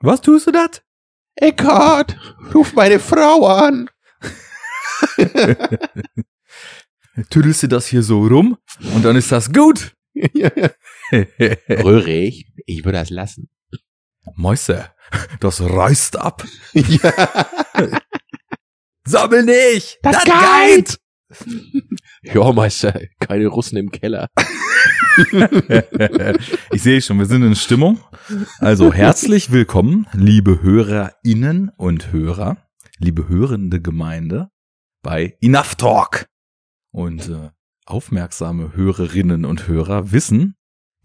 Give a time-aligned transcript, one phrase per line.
[0.00, 0.82] Was tust du das?
[1.34, 2.16] Eckhart,
[2.54, 3.90] ruf meine Frau an.
[7.30, 8.58] Tüdelst du das hier so rum
[8.94, 9.94] und dann ist das gut.
[11.12, 13.48] Röhrig, ich würde das lassen.
[14.34, 14.90] Mäuse,
[15.40, 16.44] das reißt ab.
[16.72, 17.12] ja.
[19.04, 19.98] Sammel nicht!
[20.02, 20.98] Das geht!
[22.22, 24.28] Ja, Meister, keine Russen im Keller.
[26.70, 28.00] ich sehe schon, wir sind in Stimmung.
[28.60, 32.56] Also herzlich willkommen, liebe HörerInnen und Hörer,
[32.98, 34.50] liebe hörende Gemeinde
[35.02, 36.26] bei Enough Talk.
[36.92, 37.50] Und äh,
[37.84, 40.54] aufmerksame Hörerinnen und Hörer wissen,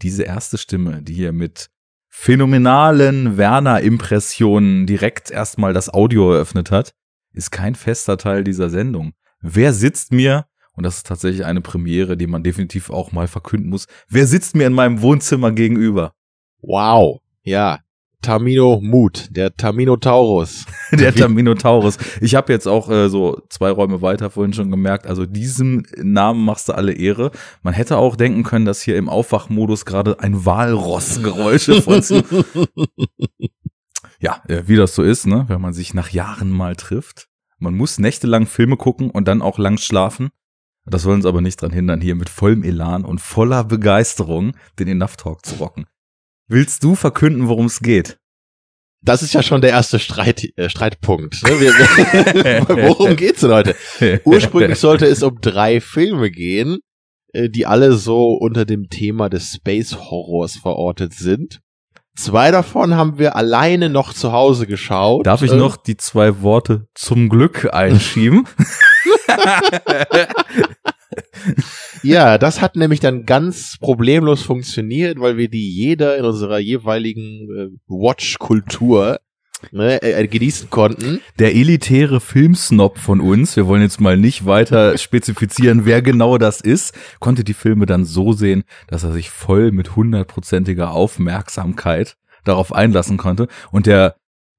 [0.02, 1.70] diese erste Stimme, die hier mit
[2.08, 6.94] phänomenalen Werner-Impressionen direkt erstmal das Audio eröffnet hat,
[7.32, 9.14] ist kein fester Teil dieser Sendung.
[9.40, 10.46] Wer sitzt mir,
[10.76, 14.56] und das ist tatsächlich eine Premiere, die man definitiv auch mal verkünden muss, wer sitzt
[14.56, 16.12] mir in meinem Wohnzimmer gegenüber?
[16.60, 17.78] Wow, ja.
[18.24, 20.64] Tamino Mut, der Taminotaurus.
[20.92, 21.98] der Taminotaurus.
[22.22, 26.42] Ich habe jetzt auch äh, so zwei Räume weiter vorhin schon gemerkt, also diesem Namen
[26.42, 27.32] machst du alle Ehre.
[27.62, 32.02] Man hätte auch denken können, dass hier im Aufwachmodus gerade ein Walrossgeräusche von
[34.20, 37.28] Ja, äh, wie das so ist, ne, wenn man sich nach Jahren mal trifft.
[37.58, 40.30] Man muss nächtelang Filme gucken und dann auch lang schlafen.
[40.86, 44.88] Das soll uns aber nicht dran hindern, hier mit vollem Elan und voller Begeisterung den
[44.88, 45.86] Enough Talk zu rocken.
[46.46, 48.18] Willst du verkünden, worum es geht?
[49.02, 51.42] Das ist ja schon der erste Streit, äh, Streitpunkt.
[51.42, 51.60] Ne?
[51.60, 51.72] Wir,
[52.88, 53.76] worum geht's denn heute?
[54.24, 56.78] Ursprünglich sollte es um drei Filme gehen,
[57.32, 61.60] äh, die alle so unter dem Thema des Space Horrors verortet sind.
[62.16, 65.26] Zwei davon haben wir alleine noch zu Hause geschaut.
[65.26, 68.46] Darf ich äh, noch die zwei Worte zum Glück einschieben?
[72.02, 77.48] ja, das hat nämlich dann ganz problemlos funktioniert, weil wir die jeder in unserer jeweiligen
[77.50, 79.20] äh, Watch-Kultur
[79.72, 81.20] ne, äh, äh, genießen konnten.
[81.38, 86.60] Der elitäre Filmsnob von uns, wir wollen jetzt mal nicht weiter spezifizieren, wer genau das
[86.60, 92.72] ist, konnte die Filme dann so sehen, dass er sich voll mit hundertprozentiger Aufmerksamkeit darauf
[92.72, 93.48] einlassen konnte.
[93.70, 94.16] Und der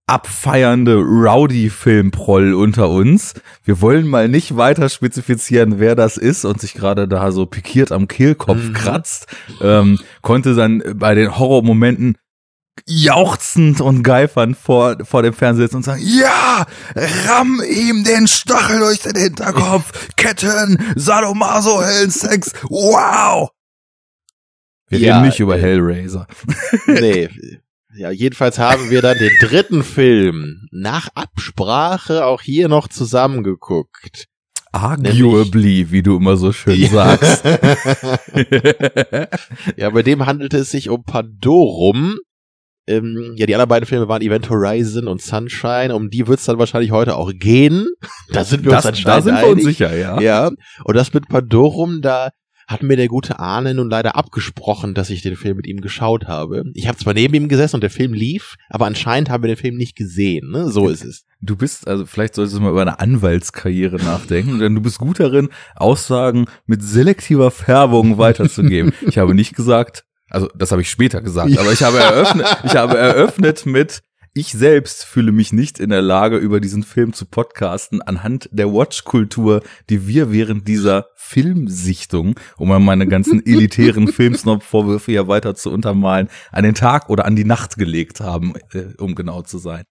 [0.08, 3.34] abfeiernde Rowdy-Filmproll unter uns.
[3.64, 7.92] Wir wollen mal nicht weiter spezifizieren, wer das ist und sich gerade da so pikiert
[7.92, 8.74] am Kehlkopf mhm.
[8.74, 9.28] kratzt,
[9.62, 12.18] ähm, konnte dann bei den Horrormomenten
[12.86, 16.66] jauchzend und geifernd vor, vor dem Fernseher sitzen und sagen, ja,
[17.28, 23.50] ramm ihm den Stachel durch den Hinterkopf, Ketten, Sadomaso, Sex, wow!
[24.88, 26.28] Wir ja, reden nicht über Hellraiser.
[26.86, 27.30] Nee,
[27.98, 34.26] ja, jedenfalls haben wir dann den dritten Film nach Absprache auch hier noch zusammengeguckt.
[34.72, 36.90] Arguably, wie du immer so schön ja.
[36.90, 37.46] sagst.
[39.78, 42.18] ja, bei dem handelte es sich um Pandorum.
[42.88, 45.96] Ähm, ja, die anderen beiden Filme waren Event Horizon und Sunshine.
[45.96, 47.88] Um die wird es dann wahrscheinlich heute auch gehen.
[48.32, 50.20] Da sind wir das, uns anscheinend Da sind wir uns sicher, ja.
[50.20, 50.52] Ja.
[50.84, 52.32] Und das mit Pandorum, da
[52.68, 56.26] hat mir der gute Arne nun leider abgesprochen, dass ich den Film mit ihm geschaut
[56.28, 56.64] habe.
[56.74, 59.58] Ich habe zwar neben ihm gesessen und der Film lief, aber anscheinend haben wir den
[59.58, 60.52] Film nicht gesehen.
[60.52, 60.70] Ne?
[60.70, 61.26] So ist es.
[61.42, 65.20] Du bist, also vielleicht solltest du mal über eine Anwaltskarriere nachdenken, denn du bist gut
[65.20, 68.94] darin, Aussagen mit selektiver Färbung weiterzugeben.
[69.08, 72.76] ich habe nicht gesagt, also das habe ich später gesagt, aber ich habe eröffnet, ich
[72.76, 74.02] habe eröffnet mit,
[74.38, 78.72] ich selbst fühle mich nicht in der Lage, über diesen Film zu podcasten, anhand der
[78.72, 85.72] Watch-Kultur, die wir während dieser Filmsichtung, um mal meine ganzen elitären Filmsnob-Vorwürfe ja weiter zu
[85.72, 89.86] untermalen, an den Tag oder an die Nacht gelegt haben, äh, um genau zu sein.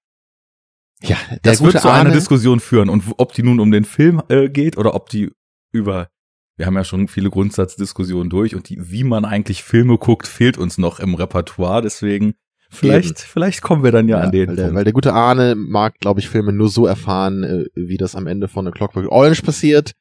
[1.02, 4.50] Ja, das wird zu einer Diskussion führen und ob die nun um den Film äh,
[4.50, 5.32] geht oder ob die
[5.72, 6.08] über
[6.56, 10.56] wir haben ja schon viele Grundsatzdiskussionen durch und die, wie man eigentlich Filme guckt, fehlt
[10.56, 11.82] uns noch im Repertoire.
[11.82, 12.34] Deswegen
[12.74, 13.28] Vielleicht, Eben.
[13.32, 15.98] vielleicht kommen wir dann ja, ja an den weil der, weil der gute Arne mag,
[16.00, 19.42] glaube ich, Filme nur so erfahren, äh, wie das am Ende von The Clockwork Orange
[19.42, 19.92] passiert,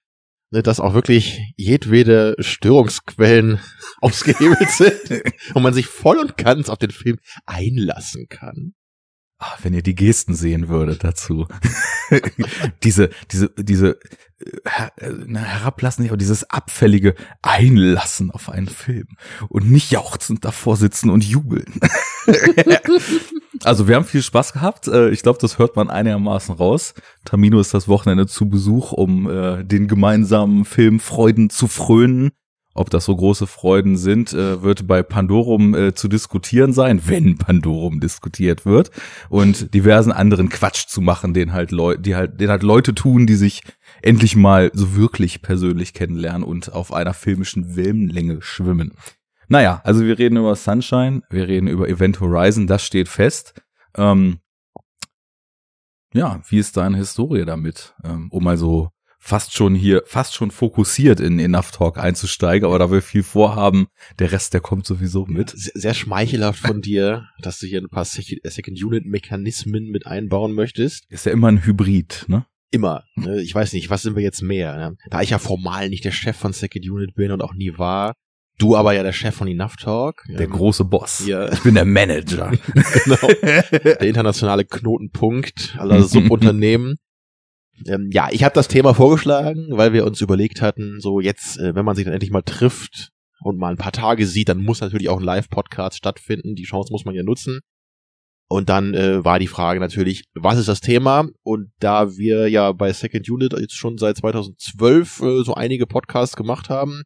[0.51, 3.59] ne, dass auch wirklich jedwede Störungsquellen
[4.01, 5.23] ausgehebelt sind
[5.53, 8.73] und man sich voll und ganz auf den Film einlassen kann.
[9.45, 11.47] Ach, wenn ihr die Gesten sehen würdet dazu.
[12.83, 13.99] diese, diese, diese
[14.65, 14.93] her,
[15.27, 19.07] na, herablassen, aber dieses abfällige Einlassen auf einen Film
[19.49, 21.73] und nicht jauchzend davor sitzen und jubeln.
[23.63, 24.87] also wir haben viel Spaß gehabt.
[24.87, 26.93] Äh, ich glaube, das hört man einigermaßen raus.
[27.25, 32.31] Tamino ist das Wochenende zu Besuch, um äh, den gemeinsamen Filmfreuden zu frönen.
[32.75, 37.37] Ob das so große Freuden sind, äh, wird bei Pandorum äh, zu diskutieren sein, wenn
[37.37, 38.89] Pandorum diskutiert wird
[39.29, 43.27] und diversen anderen Quatsch zu machen, den halt Leute, die halt, den halt Leute tun,
[43.27, 43.61] die sich
[44.01, 48.93] endlich mal so wirklich persönlich kennenlernen und auf einer filmischen Wellenlänge schwimmen.
[49.47, 53.53] Naja, also wir reden über Sunshine, wir reden über Event Horizon, das steht fest.
[53.95, 54.39] Ähm,
[56.13, 57.93] ja, wie ist deine Historie damit?
[58.03, 58.92] Ähm, um mal so
[59.23, 63.87] fast schon hier, fast schon fokussiert in Enough Talk einzusteigen, aber da wir viel vorhaben,
[64.19, 65.51] der Rest, der kommt sowieso mit.
[65.51, 71.05] Sehr, sehr schmeichelhaft von dir, dass du hier ein paar Second-Unit-Mechanismen mit einbauen möchtest.
[71.09, 72.45] Ist ja immer ein Hybrid, ne?
[72.69, 73.03] Immer.
[73.15, 73.41] Ne?
[73.41, 74.75] Ich weiß nicht, was sind wir jetzt mehr?
[74.75, 74.97] Ne?
[75.09, 78.13] Da ich ja formal nicht der Chef von Second Unit bin und auch nie war,
[78.59, 80.23] Du aber ja der Chef von Enough Talk.
[80.27, 81.25] Der ähm, große Boss.
[81.25, 81.51] Ja.
[81.51, 82.51] Ich bin der Manager.
[83.03, 83.27] genau.
[83.41, 86.97] Der internationale Knotenpunkt aller Subunternehmen.
[87.87, 91.75] Ähm, ja, ich habe das Thema vorgeschlagen, weil wir uns überlegt hatten, so jetzt, äh,
[91.75, 93.09] wenn man sich dann endlich mal trifft
[93.41, 96.55] und mal ein paar Tage sieht, dann muss natürlich auch ein Live-Podcast stattfinden.
[96.55, 97.59] Die Chance muss man ja nutzen.
[98.47, 101.27] Und dann äh, war die Frage natürlich, was ist das Thema?
[101.41, 106.35] Und da wir ja bei Second Unit jetzt schon seit 2012 äh, so einige Podcasts
[106.35, 107.03] gemacht haben,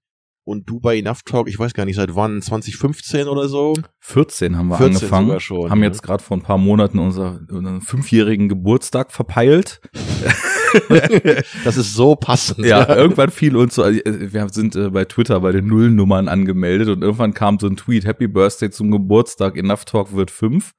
[0.48, 3.74] und du bei Enough Talk, ich weiß gar nicht, seit wann, 2015 oder so?
[4.00, 5.88] 14 haben wir 14 angefangen, schon, haben ne?
[5.88, 9.81] jetzt gerade vor ein paar Monaten unser, unseren fünfjährigen Geburtstag verpeilt.
[11.64, 12.66] das ist so passend.
[12.66, 16.90] Ja, irgendwann fiel uns so, also, wir sind äh, bei Twitter bei den Nullnummern angemeldet
[16.90, 20.74] und irgendwann kam so ein Tweet, Happy Birthday zum Geburtstag, Enough Talk wird fünf.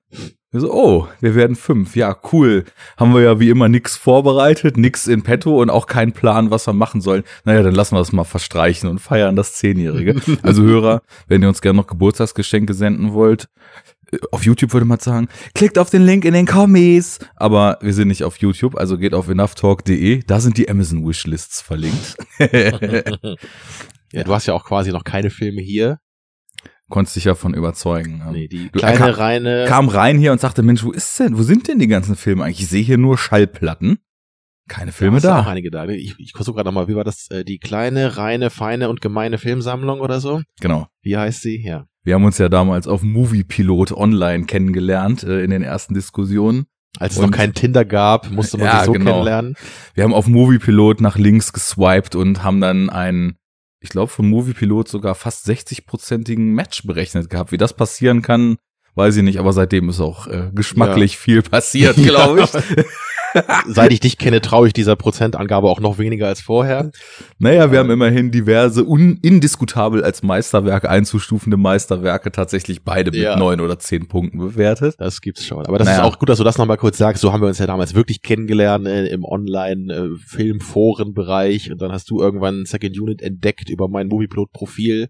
[0.51, 1.95] Wir so, oh, wir werden fünf.
[1.95, 2.65] Ja, cool.
[2.97, 6.67] Haben wir ja wie immer nix vorbereitet, nix in petto und auch keinen Plan, was
[6.67, 7.23] wir machen sollen.
[7.45, 10.15] Naja, dann lassen wir es mal verstreichen und feiern das Zehnjährige.
[10.43, 13.98] Also Hörer, wenn ihr uns gerne noch Geburtstagsgeschenke senden wollt, äh,
[14.33, 17.19] auf YouTube würde man sagen, klickt auf den Link in den Kommis.
[17.37, 20.23] Aber wir sind nicht auf YouTube, also geht auf enoughtalk.de.
[20.27, 22.17] Da sind die Amazon Wishlists verlinkt.
[24.13, 25.99] ja, du hast ja auch quasi noch keine Filme hier
[26.89, 28.23] konntest dich ja von überzeugen.
[28.33, 31.43] Nee, die kleine kam, reine kam rein hier und sagte, Mensch, wo ist denn, wo
[31.43, 32.61] sind denn die ganzen Filme eigentlich?
[32.61, 33.99] Ich sehe hier nur Schallplatten.
[34.69, 35.41] Keine Filme da.
[35.41, 35.87] Auch einige da.
[35.87, 37.31] Ich, ich gucke gerade nochmal, wie war das?
[37.31, 40.43] Äh, die kleine, reine, feine und gemeine Filmsammlung oder so?
[40.61, 40.89] Genau.
[41.01, 41.63] Wie heißt sie?
[41.65, 41.87] Ja.
[42.09, 46.65] Wir haben uns ja damals auf Moviepilot online kennengelernt äh, in den ersten Diskussionen.
[46.99, 49.11] Als es und, noch kein Tinder gab, musste man ja, sich so genau.
[49.11, 49.57] kennenlernen.
[49.93, 53.37] Wir haben auf Moviepilot nach links geswiped und haben dann einen
[53.81, 57.53] ich glaube, von Moviepilot sogar fast 60-prozentigen Match berechnet gehabt.
[57.53, 58.57] Wie das passieren kann,
[58.95, 61.19] weiß ich nicht, aber seitdem ist auch äh, geschmacklich ja.
[61.19, 62.85] viel passiert, glaube ich.
[63.67, 66.91] Seit ich dich kenne, traue ich dieser Prozentangabe auch noch weniger als vorher.
[67.39, 73.65] Naja, wir haben immerhin diverse indiskutabel als Meisterwerke einzustufende Meisterwerke tatsächlich beide mit neun ja.
[73.65, 74.95] oder zehn Punkten bewertet.
[74.99, 75.67] Das gibt's schon.
[75.67, 75.99] Aber das naja.
[75.99, 77.21] ist auch gut, dass du das nochmal kurz sagst.
[77.21, 81.69] So haben wir uns ja damals wirklich kennengelernt äh, im Online-Filmforen-Bereich.
[81.69, 85.09] Äh, und dann hast du irgendwann Second Unit entdeckt über mein Movieplot-Profil.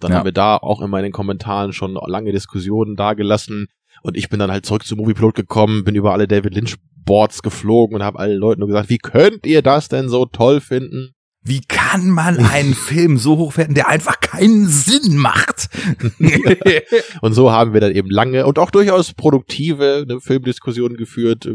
[0.00, 0.18] Dann ja.
[0.18, 3.68] haben wir da auch in meinen Kommentaren schon lange Diskussionen dargelassen.
[4.02, 7.42] Und ich bin dann halt zurück zu Movieplot gekommen, bin über alle David Lynch Boards
[7.42, 11.14] geflogen und habe allen Leuten nur gesagt, wie könnt ihr das denn so toll finden?
[11.42, 15.70] Wie kann man einen Film so hochwerten, der einfach keinen Sinn macht?
[17.22, 21.48] und so haben wir dann eben lange und auch durchaus produktive ne, Filmdiskussionen geführt,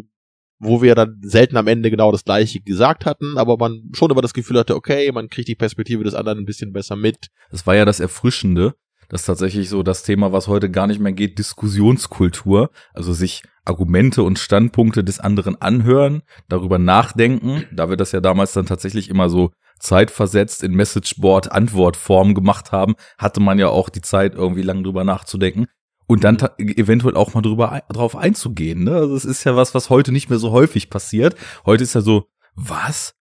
[0.59, 4.21] wo wir dann selten am Ende genau das gleiche gesagt hatten, aber man schon immer
[4.21, 7.27] das Gefühl hatte, okay, man kriegt die Perspektive des anderen ein bisschen besser mit.
[7.51, 8.73] Das war ja das Erfrischende,
[9.09, 13.43] das ist tatsächlich so das Thema, was heute gar nicht mehr geht, Diskussionskultur, also sich
[13.65, 19.09] Argumente und Standpunkte des anderen anhören, darüber nachdenken, da wir das ja damals dann tatsächlich
[19.09, 24.61] immer so zeitversetzt in Messageboard Antwortform gemacht haben, hatte man ja auch die Zeit irgendwie
[24.61, 25.67] lang drüber nachzudenken
[26.07, 28.83] und dann eventuell auch mal drüber drauf einzugehen.
[28.83, 28.95] Ne?
[28.95, 31.35] Also es ist ja was, was heute nicht mehr so häufig passiert.
[31.65, 33.15] Heute ist ja so, was?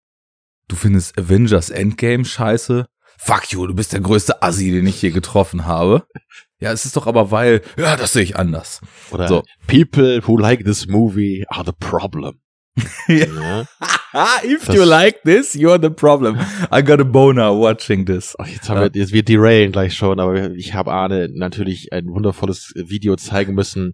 [0.68, 2.86] Du findest Avengers Endgame scheiße?
[3.18, 6.06] Fuck you, du bist der größte Assi, den ich hier getroffen habe.
[6.60, 8.80] Ja, es ist doch aber weil, ja, das sehe ich anders.
[9.10, 9.42] Oder so.
[9.66, 12.40] people who like this movie are the problem.
[13.08, 13.66] ja.
[14.44, 16.38] If das you like this, you're the problem.
[16.72, 18.36] I got a boner watching this.
[18.38, 18.94] Ach, jetzt haben ja.
[18.94, 23.54] wir, jetzt wir derailen gleich schon, aber ich habe Arne natürlich ein wundervolles Video zeigen
[23.54, 23.92] müssen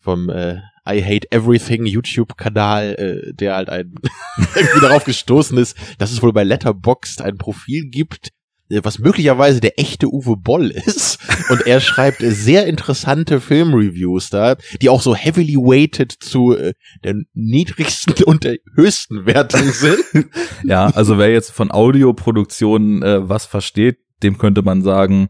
[0.00, 0.56] vom äh,
[0.86, 3.94] I Hate Everything YouTube-Kanal, äh, der halt ein
[4.54, 8.28] irgendwie darauf gestoßen ist, dass es wohl bei Letterboxd ein Profil gibt,
[8.68, 11.18] was möglicherweise der echte Uwe Boll ist.
[11.50, 17.16] Und er schreibt sehr interessante Filmreviews da, die auch so heavily weighted zu äh, der
[17.34, 20.04] niedrigsten und der höchsten Wertung sind.
[20.64, 25.28] ja, also wer jetzt von Audioproduktionen äh, was versteht, dem könnte man sagen,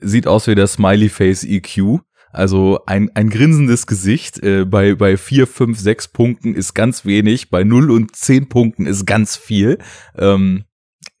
[0.00, 2.00] sieht aus wie der Smiley Face EQ.
[2.30, 7.50] Also ein, ein grinsendes Gesicht äh, bei, bei vier, fünf, sechs Punkten ist ganz wenig,
[7.50, 9.78] bei null und zehn Punkten ist ganz viel.
[10.16, 10.64] Ähm,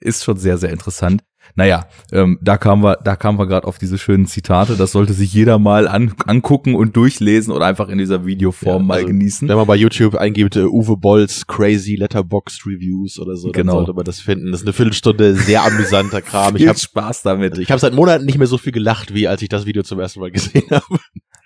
[0.00, 1.22] ist schon sehr, sehr interessant.
[1.54, 4.76] Naja, ähm, da kamen wir, da kamen wir gerade auf diese schönen Zitate.
[4.76, 8.86] Das sollte sich jeder mal an, angucken und durchlesen oder einfach in dieser Videoform ja,
[8.86, 9.48] mal also, genießen.
[9.48, 13.72] Wenn man bei YouTube eingibt, uh, Uwe Bolls Crazy Letterbox Reviews oder so, genau.
[13.72, 14.50] dann sollte man das finden.
[14.52, 16.56] Das ist eine Viertelstunde sehr amüsanter Kram.
[16.56, 17.52] ich habe Spaß damit.
[17.52, 19.82] Also ich habe seit Monaten nicht mehr so viel gelacht, wie als ich das Video
[19.82, 20.98] zum ersten Mal gesehen habe.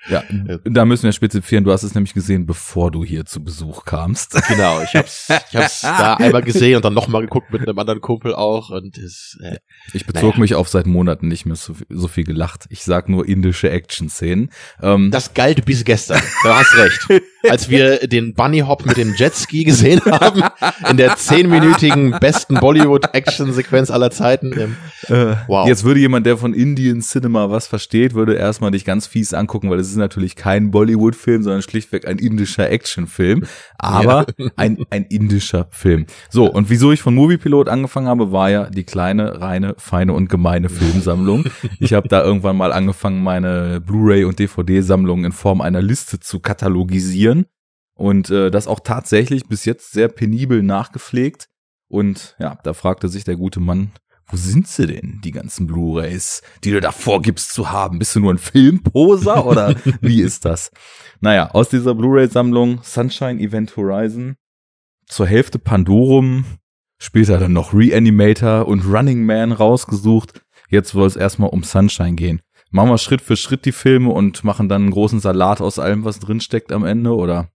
[0.09, 0.25] Ja,
[0.65, 4.37] da müssen wir spezifizieren, du hast es nämlich gesehen, bevor du hier zu Besuch kamst.
[4.49, 8.01] Genau, ich hab's, ich hab's da einmal gesehen und dann nochmal geguckt mit einem anderen
[8.01, 9.57] Kumpel auch und es, äh,
[9.93, 10.41] Ich bezog Naja.
[10.41, 12.67] mich auf seit Monaten nicht mehr so, so viel gelacht.
[12.71, 14.51] Ich sag nur indische Action-Szenen.
[14.83, 16.21] Ähm, das galt bis gestern.
[16.43, 17.23] Du hast recht.
[17.49, 20.43] Als wir den Bunny Hop mit dem Jetski gesehen haben,
[20.89, 24.53] in der zehnminütigen besten Bollywood-Action-Sequenz aller Zeiten.
[24.59, 24.77] ähm,
[25.09, 25.67] Äh, Wow.
[25.67, 29.71] Jetzt würde jemand, der von Indian Cinema was versteht, würde erstmal dich ganz fies angucken,
[29.71, 33.45] weil es ist natürlich kein Bollywood-Film, sondern schlichtweg ein indischer Actionfilm,
[33.79, 36.07] aber ein, ein indischer Film.
[36.31, 40.29] So, und wieso ich von Moviepilot angefangen habe, war ja die kleine, reine, feine und
[40.29, 41.45] gemeine Filmsammlung.
[41.79, 46.41] Ich habe da irgendwann mal angefangen, meine Blu-ray und DVD-Sammlung in Form einer Liste zu
[46.41, 47.47] katalogisieren
[47.95, 51.49] und äh, das auch tatsächlich bis jetzt sehr penibel nachgepflegt.
[51.89, 53.93] Und ja, da fragte sich der gute Mann,
[54.33, 57.99] wo sind sie denn, die ganzen Blu-rays, die du da vorgibst zu haben?
[57.99, 60.71] Bist du nur ein Filmposer oder wie ist das?
[61.21, 64.37] Naja, aus dieser Blu-ray-Sammlung Sunshine Event Horizon,
[65.07, 66.47] zur Hälfte Pandorum,
[66.99, 70.41] später dann noch Reanimator und Running Man rausgesucht.
[70.71, 72.41] Jetzt soll es erstmal um Sunshine gehen.
[72.71, 76.07] Machen wir Schritt für Schritt die Filme und machen dann einen großen Salat aus allem,
[76.07, 77.51] was drin steckt am Ende, oder?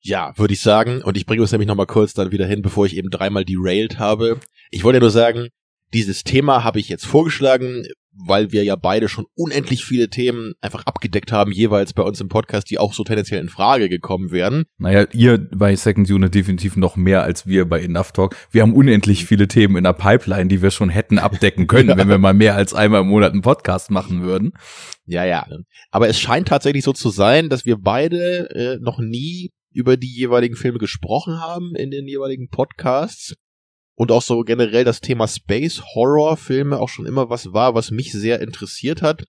[0.00, 1.02] Ja, würde ich sagen.
[1.02, 4.00] Und ich bringe uns nämlich nochmal kurz dann wieder hin, bevor ich eben dreimal derailed
[4.00, 4.40] habe.
[4.72, 5.48] Ich wollte ja nur sagen,
[5.92, 7.84] dieses Thema habe ich jetzt vorgeschlagen,
[8.18, 12.28] weil wir ja beide schon unendlich viele Themen einfach abgedeckt haben, jeweils bei uns im
[12.28, 14.64] Podcast, die auch so tendenziell in Frage gekommen wären.
[14.78, 18.36] Naja, ihr bei Second Unit definitiv noch mehr als wir bei Enough Talk.
[18.50, 22.08] Wir haben unendlich viele Themen in der Pipeline, die wir schon hätten abdecken können, wenn
[22.08, 24.52] wir mal mehr als einmal im Monat einen Podcast machen würden.
[25.04, 25.46] Ja, ja.
[25.90, 30.12] Aber es scheint tatsächlich so zu sein, dass wir beide äh, noch nie über die
[30.12, 33.34] jeweiligen Filme gesprochen haben in den jeweiligen Podcasts.
[33.96, 37.90] Und auch so generell das Thema Space Horror Filme auch schon immer was war, was
[37.90, 39.24] mich sehr interessiert hat.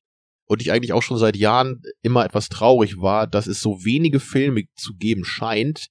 [0.45, 4.19] Und ich eigentlich auch schon seit Jahren immer etwas traurig war, dass es so wenige
[4.19, 5.87] Filme zu geben scheint,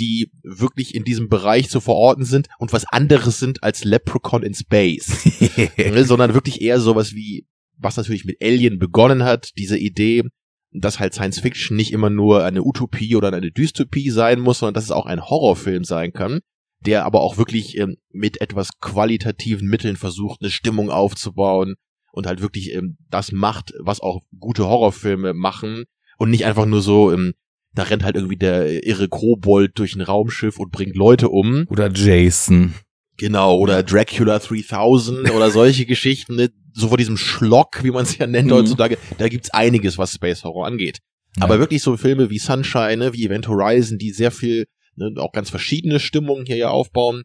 [0.00, 4.54] die wirklich in diesem Bereich zu verorten sind und was anderes sind als Leprechaun in
[4.54, 5.30] Space.
[5.76, 10.24] Ne, sondern wirklich eher sowas wie, was natürlich mit Alien begonnen hat, diese Idee,
[10.72, 14.74] dass halt Science Fiction nicht immer nur eine Utopie oder eine Dystopie sein muss, sondern
[14.74, 16.40] dass es auch ein Horrorfilm sein kann,
[16.86, 21.74] der aber auch wirklich ähm, mit etwas qualitativen Mitteln versucht, eine Stimmung aufzubauen
[22.12, 25.84] und halt wirklich ähm, das macht, was auch gute Horrorfilme machen
[26.18, 27.32] und nicht einfach nur so, ähm,
[27.74, 31.66] da rennt halt irgendwie der irre Kobold durch ein Raumschiff und bringt Leute um.
[31.68, 32.74] Oder Jason.
[33.16, 36.50] Genau, oder Dracula 3000 oder solche Geschichten, ne?
[36.72, 38.54] so vor diesem Schlock, wie man es ja nennt Mhm.
[38.54, 40.98] heutzutage, da gibt's einiges, was Space Horror angeht.
[41.40, 41.60] Aber Ja.
[41.60, 45.50] wirklich so Filme wie Sunshine, ne, wie Event Horizon, die sehr viel, ne, auch ganz
[45.50, 47.22] verschiedene Stimmungen hier ja aufbauen,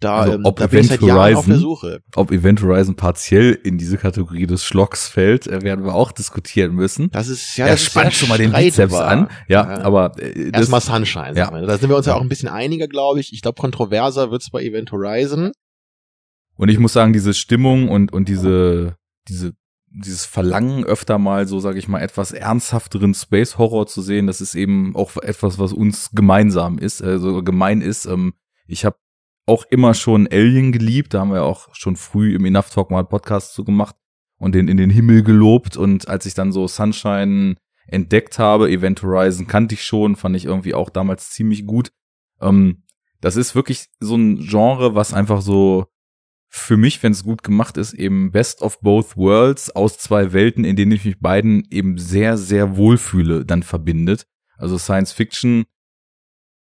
[0.00, 2.00] da, Also, ähm, ob da bin ich seit Event Jahren auf der Horizon- Suche.
[2.16, 6.74] Ob Event Horizon partiell in diese Kategorie des Schlocks fällt, äh, werden wir auch diskutieren
[6.74, 7.10] müssen.
[7.10, 9.28] Das ist ja, er das spannt schon mal den Bizeps an.
[9.46, 9.82] Ja, Ja.
[9.82, 11.34] aber äh, das, Erstmal Sunshine.
[11.36, 11.50] Ja.
[11.50, 13.34] Da sind wir uns ja auch ein bisschen einiger, glaube ich.
[13.34, 15.52] Ich glaube, kontroverser wird's bei Event Horizon.
[16.56, 18.96] Und ich muss sagen, diese Stimmung und, und diese,
[19.28, 19.52] diese,
[19.90, 24.40] dieses Verlangen öfter mal, so sage ich mal, etwas ernsthafteren Space Horror zu sehen, das
[24.40, 28.06] ist eben auch etwas, was uns gemeinsam ist, also gemein ist.
[28.06, 28.34] Ähm,
[28.66, 28.96] ich habe
[29.46, 33.04] auch immer schon Alien geliebt, da haben wir auch schon früh im Enough Talk mal
[33.04, 33.96] Podcast zu gemacht
[34.38, 35.76] und den in den Himmel gelobt.
[35.76, 37.56] Und als ich dann so Sunshine
[37.88, 41.90] entdeckt habe, Event Horizon kannte ich schon, fand ich irgendwie auch damals ziemlich gut.
[42.40, 42.84] Ähm,
[43.20, 45.86] das ist wirklich so ein Genre, was einfach so
[46.52, 50.64] für mich, wenn es gut gemacht ist, eben Best of Both Worlds aus zwei Welten,
[50.64, 54.26] in denen ich mich beiden eben sehr, sehr wohlfühle, dann verbindet.
[54.58, 55.64] Also Science Fiction.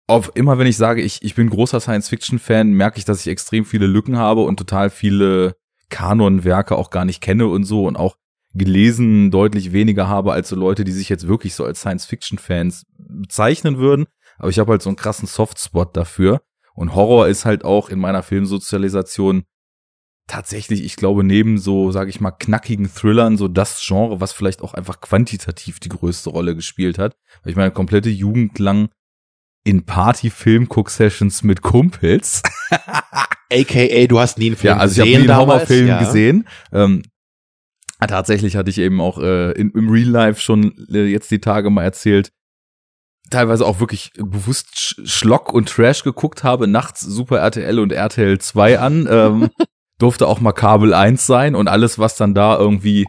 [0.08, 3.64] Auf, immer wenn ich sage, ich, ich bin großer Science-Fiction-Fan, merke ich, dass ich extrem
[3.64, 5.54] viele Lücken habe und total viele
[5.90, 8.16] Kanonwerke auch gar nicht kenne und so und auch
[8.54, 13.78] gelesen deutlich weniger habe als so Leute, die sich jetzt wirklich so als Science-Fiction-Fans bezeichnen
[13.78, 14.06] würden.
[14.38, 16.40] Aber ich habe halt so einen krassen Softspot dafür.
[16.74, 19.44] Und Horror ist halt auch in meiner Filmsozialisation
[20.28, 24.62] tatsächlich, ich glaube, neben so, sage ich mal, knackigen Thrillern so das Genre, was vielleicht
[24.62, 27.16] auch einfach quantitativ die größte Rolle gespielt hat.
[27.42, 28.90] Weil ich meine komplette Jugend lang
[29.64, 32.42] in Party-Film-Cook-Sessions mit Kumpels.
[33.50, 35.98] AKA, du hast nie einen Film ja, also ich habe gesehen nie einen Horrorfilm ja.
[35.98, 36.48] gesehen.
[36.72, 37.02] Ähm,
[37.98, 41.70] tatsächlich hatte ich eben auch äh, in, im Real Life schon äh, jetzt die Tage
[41.70, 42.30] mal erzählt,
[43.30, 48.38] teilweise auch wirklich bewusst Sch Schlock und Trash geguckt habe, nachts Super RTL und RTL
[48.38, 49.50] 2 an, ähm,
[49.98, 53.06] durfte auch mal Kabel 1 sein und alles, was dann da irgendwie,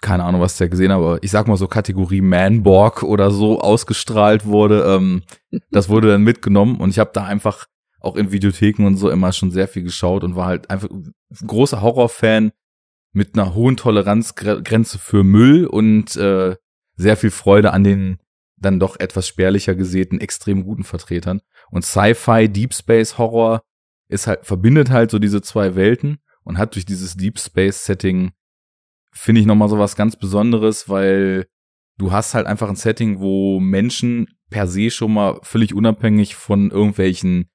[0.00, 3.30] keine Ahnung, was ich da gesehen habe, aber ich sag mal so Kategorie Manborg oder
[3.30, 5.22] so ausgestrahlt wurde, ähm,
[5.70, 7.66] das wurde dann mitgenommen und ich habe da einfach
[8.00, 11.14] auch in Videotheken und so immer schon sehr viel geschaut und war halt einfach ein
[11.46, 12.52] großer Horrorfan
[13.12, 16.56] mit einer hohen Toleranzgrenze für Müll und äh,
[16.96, 18.18] sehr viel Freude an den
[18.56, 21.40] dann doch etwas spärlicher gesäten, extrem guten Vertretern.
[21.70, 23.62] Und Sci-Fi, Deep Space Horror
[24.12, 28.32] ist halt, verbindet halt so diese zwei Welten und hat durch dieses Deep Space Setting,
[29.12, 31.46] finde ich nochmal so was ganz Besonderes, weil
[31.98, 36.70] du hast halt einfach ein Setting, wo Menschen per se schon mal völlig unabhängig von
[36.70, 37.50] irgendwelchen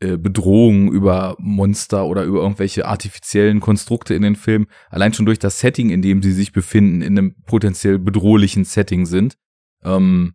[0.00, 5.38] äh, Bedrohungen über Monster oder über irgendwelche artifiziellen Konstrukte in den Filmen, allein schon durch
[5.38, 9.36] das Setting, in dem sie sich befinden, in einem potenziell bedrohlichen Setting sind.
[9.84, 10.34] Ähm,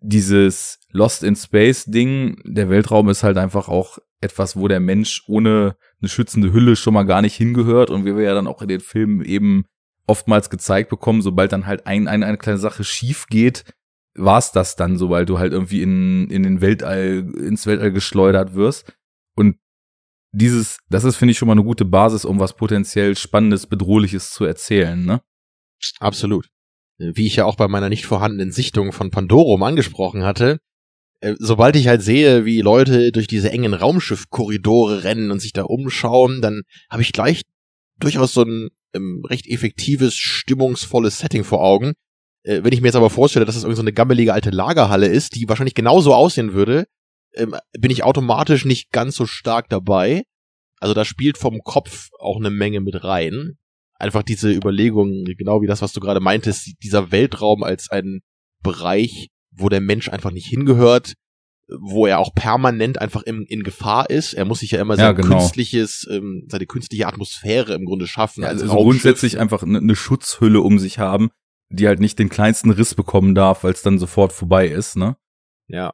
[0.00, 5.24] dieses Lost in Space Ding, der Weltraum ist halt einfach auch etwas, wo der Mensch
[5.28, 8.62] ohne eine schützende Hülle schon mal gar nicht hingehört und wie wir ja dann auch
[8.62, 9.64] in den Filmen eben
[10.06, 13.64] oftmals gezeigt bekommen, sobald dann halt ein, ein eine kleine Sache schief geht,
[14.14, 18.92] war's das dann, sobald du halt irgendwie in, in den Weltall, ins Weltall geschleudert wirst.
[19.36, 19.56] Und
[20.32, 24.32] dieses, das ist, finde ich, schon mal eine gute Basis, um was potenziell Spannendes, Bedrohliches
[24.32, 25.20] zu erzählen, ne?
[25.98, 26.48] Absolut.
[27.00, 30.58] Wie ich ja auch bei meiner nicht vorhandenen Sichtung von Pandorum angesprochen hatte,
[31.20, 35.62] äh, sobald ich halt sehe, wie Leute durch diese engen Raumschiffkorridore rennen und sich da
[35.62, 37.42] umschauen, dann habe ich gleich
[37.98, 41.94] durchaus so ein ähm, recht effektives, stimmungsvolles Setting vor Augen,
[42.42, 45.06] äh, wenn ich mir jetzt aber vorstelle, dass es irgendeine so eine gammelige alte Lagerhalle
[45.06, 46.86] ist, die wahrscheinlich genauso aussehen würde,
[47.34, 50.22] ähm, bin ich automatisch nicht ganz so stark dabei.
[50.80, 53.58] Also da spielt vom Kopf auch eine Menge mit rein.
[54.00, 58.20] Einfach diese Überlegung, genau wie das, was du gerade meintest, dieser Weltraum als ein
[58.62, 61.14] Bereich, wo der Mensch einfach nicht hingehört,
[61.78, 64.32] wo er auch permanent einfach in, in Gefahr ist.
[64.34, 65.38] Er muss sich ja immer sein ja, genau.
[65.38, 68.42] künstliches, ähm, seine künstliche Atmosphäre im Grunde schaffen.
[68.42, 71.30] Ja, also grundsätzlich einfach eine, eine Schutzhülle um sich haben,
[71.68, 75.16] die halt nicht den kleinsten Riss bekommen darf, weil es dann sofort vorbei ist, ne?
[75.68, 75.92] Ja.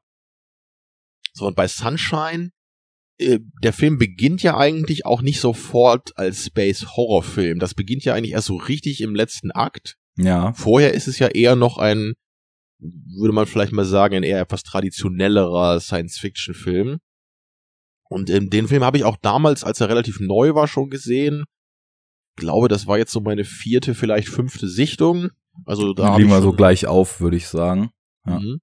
[1.32, 2.50] So, und bei Sunshine,
[3.18, 7.58] der Film beginnt ja eigentlich auch nicht sofort als Space-Horror-Film.
[7.58, 9.96] Das beginnt ja eigentlich erst so richtig im letzten Akt.
[10.18, 10.52] Ja.
[10.52, 12.14] Vorher ist es ja eher noch ein,
[12.78, 16.98] würde man vielleicht mal sagen, ein eher etwas traditionellerer Science-Fiction-Film.
[18.08, 21.44] Und ähm, den Film habe ich auch damals, als er relativ neu war, schon gesehen.
[22.36, 25.30] Glaube, das war jetzt so meine vierte, vielleicht fünfte Sichtung.
[25.64, 27.90] Also da liegen wir so gleich auf, würde ich sagen.
[28.26, 28.38] Ja.
[28.38, 28.60] Mhm.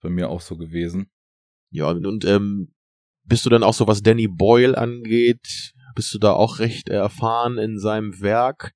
[0.00, 1.10] Bei mir auch so gewesen.
[1.70, 2.73] Ja, und ähm,
[3.24, 7.58] bist du dann auch so, was Danny Boyle angeht, bist du da auch recht erfahren
[7.58, 8.72] in seinem Werk?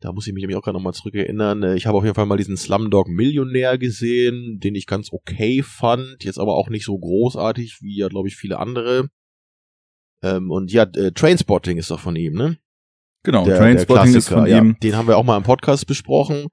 [0.00, 1.62] Da muss ich mich nämlich auch gerade nochmal zurück erinnern.
[1.62, 5.62] Äh, ich habe auf jeden Fall mal diesen Slumdog Millionär gesehen, den ich ganz okay
[5.62, 9.08] fand, jetzt aber auch nicht so großartig wie ja, glaube ich, viele andere.
[10.22, 12.58] Ähm, und ja, äh, Trainspotting ist doch von ihm, ne?
[13.24, 14.76] Genau, der, Trainspotting der ist von ja, ihm.
[14.82, 16.48] Den haben wir auch mal im Podcast besprochen.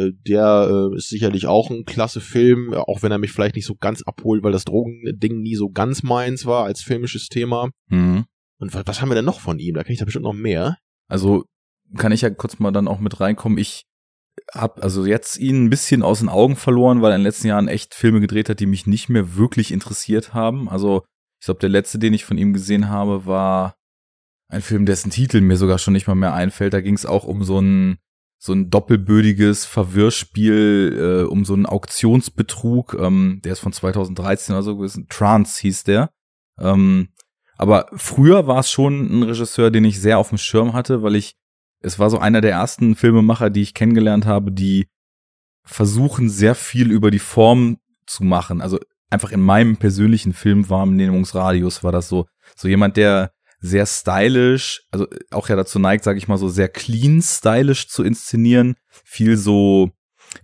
[0.00, 3.66] Äh, der äh, ist sicherlich auch ein klasse Film, auch wenn er mich vielleicht nicht
[3.66, 7.70] so ganz abholt, weil das Drogending nie so ganz meins war als filmisches Thema.
[7.88, 8.24] Mhm.
[8.58, 9.74] Und was, was haben wir denn noch von ihm?
[9.74, 10.76] Da kenne ich da bestimmt noch mehr.
[11.08, 11.44] Also
[11.96, 13.58] kann ich ja kurz mal dann auch mit reinkommen.
[13.58, 13.84] Ich
[14.54, 17.48] habe also jetzt ihn ein bisschen aus den Augen verloren, weil er in den letzten
[17.48, 20.68] Jahren echt Filme gedreht hat, die mich nicht mehr wirklich interessiert haben.
[20.68, 21.02] Also
[21.40, 23.74] ich glaube, der letzte, den ich von ihm gesehen habe, war
[24.48, 26.74] ein Film, dessen Titel mir sogar schon nicht mal mehr einfällt.
[26.74, 27.98] Da ging es auch um so ein
[28.42, 32.96] so ein doppelbödiges Verwirrspiel äh, um so einen Auktionsbetrug.
[32.98, 35.06] Ähm, der ist von 2013 oder so gewesen.
[35.10, 36.10] Trance hieß der.
[36.58, 37.10] Ähm,
[37.58, 41.16] aber früher war es schon ein Regisseur, den ich sehr auf dem Schirm hatte, weil
[41.16, 41.34] ich,
[41.80, 44.88] es war so einer der ersten Filmemacher, die ich kennengelernt habe, die
[45.62, 47.76] versuchen sehr viel über die Form
[48.06, 48.62] zu machen.
[48.62, 48.78] Also
[49.10, 52.24] einfach in meinem persönlichen Filmwahrnehmungsradius war das so.
[52.56, 56.68] So jemand, der sehr stylisch, also auch ja dazu neigt, sage ich mal so, sehr
[56.68, 59.90] clean stylisch zu inszenieren, viel so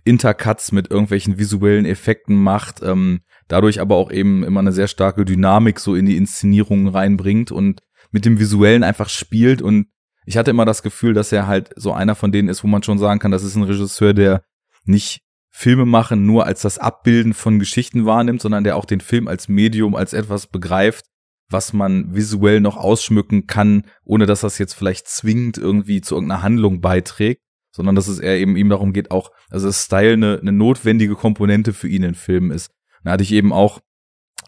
[0.03, 5.25] Intercuts mit irgendwelchen visuellen Effekten macht, ähm, dadurch aber auch eben immer eine sehr starke
[5.25, 9.61] Dynamik so in die Inszenierung reinbringt und mit dem Visuellen einfach spielt.
[9.61, 9.87] Und
[10.25, 12.83] ich hatte immer das Gefühl, dass er halt so einer von denen ist, wo man
[12.83, 14.43] schon sagen kann, das ist ein Regisseur, der
[14.85, 19.27] nicht Filme machen nur als das Abbilden von Geschichten wahrnimmt, sondern der auch den Film
[19.27, 21.05] als Medium, als etwas begreift,
[21.49, 26.43] was man visuell noch ausschmücken kann, ohne dass das jetzt vielleicht zwingend irgendwie zu irgendeiner
[26.43, 30.39] Handlung beiträgt, sondern dass es eher eben ihm darum geht, auch, also das Style eine,
[30.39, 32.71] eine notwendige Komponente für ihn in Filmen ist.
[33.03, 33.79] Da hatte ich eben auch,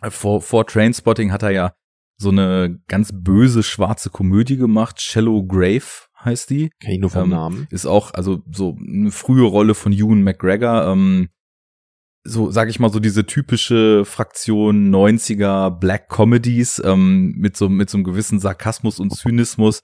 [0.02, 1.74] äh, vor, vor Trainspotting hat er ja
[2.18, 6.70] so eine ganz böse schwarze Komödie gemacht, Shallow Grave heißt die.
[6.82, 7.68] Kenn ich nur vom ähm, Namen.
[7.70, 11.30] Ist auch, also so eine frühe Rolle von Ewan McGregor, ähm,
[12.30, 17.90] so, sag ich mal, so diese typische Fraktion 90er Black Comedies ähm, mit so mit
[17.90, 19.82] so einem gewissen Sarkasmus und Zynismus.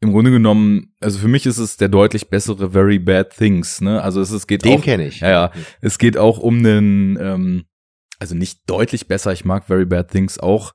[0.00, 4.02] Im Grunde genommen, also für mich ist es der deutlich bessere Very Bad Things, ne?
[4.02, 5.20] Also es, es geht Den auch, kenne ich.
[5.20, 7.64] Ja, ja, es geht auch um den, ähm,
[8.18, 9.32] also nicht deutlich besser.
[9.32, 10.72] Ich mag Very Bad Things auch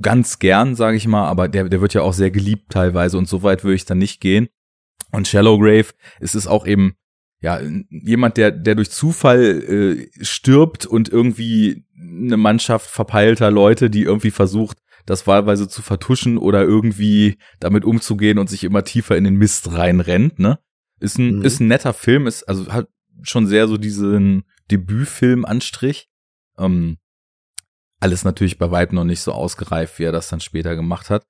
[0.00, 3.28] ganz gern, sage ich mal, aber der der wird ja auch sehr geliebt teilweise und
[3.28, 4.48] so weit würde ich dann nicht gehen.
[5.10, 5.88] Und Shallow Grave,
[6.20, 6.94] es ist auch eben
[7.42, 14.02] ja, jemand, der, der durch Zufall äh, stirbt und irgendwie eine Mannschaft verpeilter Leute, die
[14.02, 19.24] irgendwie versucht, das wahlweise zu vertuschen oder irgendwie damit umzugehen und sich immer tiefer in
[19.24, 20.60] den Mist reinrennt, ne?
[21.00, 21.44] Ist ein, mhm.
[21.44, 22.86] ist ein netter Film, ist, also hat
[23.22, 26.08] schon sehr so diesen Debütfilm-Anstrich.
[26.58, 26.98] Ähm,
[27.98, 31.24] alles natürlich bei weitem noch nicht so ausgereift, wie er das dann später gemacht hat.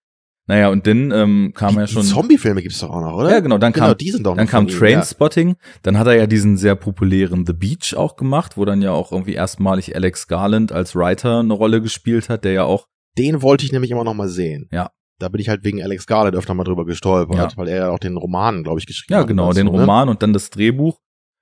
[0.48, 2.02] Naja, und dann ähm, kam die, ja schon.
[2.02, 3.30] Zombie-Filme gibt's doch auch noch, oder?
[3.30, 3.58] Ja, genau.
[3.58, 5.50] Dann genau, kam, die sind doch dann kam Trainspotting.
[5.50, 5.54] Ja.
[5.82, 9.12] Dann hat er ja diesen sehr populären The Beach auch gemacht, wo dann ja auch
[9.12, 12.88] irgendwie erstmalig Alex Garland als Writer eine Rolle gespielt hat, der ja auch.
[13.16, 14.68] Den wollte ich nämlich immer noch mal sehen.
[14.72, 14.90] Ja.
[15.18, 17.56] Da bin ich halt wegen Alex Garland öfter mal drüber gestolpert, ja.
[17.56, 19.24] weil er ja auch den Roman, glaube ich, geschrieben ja, hat.
[19.24, 19.80] Ja, genau, den so, ne?
[19.80, 20.98] Roman und dann das Drehbuch.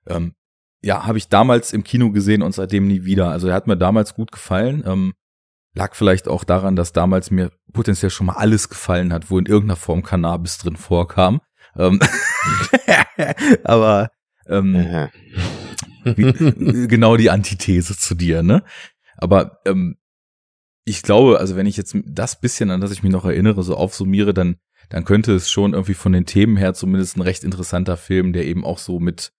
[0.07, 0.33] Ähm,
[0.83, 3.29] ja, habe ich damals im Kino gesehen und seitdem nie wieder.
[3.29, 4.83] Also er hat mir damals gut gefallen.
[4.85, 5.13] Ähm,
[5.73, 9.45] lag vielleicht auch daran, dass damals mir potenziell schon mal alles gefallen hat, wo in
[9.45, 11.41] irgendeiner Form Cannabis drin vorkam.
[11.77, 11.99] Ähm,
[13.63, 14.11] aber
[14.47, 15.09] ähm,
[16.03, 18.63] wie, genau die Antithese zu dir, ne?
[19.17, 19.97] Aber ähm,
[20.83, 23.75] ich glaube, also wenn ich jetzt das bisschen, an das ich mich noch erinnere, so
[23.75, 24.57] aufsummiere, dann,
[24.89, 28.45] dann könnte es schon irgendwie von den Themen her zumindest ein recht interessanter Film, der
[28.45, 29.31] eben auch so mit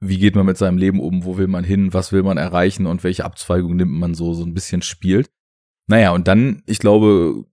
[0.00, 2.86] wie geht man mit seinem Leben um, wo will man hin, was will man erreichen
[2.86, 5.30] und welche Abzweigung nimmt man so, so ein bisschen spielt.
[5.88, 7.44] Naja, und dann, ich glaube,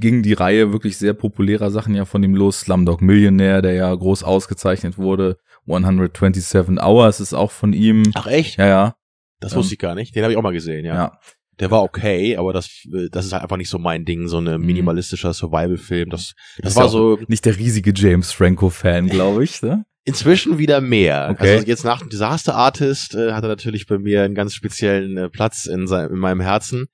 [0.00, 2.60] ging die Reihe wirklich sehr populärer Sachen ja von ihm los.
[2.60, 5.38] Slumdog Millionaire, der ja groß ausgezeichnet wurde.
[5.66, 8.02] 127 Hours ist auch von ihm.
[8.14, 8.58] Ach echt?
[8.58, 8.94] Ja, ja.
[9.40, 10.14] Das ähm, wusste ich gar nicht.
[10.14, 10.94] Den habe ich auch mal gesehen, ja.
[10.94, 11.18] ja.
[11.60, 12.68] Der war okay, aber das,
[13.12, 14.66] das ist halt einfach nicht so mein Ding, so ein mhm.
[14.66, 16.10] minimalistischer Survival-Film.
[16.10, 17.18] Das, das, das war so.
[17.28, 19.84] Nicht der riesige James Franco-Fan, glaube ich, ne?
[20.04, 21.28] Inzwischen wieder mehr.
[21.30, 21.54] Okay.
[21.54, 25.16] Also jetzt nach dem Disaster Artist äh, hat er natürlich bei mir einen ganz speziellen
[25.16, 26.88] äh, Platz in, sein, in meinem Herzen.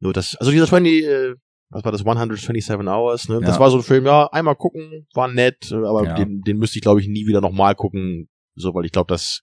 [0.00, 1.34] Nur das, also dieser 20, äh,
[1.70, 3.34] was war das, 127 Hours, ne?
[3.36, 3.40] Ja.
[3.40, 6.14] Das war so ein Film, ja, einmal gucken, war nett, äh, aber ja.
[6.14, 9.42] den, den müsste ich, glaube ich, nie wieder nochmal gucken, so, weil ich glaube, das,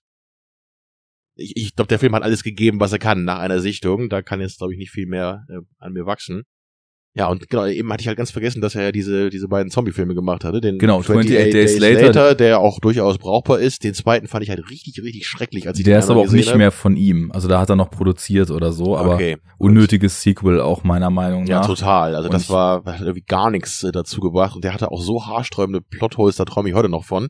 [1.36, 4.08] ich, ich glaube, der Film hat alles gegeben, was er kann nach einer Sichtung.
[4.08, 6.42] Da kann jetzt, glaube ich, nicht viel mehr äh, an mir wachsen.
[7.18, 9.72] Ja, und genau, eben hatte ich halt ganz vergessen, dass er ja diese, diese beiden
[9.72, 10.60] Zombie-Filme gemacht hatte.
[10.60, 13.82] Den genau, 28, 28 Days, Days later, later, der auch durchaus brauchbar ist.
[13.82, 16.50] Den zweiten fand ich halt richtig, richtig schrecklich, als ich Der ist aber auch nicht
[16.50, 16.58] hab.
[16.58, 17.32] mehr von ihm.
[17.32, 21.42] Also da hat er noch produziert oder so, aber okay, unnötiges Sequel auch meiner Meinung
[21.42, 21.48] nach.
[21.48, 22.14] Ja, total.
[22.14, 25.00] Also und das war, hat irgendwie gar nichts äh, dazu gebracht und der hatte auch
[25.00, 27.28] so haarsträubende Plotholes, da träume ich heute noch von.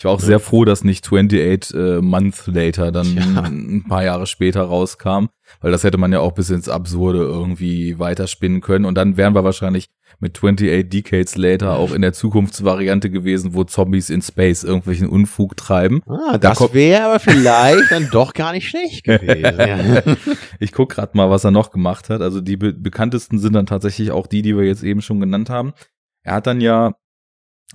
[0.00, 3.42] Ich war auch sehr froh, dass nicht 28 äh, Months Later dann ja.
[3.42, 5.26] ein paar Jahre später rauskam,
[5.60, 9.34] weil das hätte man ja auch bis ins Absurde irgendwie weiterspinnen können und dann wären
[9.34, 14.64] wir wahrscheinlich mit 28 Decades Later auch in der Zukunftsvariante gewesen, wo Zombies in Space
[14.64, 16.00] irgendwelchen Unfug treiben.
[16.06, 19.58] Ah, das da wäre aber vielleicht dann doch gar nicht schlecht gewesen.
[19.58, 20.14] Ja.
[20.60, 22.22] ich guck gerade mal, was er noch gemacht hat.
[22.22, 25.50] Also die be bekanntesten sind dann tatsächlich auch die, die wir jetzt eben schon genannt
[25.50, 25.74] haben.
[26.22, 26.94] Er hat dann ja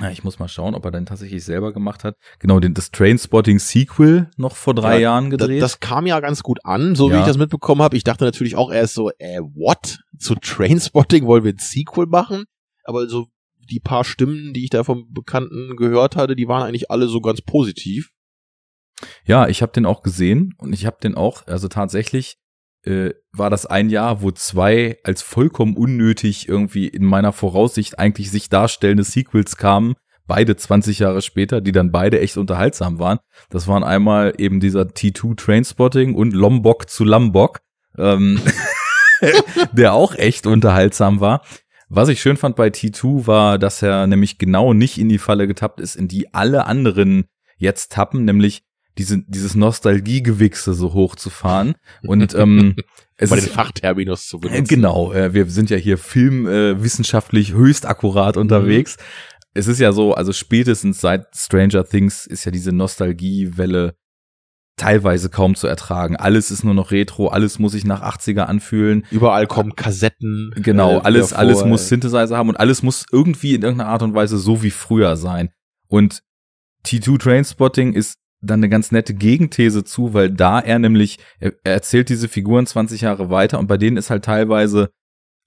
[0.02, 2.18] ja, ich muss mal schauen, ob er dann tatsächlich selber gemacht hat.
[2.40, 5.62] Genau, den, das Trainspotting Sequel noch vor drei ja, Jahren gedreht.
[5.62, 7.16] Das, das, kam ja ganz gut an, so ja.
[7.16, 7.96] wie ich das mitbekommen habe.
[7.96, 10.00] Ich dachte natürlich auch erst so, äh, what?
[10.18, 12.44] Zu Trainspotting wollen wir ein Sequel machen?
[12.84, 13.28] Aber so
[13.70, 17.22] die paar Stimmen, die ich da vom Bekannten gehört hatte, die waren eigentlich alle so
[17.22, 18.12] ganz positiv.
[19.26, 22.38] Ja, ich habe den auch gesehen und ich habe den auch, also tatsächlich
[22.86, 28.32] äh, war das ein Jahr, wo zwei als vollkommen unnötig irgendwie in meiner Voraussicht eigentlich
[28.32, 29.96] sich darstellende Sequels kamen,
[30.28, 33.20] beide 20 Jahre später, die dann beide echt unterhaltsam waren.
[33.50, 37.60] Das waren einmal eben dieser T2 Trainspotting und Lombok zu Lombok,
[37.98, 38.40] ähm,
[39.72, 41.42] der auch echt unterhaltsam war.
[41.88, 45.48] Was ich schön fand bei T2 war, dass er nämlich genau nicht in die Falle
[45.48, 47.26] getappt ist, in die alle anderen
[47.58, 48.65] jetzt tappen, nämlich
[48.98, 51.76] diese, dieses Nostalgiegewichse so hochzufahren.
[52.04, 52.76] Und ähm,
[53.18, 54.64] es Bei den Fachterminus zu benutzen.
[54.64, 58.98] Äh, genau, äh, wir sind ja hier filmwissenschaftlich äh, höchst akkurat unterwegs.
[58.98, 59.04] Mhm.
[59.54, 63.96] Es ist ja so, also spätestens seit Stranger Things ist ja diese Nostalgiewelle
[64.78, 66.18] teilweise kaum zu ertragen.
[66.18, 69.06] Alles ist nur noch Retro, alles muss sich nach 80er anfühlen.
[69.12, 70.54] Überall kommen Kassetten.
[70.58, 74.04] Genau, äh, alles, vor, alles muss Synthesizer haben und alles muss irgendwie in irgendeiner Art
[74.04, 75.50] und Weise so wie früher sein.
[75.88, 76.22] Und
[76.86, 81.74] T2 Trainspotting ist dann eine ganz nette Gegenthese zu, weil da er nämlich, er, er
[81.74, 84.90] erzählt diese Figuren 20 Jahre weiter und bei denen ist halt teilweise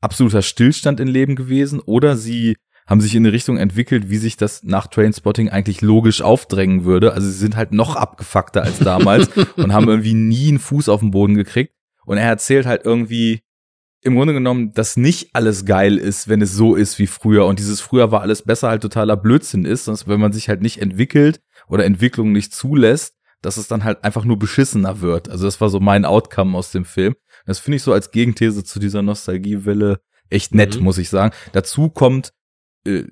[0.00, 4.38] absoluter Stillstand im Leben gewesen oder sie haben sich in eine Richtung entwickelt, wie sich
[4.38, 7.12] das nach Trainspotting eigentlich logisch aufdrängen würde.
[7.12, 11.00] Also sie sind halt noch abgefuckter als damals und haben irgendwie nie einen Fuß auf
[11.00, 11.74] den Boden gekriegt.
[12.06, 13.40] Und er erzählt halt irgendwie
[14.00, 17.44] im Grunde genommen, dass nicht alles geil ist, wenn es so ist wie früher.
[17.44, 20.62] Und dieses früher war alles besser halt totaler Blödsinn ist, dass wenn man sich halt
[20.62, 25.28] nicht entwickelt oder Entwicklung nicht zulässt, dass es dann halt einfach nur beschissener wird.
[25.28, 27.14] Also das war so mein Outcome aus dem Film.
[27.46, 30.00] Das finde ich so als Gegenthese zu dieser Nostalgiewelle
[30.30, 30.84] echt nett, mhm.
[30.84, 31.34] muss ich sagen.
[31.52, 32.32] Dazu kommt,
[32.84, 33.04] äh,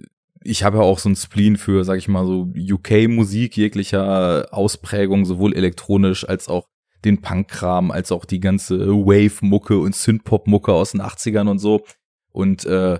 [0.42, 5.24] ich habe ja auch so ein Spleen für, sag ich mal, so UK-Musik jeglicher Ausprägung,
[5.24, 6.68] sowohl elektronisch als auch
[7.04, 11.84] den Punk-Kram, als auch die ganze Wave-Mucke und Synth-Pop-Mucke aus den 80ern und so.
[12.32, 12.98] Und äh,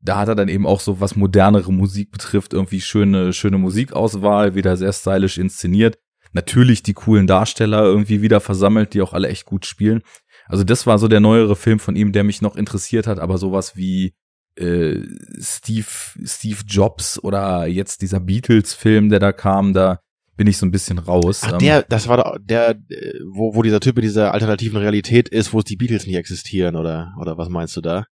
[0.00, 4.54] da hat er dann eben auch so, was modernere Musik betrifft, irgendwie schöne, schöne Musikauswahl,
[4.54, 5.98] wieder sehr stylisch inszeniert.
[6.32, 10.02] Natürlich die coolen Darsteller irgendwie wieder versammelt, die auch alle echt gut spielen.
[10.46, 13.38] Also das war so der neuere Film von ihm, der mich noch interessiert hat, aber
[13.38, 14.14] sowas wie
[14.56, 15.00] äh,
[15.40, 15.86] Steve,
[16.24, 20.00] Steve Jobs oder jetzt dieser Beatles-Film, der da kam, da
[20.36, 21.42] bin ich so ein bisschen raus.
[21.44, 25.28] Ach, Ähm, der, das war der, der, wo, wo dieser Typ in dieser alternativen Realität
[25.28, 28.06] ist, wo die Beatles nicht existieren, oder, oder was meinst du da?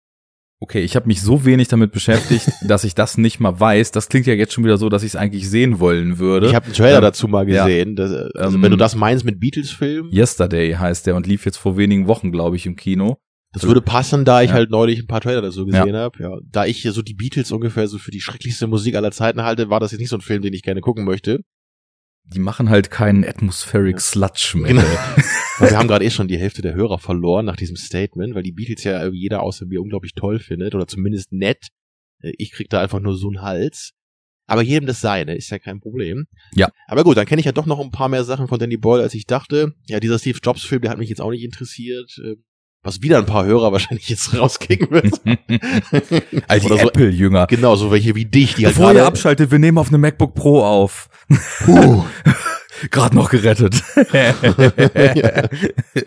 [0.63, 3.89] Okay, ich habe mich so wenig damit beschäftigt, dass ich das nicht mal weiß.
[3.91, 6.45] Das klingt ja jetzt schon wieder so, dass ich es eigentlich sehen wollen würde.
[6.47, 7.65] Ich habe einen Trailer Ähm, dazu mal ja.
[7.65, 7.95] gesehen.
[7.95, 11.58] Das, also Ähm, wenn du das meinst mit Beatles-Film, Yesterday heißt der und lief jetzt
[11.58, 13.17] vor wenigen Wochen, glaube ich, im Kino.
[13.54, 14.54] das würde passen, da ich Ja.
[14.54, 16.19] halt neulich ein paar Trailer dazu gesehen hab.
[16.19, 19.41] Ja, da ich hier so die Beatles ungefähr so für die schrecklichste Musik aller Zeiten
[19.41, 21.41] halte, war das jetzt nicht so ein Film, den ich gerne gucken möchte.
[22.24, 24.67] Die machen halt keinen Atmospheric Sludge mehr.
[24.74, 24.84] Genau.
[25.62, 28.52] Wir haben gerade eh schon die Hälfte der Hörer verloren nach diesem Statement, weil die
[28.52, 31.67] Beatles ja jeder außer mir unglaublich toll findet oder zumindest nett.
[32.21, 33.91] Äh, Ich krieg da einfach nur so einen Hals.
[34.47, 36.26] Aber jedem das seine, ist ja kein Problem.
[36.56, 36.69] Ja.
[36.88, 39.04] Aber gut, dann kenne ich ja doch noch ein paar mehr Sachen von Danny Boyle,
[39.04, 39.74] als ich dachte.
[39.88, 42.12] Ja, dieser Steve Jobs Film, der hat mich jetzt auch nicht interessiert.
[42.21, 42.36] Äh,
[42.84, 45.21] Was wieder ein paar Hörer wahrscheinlich jetzt rauskicken wird.
[46.50, 47.47] All die so- Apple-Jünger.
[47.47, 49.08] Genau, so welche wie dich, die halt Bevor ihr gerade...
[49.08, 51.08] abschaltet, wir nehmen auf einem MacBook Pro auf.
[51.63, 52.04] Puh.
[52.89, 53.84] Gerade noch gerettet.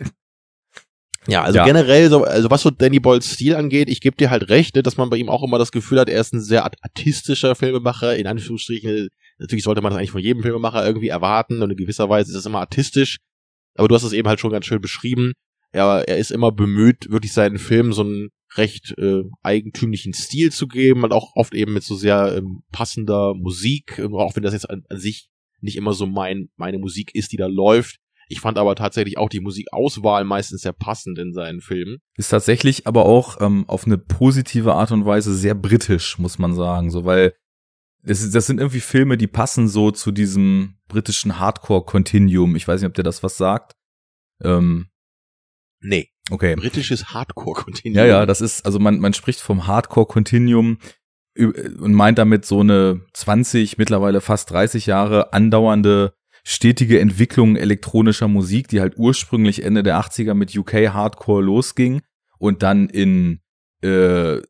[1.27, 1.65] Ja, also Ja.
[1.65, 4.83] generell, so, also was so Danny Boyles Stil angeht, ich gebe dir halt recht, ne,
[4.83, 7.55] dass man bei ihm auch immer das Gefühl hat, er ist ein sehr art- artistischer
[7.55, 9.09] Filmemacher, in Anführungsstrichen.
[9.39, 12.37] Natürlich sollte man das eigentlich von jedem Filmemacher irgendwie erwarten und in gewisser Weise ist
[12.37, 13.17] es immer artistisch.
[13.75, 15.33] Aber du hast es eben halt schon ganz schön beschrieben.
[15.71, 20.67] Er, er ist immer bemüht, wirklich seinen Filmen so einen recht äh, eigentümlichen Stil zu
[20.67, 24.69] geben und auch oft eben mit so sehr ähm, passender Musik, auch wenn das jetzt
[24.69, 25.27] an, an sich
[25.65, 27.97] nicht immer so mein meine Musik ist, die da läuft.
[28.27, 31.97] Ich fand aber tatsächlich auch die Musikauswahl meistens sehr passend in seinen Filmen.
[32.17, 36.55] Ist tatsächlich aber auch ähm, auf eine positive Art und Weise sehr britisch, muss man
[36.55, 36.89] sagen.
[36.89, 37.33] So, weil
[38.01, 42.55] das, ist- das sind irgendwie Filme, die passen so zu diesem britischen Hardcore-Continuum.
[42.55, 43.73] Ich weiß nicht, ob der das was sagt.
[44.41, 44.87] Ähm,
[45.81, 46.55] Nee, okay.
[46.55, 47.95] britisches Hardcore-Continuum.
[47.97, 50.79] Ja, ja, das ist, also man, man spricht vom Hardcore-Continuum
[51.37, 58.67] und meint damit so eine 20, mittlerweile fast 30 Jahre andauernde stetige Entwicklung elektronischer Musik,
[58.67, 62.01] die halt ursprünglich Ende der 80er mit UK Hardcore losging
[62.37, 63.41] und dann in
[63.81, 64.41] äh,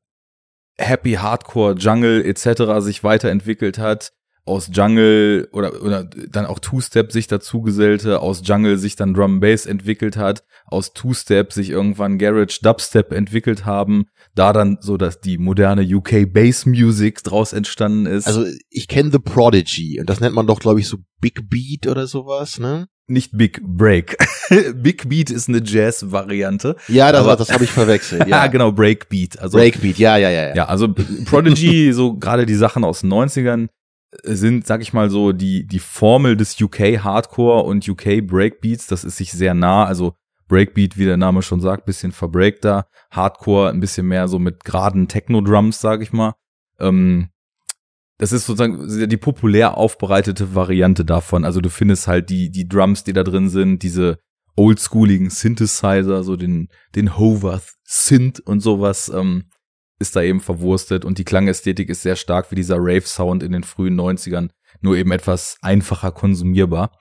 [0.78, 2.84] Happy Hardcore, Jungle etc.
[2.84, 4.12] sich weiterentwickelt hat,
[4.46, 9.40] aus Jungle oder, oder dann auch Two-Step sich dazu gesellte, aus Jungle sich dann Drum
[9.40, 14.06] Bass entwickelt hat, aus Two-Step sich irgendwann Garage Dubstep entwickelt haben,
[14.36, 18.28] da dann so, dass die moderne UK Bass Music draus entstanden ist.
[18.28, 21.88] Also ich kenne The Prodigy und das nennt man doch, glaube ich, so Big Beat
[21.88, 22.88] oder sowas, ne?
[23.08, 24.18] nicht Big Break.
[24.76, 26.76] Big Beat ist eine Jazz-Variante.
[26.88, 28.22] Ja, das, Aber- das habe ich verwechselt.
[28.28, 29.40] Ja, Ja, genau, Breakbeat.
[29.40, 30.48] Also Breakbeat, ja, ja, ja.
[30.50, 30.56] ja.
[30.56, 30.94] Ja, also
[31.26, 33.68] Prodigy, so gerade die Sachen aus den 90ern äh,
[34.24, 39.04] sind, sag ich mal so, die, die Formel des UK Hardcore und UK Breakbeats, das
[39.04, 39.86] ist sich sehr nah.
[39.86, 40.14] Also
[40.48, 42.88] Breakbeat, wie der Name schon sagt, bisschen verbreakter.
[43.12, 46.34] Hardcore ein bisschen mehr so mit geraden Techno-Drums, sag ich mal.
[46.80, 47.30] Ähm,
[48.18, 51.44] das ist sozusagen die populär aufbereitete Variante davon.
[51.44, 54.20] Also du findest halt die, die Drums, die da drin sind, diese
[54.56, 59.46] oldschooligen Synthesizer, so den, den Hovarth Synth und sowas, ähm,
[60.00, 63.64] ist da eben verwurstet und die Klangästhetik ist sehr stark wie dieser Rave-Sound in den
[63.64, 64.50] frühen 90ern,
[64.82, 66.92] nur eben etwas einfacher konsumierbar.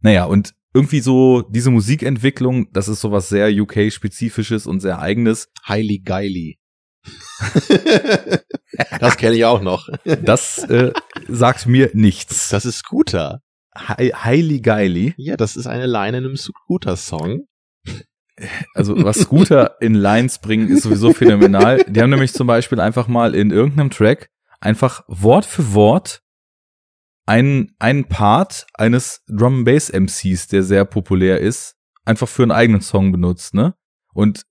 [0.00, 5.48] Naja, und irgendwie so diese Musikentwicklung, das ist sowas sehr UK-spezifisches und sehr eigenes.
[5.66, 6.58] Highly Geily.
[9.00, 9.88] das kenne ich auch noch.
[10.04, 10.92] Das äh,
[11.28, 12.48] sagt mir nichts.
[12.50, 13.42] Das ist Scooter.
[13.74, 15.14] Hi highly geily.
[15.16, 17.46] Ja, das ist eine Line in einem Scooter-Song.
[18.74, 21.84] Also was Scooter in Lines bringen, ist sowieso phänomenal.
[21.88, 24.28] Die haben nämlich zum Beispiel einfach mal in irgendeinem Track
[24.60, 26.22] einfach Wort für Wort
[27.26, 32.80] einen, einen Part eines Drum Bass MCs, der sehr populär ist, einfach für einen eigenen
[32.80, 33.74] Song benutzt, ne?
[34.12, 34.44] Und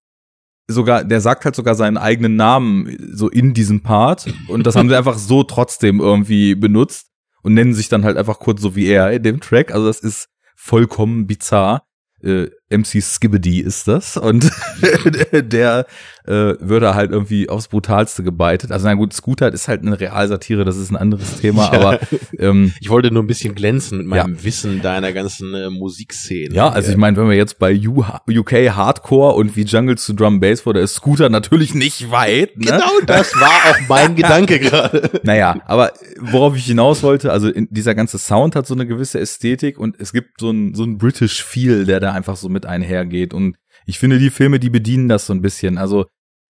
[0.68, 4.90] sogar, der sagt halt sogar seinen eigenen Namen so in diesem Part und das haben
[4.90, 7.08] sie einfach so trotzdem irgendwie benutzt
[7.44, 9.72] und nennen sich dann halt einfach kurz so wie er in dem Track.
[9.72, 11.84] Also das ist vollkommen bizarr.
[12.22, 14.52] Äh, MC Skibbedy ist das und
[15.32, 15.86] der
[16.26, 18.72] äh, würde halt irgendwie aufs brutalste gebeitet.
[18.72, 21.74] Also na gut, Scooter ist halt eine Realsatire, das ist ein anderes Thema, ja.
[21.74, 22.00] aber
[22.40, 24.44] ähm, ich wollte nur ein bisschen glänzen mit meinem ja.
[24.44, 26.56] Wissen deiner ganzen äh, Musikszene.
[26.56, 30.40] Ja, also ich meine, wenn wir jetzt bei UK Hardcore und wie Jungle zu Drum
[30.40, 32.58] Bass wurde, ist Scooter natürlich nicht weit.
[32.58, 32.66] Ne?
[32.66, 35.22] Genau, das war auch mein Gedanke gerade.
[35.22, 39.78] Naja, aber worauf ich hinaus wollte, also dieser ganze Sound hat so eine gewisse Ästhetik
[39.78, 43.34] und es gibt so ein so ein British Feel, der da einfach so mit einhergeht.
[43.34, 45.78] Und ich finde, die Filme, die bedienen das so ein bisschen.
[45.78, 46.06] Also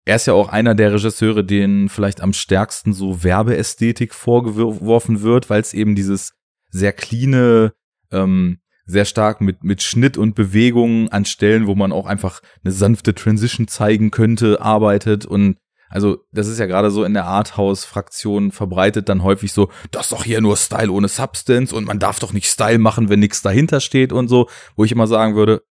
[0.04, 5.48] er ist ja auch einer der Regisseure, denen vielleicht am stärksten so Werbeästhetik vorgeworfen wird,
[5.48, 6.32] weil es eben dieses
[6.70, 7.72] sehr cleane,
[8.10, 12.72] ähm, sehr stark mit, mit Schnitt und Bewegungen an Stellen, wo man auch einfach eine
[12.72, 15.56] sanfte Transition zeigen könnte, arbeitet und
[15.92, 20.12] also das ist ja gerade so in der Arthouse-Fraktion verbreitet dann häufig so, das ist
[20.12, 23.42] doch hier nur Style ohne Substance und man darf doch nicht Style machen, wenn nichts
[23.42, 25.62] dahinter steht und so, wo ich immer sagen würde,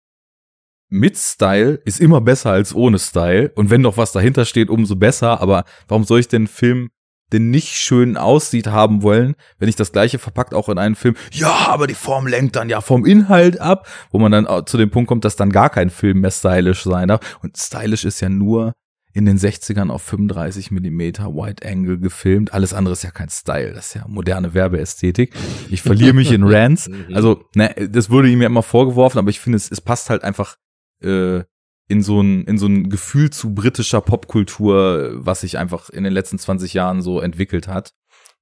[0.90, 3.52] mit Style ist immer besser als ohne Style.
[3.54, 5.40] Und wenn doch was dahinter steht, umso besser.
[5.40, 6.90] Aber warum soll ich den Film
[7.32, 11.14] denn nicht schön aussieht haben wollen, wenn ich das gleiche verpackt auch in einen Film,
[11.32, 14.90] ja, aber die Form lenkt dann ja vom Inhalt ab, wo man dann zu dem
[14.90, 17.38] Punkt kommt, dass dann gar kein Film mehr stylisch sein darf.
[17.40, 18.72] Und stylisch ist ja nur
[19.12, 22.52] in den 60ern auf 35 Millimeter Wide Angle gefilmt.
[22.52, 25.34] Alles andere ist ja kein Style, das ist ja moderne Werbeästhetik.
[25.68, 26.90] Ich verliere mich in Rants.
[27.12, 30.22] Also, ne, das wurde ihm ja immer vorgeworfen, aber ich finde, es, es passt halt
[30.22, 30.56] einfach
[31.02, 31.44] äh,
[31.88, 36.12] in so ein in so ein Gefühl zu britischer Popkultur, was sich einfach in den
[36.12, 37.92] letzten 20 Jahren so entwickelt hat.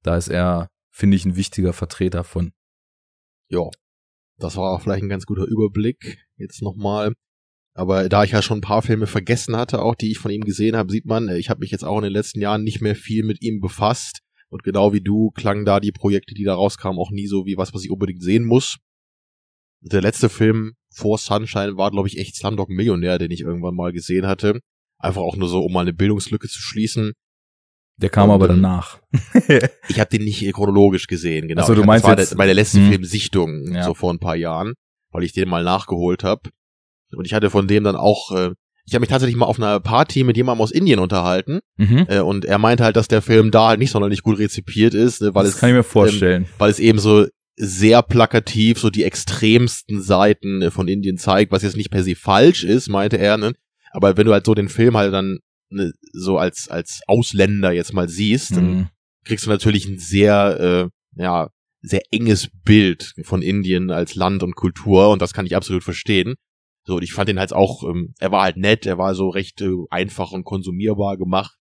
[0.03, 2.53] Da ist er, finde ich, ein wichtiger Vertreter von.
[3.49, 3.69] Ja,
[4.39, 7.15] das war auch vielleicht ein ganz guter Überblick jetzt nochmal.
[7.75, 10.43] Aber da ich ja schon ein paar Filme vergessen hatte, auch die ich von ihm
[10.43, 12.97] gesehen habe, sieht man, ich habe mich jetzt auch in den letzten Jahren nicht mehr
[12.97, 14.21] viel mit ihm befasst.
[14.49, 17.57] Und genau wie du klangen da die Projekte, die da rauskamen, auch nie so wie
[17.57, 18.79] was, was ich unbedingt sehen muss.
[19.81, 23.93] Der letzte Film vor Sunshine war, glaube ich, echt Slumdog Millionär, den ich irgendwann mal
[23.93, 24.61] gesehen hatte.
[24.99, 27.13] Einfach auch nur so, um mal eine Bildungslücke zu schließen.
[27.99, 29.01] Der kam und, aber danach.
[29.89, 31.63] ich habe den nicht chronologisch gesehen, genau.
[31.63, 32.91] Also du meinst das war meine letzte hm.
[32.91, 33.85] Filmsichtung, ja.
[33.85, 34.75] so vor ein paar Jahren,
[35.11, 36.51] weil ich den mal nachgeholt habe.
[37.13, 38.53] Und ich hatte von dem dann auch, äh,
[38.87, 41.61] ich habe mich tatsächlich mal auf einer Party mit jemandem aus Indien unterhalten.
[41.77, 42.07] Mhm.
[42.09, 45.21] Äh, und er meinte halt, dass der Film da halt nicht sonderlich gut rezipiert ist,
[45.21, 47.27] ne, weil das es kann ich mir vorstellen, ähm, weil es eben so
[47.59, 52.15] sehr plakativ so die extremsten Seiten äh, von Indien zeigt, was jetzt nicht per se
[52.15, 53.53] falsch ist, meinte er, ne?
[53.91, 55.39] Aber wenn du halt so den Film halt dann
[55.71, 58.57] ne, so als als Ausländer jetzt mal siehst, mhm.
[58.57, 58.91] dann
[59.25, 64.57] kriegst du natürlich ein sehr äh, ja sehr enges Bild von Indien als Land und
[64.57, 66.35] Kultur und das kann ich absolut verstehen.
[66.85, 69.29] So, und ich fand ihn halt auch, ähm, er war halt nett, er war so
[69.29, 71.57] recht äh, einfach und konsumierbar gemacht.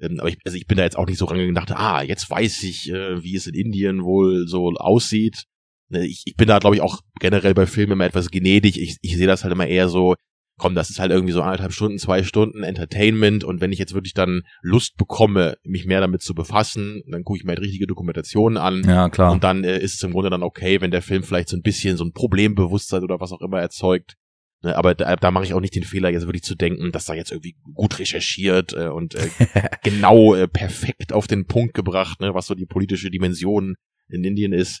[0.00, 2.02] Ähm, aber ich, also ich bin da jetzt auch nicht so rangegangen und dachte, ah,
[2.02, 5.44] jetzt weiß ich, äh, wie es in Indien wohl so aussieht.
[5.90, 8.80] Ne, ich, ich bin da, glaube ich, auch generell bei Filmen immer etwas gnädig.
[8.80, 10.14] Ich, ich sehe das halt immer eher so,
[10.56, 13.94] komm, das ist halt irgendwie so anderthalb Stunden, zwei Stunden Entertainment und wenn ich jetzt
[13.94, 17.86] wirklich dann Lust bekomme, mich mehr damit zu befassen, dann gucke ich mir halt richtige
[17.86, 18.84] Dokumentationen an.
[18.84, 19.32] Ja, klar.
[19.32, 21.62] Und dann äh, ist es im Grunde dann okay, wenn der Film vielleicht so ein
[21.62, 24.14] bisschen so ein Problembewusstsein oder was auch immer erzeugt.
[24.64, 27.04] Ne, aber da, da mache ich auch nicht den Fehler, jetzt wirklich zu denken, dass
[27.04, 29.28] da jetzt irgendwie gut recherchiert äh, und äh,
[29.84, 33.76] genau äh, perfekt auf den Punkt gebracht, ne, was so die politische Dimension
[34.08, 34.80] in Indien ist.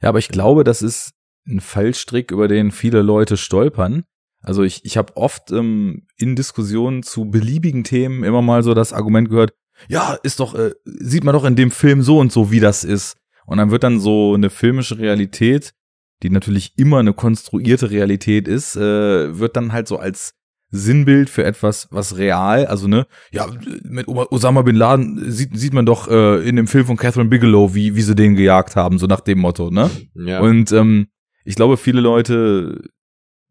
[0.00, 1.12] Ja, aber ich glaube, das ist
[1.46, 4.04] ein Fallstrick, über den viele Leute stolpern.
[4.40, 8.94] Also ich, ich habe oft ähm, in Diskussionen zu beliebigen Themen immer mal so das
[8.94, 9.52] Argument gehört,
[9.88, 12.82] ja, ist doch, äh, sieht man doch in dem Film so und so, wie das
[12.82, 13.16] ist.
[13.44, 15.74] Und dann wird dann so eine filmische Realität
[16.22, 20.34] die natürlich immer eine konstruierte Realität ist, äh, wird dann halt so als
[20.70, 23.46] Sinnbild für etwas, was real, also ne, ja,
[23.82, 27.74] mit Osama Bin Laden sieht, sieht man doch äh, in dem Film von Catherine Bigelow,
[27.74, 29.90] wie, wie sie den gejagt haben, so nach dem Motto, ne?
[30.14, 30.40] Ja.
[30.40, 31.08] Und ähm,
[31.44, 32.80] ich glaube, viele Leute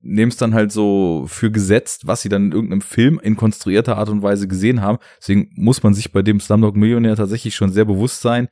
[0.01, 3.97] nehmen es dann halt so für gesetzt, was sie dann in irgendeinem Film in konstruierter
[3.97, 4.97] Art und Weise gesehen haben.
[5.19, 8.47] Deswegen muss man sich bei dem Slumdog Millionär tatsächlich schon sehr bewusst sein,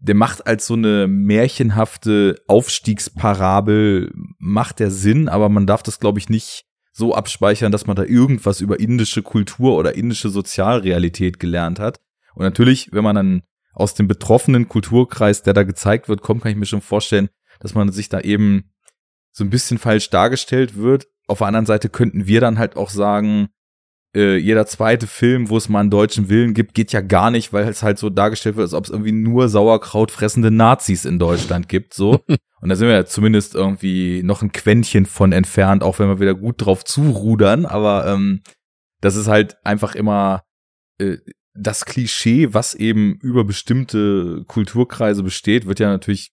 [0.00, 6.18] der macht als so eine märchenhafte Aufstiegsparabel, macht der Sinn, aber man darf das, glaube
[6.18, 11.78] ich, nicht so abspeichern, dass man da irgendwas über indische Kultur oder indische Sozialrealität gelernt
[11.78, 12.00] hat.
[12.34, 16.52] Und natürlich, wenn man dann aus dem betroffenen Kulturkreis, der da gezeigt wird, kommt, kann
[16.52, 17.28] ich mir schon vorstellen,
[17.60, 18.72] dass man sich da eben
[19.32, 21.06] so ein bisschen falsch dargestellt wird.
[21.28, 23.48] Auf der anderen Seite könnten wir dann halt auch sagen,
[24.14, 27.52] äh, jeder zweite Film, wo es mal einen deutschen Willen gibt, geht ja gar nicht,
[27.52, 31.18] weil es halt so dargestellt wird, als ob es irgendwie nur Sauerkraut fressende Nazis in
[31.18, 32.20] Deutschland gibt, so.
[32.60, 36.20] Und da sind wir ja zumindest irgendwie noch ein Quäntchen von entfernt, auch wenn wir
[36.20, 38.42] wieder gut drauf zurudern, aber ähm,
[39.00, 40.42] das ist halt einfach immer
[40.98, 41.16] äh,
[41.54, 46.32] das Klischee, was eben über bestimmte Kulturkreise besteht, wird ja natürlich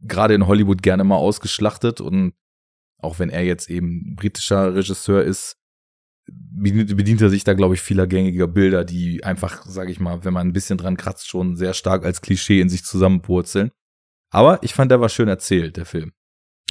[0.00, 2.34] gerade in Hollywood gerne mal ausgeschlachtet und
[2.98, 5.56] auch wenn er jetzt eben britischer Regisseur ist,
[6.26, 10.32] bedient, er sich da, glaube ich, vieler gängiger Bilder, die einfach, sage ich mal, wenn
[10.32, 13.70] man ein bisschen dran kratzt, schon sehr stark als Klischee in sich zusammenpurzeln.
[14.30, 16.12] Aber ich fand, der war schön erzählt, der Film.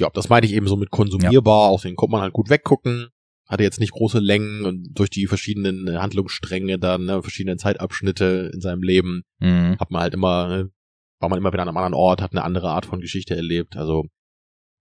[0.00, 1.70] Ja, das meinte ich eben so mit konsumierbar, ja.
[1.70, 3.08] aus den konnte man halt gut weggucken.
[3.46, 8.50] Hatte jetzt nicht große Längen und durch die verschiedenen äh, Handlungsstränge dann, ne, verschiedenen Zeitabschnitte
[8.54, 9.76] in seinem Leben, mhm.
[9.78, 10.70] hat man halt immer, ne,
[11.20, 13.76] war man immer wieder an einem anderen Ort, hat eine andere Art von Geschichte erlebt.
[13.76, 14.06] Also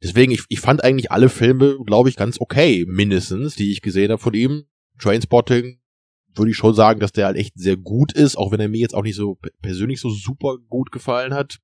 [0.03, 4.11] deswegen, ich, ich fand eigentlich alle Filme, glaube ich, ganz okay, mindestens, die ich gesehen
[4.11, 4.65] habe von ihm.
[4.99, 5.79] Trainspotting
[6.35, 8.79] würde ich schon sagen, dass der halt echt sehr gut ist, auch wenn er mir
[8.79, 11.59] jetzt auch nicht so persönlich so super gut gefallen hat.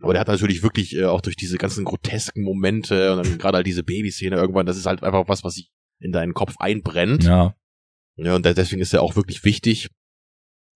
[0.00, 3.56] Aber der hat natürlich wirklich äh, auch durch diese ganzen grotesken Momente und dann gerade
[3.56, 7.24] halt diese Babyszene irgendwann, das ist halt einfach was, was sich in deinen Kopf einbrennt.
[7.24, 7.54] Ja.
[8.16, 9.88] Ja, und deswegen ist er auch wirklich wichtig.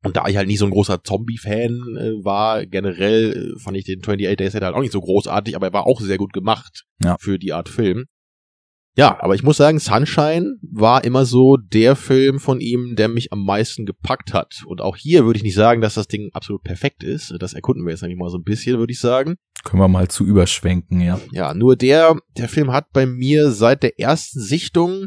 [0.05, 3.85] Und da ich halt nicht so ein großer Zombie-Fan äh, war, generell äh, fand ich
[3.85, 6.85] den 28 Days halt auch nicht so großartig, aber er war auch sehr gut gemacht
[7.03, 7.17] ja.
[7.19, 8.07] für die Art Film.
[8.99, 13.33] Ja, aber ich muss sagen, Sunshine war immer so der Film von ihm, der mich
[13.33, 14.65] am meisten gepackt hat.
[14.67, 17.33] Und auch hier würde ich nicht sagen, dass das Ding absolut perfekt ist.
[17.39, 19.37] Das erkunden wir jetzt nämlich mal so ein bisschen, würde ich sagen.
[19.63, 21.21] Können wir mal zu überschwenken, ja.
[21.31, 25.07] Ja, nur der, der Film hat bei mir seit der ersten Sichtung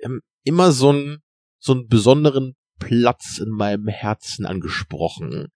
[0.00, 1.20] ähm, immer so einen,
[1.58, 5.48] so einen besonderen Platz in meinem Herzen angesprochen.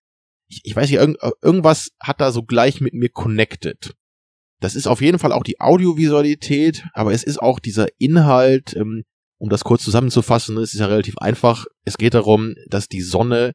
[0.49, 3.95] Ich, ich weiß nicht, irgend, irgendwas hat da so gleich mit mir connected.
[4.61, 9.05] Das ist auf jeden Fall auch die Audiovisualität, aber es ist auch dieser Inhalt, ähm,
[9.39, 11.67] um das kurz zusammenzufassen, es ist ja relativ einfach.
[11.85, 13.53] Es geht darum, dass die Sonne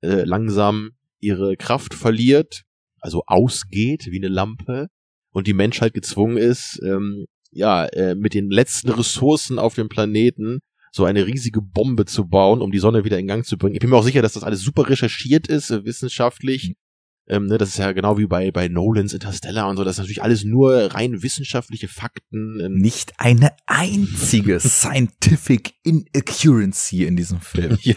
[0.00, 2.62] äh, langsam ihre Kraft verliert,
[3.00, 4.88] also ausgeht wie eine Lampe
[5.32, 10.60] und die Menschheit gezwungen ist, ähm, ja, äh, mit den letzten Ressourcen auf dem Planeten
[10.94, 13.74] so eine riesige Bombe zu bauen, um die Sonne wieder in Gang zu bringen.
[13.74, 16.76] Ich bin mir auch sicher, dass das alles super recherchiert ist, äh, wissenschaftlich.
[17.26, 19.82] Ähm, ne, das ist ja genau wie bei, bei Nolans Interstellar und so.
[19.82, 22.78] Das ist natürlich alles nur rein wissenschaftliche Fakten.
[22.78, 27.76] Nicht eine einzige Scientific Inaccuracy in diesem Film.
[27.82, 27.96] ja.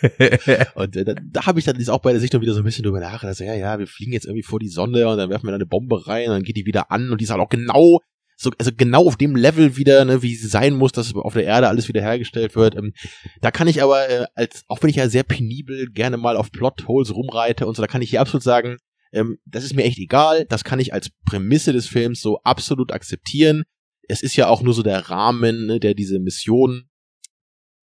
[0.74, 2.84] Und äh, da, da habe ich dann auch bei der Sichtung wieder so ein bisschen
[2.84, 3.24] drüber nachgedacht.
[3.26, 5.56] Also, ja, ja, wir fliegen jetzt irgendwie vor die Sonne und dann werfen wir da
[5.56, 8.00] eine Bombe rein und dann geht die wieder an und die ist halt auch genau
[8.40, 11.44] so, also genau auf dem Level wieder, ne, wie sie sein muss, dass auf der
[11.44, 12.76] Erde alles wieder hergestellt wird.
[12.76, 12.92] Ähm,
[13.40, 16.52] da kann ich aber, äh, als, auch wenn ich ja sehr penibel gerne mal auf
[16.52, 18.76] Plotholes rumreite und so, da kann ich hier absolut sagen,
[19.12, 22.92] ähm, das ist mir echt egal, das kann ich als Prämisse des Films so absolut
[22.92, 23.64] akzeptieren.
[24.06, 26.84] Es ist ja auch nur so der Rahmen, ne, der diese Mission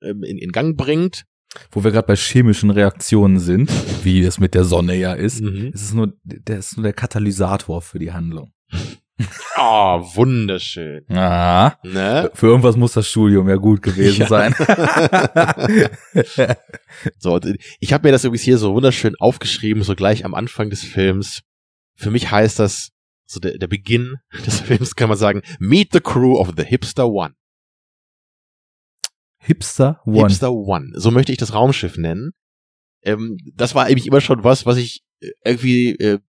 [0.03, 1.25] ähm, in, in Gang bringt.
[1.71, 3.71] Wo wir gerade bei chemischen Reaktionen sind,
[4.05, 5.71] wie es mit der Sonne ja ist, mhm.
[5.73, 8.53] es ist nur, der ist nur der Katalysator für die Handlung.
[9.57, 11.05] Oh, wunderschön.
[11.11, 12.31] Ah, ne?
[12.35, 14.29] Für irgendwas muss das Studium ja gut gewesen ja.
[14.29, 14.55] sein.
[17.19, 17.41] so,
[17.79, 21.43] ich habe mir das übrigens hier so wunderschön aufgeschrieben, so gleich am Anfang des Films.
[21.95, 22.91] Für mich heißt das,
[23.27, 27.09] so der, der Beginn des Films kann man sagen, Meet the Crew of the Hipster
[27.09, 27.35] One.
[29.39, 30.29] Hipster One.
[30.29, 30.93] Hipster One.
[30.95, 32.33] So möchte ich das Raumschiff nennen.
[33.03, 36.21] Ähm, das war eigentlich immer schon was, was ich äh, irgendwie äh,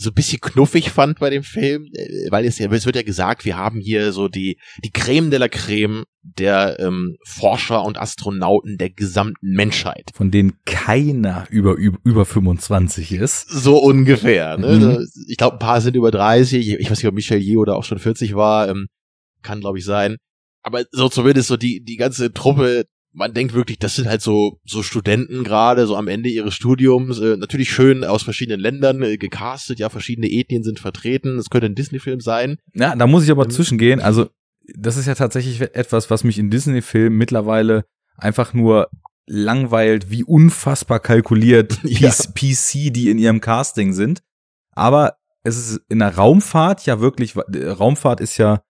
[0.00, 3.44] so ein bisschen knuffig fand bei dem Film, äh, weil es es wird ja gesagt,
[3.44, 8.78] wir haben hier so die, die Creme de la Creme der ähm, Forscher und Astronauten
[8.78, 10.10] der gesamten Menschheit.
[10.14, 13.50] Von denen keiner über, über, über 25 ist.
[13.50, 14.56] So ungefähr.
[14.56, 14.76] Ne?
[14.76, 15.08] Mhm.
[15.26, 16.78] Ich glaube, ein paar sind über 30.
[16.78, 18.68] Ich weiß nicht, ob Michel Yeoh oder auch schon 40 war.
[18.68, 18.86] Ähm,
[19.42, 20.16] kann, glaube ich, sein.
[20.62, 22.84] Aber so zumindest so die, die ganze Truppe
[23.18, 27.18] man denkt wirklich, das sind halt so so Studenten gerade so am Ende ihres Studiums,
[27.18, 31.36] äh, natürlich schön aus verschiedenen Ländern äh, gecastet, ja, verschiedene Ethnien sind vertreten.
[31.36, 32.58] Es könnte ein Disney-Film sein.
[32.74, 34.00] Ja, da muss ich aber ähm, zwischengehen.
[34.00, 34.28] Also
[34.74, 37.84] das ist ja tatsächlich etwas, was mich in Disney-Filmen mittlerweile
[38.16, 38.88] einfach nur
[39.26, 42.10] langweilt, wie unfassbar kalkuliert ja.
[42.10, 44.22] PC die in ihrem Casting sind.
[44.72, 48.62] Aber es ist in der Raumfahrt ja wirklich, Raumfahrt ist ja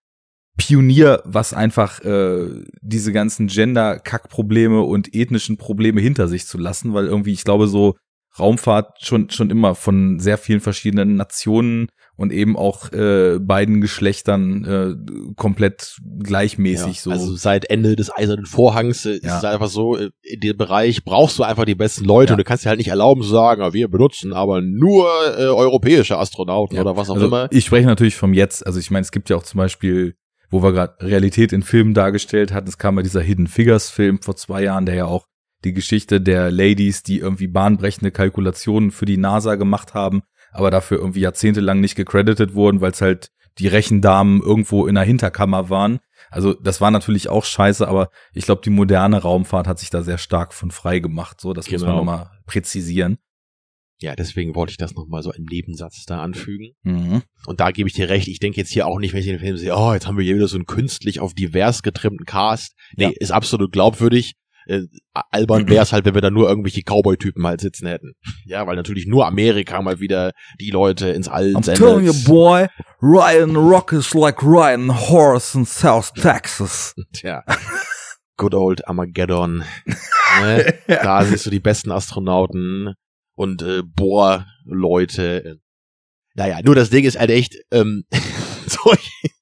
[0.59, 2.49] Pionier, was einfach äh,
[2.83, 7.95] diese ganzen Gender-Kack-Probleme und ethnischen Probleme hinter sich zu lassen, weil irgendwie, ich glaube, so
[8.39, 14.65] Raumfahrt schon schon immer von sehr vielen verschiedenen Nationen und eben auch äh, beiden Geschlechtern
[14.65, 17.11] äh, komplett gleichmäßig ja, so.
[17.11, 19.33] Also seit Ende des Eisernen Vorhangs äh, ja.
[19.33, 22.35] ist es einfach so, äh, in dem Bereich brauchst du einfach die besten Leute ja.
[22.35, 25.45] und du kannst dir halt nicht erlauben zu sagen, ah, wir benutzen aber nur äh,
[25.45, 27.49] europäische Astronauten oder was auch also immer.
[27.51, 30.15] Ich spreche natürlich vom Jetzt, also ich meine, es gibt ja auch zum Beispiel
[30.51, 32.69] wo wir gerade Realität in Filmen dargestellt hatten.
[32.69, 35.27] Es kam ja dieser Hidden Figures Film vor zwei Jahren, der ja auch
[35.65, 40.23] die Geschichte der Ladies, die irgendwie bahnbrechende Kalkulationen für die NASA gemacht haben,
[40.53, 45.05] aber dafür irgendwie jahrzehntelang nicht gecredited wurden, weil es halt die Rechendamen irgendwo in der
[45.05, 45.99] Hinterkammer waren.
[46.31, 50.03] Also das war natürlich auch scheiße, aber ich glaube, die moderne Raumfahrt hat sich da
[50.03, 51.41] sehr stark von frei gemacht.
[51.41, 51.75] So, das genau.
[51.75, 52.05] muss man genau.
[52.05, 53.19] nochmal präzisieren.
[54.01, 56.71] Ja, deswegen wollte ich das nochmal so im Nebensatz da anfügen.
[56.85, 57.23] Mhm.
[57.47, 59.41] Und da gebe ich dir recht, ich denke jetzt hier auch nicht, wenn ich den
[59.41, 62.75] Film sehe, oh, jetzt haben wir hier wieder so einen künstlich auf divers getrimmten Cast.
[62.97, 63.11] Nee, Ja.
[63.19, 64.35] ist absolut glaubwürdig.
[64.67, 64.83] Äh,
[65.31, 68.13] albern wäre es halt, wenn wir da nur irgendwelche Cowboy-Typen halt sitzen hätten.
[68.45, 70.31] Ja, weil natürlich nur Amerika mal wieder
[70.61, 71.79] die Leute ins All I'm sendet.
[71.83, 72.69] telling you, boy,
[73.03, 76.95] Ryan Rock is like Ryan Horse in South Texas.
[77.15, 77.43] Tja.
[78.37, 79.65] Good old Armageddon.
[80.41, 80.75] ne?
[80.87, 82.95] Da siehst du die besten Astronauten
[83.39, 85.61] und äh, Bohrleute.
[86.35, 88.05] Naja, nur das Ding ist halt echt, ähm,
[88.67, 89.33] so, ich,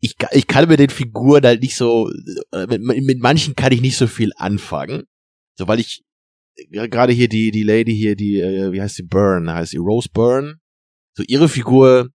[0.00, 2.10] ich, ka- ich kann mit den Figuren halt nicht so,
[2.52, 5.04] äh, mit, mit manchen kann ich nicht so viel anfangen.
[5.58, 6.02] So, weil ich
[6.56, 9.78] äh, gerade hier die, die Lady hier, die, äh, wie heißt sie, Byrne, heißt sie
[9.78, 10.56] Rose Byrne.
[11.14, 12.08] So, ihre Figur,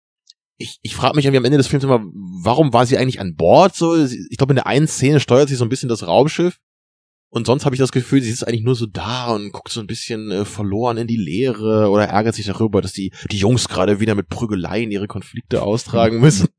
[0.57, 3.36] ich, ich frage mich irgendwie am Ende des Films immer, warum war sie eigentlich an
[3.36, 3.76] Bord?
[3.76, 6.57] So, ich glaube, in der einen Szene steuert sie so ein bisschen das Raumschiff.
[7.36, 9.81] Und sonst habe ich das Gefühl, sie ist eigentlich nur so da und guckt so
[9.81, 13.67] ein bisschen äh, verloren in die Leere oder ärgert sich darüber, dass die, die Jungs
[13.67, 16.47] gerade wieder mit Prügeleien ihre Konflikte austragen müssen.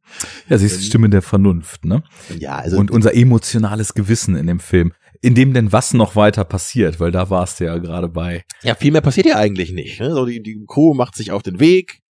[0.49, 2.05] Ja, sie ist die Stimme der Vernunft, ne?
[2.39, 6.45] Ja, also Und unser emotionales Gewissen in dem Film, in dem denn was noch weiter
[6.45, 8.45] passiert, weil da warst du ja gerade bei.
[8.63, 9.99] ja, viel mehr passiert ja eigentlich nicht.
[9.99, 10.13] Ne?
[10.13, 12.03] So die, die Crew macht sich auf den Weg,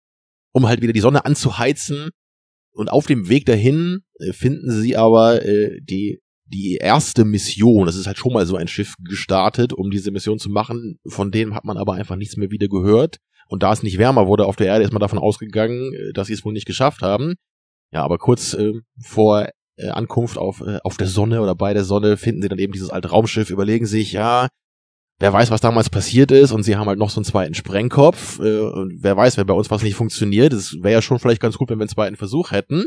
[0.52, 2.10] um halt wieder die Sonne anzuheizen.
[2.72, 7.86] Und auf dem Weg dahin äh, finden sie aber äh, die die erste Mission.
[7.86, 10.98] Das ist halt schon mal so ein Schiff gestartet, um diese Mission zu machen.
[11.06, 13.18] Von denen hat man aber einfach nichts mehr wieder gehört.
[13.48, 16.28] Und da es nicht wärmer wurde auf der Erde, ist man davon ausgegangen, äh, dass
[16.28, 17.34] sie es wohl nicht geschafft haben.
[17.92, 21.84] Ja, aber kurz äh, vor äh, Ankunft auf, äh, auf der Sonne oder bei der
[21.84, 24.48] Sonne finden sie dann eben dieses alte Raumschiff, überlegen sich, ja,
[25.18, 28.38] wer weiß, was damals passiert ist und sie haben halt noch so einen zweiten Sprengkopf
[28.40, 31.40] äh, und wer weiß, wenn bei uns was nicht funktioniert, es wäre ja schon vielleicht
[31.40, 32.86] ganz gut, wenn wir einen zweiten Versuch hätten.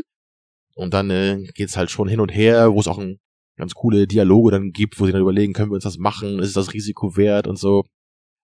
[0.74, 3.18] Und dann äh, geht's halt schon hin und her, wo es auch ein
[3.60, 6.56] ganz coole Dialoge dann gibt, wo sie dann überlegen, können wir uns das machen, ist
[6.56, 7.84] das Risiko wert und so.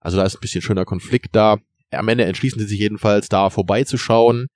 [0.01, 1.59] Also da ist ein bisschen schöner Konflikt da.
[1.91, 4.47] Am Ende entschließen sie sich jedenfalls, da vorbeizuschauen.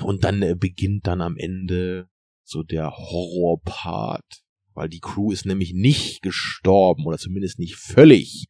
[0.00, 2.08] Und dann äh, beginnt dann am Ende
[2.44, 4.42] so der Horrorpart,
[4.74, 8.46] weil die Crew ist nämlich nicht gestorben oder zumindest nicht völlig,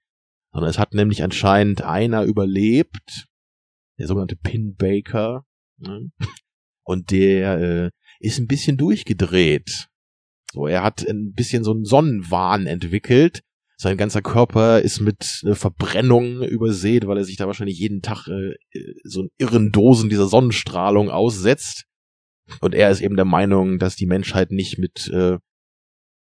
[0.53, 3.27] sondern es hat nämlich anscheinend einer überlebt,
[3.99, 5.45] der sogenannte Pin Baker,
[5.79, 6.11] ne?
[6.85, 9.89] und der äh, ist ein bisschen durchgedreht.
[10.53, 13.41] So, er hat ein bisschen so einen Sonnenwahn entwickelt.
[13.79, 18.29] Sein ganzer Körper ist mit äh, Verbrennung übersät, weil er sich da wahrscheinlich jeden Tag
[18.29, 21.87] äh, äh, so einen irren Dosen dieser Sonnenstrahlung aussetzt.
[22.61, 25.39] Und er ist eben der Meinung, dass die Menschheit nicht mit äh,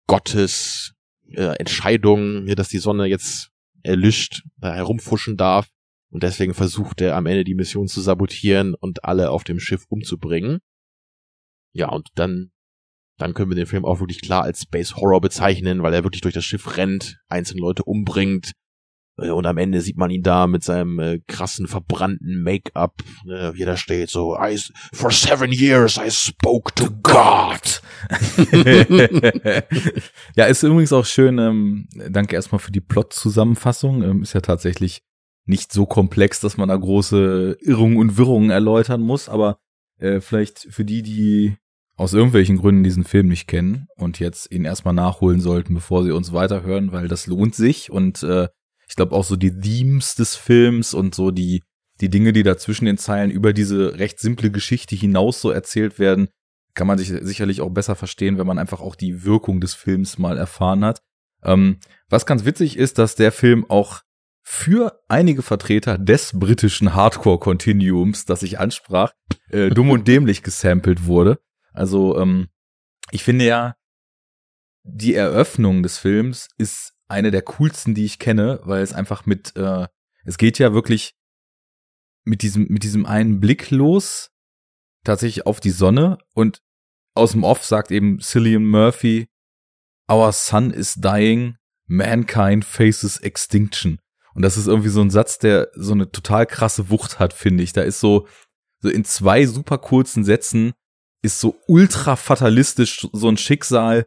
[0.09, 0.95] Gottes
[1.31, 3.51] äh, Entscheidung, dass die Sonne jetzt
[3.85, 5.68] erlischt, da herumfuschen darf.
[6.11, 9.85] Und deswegen versucht er am Ende die Mission zu sabotieren und alle auf dem Schiff
[9.89, 10.59] umzubringen.
[11.72, 12.51] Ja, und dann,
[13.19, 16.23] dann können wir den Film auch wirklich klar als Space Horror bezeichnen, weil er wirklich
[16.23, 18.53] durch das Schiff rennt, einzelne Leute umbringt.
[19.19, 23.55] Äh, Und am Ende sieht man ihn da mit seinem äh, krassen, verbrannten Make-up, äh,
[23.55, 24.61] wie er da steht, so, I,
[24.93, 27.83] for seven years I spoke to God.
[30.37, 34.03] ja, ist übrigens auch schön, ähm, danke erstmal für die Plot-Zusammenfassung.
[34.03, 35.03] Ähm, ist ja tatsächlich
[35.47, 39.59] nicht so komplex, dass man da große Irrungen und Wirrungen erläutern muss, aber
[39.99, 41.57] äh, vielleicht für die, die
[41.97, 46.12] aus irgendwelchen Gründen diesen Film nicht kennen und jetzt ihn erstmal nachholen sollten, bevor sie
[46.12, 48.49] uns weiterhören, weil das lohnt sich und äh,
[48.88, 51.62] ich glaube auch so die Themes des Films und so die
[52.01, 55.99] die Dinge, die da zwischen den Zeilen über diese recht simple Geschichte hinaus so erzählt
[55.99, 56.28] werden,
[56.74, 60.18] kann man sich sicherlich auch besser verstehen, wenn man einfach auch die Wirkung des Films
[60.18, 61.01] mal erfahren hat.
[61.42, 61.78] Ähm,
[62.09, 64.03] was ganz witzig ist, dass der Film auch
[64.42, 69.12] für einige Vertreter des britischen Hardcore-Continuums, das ich ansprach,
[69.51, 71.38] äh, dumm und dämlich gesampelt wurde.
[71.77, 72.49] Also ähm,
[73.11, 73.77] ich finde ja,
[74.83, 79.55] die Eröffnung des Films ist eine der coolsten, die ich kenne, weil es einfach mit,
[79.57, 79.87] äh,
[80.24, 81.14] es geht ja wirklich
[82.24, 84.31] mit diesem, mit diesem einen Blick los,
[85.05, 86.62] tatsächlich auf die Sonne und
[87.14, 89.29] aus dem Off sagt eben Cillian Murphy,
[90.11, 91.57] Our sun is dying,
[91.87, 94.01] mankind faces extinction.
[94.35, 97.62] Und das ist irgendwie so ein Satz, der so eine total krasse Wucht hat, finde
[97.62, 97.72] ich.
[97.72, 98.29] Da ist so,
[98.81, 100.74] so in zwei super kurzen Sätzen
[101.27, 104.07] ist so ultra fatalistisch so ein Schicksal,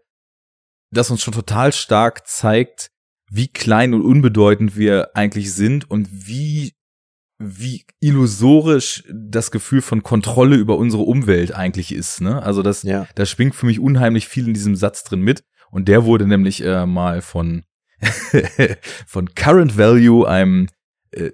[0.92, 2.90] das uns schon total stark zeigt,
[3.32, 6.74] wie klein und unbedeutend wir eigentlich sind und wie
[7.42, 12.20] wie illusorisch das Gefühl von Kontrolle über unsere Umwelt eigentlich ist.
[12.20, 12.44] Ne?
[12.44, 13.08] Also das, Ja.
[13.16, 15.44] da schwingt für mich unheimlich viel in diesem Satz drin mit.
[15.72, 17.64] Und der wurde nämlich äh, mal von
[19.08, 20.68] von Current Value, einem,
[21.12, 21.32] äh,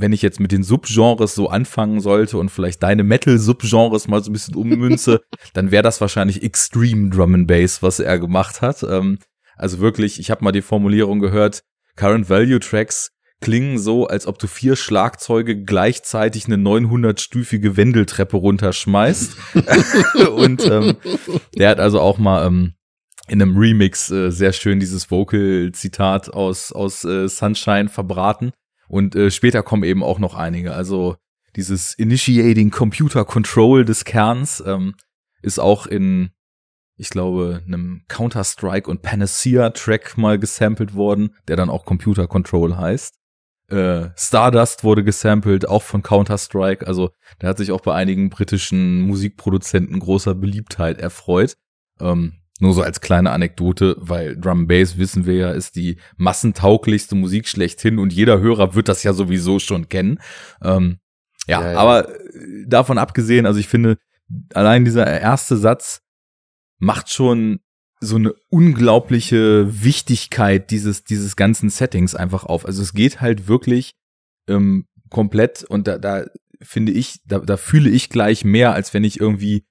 [0.00, 4.30] wenn ich jetzt mit den Subgenres so anfangen sollte und vielleicht deine Metal-Subgenres mal so
[4.30, 5.20] ein bisschen ummünze,
[5.54, 8.82] dann wäre das wahrscheinlich Extreme Drum and Bass, was er gemacht hat.
[8.82, 9.18] Ähm,
[9.56, 11.62] also wirklich, ich habe mal die Formulierung gehört,
[11.96, 19.36] Current Value Tracks klingen so, als ob du vier Schlagzeuge gleichzeitig eine 900-stufige Wendeltreppe runterschmeißt.
[20.36, 20.96] und ähm,
[21.56, 22.74] der hat also auch mal ähm,
[23.28, 28.52] in einem Remix äh, sehr schön dieses Vocal-Zitat aus, aus äh, Sunshine verbraten.
[28.88, 30.74] Und äh, später kommen eben auch noch einige.
[30.74, 31.16] Also
[31.56, 34.94] dieses Initiating Computer Control des Kerns ähm,
[35.42, 36.30] ist auch in,
[36.96, 43.14] ich glaube, einem Counter-Strike und Panacea-Track mal gesampelt worden, der dann auch Computer Control heißt.
[43.68, 46.86] Äh, Stardust wurde gesampelt, auch von Counter-Strike.
[46.86, 47.10] Also
[47.40, 51.54] der hat sich auch bei einigen britischen Musikproduzenten großer Beliebtheit erfreut.
[52.00, 57.14] Ähm, nur so als kleine Anekdote, weil Drum Bass, wissen wir ja, ist die massentauglichste
[57.14, 60.20] Musik schlechthin und jeder Hörer wird das ja sowieso schon kennen.
[60.62, 60.98] Ähm,
[61.46, 62.12] ja, ja, ja, aber
[62.66, 63.96] davon abgesehen, also ich finde,
[64.52, 66.02] allein dieser erste Satz
[66.78, 67.60] macht schon
[68.00, 72.64] so eine unglaubliche Wichtigkeit dieses, dieses ganzen Settings einfach auf.
[72.64, 73.94] Also es geht halt wirklich
[74.46, 76.26] ähm, komplett und da, da
[76.60, 79.64] finde ich, da, da fühle ich gleich mehr, als wenn ich irgendwie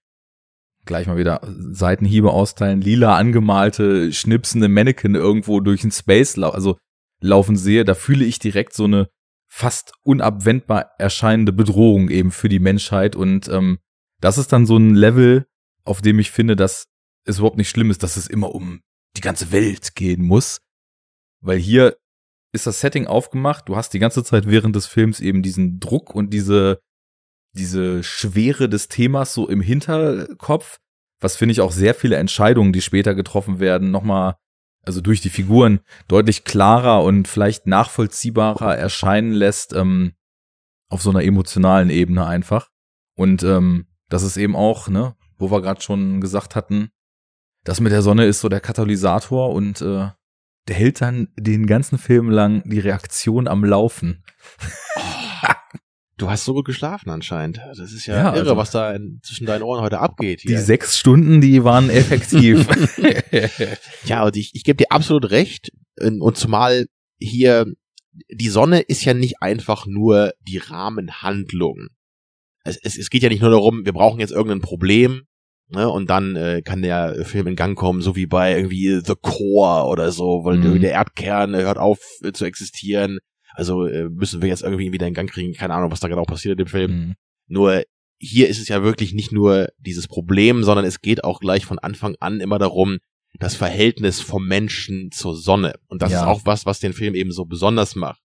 [0.87, 6.77] gleich mal wieder Seitenhiebe austeilen, lila angemalte, schnipsende Mannequin irgendwo durch den Space, lau also
[7.21, 9.09] laufen sehe, da fühle ich direkt so eine
[9.47, 13.15] fast unabwendbar erscheinende Bedrohung eben für die Menschheit.
[13.15, 13.79] Und ähm,
[14.19, 15.45] das ist dann so ein Level,
[15.83, 16.87] auf dem ich finde, dass
[17.23, 18.81] es überhaupt nicht schlimm ist, dass es immer um
[19.15, 20.59] die ganze Welt gehen muss,
[21.41, 21.97] weil hier
[22.53, 26.13] ist das Setting aufgemacht, du hast die ganze Zeit während des Films eben diesen Druck
[26.13, 26.79] und diese
[27.57, 30.79] diese Schwere des Themas so im Hinterkopf,
[31.19, 34.35] was finde ich auch sehr viele Entscheidungen, die später getroffen werden, nochmal,
[34.83, 40.13] also durch die Figuren deutlich klarer und vielleicht nachvollziehbarer erscheinen lässt, ähm,
[40.89, 42.69] auf so einer emotionalen Ebene einfach.
[43.15, 46.91] Und ähm, das ist eben auch, ne, wo wir gerade schon gesagt hatten,
[47.63, 50.09] das mit der Sonne ist so der Katalysator und äh,
[50.67, 54.23] der hält dann den ganzen Film lang die Reaktion am Laufen.
[56.17, 57.61] Du hast so gut geschlafen anscheinend.
[57.75, 60.41] Das ist ja, ja irre, also was da in, zwischen deinen Ohren heute abgeht.
[60.41, 60.57] Hier.
[60.57, 62.67] Die sechs Stunden, die waren effektiv.
[64.05, 65.71] ja, und ich, ich gebe dir absolut recht.
[65.99, 66.87] Und zumal
[67.19, 67.71] hier,
[68.31, 71.89] die Sonne ist ja nicht einfach nur die Rahmenhandlung.
[72.63, 75.23] Es, es, es geht ja nicht nur darum, wir brauchen jetzt irgendein Problem,
[75.69, 79.15] ne, und dann äh, kann der Film in Gang kommen, so wie bei irgendwie The
[79.21, 80.81] Core oder so, weil mhm.
[80.81, 83.19] der Erdkern hört auf äh, zu existieren
[83.57, 85.53] also äh, müssen wir jetzt irgendwie wieder in Gang kriegen.
[85.53, 86.91] Keine Ahnung, was da genau passiert in dem Film.
[86.91, 87.15] Mhm.
[87.47, 87.83] Nur
[88.19, 91.79] hier ist es ja wirklich nicht nur dieses Problem, sondern es geht auch gleich von
[91.79, 92.99] Anfang an immer darum,
[93.39, 95.73] das Verhältnis vom Menschen zur Sonne.
[95.87, 96.21] Und das ja.
[96.21, 98.21] ist auch was, was den Film eben so besonders macht.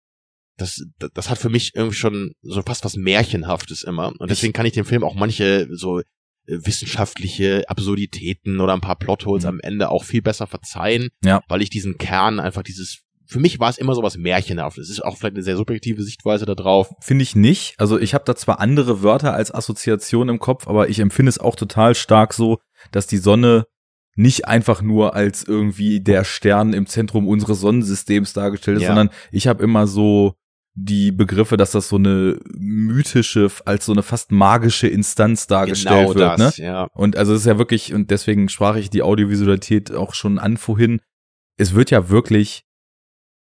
[0.58, 4.14] Das, das hat für mich irgendwie schon so fast was Märchenhaftes immer.
[4.18, 6.04] Und deswegen kann ich dem Film auch manche so äh,
[6.48, 9.50] wissenschaftliche Absurditäten oder ein paar Plotholes mhm.
[9.50, 11.42] am Ende auch viel besser verzeihen, ja.
[11.48, 14.86] weil ich diesen Kern einfach dieses für mich war es immer so was Märchenhaftes.
[14.86, 16.92] Es ist auch vielleicht eine sehr subjektive Sichtweise da drauf.
[17.00, 17.76] Finde ich nicht.
[17.78, 21.38] Also ich habe da zwar andere Wörter als Assoziation im Kopf, aber ich empfinde es
[21.38, 22.58] auch total stark so,
[22.92, 23.66] dass die Sonne
[24.16, 28.90] nicht einfach nur als irgendwie der Stern im Zentrum unseres Sonnensystems dargestellt ist, ja.
[28.90, 30.34] sondern ich habe immer so
[30.74, 36.16] die Begriffe, dass das so eine mythische, als so eine fast magische Instanz dargestellt genau
[36.16, 36.40] wird.
[36.40, 36.66] Das, ne?
[36.66, 36.88] ja.
[36.94, 40.58] Und also es ist ja wirklich, und deswegen sprach ich die Audiovisualität auch schon an
[40.58, 41.00] vorhin,
[41.58, 42.64] es wird ja wirklich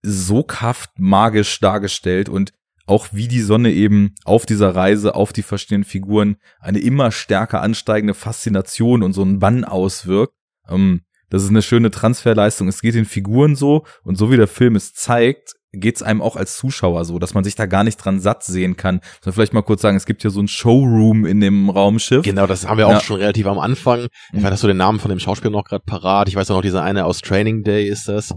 [0.02, 2.54] soghaft magisch dargestellt und
[2.86, 7.62] auch wie die Sonne eben auf dieser Reise auf die verschiedenen Figuren eine immer stärker
[7.62, 10.34] ansteigende Faszination und so einen Bann auswirkt.
[10.68, 12.68] Ähm, das ist eine schöne Transferleistung.
[12.68, 16.24] Es geht den Figuren so und so wie der Film es zeigt, geht es einem
[16.24, 19.02] auch als Zuschauer so, dass man sich da gar nicht dran satt sehen kann.
[19.22, 22.24] Soll vielleicht mal kurz sagen, es gibt ja so ein Showroom in dem Raumschiff.
[22.24, 23.02] Genau, das haben wir auch ja.
[23.02, 24.08] schon relativ am Anfang.
[24.34, 24.43] Ich mhm.
[24.43, 26.28] weiß, hast du den Namen von dem Schauspieler noch gerade parat.
[26.28, 28.34] Ich weiß auch noch, dieser eine aus Training Day ist das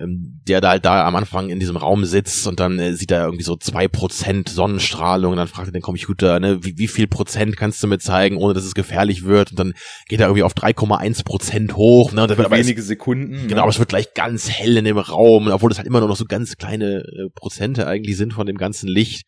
[0.00, 3.24] der da halt da am Anfang in diesem Raum sitzt und dann äh, sieht er
[3.24, 7.08] irgendwie so zwei Prozent Sonnenstrahlung und dann fragt er den Computer, ne, wie, wie viel
[7.08, 9.74] Prozent kannst du mir zeigen, ohne dass es gefährlich wird und dann
[10.06, 12.12] geht er irgendwie auf 3,1 Prozent hoch.
[12.12, 13.48] Ne, und Für wenige es, Sekunden.
[13.48, 16.08] Genau, aber es wird gleich ganz hell in dem Raum, obwohl es halt immer nur
[16.08, 19.24] noch so ganz kleine äh, Prozente eigentlich sind von dem ganzen Licht.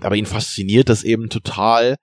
[0.00, 1.96] Aber ihn fasziniert das eben total.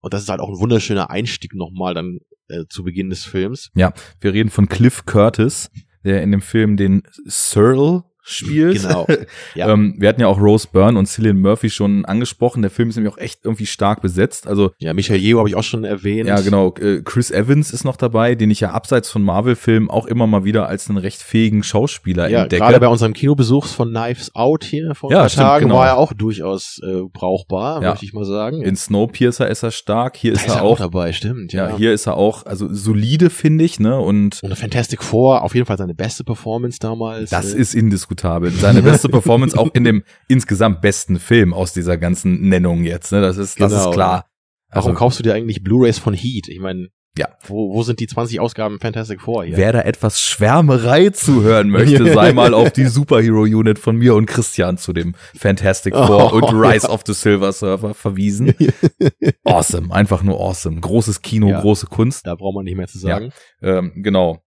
[0.00, 2.18] Und das ist halt auch ein wunderschöner Einstieg nochmal dann
[2.48, 3.70] äh, zu Beginn des Films.
[3.74, 5.70] Ja, wir reden von Cliff Curtis,
[6.06, 8.82] der in dem Film den Searle spielt.
[8.82, 9.06] Genau.
[9.54, 9.70] Ja.
[9.72, 12.62] ähm, wir hatten ja auch Rose Byrne und Cillian Murphy schon angesprochen.
[12.62, 14.46] Der Film ist nämlich auch echt irgendwie stark besetzt.
[14.46, 16.28] Also ja, Michael Yeoh habe ich auch schon erwähnt.
[16.28, 16.74] Ja, genau.
[16.74, 20.44] Äh, Chris Evans ist noch dabei, den ich ja abseits von Marvel-Filmen auch immer mal
[20.44, 22.62] wieder als einen recht fähigen Schauspieler ja, entdecke.
[22.62, 25.76] Gerade bei unserem Kinobesuch von Knives Out hier vor ja, ein paar stimmt, Tagen genau.
[25.76, 27.90] war er auch durchaus äh, brauchbar, ja.
[27.90, 28.62] möchte ich mal sagen.
[28.62, 30.16] In Snowpiercer ist er stark.
[30.16, 31.52] Hier da ist er, auch, auch dabei, stimmt.
[31.52, 31.70] Ja.
[31.70, 33.98] ja, hier ist er auch, also solide finde ich, ne?
[33.98, 37.30] Und, und Fantastic Four, auf jeden Fall seine beste Performance damals.
[37.30, 38.50] Das äh, ist indiskutabel indiskutabel.
[38.50, 43.12] Seine beste Performance auch in dem insgesamt besten Film aus dieser ganzen Nennung jetzt.
[43.12, 43.20] Ne?
[43.20, 43.90] Das ist, das Genau.
[43.90, 44.26] ist klar.
[44.72, 46.48] Warum Also, kaufst du dir eigentlich Blu-rays von Heat?
[46.48, 47.28] Ich meine, Ja.
[47.46, 49.56] wo, wo sind die 20 Ausgaben Fantastic Four hier?
[49.56, 54.76] wer da etwas Schwärmerei zuhören möchte, sei mal auf die Superhero-Unit von mir und Christian
[54.76, 58.52] zu dem Fantastic Four Oh, und Rise of the Silver Surfer verwiesen.
[59.44, 60.80] Awesome, einfach nur awesome.
[60.80, 61.60] Großes Kino, Ja.
[61.60, 62.26] große Kunst.
[62.26, 63.30] Da braucht man nicht mehr zu sagen.
[63.62, 64.42] Ähm, genau.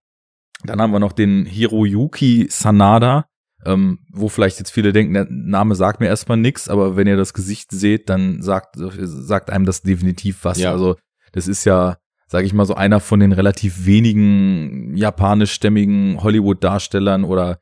[0.64, 3.24] Dann haben wir noch den Hiroyuki Sanada,
[3.66, 7.16] ähm, wo vielleicht jetzt viele denken, der Name sagt mir erstmal nichts, aber wenn ihr
[7.16, 10.58] das Gesicht seht, dann sagt, sagt einem das definitiv was.
[10.58, 10.72] Ja.
[10.72, 10.96] Also
[11.32, 11.96] das ist ja,
[12.26, 17.58] sage ich mal, so einer von den relativ wenigen japanischstämmigen Hollywood-Darstellern oder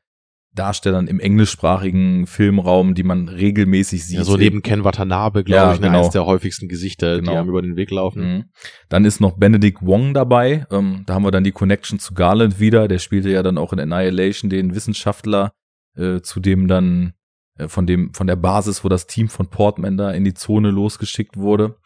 [0.55, 4.17] Darstellern im englischsprachigen Filmraum, die man regelmäßig sieht.
[4.17, 5.99] Ja, so neben Ken Watanabe, glaube Ja, ich, ne, genau.
[5.99, 7.31] eines der häufigsten Gesichter, Genau.
[7.31, 8.21] die einem über den Weg laufen.
[8.21, 8.43] Mhm.
[8.89, 10.65] Dann ist noch Benedict Wong dabei.
[10.71, 12.87] Ähm, da haben wir dann die Connection zu Garland wieder.
[12.87, 15.51] Der spielte ja dann auch in Annihilation den Wissenschaftler,
[15.95, 17.13] äh, zu dem dann
[17.57, 20.71] äh, von dem von der Basis, wo das Team von Portman da in die Zone
[20.71, 21.77] losgeschickt wurde.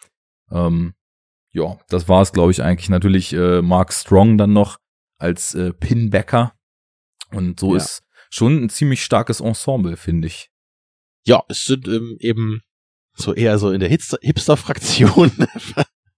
[0.51, 0.93] Ähm,
[1.51, 2.89] ja, das war es, glaube ich, eigentlich.
[2.89, 4.77] Natürlich äh, Mark Strong dann noch
[5.19, 6.53] als äh, Pinbacker.
[7.31, 7.77] Und so Ja.
[7.77, 10.49] ist schon ein ziemlich starkes Ensemble, finde ich.
[11.25, 12.61] Ja, es sind ähm, eben
[13.15, 15.31] so eher so in der Hipster- Hipster-Fraktion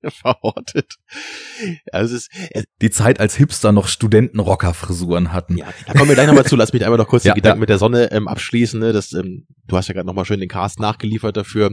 [0.21, 0.95] verortet.
[1.91, 5.57] Also es ist, es, Die Zeit, als Hipster noch Studentenrocker-Frisuren hatten.
[5.57, 6.55] ja, da kommen wir gleich nochmal zu.
[6.55, 7.61] Lass mich einmal noch kurz Ja, den Gedanken ja.
[7.61, 8.79] mit der Sonne ähm, abschließen.
[8.79, 8.93] Ne?
[8.93, 11.71] Das, ähm, du hast ja gerade nochmal schön den Cast nachgeliefert dafür,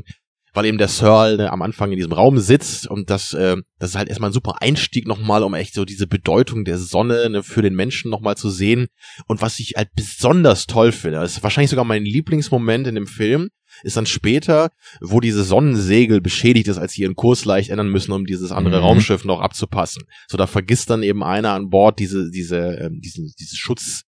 [0.53, 3.91] weil eben der Searle ne, am Anfang in diesem Raum sitzt und das, ähm, das
[3.91, 7.43] ist halt erstmal ein super Einstieg nochmal, um echt so diese Bedeutung der Sonne ne,
[7.43, 8.89] für den Menschen nochmal zu sehen.
[9.27, 13.07] Und was ich halt besonders toll finde, das ist wahrscheinlich sogar mein Lieblingsmoment in dem
[13.07, 13.49] Film,
[13.83, 14.71] ist dann später,
[15.01, 18.79] wo diese Sonnensegel beschädigt ist, als sie ihren Kurs leicht ändern müssen, um dieses andere
[18.79, 18.85] Mhm.
[18.85, 20.03] Raumschiff noch abzupassen.
[20.29, 24.03] So, da vergisst dann eben einer an Bord diese, diese, ähm, diese, diese Schutz,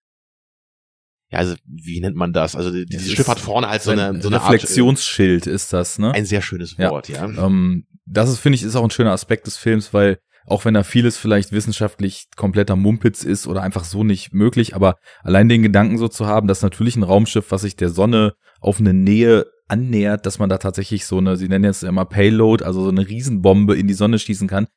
[1.32, 2.56] ja, also, wie nennt man das?
[2.56, 5.74] Also, die- dieses Schiff hat vorne halt so ein eine, so eine Art, Reflexionsschild ist
[5.74, 6.10] das, ne?
[6.10, 6.92] äh, ein sehr schönes Ja.
[6.92, 7.26] Wort, ja.
[7.26, 10.74] Ähm, das ist, finde ich, ist auch ein schöner Aspekt des Films, weil auch wenn
[10.74, 15.64] da vieles vielleicht wissenschaftlich kompletter Mumpitz ist oder einfach so nicht möglich, aber allein den
[15.64, 19.46] Gedanken so zu haben, dass natürlich ein Raumschiff, was sich der Sonne auf eine Nähe
[19.68, 23.07] annähert, dass man da tatsächlich so eine, sie nennen jetzt immer Payload, also so eine
[23.07, 24.68] Riesenbombe in die Sonne schießen kann,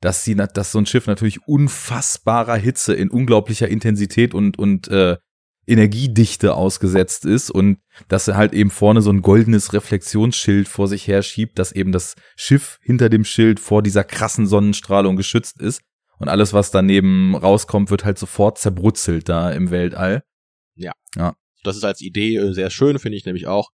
[0.00, 5.16] dass sie, dass so ein Schiff natürlich unfassbarer Hitze in unglaublicher Intensität und, und äh,
[5.66, 7.78] Energiedichte ausgesetzt ist und
[8.08, 11.92] dass er halt eben vorne so ein goldenes Reflexionsschild vor sich her schiebt, dass eben
[11.92, 15.82] das Schiff hinter dem Schild vor dieser krassen Sonnenstrahlung geschützt ist
[16.18, 20.22] und alles, was daneben rauskommt, wird halt sofort zerbrutzelt da im Weltall.
[21.62, 23.70] Das ist als Idee äh, sehr schön, finde ich nämlich auch.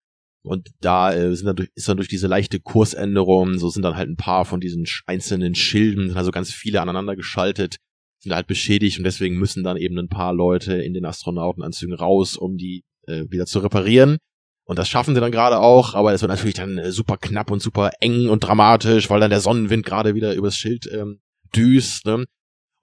[0.46, 3.96] Und da äh, sind dann durch, ist dann durch diese leichte Kursänderung, so sind dann
[3.96, 7.78] halt ein paar von diesen einzelnen Schilden, sind also ganz viele aneinander geschaltet,
[8.20, 12.36] sind halt beschädigt und deswegen müssen dann eben ein paar Leute in den Astronautenanzügen raus,
[12.36, 14.18] um die äh, wieder zu reparieren.
[14.64, 17.50] Und das schaffen sie dann gerade auch, aber es wird natürlich dann äh, super knapp
[17.50, 21.20] und super eng und dramatisch, weil dann der Sonnenwind gerade wieder übers Schild ähm,
[21.54, 22.06] düst.
[22.06, 22.24] Ne?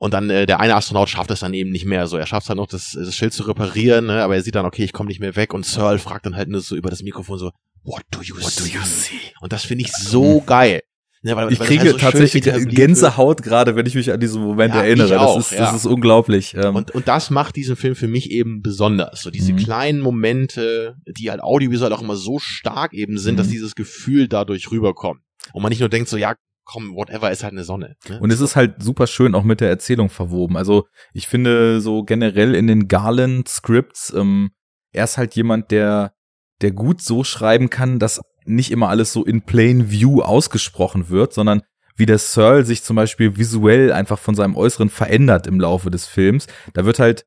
[0.03, 2.07] Und dann äh, der eine Astronaut schafft es dann eben nicht mehr.
[2.07, 4.21] So, er schafft es dann noch, das, das Schild zu reparieren, ne?
[4.21, 5.53] aber er sieht dann, okay, ich komme nicht mehr weg.
[5.53, 7.51] Und Searle fragt dann halt nur so über das Mikrofon so,
[7.85, 9.15] What do you, see?
[9.39, 10.81] Und das finde ich so geil.
[11.21, 12.43] Ne, weil, Ich weil kriege halt so tatsächlich.
[12.43, 15.21] Gänsehaut gerade, wenn ich mich an diesen Moment Ja, erinnere.
[15.21, 15.65] auch, das, ist, ja.
[15.67, 16.53] das ist unglaublich.
[16.53, 19.21] Ähm, Und, und das macht diesen Film für mich eben besonders.
[19.21, 19.57] So diese Mhm.
[19.57, 23.37] kleinen Momente, die halt audiovisuell auch immer so stark eben sind, Mhm.
[23.37, 25.21] dass dieses Gefühl dadurch rüberkommt.
[25.53, 26.35] Und man nicht nur denkt so, ja,
[26.65, 27.95] komm, whatever, ist halt eine Sonne.
[28.07, 28.19] Ne?
[28.19, 30.57] Und es ist halt super schön auch mit der Erzählung verwoben.
[30.57, 34.51] Also ich finde so generell in den Garland-Scripts, ähm,
[34.91, 36.13] er ist halt jemand, der,
[36.61, 41.33] der gut so schreiben kann, dass nicht immer alles so in plain view ausgesprochen wird,
[41.33, 41.61] sondern
[41.95, 46.07] wie der Searle sich zum Beispiel visuell einfach von seinem Äußeren verändert im Laufe des
[46.07, 46.47] Films.
[46.73, 47.25] Da wird halt,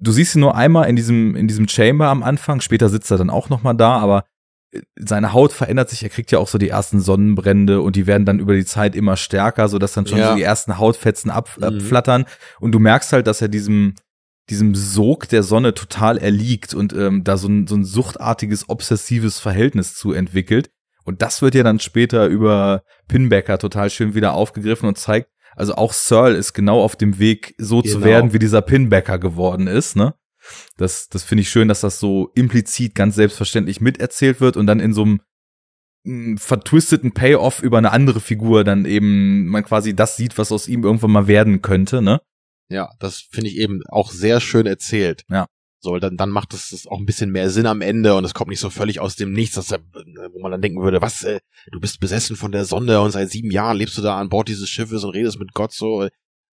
[0.00, 3.18] du siehst ihn nur einmal in diesem, in diesem Chamber am Anfang, später sitzt er
[3.18, 4.24] dann auch nochmal da, aber
[4.98, 8.26] seine Haut verändert sich, er kriegt ja auch so die ersten Sonnenbrände und die werden
[8.26, 10.30] dann über die Zeit immer stärker, so dass dann schon Ja.
[10.30, 11.64] so die ersten Hautfetzen ab, Mhm.
[11.64, 12.24] abflattern
[12.60, 13.94] und du merkst halt, dass er diesem
[14.50, 19.38] diesem Sog der Sonne total erliegt und ähm, da so ein, so ein suchtartiges, obsessives
[19.38, 20.70] Verhältnis zu entwickelt.
[21.04, 25.74] Und das wird ja dann später über Pinbacker total schön wieder aufgegriffen und zeigt, also
[25.74, 28.06] auch Searle ist genau auf dem Weg, so zu Genau.
[28.06, 30.14] werden, wie dieser Pinbacker geworden ist, ne?
[30.76, 34.80] Das, das finde ich schön, dass das so implizit ganz selbstverständlich miterzählt wird und dann
[34.80, 35.20] in so einem
[36.04, 40.68] mh, vertwisteten Payoff über eine andere Figur dann eben man quasi das sieht, was aus
[40.68, 42.20] ihm irgendwann mal werden könnte, ne?
[42.70, 45.24] Ja, das finde ich eben auch sehr schön erzählt.
[45.30, 45.46] Ja.
[45.80, 48.34] So, dann, dann macht es das auch ein bisschen mehr Sinn am Ende und es
[48.34, 49.78] kommt nicht so völlig aus dem Nichts, dass er,
[50.32, 51.38] wo man dann denken würde, was, äh,
[51.70, 54.48] du bist besessen von der Sonne und seit sieben Jahren lebst du da an Bord
[54.48, 56.08] dieses Schiffes und redest mit Gott so.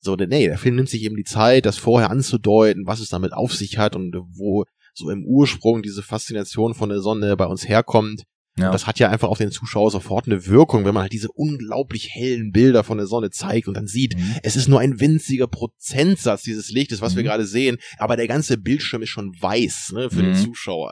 [0.05, 3.33] So, nee, der Film nimmt sich eben die Zeit, das vorher anzudeuten, was es damit
[3.33, 7.67] auf sich hat und wo so im Ursprung diese Faszination von der Sonne bei uns
[7.67, 8.23] herkommt.
[8.57, 8.71] Ja.
[8.71, 12.11] Das hat ja einfach auf den Zuschauer sofort eine Wirkung, wenn man halt diese unglaublich
[12.13, 14.35] hellen Bilder von der Sonne zeigt und dann sieht, Mhm.
[14.43, 17.27] es ist nur ein winziger Prozentsatz dieses Lichtes, was wir Mhm.
[17.27, 20.45] gerade sehen, aber der ganze Bildschirm ist schon weiß ne, für den Mhm.
[20.45, 20.91] Zuschauer.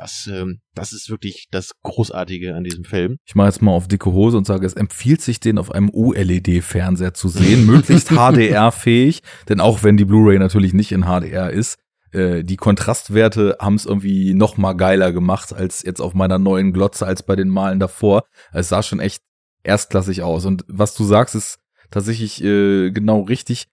[0.00, 3.18] Das, ähm, das ist wirklich das Großartige an diesem Film.
[3.26, 5.90] Ich mache jetzt mal auf dicke Hose und sage, es empfiehlt sich, den auf einem
[5.90, 11.78] OLED-Fernseher zu sehen, möglichst HDR-fähig, denn auch wenn die Blu-ray natürlich nicht in HDR ist,
[12.12, 16.72] äh, die Kontrastwerte haben es irgendwie noch mal geiler gemacht als jetzt auf meiner neuen
[16.72, 18.24] Glotze als bei den Malen davor.
[18.52, 19.22] Es sah schon echt
[19.64, 20.46] erstklassig aus.
[20.46, 21.58] Und was du sagst, ist
[21.90, 23.66] tatsächlich äh, genau richtig.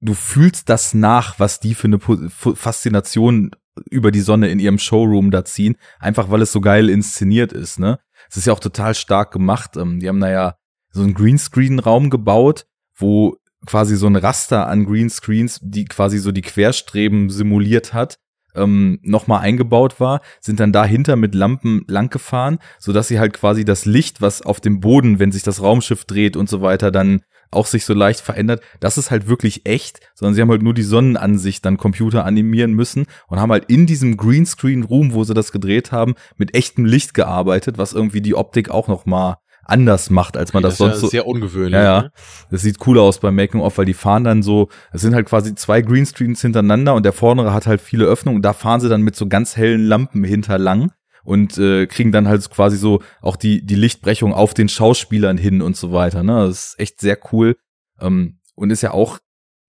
[0.00, 3.50] Du fühlst das nach, was die für eine Faszination
[3.90, 7.78] über die Sonne in ihrem Showroom da ziehen, einfach weil es so geil inszeniert ist,
[7.78, 7.98] ne?
[8.28, 9.76] Es ist ja auch total stark gemacht.
[9.76, 10.54] Ähm, Die haben da ja
[10.90, 13.36] so einen Greenscreen-Raum gebaut, wo
[13.66, 18.18] quasi so ein Raster an Greenscreens, die quasi so die Querstreben simuliert hat,
[18.54, 23.84] ähm, nochmal eingebaut war, sind dann dahinter mit Lampen langgefahren, sodass sie halt quasi das
[23.84, 27.66] Licht, was auf dem Boden, wenn sich das Raumschiff dreht und so weiter, dann auch
[27.66, 30.82] sich so leicht verändert, das ist halt wirklich echt, sondern sie haben halt nur die
[30.82, 35.92] Sonnenansicht dann Computer animieren müssen und haben halt in diesem Greenscreen-Room, wo sie das gedreht
[35.92, 40.52] haben, mit echtem Licht gearbeitet, was irgendwie die Optik auch noch mal anders macht, als
[40.52, 41.74] man das, ist sonst ja so sehr ungewöhnlich.
[41.74, 42.02] ja, ja.
[42.02, 42.12] Ne?
[42.50, 45.54] Das sieht cool aus beim Making-of, weil die fahren dann so, es sind halt quasi
[45.54, 48.42] zwei Greenscreens hintereinander und der vordere hat halt viele Öffnungen.
[48.42, 50.90] Da fahren sie dann mit so ganz hellen Lampen hinterlang
[51.24, 55.62] und äh, kriegen dann halt quasi so auch die, die Lichtbrechung auf den Schauspielern hin
[55.62, 56.22] und so weiter.
[56.22, 56.46] Ne?
[56.46, 57.56] Das ist echt sehr cool
[58.00, 59.18] ähm, und ist ja auch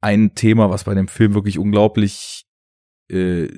[0.01, 2.45] ein Thema, was bei dem Film wirklich unglaublich
[3.09, 3.49] äh,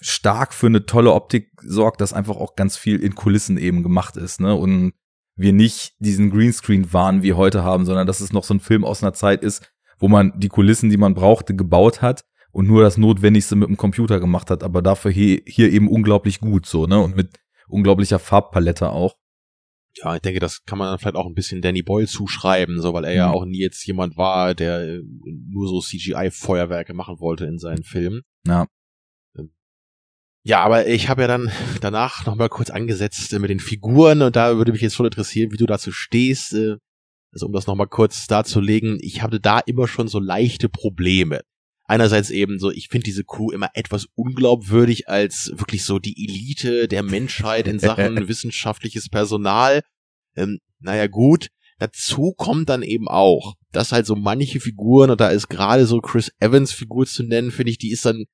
[0.00, 4.16] stark für eine tolle Optik sorgt, dass einfach auch ganz viel in Kulissen eben gemacht
[4.16, 4.40] ist.
[4.40, 4.54] Ne?
[4.54, 4.92] Und
[5.34, 8.84] wir nicht diesen Greenscreen waren wie heute haben, sondern dass es noch so ein Film
[8.84, 12.24] aus einer Zeit ist, wo man die Kulissen, die man brauchte, gebaut hat
[12.56, 16.40] und nur das Notwendigste mit dem Computer gemacht hat, aber dafür hier, hier eben unglaublich
[16.40, 16.98] gut so, ne?
[16.98, 17.38] Und mit
[17.68, 19.14] unglaublicher Farbpalette auch.
[19.98, 22.94] Ja, ich denke, das kann man dann vielleicht auch ein bisschen Danny Boyle zuschreiben, so
[22.94, 23.34] weil er ja Mhm.
[23.34, 25.02] auch nie jetzt jemand war, der äh,
[25.50, 28.22] nur so CGI-Feuerwerke machen wollte in seinen Filmen.
[28.46, 28.66] Ja.
[30.44, 31.50] Ja, aber ich habe ja dann
[31.80, 35.50] danach nochmal kurz angesetzt äh, mit den Figuren und da würde mich jetzt schon interessieren,
[35.52, 36.54] wie du dazu stehst.
[36.54, 36.76] äh,
[37.32, 41.40] Also um das nochmal kurz darzulegen, ich hatte da immer schon so leichte Probleme.
[41.88, 46.88] Einerseits eben so, ich finde diese Crew immer etwas unglaubwürdig als wirklich so die Elite
[46.88, 49.82] der Menschheit in Sachen wissenschaftliches Personal.
[50.34, 51.48] Ähm, naja, gut.
[51.78, 56.00] Dazu kommt dann eben auch, dass halt so manche Figuren, und da ist gerade so
[56.00, 58.24] Chris Evans Figur zu nennen, finde ich, die ist dann,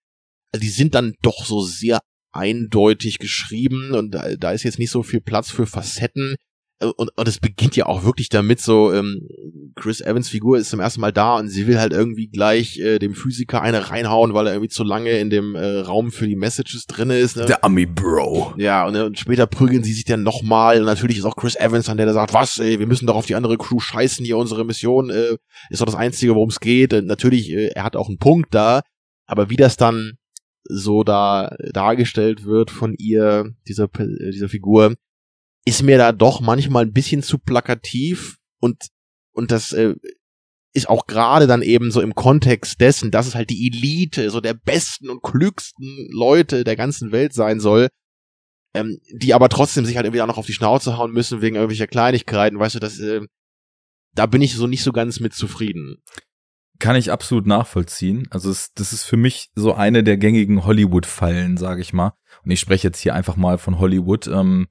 [0.52, 2.00] also die sind dann doch so sehr
[2.30, 6.36] eindeutig geschrieben und da, da ist jetzt nicht so viel Platz für Facetten.
[6.82, 9.28] Und, und es beginnt ja auch wirklich damit so, ähm,
[9.74, 12.98] Chris Evans Figur ist zum ersten Mal da und sie will halt irgendwie gleich äh,
[12.98, 16.36] dem Physiker eine reinhauen, weil er irgendwie zu lange in dem äh, Raum für die
[16.36, 17.36] Messages drinne ist.
[17.36, 17.46] Ne?
[17.46, 18.54] Der Ami Bro.
[18.58, 20.78] Ja, und, äh, und später prügeln sie sich dann nochmal.
[20.80, 23.16] Und natürlich ist auch Chris Evans dann, der da sagt, was, ey, wir müssen doch
[23.16, 25.36] auf die andere Crew scheißen hier, unsere Mission äh,
[25.70, 26.92] ist doch das Einzige, worum es geht.
[26.92, 28.82] Und natürlich, äh, er hat auch einen Punkt da,
[29.26, 30.12] aber wie das dann
[30.64, 34.94] so da dargestellt wird von ihr, dieser, dieser Figur,
[35.64, 38.88] ist mir da doch manchmal ein bisschen zu plakativ und,
[39.32, 39.94] und das äh,
[40.72, 44.40] ist auch gerade dann eben so im Kontext dessen, dass es halt die Elite, so
[44.40, 47.88] der besten und klügsten Leute der ganzen Welt sein soll,
[48.74, 51.56] ähm, die aber trotzdem sich halt irgendwie auch noch auf die Schnauze hauen müssen wegen
[51.56, 53.20] irgendwelcher Kleinigkeiten, weißt du, das, äh,
[54.14, 56.02] da bin ich so nicht so ganz mit zufrieden.
[56.78, 58.26] Kann ich absolut nachvollziehen.
[58.30, 62.14] Also es, das ist für mich so eine der gängigen Hollywood-Fallen, sage ich mal.
[62.44, 64.26] Und ich spreche jetzt hier einfach mal von Hollywood.
[64.26, 64.66] Ähm,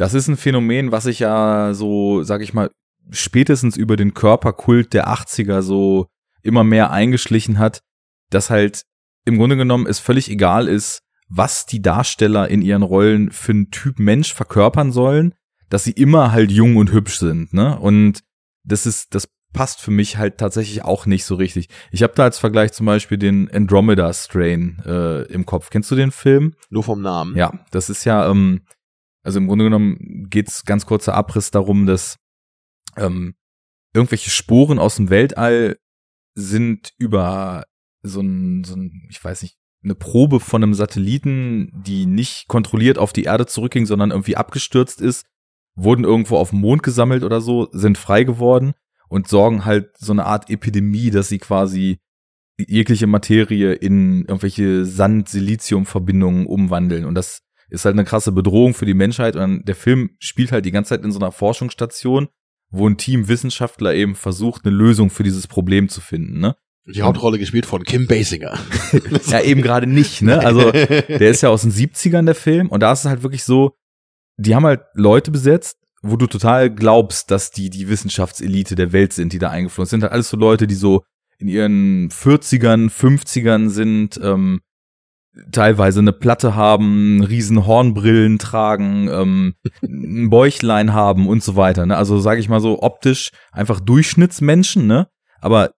[0.00, 2.70] das ist ein Phänomen, was sich ja so, sage ich mal,
[3.10, 6.06] spätestens über den Körperkult der 80er so
[6.42, 7.82] immer mehr eingeschlichen hat,
[8.30, 8.84] dass halt
[9.26, 13.70] im Grunde genommen es völlig egal ist, was die Darsteller in ihren Rollen für einen
[13.70, 15.34] Typ Mensch verkörpern sollen,
[15.68, 17.78] dass sie immer halt jung und hübsch sind, ne?
[17.78, 18.20] Und
[18.64, 21.68] das ist, das passt für mich halt tatsächlich auch nicht so richtig.
[21.90, 25.68] Ich habe da als Vergleich zum Beispiel den Andromeda Strain äh, im Kopf.
[25.68, 26.54] Kennst du den Film?
[26.70, 27.36] Nur vom Namen.
[27.36, 28.62] Ja, das ist ja, ähm,
[29.22, 32.16] also im Grunde genommen geht's ganz kurzer Abriss darum, dass
[32.96, 33.34] ähm,
[33.94, 35.78] irgendwelche Sporen aus dem Weltall
[36.34, 37.64] sind über
[38.02, 42.98] so ein, so ein, ich weiß nicht, eine Probe von einem Satelliten, die nicht kontrolliert
[42.98, 45.26] auf die Erde zurückging, sondern irgendwie abgestürzt ist,
[45.74, 48.74] wurden irgendwo auf dem Mond gesammelt oder so, sind frei geworden
[49.08, 51.98] und sorgen halt so eine Art Epidemie, dass sie quasi
[52.58, 57.06] jegliche Materie in irgendwelche Sand-Silizium-Verbindungen umwandeln.
[57.06, 57.40] Und das
[57.70, 59.36] ist halt eine krasse Bedrohung für die Menschheit.
[59.36, 62.28] Und der Film spielt halt die ganze Zeit in so einer Forschungsstation,
[62.70, 66.40] wo ein Team Wissenschaftler eben versucht, eine Lösung für dieses Problem zu finden.
[66.40, 66.56] Ne?
[66.86, 68.58] Die Hauptrolle gespielt von Kim Basinger.
[69.26, 70.40] ja, eben gerade nicht, ne?
[70.40, 73.44] Also, der ist ja aus den 70ern, der Film, und da ist es halt wirklich
[73.44, 73.76] so,
[74.38, 79.12] die haben halt Leute besetzt, wo du total glaubst, dass die die Wissenschaftselite der Welt
[79.12, 80.02] sind, die da eingeflogen sind.
[80.02, 81.04] Halt alles so Leute, die so
[81.38, 84.60] in ihren 40ern, 50ern sind, ähm,
[85.52, 91.86] teilweise eine Platte haben, riesen Hornbrillen tragen, ähm, ein Bäuchlein haben und so weiter.
[91.86, 91.96] Ne?
[91.96, 95.08] Also sage ich mal so optisch einfach Durchschnittsmenschen, ne?
[95.40, 95.70] Aber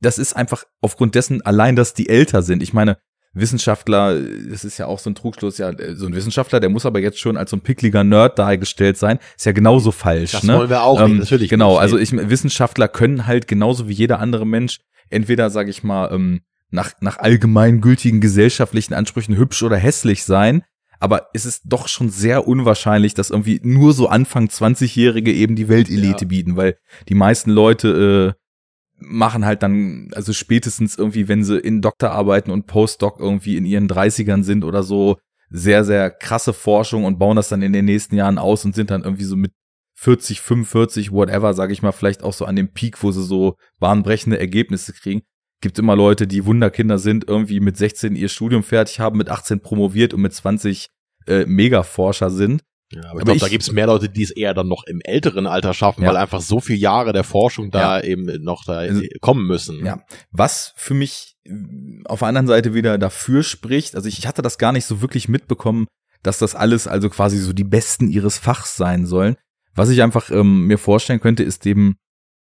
[0.00, 2.62] das ist einfach aufgrund dessen allein, dass die älter sind.
[2.62, 2.96] Ich meine,
[3.32, 4.18] Wissenschaftler,
[4.50, 7.20] das ist ja auch so ein Trugschluss, ja, so ein Wissenschaftler, der muss aber jetzt
[7.20, 10.32] schon als so ein pickliger Nerd dargestellt sein, ist ja genauso falsch.
[10.32, 10.58] Das ne?
[10.58, 11.50] wollen wir auch ähm, nicht, natürlich.
[11.50, 11.80] Genau, nicht.
[11.80, 16.40] also ich Wissenschaftler können halt genauso wie jeder andere Mensch entweder, sage ich mal, ähm,
[16.70, 20.62] nach, nach allgemeingültigen gesellschaftlichen Ansprüchen hübsch oder hässlich sein,
[20.98, 25.68] aber es ist doch schon sehr unwahrscheinlich, dass irgendwie nur so Anfang 20-Jährige eben die
[25.68, 26.28] Weltelite Ja.
[26.28, 26.76] bieten, weil
[27.08, 28.40] die meisten Leute äh,
[29.02, 33.88] machen halt dann, also spätestens irgendwie, wenn sie in Doktorarbeiten und Postdoc irgendwie in ihren
[33.88, 35.16] 30ern sind oder so,
[35.48, 38.90] sehr, sehr krasse Forschung und bauen das dann in den nächsten Jahren aus und sind
[38.90, 39.52] dann irgendwie so mit
[39.96, 43.56] 40, 45, whatever, sage ich mal, vielleicht auch so an dem Peak, wo sie so
[43.80, 45.22] bahnbrechende Ergebnisse kriegen.
[45.60, 49.60] Gibt immer Leute, die Wunderkinder sind, irgendwie mit 16 ihr Studium fertig haben, mit 18
[49.60, 50.88] promoviert und mit 20
[51.26, 52.62] äh, Megaforscher sind.
[52.92, 55.00] Ja, aber, Aber ich glaube, da gibt's mehr Leute, die es eher dann noch im
[55.04, 56.08] älteren Alter schaffen, Ja.
[56.08, 59.84] weil einfach so viele Jahre der Forschung da eben noch da Also- kommen müssen.
[59.86, 60.02] Ja,
[60.32, 61.52] was für mich äh,
[62.06, 65.00] auf der anderen Seite wieder dafür spricht, also ich, ich hatte das gar nicht so
[65.02, 65.86] wirklich mitbekommen,
[66.22, 69.36] dass das alles also quasi so die Besten ihres Fachs sein sollen.
[69.74, 71.94] Was ich einfach ähm, mir vorstellen könnte, ist eben,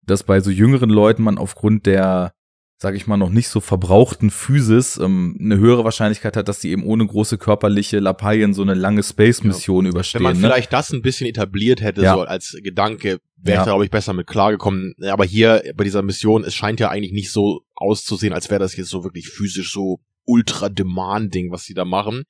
[0.04, 2.32] dass bei so jüngeren Leuten man aufgrund der,
[2.78, 6.70] sag ich mal, noch nicht so verbrauchten Physis ähm, eine höhere Wahrscheinlichkeit hat, dass die
[6.70, 10.18] eben ohne große körperliche Lappalien so eine lange Space-Mission überstehen.
[10.20, 10.48] Wenn man ne?
[10.48, 12.14] vielleicht das ein bisschen etabliert hätte, Ja.
[12.14, 13.60] so als Gedanke, wäre Ja.
[13.62, 14.94] ich da, glaube ich, besser mit klargekommen.
[15.08, 18.76] Aber hier bei dieser Mission, es scheint ja eigentlich nicht so auszusehen, als wäre das
[18.76, 22.24] jetzt so wirklich physisch so ultra demanding, was sie da machen.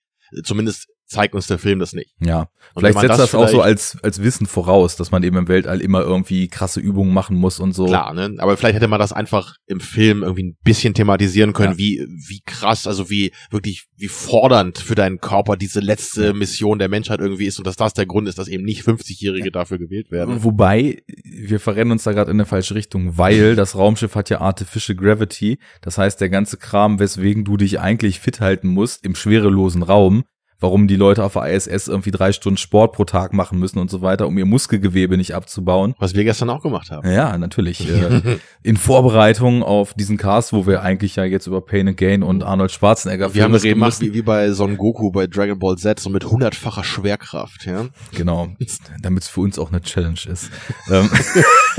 [0.45, 2.15] Zumindest zeigt uns der Film das nicht.
[2.21, 5.37] Ja, Und vielleicht setzt das, auch so vielleicht- als, als Wissen voraus, dass man eben
[5.37, 7.87] im Weltall immer irgendwie krasse Übungen machen muss und so.
[7.87, 8.35] Klar, ne?
[8.39, 11.79] Aber vielleicht hätte man das einfach im Film irgendwie ein bisschen thematisieren können, Ja.
[11.79, 16.33] wie, wie krass, also wie wirklich, wie fordernd für deinen Körper diese letzte Ja.
[16.33, 19.51] Mission der Menschheit irgendwie ist und dass das der Grund ist, dass eben nicht 50-Jährige
[19.53, 20.43] dafür gewählt werden.
[20.43, 24.41] Wobei, wir verrennen uns da gerade in eine falsche Richtung, weil das Raumschiff hat ja
[24.41, 25.59] Artificial Gravity.
[25.83, 30.25] Das heißt, der ganze Kram, weswegen du dich eigentlich fit halten musst im schwerelosen Raum,
[30.61, 33.91] warum die Leute auf der ISS irgendwie drei Stunden Sport pro Tag machen müssen und
[33.91, 35.95] so weiter, um ihr Muskelgewebe nicht abzubauen.
[35.99, 37.11] Was wir gestern auch gemacht haben.
[37.11, 37.87] Ja, natürlich.
[37.97, 42.23] Äh, in Vorbereitung auf diesen Cast, wo wir eigentlich ja jetzt über Pain and Gain
[42.23, 45.77] und Arnold Schwarzenegger Wir haben das gemacht wie, wie bei Son Goku bei Dragon Ball
[45.77, 47.87] Z, so mit hundertfacher Schwerkraft, ja.
[48.15, 48.49] Genau,
[49.03, 50.51] damit es für uns auch eine Challenge ist.
[50.91, 51.09] ähm,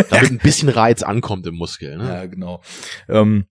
[0.09, 2.07] Damit ein bisschen Reiz ankommt im Muskel, ne?
[2.07, 2.61] Ja, genau.
[3.09, 3.45] Ähm,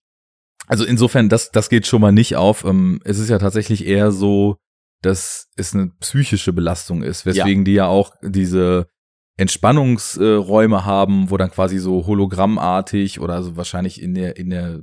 [0.66, 2.64] also insofern, das, das geht schon mal nicht auf.
[2.64, 4.56] Ähm, es ist ja tatsächlich eher so,
[5.06, 8.88] dass es eine psychische Belastung ist, weswegen die ja auch diese
[9.38, 14.82] Entspannungsräume haben, wo dann quasi so hologrammartig oder so wahrscheinlich in der, in der,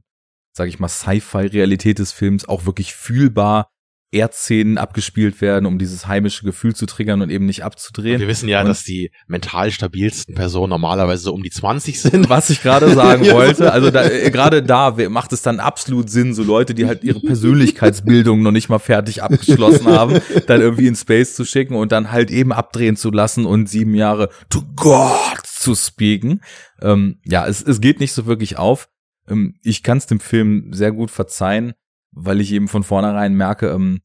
[0.56, 3.73] sag ich mal, Sci-Fi-Realität des Films auch wirklich fühlbar
[4.14, 8.20] Erdszenen abgespielt werden, um dieses heimische Gefühl zu triggern und eben nicht abzudrehen.
[8.20, 12.30] Wir wissen ja, Und- dass die mental stabilsten Personen normalerweise so um die 20 sind.
[12.30, 16.34] Was ich gerade sagen wollte, also da, äh, gerade da macht es dann absolut Sinn,
[16.34, 20.96] so Leute, die halt ihre Persönlichkeitsbildung noch nicht mal fertig abgeschlossen haben, dann irgendwie in
[20.96, 25.42] Space zu schicken und dann halt eben abdrehen zu lassen und sieben Jahre to God
[25.46, 26.42] zu speaken.
[26.82, 28.90] Ähm, ja, es, es geht nicht so wirklich auf.
[29.30, 31.74] Ähm, ich kann es dem Film sehr gut verzeihen,
[32.16, 34.02] weil ich eben von vornherein merke, ähm,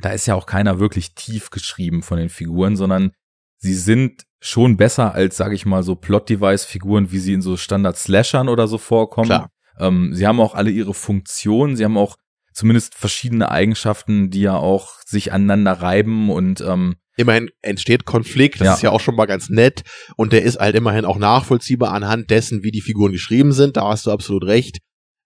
[0.00, 3.12] da ist ja auch keiner wirklich tief geschrieben von den Figuren, sondern
[3.58, 8.48] sie sind schon besser als, sage ich mal, so Plot-Device-Figuren, wie sie in so Standard-Slashern
[8.48, 9.28] oder so vorkommen.
[9.28, 9.50] Klar.
[9.78, 12.16] Ähm, sie haben auch alle ihre Funktionen, sie haben auch
[12.52, 18.66] zumindest verschiedene Eigenschaften, die ja auch sich aneinander reiben und ähm, Immerhin entsteht Konflikt, das
[18.66, 18.74] Ja.
[18.74, 19.82] ist ja auch schon mal ganz nett.
[20.16, 23.76] Und der ist halt immerhin auch nachvollziehbar anhand dessen, wie die Figuren geschrieben sind.
[23.76, 24.78] Da hast du absolut recht.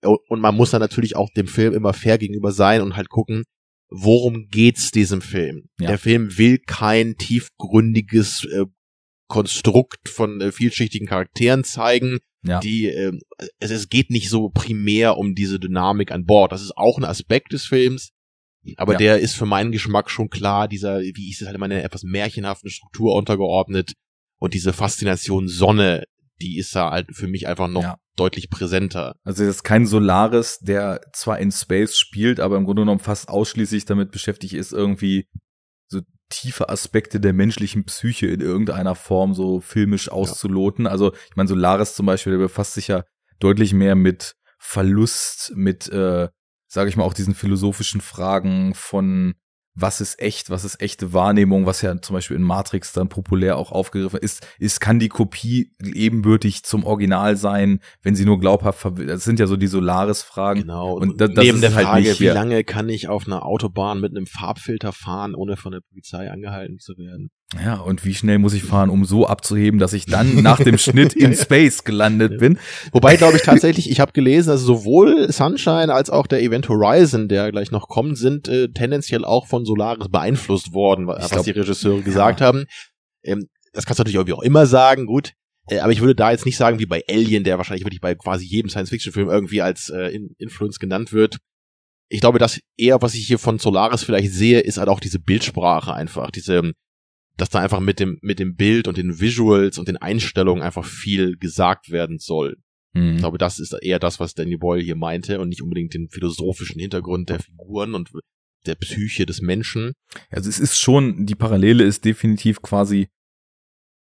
[0.06, 3.44] Und man muss dann natürlich auch dem Film immer fair gegenüber sein und halt gucken,
[3.88, 5.68] worum geht's diesem Film?
[5.78, 5.88] Ja.
[5.88, 8.64] Der Film will kein tiefgründiges äh,
[9.28, 12.18] Konstrukt von äh, vielschichtigen Charakteren zeigen.
[12.44, 13.12] ja, Die, äh,
[13.58, 16.52] es, es geht nicht so primär um diese Dynamik an Bord.
[16.52, 18.10] Das ist auch ein Aspekt des Films.
[18.76, 18.98] Aber Ja.
[18.98, 22.02] der ist für meinen Geschmack schon klar, dieser, wie ich es halt immer nenne, etwas
[22.02, 23.92] märchenhaften Struktur untergeordnet.
[24.38, 26.04] Und diese Faszination Sonne,
[26.40, 27.96] die ist da halt für mich einfach noch Ja.
[28.16, 29.14] deutlich präsenter.
[29.24, 33.28] also das ist kein Solaris, der zwar in Space spielt, aber im Grunde genommen fast
[33.28, 35.28] ausschließlich damit beschäftigt ist, irgendwie
[35.88, 40.86] so tiefe Aspekte der menschlichen Psyche in irgendeiner Form so filmisch auszuloten.
[40.86, 43.04] Also ich meine, Solaris zum Beispiel, der befasst sich ja
[43.38, 46.28] deutlich mehr mit Verlust, mit, äh,
[46.66, 49.34] sage ich mal, auch diesen philosophischen Fragen von
[49.76, 53.58] was ist echt, was ist echte Wahrnehmung, was ja zum Beispiel in Matrix dann populär
[53.58, 58.86] auch aufgegriffen ist, ist, kann die Kopie ebenbürtig zum Original sein, wenn sie nur glaubhaft,
[59.06, 60.62] das sind ja so die Solaris-Fragen.
[60.62, 60.94] Genau.
[60.94, 64.16] Und da, das neben der halt Frage, wie lange kann ich auf einer Autobahn mit
[64.16, 67.30] einem Farbfilter fahren, ohne von der Polizei angehalten zu werden?
[67.54, 70.78] Ja, und wie schnell muss ich fahren, um so abzuheben, dass ich dann nach dem
[70.78, 72.58] Schnitt in Space gelandet bin?
[72.90, 77.28] Wobei, glaube ich tatsächlich, ich habe gelesen, also sowohl Sunshine als auch der Event Horizon,
[77.28, 81.52] der gleich noch kommt, sind äh, tendenziell auch von Solaris beeinflusst worden, was glaub, die
[81.52, 82.46] Regisseure gesagt ja.
[82.46, 82.64] haben.
[83.22, 85.34] Ähm, das kannst du natürlich auch immer sagen, gut.
[85.68, 88.16] Äh, aber ich würde da jetzt nicht sagen, wie bei Alien, der wahrscheinlich wirklich bei
[88.16, 91.36] quasi jedem Science-Fiction-Film irgendwie als äh, Influence genannt wird.
[92.08, 95.20] Ich glaube, das eher, was ich hier von Solaris vielleicht sehe, ist halt auch diese
[95.20, 96.72] Bildsprache einfach, diese
[97.36, 100.84] dass da einfach mit dem, mit dem Bild und den Visuals und den Einstellungen einfach
[100.84, 102.56] viel gesagt werden soll.
[102.94, 103.14] Mhm.
[103.14, 106.08] Ich glaube, das ist eher das, was Danny Boyle hier meinte und nicht unbedingt den
[106.08, 108.10] philosophischen Hintergrund der Figuren und
[108.64, 109.92] der Psyche des Menschen.
[110.30, 113.08] Also es ist schon, die Parallele ist definitiv quasi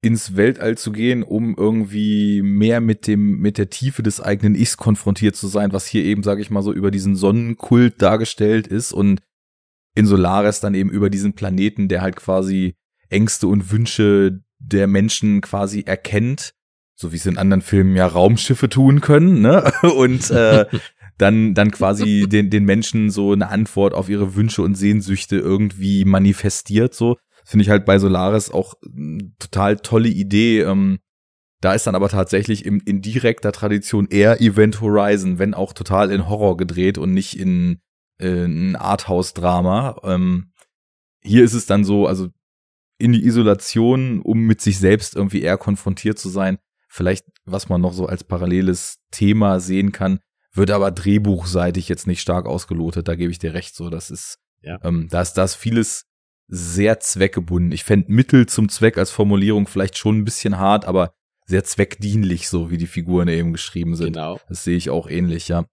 [0.04, 4.78] ins Weltall zu gehen, um irgendwie mehr mit dem mit der Tiefe des eigenen Ichs
[4.78, 8.94] konfrontiert zu sein, was hier eben, sage ich mal so, über diesen Sonnenkult dargestellt ist
[8.94, 9.22] und
[9.96, 12.76] in Solaris dann eben über diesen Planeten, der halt quasi
[13.12, 16.54] Ängste und Wünsche der Menschen quasi erkennt,
[16.96, 19.72] so wie es in anderen Filmen ja Raumschiffe tun können, ne?
[19.96, 20.66] Und äh,
[21.18, 26.04] dann dann quasi den den Menschen so eine Antwort auf ihre Wünsche und Sehnsüchte irgendwie
[26.06, 26.96] manifestiert.
[26.96, 30.62] So finde ich halt bei Solaris auch hm, total tolle Idee.
[30.62, 31.00] Ähm,
[31.62, 36.12] da ist dann aber tatsächlich im, in direkter Tradition eher Event Horizon, wenn auch total
[36.12, 37.82] in Horror gedreht und nicht in,
[38.20, 39.98] äh, ein Arthouse-Drama.
[40.04, 40.52] Ähm,
[41.22, 42.30] hier ist es dann so, also
[43.02, 46.58] in die Isolation, um mit sich selbst irgendwie eher konfrontiert zu sein.
[46.88, 50.20] Vielleicht, was man noch so als paralleles Thema sehen kann,
[50.54, 53.08] wird aber drehbuchseitig jetzt nicht stark ausgelotet.
[53.08, 53.76] Da gebe ich dir recht.
[53.76, 54.78] So, das ist, ja.
[54.84, 56.06] ähm, da ist, da ist vieles
[56.48, 57.72] sehr zweckgebunden.
[57.72, 61.14] Ich fände Mittel zum Zweck als Formulierung vielleicht schon ein bisschen hart, aber
[61.46, 64.14] sehr zweckdienlich, so wie die Figuren eben geschrieben sind.
[64.14, 64.40] Genau.
[64.50, 65.66] Das sehe ich auch ähnlich, ja.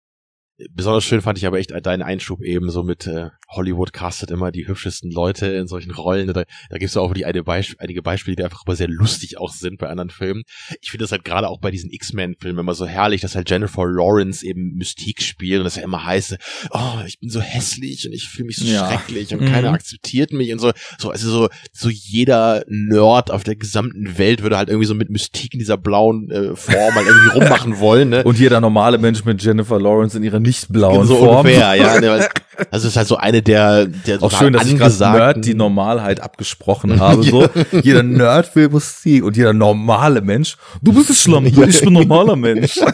[0.70, 4.50] Besonders schön fand ich aber echt deinen Einschub eben so mit äh, Hollywood castet immer
[4.50, 6.26] die hübschesten Leute in solchen Rollen.
[6.26, 9.38] Da, da gibt es auch die eine Beisp einige Beispiele, die einfach aber sehr lustig
[9.38, 10.42] auch sind bei anderen Filmen.
[10.80, 13.86] Ich finde das halt gerade auch bei diesen X-Men-Filmen immer so herrlich, dass halt Jennifer
[13.86, 16.36] Lawrence eben Mystik spielt und das ja immer heißt,
[16.70, 18.88] oh, ich bin so hässlich und ich fühle mich so ja.
[18.88, 19.52] schrecklich und mhm.
[19.52, 20.72] keiner akzeptiert mich und so.
[20.98, 25.08] So, also so, so jeder Nerd auf der gesamten Welt würde halt irgendwie so mit
[25.08, 28.08] Mystik in dieser blauen äh, Form halt irgendwie rummachen wollen.
[28.08, 28.24] Ne?
[28.24, 31.46] Und jeder normale Mensch mit Jennifer Lawrence in ihrer nicht blauen so Form.
[31.46, 32.28] ungefähr, ja.
[32.72, 35.54] Also es ist halt so eine der, der Auch schön, dass ich gerade Nerd die
[35.54, 37.22] Normalheit abgesprochen habe.
[37.22, 37.48] So.
[37.82, 40.56] jeder Nerd will Musik und jeder normale Mensch.
[40.82, 42.80] Du bist ein Schlamm, ich bin ein normaler Mensch.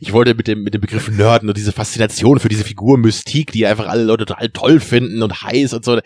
[0.00, 3.52] ich wollte mit dem, mit dem Begriff Nerd nur diese Faszination für diese Figur Mystik,
[3.52, 6.00] die einfach alle Leute total toll finden und heiß und so.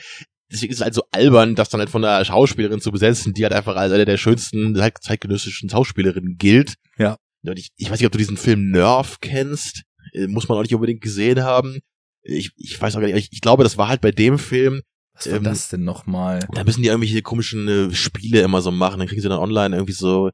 [0.51, 3.45] Deswegen ist es halt so albern, das dann halt von einer Schauspielerin zu besetzen, die
[3.45, 6.74] halt einfach als eine der schönsten zeitgenössischen Schauspielerinnen gilt.
[6.99, 7.16] Ja.
[7.43, 9.82] Ich, ich weiß nicht, ob du diesen Film Nerf kennst.
[10.12, 11.80] Äh, muss man auch nicht unbedingt gesehen haben.
[12.22, 14.82] Ich, ich weiß auch gar nicht, ich, ich glaube, das war halt bei dem Film.
[15.14, 16.41] Was war ähm, das denn nochmal?
[16.53, 18.99] Da müssen die irgendwelche komischen äh, Spiele immer so machen.
[18.99, 20.30] Dann kriegen sie dann online irgendwie so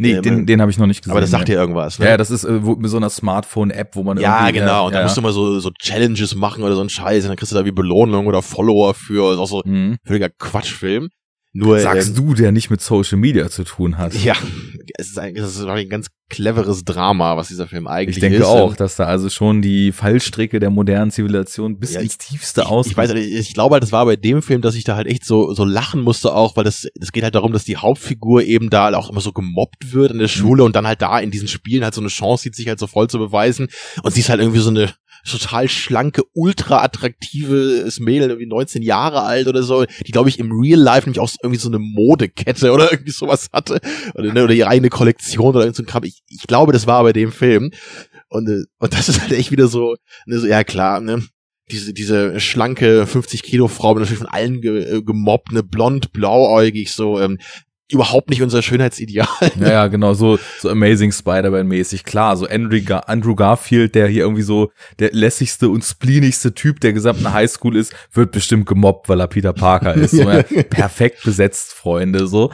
[0.00, 1.10] Nee, ähm, den, den habe ich noch nicht gesehen.
[1.10, 2.06] Aber das sagt dir irgendwas, ne?
[2.06, 4.86] Ja, das ist äh, wo, mit so einer Smartphone-App, wo man Ja, genau.
[4.86, 7.24] Und ja, da musst du mal so, so Challenges machen oder so ein Scheiß.
[7.24, 9.30] Und dann kriegst du da wie Belohnung oder Follower für.
[9.30, 9.96] Das ist auch so mhm.
[10.04, 11.08] völliger Quatschfilm.
[11.58, 14.14] Nur, Sagst du, der nicht mit Social Media zu tun hat.
[14.14, 14.36] Ja,
[14.96, 18.16] es ist, ein, es ist ein ganz cleveres Drama, was dieser Film eigentlich ist.
[18.18, 18.44] Ich denke ist.
[18.44, 22.86] auch, dass da also schon die Fallstricke der modernen Zivilisation bis ja, ins Tiefste aus.
[22.86, 25.08] Ich, ich weiß, ich glaube halt, das war bei dem Film, dass ich da halt
[25.08, 28.44] echt so so lachen musste auch, weil das das geht halt darum, dass die Hauptfigur
[28.44, 30.32] eben da auch immer so gemobbt wird in der mhm.
[30.32, 30.66] Schule mhm.
[30.66, 32.86] und dann halt da in diesen Spielen halt so eine Chance sieht, sich halt so
[32.86, 33.66] voll zu beweisen
[34.04, 34.94] und sie ist halt irgendwie so eine
[35.24, 40.52] total schlanke, ultra attraktives Mädel, irgendwie 19 Jahre alt oder so, die glaube ich im
[40.52, 43.80] Real Life nämlich auch irgendwie so eine Modekette oder irgendwie sowas hatte
[44.14, 46.04] oder, ne, oder ihre eigene Kollektion oder irgend so ein Kram.
[46.04, 47.70] Ich, ich glaube, das war bei dem Film.
[48.28, 49.96] Und, äh, und das ist halt echt wieder so,
[50.26, 51.22] ne, so ja klar, ne,
[51.70, 56.92] diese, diese schlanke 50 Kilo Frau, natürlich von allen ge, äh, gemobbt, ne, blond, blauäugig,
[56.92, 57.38] so, ähm,
[57.90, 59.26] überhaupt nicht unser Schönheitsideal.
[59.58, 62.04] Ja, ja, genau, so, so Amazing Spider-Man-mäßig.
[62.04, 66.80] Klar, so Andrew, Gar Andrew Garfield, der hier irgendwie so der lässigste und spleenigste Typ
[66.80, 70.12] der gesamten Highschool ist, wird bestimmt gemobbt, weil er Peter Parker ist.
[70.12, 72.52] So, ja, perfekt besetzt, Freunde, so.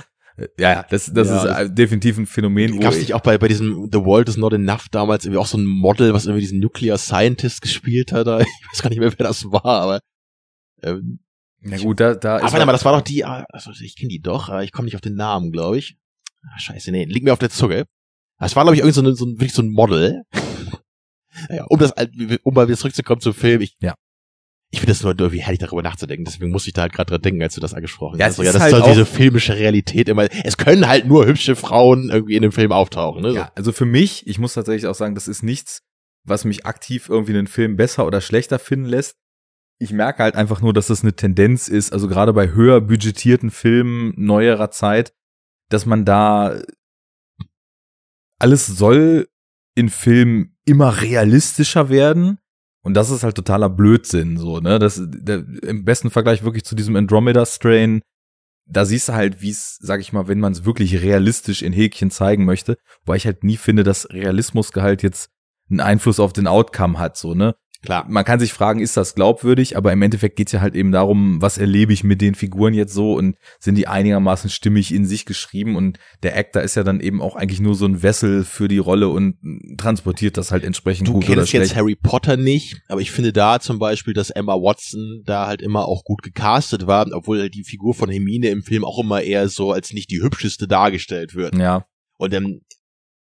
[0.59, 2.81] Ja, ja, das, das ja, ist definitiv ein Phänomen.
[2.81, 5.47] Gab es nicht auch bei, bei diesem The World is Not Enough damals irgendwie auch
[5.47, 8.27] so ein Model, was irgendwie diesen Nuclear Scientist gespielt hat?
[8.27, 10.01] Ich weiß gar nicht mehr, wer das war, aber
[10.83, 11.21] ähm,
[11.65, 12.45] na gut, da, da ist.
[12.45, 14.95] Aber, aber das war doch die, also ich kenne die doch, aber ich komme nicht
[14.95, 15.97] auf den Namen, glaube ich.
[16.55, 17.85] Ach, scheiße, nee, liegt mir auf der Zunge.
[18.39, 20.23] Das war, glaube ich, irgendwie so, ein, so, ein, wirklich so ein Model.
[21.49, 21.93] ja, um das,
[22.43, 23.61] um mal wieder zurückzukommen zum Film.
[23.61, 23.95] Ich, Ja.
[24.71, 26.25] Ich finde das nur irgendwie herrlich, darüber nachzudenken.
[26.25, 28.33] Deswegen musste ich da halt gerade dran denken, als du das angesprochen Ja, hast.
[28.33, 30.27] es So, ja, das halt ist auch- diese filmische Realität immer.
[30.45, 33.23] Es können halt nur hübsche Frauen irgendwie in dem Film auftauchen.
[33.23, 33.33] Ne?
[33.35, 35.83] Ja, also für mich, ich muss tatsächlich auch sagen, das ist nichts,
[36.25, 39.15] was mich aktiv irgendwie einen Film besser oder schlechter finden lässt.
[39.85, 43.51] Ich merke halt einfach nur, dass das eine Tendenz ist, also gerade bei höher budgetierten
[43.51, 45.13] Filmen neuerer Zeit,
[45.69, 46.59] dass man da
[48.39, 49.29] alles soll
[49.75, 52.39] in Filmen immer realistischer werden.
[52.83, 54.79] Und das ist halt totaler Blödsinn, so, ne?
[54.79, 58.01] Das, der, im besten Vergleich wirklich zu diesem Andromeda-Strain,
[58.67, 61.75] da siehst du halt, wie es, sag ich mal, wenn man es wirklich realistisch in
[61.75, 65.29] Häkchen zeigen möchte, weil ich halt nie finde, dass Realismusgehalt jetzt
[65.69, 67.55] einen Einfluss auf den Outcome hat, so, ne?
[67.85, 68.07] Klar.
[68.09, 71.43] Man kann sich fragen, ist das glaubwürdig, aber im Endeffekt geht's ja halt eben darum,
[71.43, 75.27] was erlebe ich mit den Figuren jetzt so und sind die einigermaßen stimmig in sich
[75.27, 78.69] geschrieben und der Actor ist ja dann eben auch eigentlich nur so ein Wessel für
[78.69, 79.37] die Rolle und
[79.77, 81.77] transportiert das halt entsprechend Du gut oder kennst jetzt.
[81.77, 85.87] Harry Potter nicht, aber ich finde da zum Beispiel, dass Emma Watson da halt immer
[85.87, 89.73] auch gut gecastet war, obwohl die Figur von Hermine im Film auch immer eher so
[89.73, 91.55] als nicht die hübscheste dargestellt wird.
[91.57, 91.85] Ja,
[92.17, 92.63] Und ähm,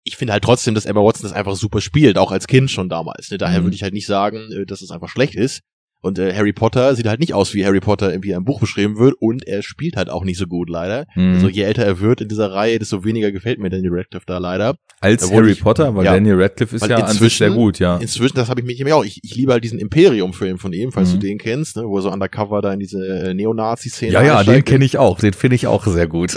[0.04, 2.90] ich finde halt trotzdem, dass Emma Watson das einfach super spielt, auch als Kind schon
[2.90, 3.30] damals.
[3.32, 3.38] Ne?
[3.38, 3.66] Daher Mhm.
[3.66, 5.62] würde ich halt nicht sagen, äh, dass es einfach schlecht ist.
[6.04, 8.98] Und äh, Harry Potter sieht halt nicht aus, wie Harry Potter irgendwie im Buch beschrieben
[8.98, 11.06] wird und er spielt halt auch nicht so gut leider.
[11.16, 11.36] mhm.
[11.36, 14.40] Also je älter er wird in dieser Reihe, desto weniger gefällt mir Daniel Radcliffe da
[14.40, 14.74] leider.
[15.00, 16.14] als obwohl Harry ich- Potter, weil ja.
[16.14, 17.98] Daniel Radcliffe ist ja an sich inzwischen- sehr gut, ja.
[17.98, 19.06] Inzwischen, das habe ich mich nämlich auch.
[19.06, 21.20] Ich, ich liebe halt diesen Imperium-Film von ihm, falls Mhm.
[21.20, 24.44] du den kennst, ne, wo er so undercover da in diese äh, Neonazi-Szene Ja, ja,
[24.44, 26.34] den kenne ich auch, den finde ich auch sehr gut.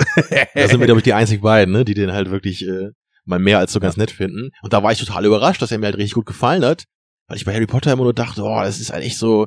[0.54, 2.90] Da sind wir, glaube ich, die einzig beiden, ne, die den halt wirklich äh,
[3.24, 4.50] mal mehr als so ganz nett finden.
[4.62, 6.84] Und da war ich total überrascht, dass er mir halt richtig gut gefallen hat.
[7.26, 9.46] Weil ich bei Harry Potter immer nur dachte, oh, das ist halt echt so.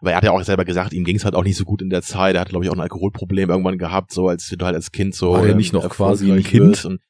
[0.00, 1.82] Weil er hat ja auch selber gesagt, ihm ging es halt auch nicht so gut
[1.82, 2.34] in der Zeit.
[2.34, 5.14] Er hat, glaube ich, auch ein Alkoholproblem irgendwann gehabt, so als du halt als Kind
[5.14, 5.32] so.
[5.32, 6.84] War der ähm, nicht noch quasi ein Kind?
[6.86, 7.00] Und,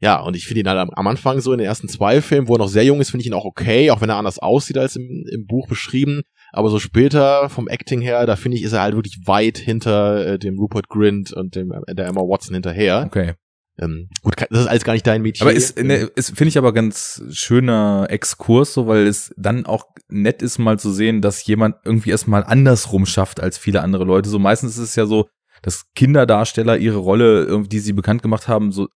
[0.00, 2.48] ja, und ich finde ihn halt am, am Anfang so in den ersten zwei Filmen,
[2.48, 4.38] wo er noch sehr jung ist, finde ich ihn auch okay, auch wenn er anders
[4.38, 6.22] aussieht als im, im Buch beschrieben.
[6.52, 10.26] Aber so später vom Acting her, da finde ich, ist er halt wirklich weit hinter
[10.26, 13.04] äh, dem Rupert Grint und dem äh, der Emma Watson hinterher.
[13.06, 13.34] Okay.
[13.80, 15.46] Ähm, gut, das ist alles gar nicht dein Mädchen.
[15.46, 19.86] Aber ist, ne, ist finde ich aber ganz schöner Exkurs, so weil es dann auch
[20.08, 24.28] nett ist, mal zu sehen, dass jemand irgendwie erstmal andersrum schafft als viele andere Leute.
[24.28, 25.28] So meistens ist es ja so,
[25.62, 28.88] dass Kinderdarsteller ihre Rolle, die sie bekannt gemacht haben, so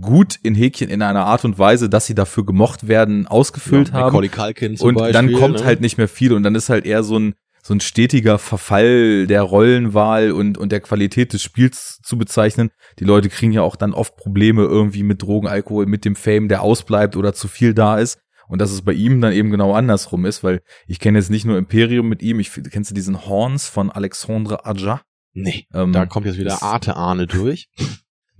[0.00, 4.06] gut in Häkchen in einer Art und Weise, dass sie dafür gemocht werden, ausgefüllt haben.
[4.06, 5.64] Macaulay Culkin zum und Beispiel, dann kommt ne?
[5.64, 7.34] halt nicht mehr viel und dann ist halt eher so ein
[7.68, 12.70] so ein stetiger Verfall der Rollenwahl und und der Qualität des Spiels zu bezeichnen.
[12.98, 16.48] Die Leute kriegen ja auch dann oft Probleme irgendwie mit Drogen, Alkohol, mit dem Fame,
[16.48, 18.18] der ausbleibt oder zu viel da ist.
[18.48, 21.44] Und dass es bei ihm dann eben genau andersrum ist, weil ich kenne jetzt nicht
[21.44, 25.02] nur Imperium mit ihm, ich kennst du diesen Horns von Alexandre Aja?
[25.34, 27.68] Nee, Ähm, da kommt jetzt wieder das- Arte Ahne durch.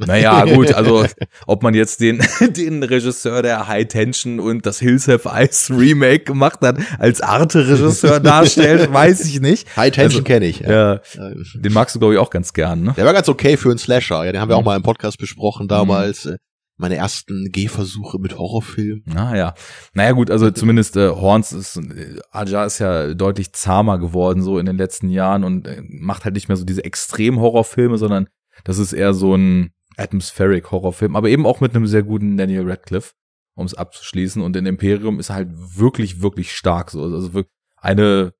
[0.06, 1.04] Naja, gut, also
[1.46, 2.20] ob man jetzt den,
[2.56, 8.20] den Regisseur der High Tension und das Hills Have Ice Remake gemacht hat, als Arte-Regisseur
[8.20, 9.76] darstellt, weiß ich nicht.
[9.76, 10.60] High Tension Also, kenne ich.
[10.60, 12.94] Ja, Ähm, den magst du, glaube ich, auch ganz gern, ne?
[12.96, 14.24] Der war ganz okay für einen Slasher.
[14.24, 14.60] Ja, den haben wir Mhm.
[14.60, 16.26] auch mal im Podcast besprochen damals.
[16.26, 16.36] Äh,
[16.80, 19.02] Meine ersten Gehversuche mit Horrorfilmen.
[19.06, 19.54] Naja.
[19.94, 24.60] Naja, gut, also zumindest äh, Horns ist, äh, Aja ist ja deutlich zahmer geworden so
[24.60, 28.28] in den letzten Jahren und äh, macht halt nicht mehr so diese extrem Horrorfilme, sondern
[28.62, 32.68] das ist eher so ein atmospheric Horrorfilm, aber eben auch mit einem sehr guten Daniel
[32.70, 33.12] Radcliffe,
[33.54, 34.40] um es abzuschließen.
[34.42, 37.02] Und in Imperium ist er halt wirklich, wirklich stark so.
[37.02, 38.32] Also wirklich eine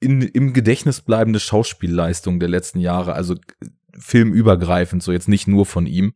[0.00, 3.36] in, im Gedächtnis bleibende Schauspielleistung der letzten Jahre, also
[3.98, 6.12] filmübergreifend, so jetzt nicht nur von ihm.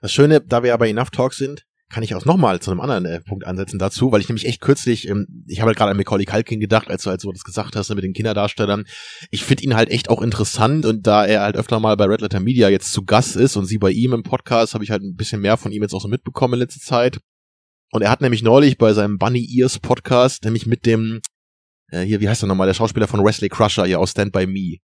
[0.00, 2.80] Das Schöne, da wir ja bei Enough Talk sind, kann ich auch nochmal zu einem
[2.80, 5.90] anderen äh, Punkt ansetzen dazu, weil ich nämlich echt kürzlich, ähm, ich habe halt gerade
[5.90, 8.84] an Macaulay Culkin gedacht, als du halt so das gesagt hast ne, mit den Kinderdarstellern.
[9.30, 12.20] Ich finde ihn halt echt auch interessant und da er halt öfter mal bei Red
[12.20, 15.02] Letter Media jetzt zu Gast ist und sie bei ihm im Podcast, habe ich halt
[15.02, 17.20] ein bisschen mehr von ihm jetzt auch so mitbekommen in letzter Zeit.
[17.90, 21.20] Und er hat nämlich neulich bei seinem Bunny Ears Podcast, nämlich mit dem,
[21.88, 24.46] äh, hier, wie heißt er nochmal, der Schauspieler von Wesley Crusher hier aus Stand By
[24.46, 24.76] Me.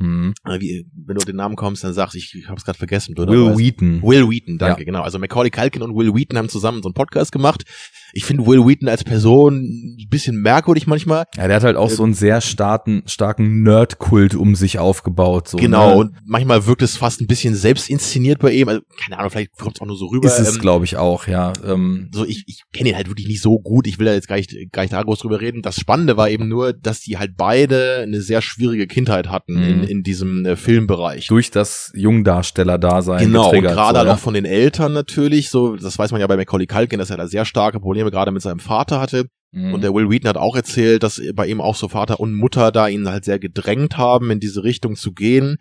[0.00, 0.32] Hm.
[0.46, 3.16] Äh, Wie, wenn du den Namen kommst, dann sagst ich, ich hab's gerade vergessen.
[3.16, 4.02] Will Wheaton.
[4.02, 4.84] Will Wheaton, danke, Ja.
[4.84, 5.02] genau.
[5.02, 7.64] Also Macaulay Culkin und Will Wheaton haben zusammen so einen Podcast gemacht.
[8.12, 11.24] Ich finde Will Wheaton als Person ein bisschen merkwürdig manchmal.
[11.36, 15.48] Ja, der hat halt auch so einen sehr starken, starken Nerd-Kult um sich aufgebaut.
[15.48, 15.96] So, genau, Ne?
[15.96, 18.68] und manchmal wirkt es fast ein bisschen selbst inszeniert bei ihm.
[18.68, 20.26] Also, keine Ahnung, vielleicht kommt es auch nur so rüber.
[20.26, 21.52] ist es, Ähm, glaube ich, auch, ja.
[21.66, 23.86] Ähm, so ich, ich kenne ihn halt wirklich nicht so gut.
[23.86, 25.62] Ich will da jetzt gar nicht, gar nicht da groß drüber reden.
[25.62, 29.62] Das Spannende war eben nur, dass die halt beide eine sehr schwierige Kindheit hatten Mhm.
[29.64, 31.26] in, in diesem äh, Filmbereich.
[31.28, 34.14] durch das Jungdarsteller-Dasein Genau, und gerade so, halt ja.
[34.14, 37.16] auch von den Eltern natürlich, so, das weiß man ja bei Macaulay Culkin, dass er
[37.16, 39.26] da sehr starke Probleme gerade mit seinem Vater hatte.
[39.52, 39.74] Mhm.
[39.74, 42.72] Und der Will Wheaton hat auch erzählt, dass bei ihm auch so Vater und Mutter
[42.72, 45.56] da ihn halt sehr gedrängt haben, in diese Richtung zu gehen.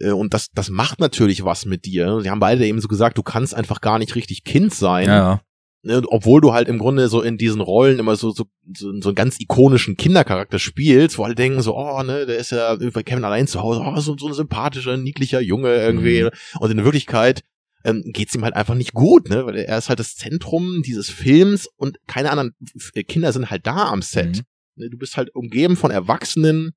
[0.00, 2.20] Äh, und das, das macht natürlich was mit dir.
[2.22, 5.06] Sie haben beide eben so gesagt, du kannst einfach gar nicht richtig Kind sein.
[5.06, 5.40] Ja.
[5.86, 8.44] Ne, obwohl du halt im Grunde so in diesen Rollen immer so, so,
[8.74, 12.52] so, so einen ganz ikonischen Kindercharakter spielst, wo alle denken so, oh, ne, der ist
[12.52, 16.22] ja bei Kevin allein zu Hause, oh, so, so ein sympathischer, niedlicher Junge irgendwie.
[16.22, 16.30] Mhm.
[16.58, 17.42] Und in Wirklichkeit
[17.84, 21.10] ähm, geht's ihm halt einfach nicht gut, ne, weil er ist halt das Zentrum dieses
[21.10, 24.38] Films und keine anderen F- Kinder sind halt da am Set.
[24.38, 24.42] Mhm.
[24.76, 26.72] Ne, Du bist halt umgeben von Erwachsenen,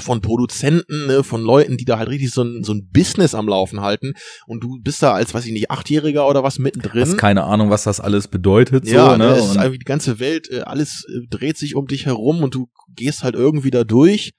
[0.00, 3.46] von Produzenten, ne, von Leuten, die da halt richtig so ein, so ein Business am
[3.48, 4.14] Laufen halten
[4.46, 7.02] und du bist da als, weiß ich nicht, Achtjähriger oder was mittendrin.
[7.02, 8.86] Hast keine Ahnung, was das alles bedeutet.
[8.88, 11.86] Ja, so, ne, es ist irgendwie die ganze Welt, äh, alles äh, dreht sich um
[11.86, 14.32] dich herum und du gehst halt irgendwie da durch.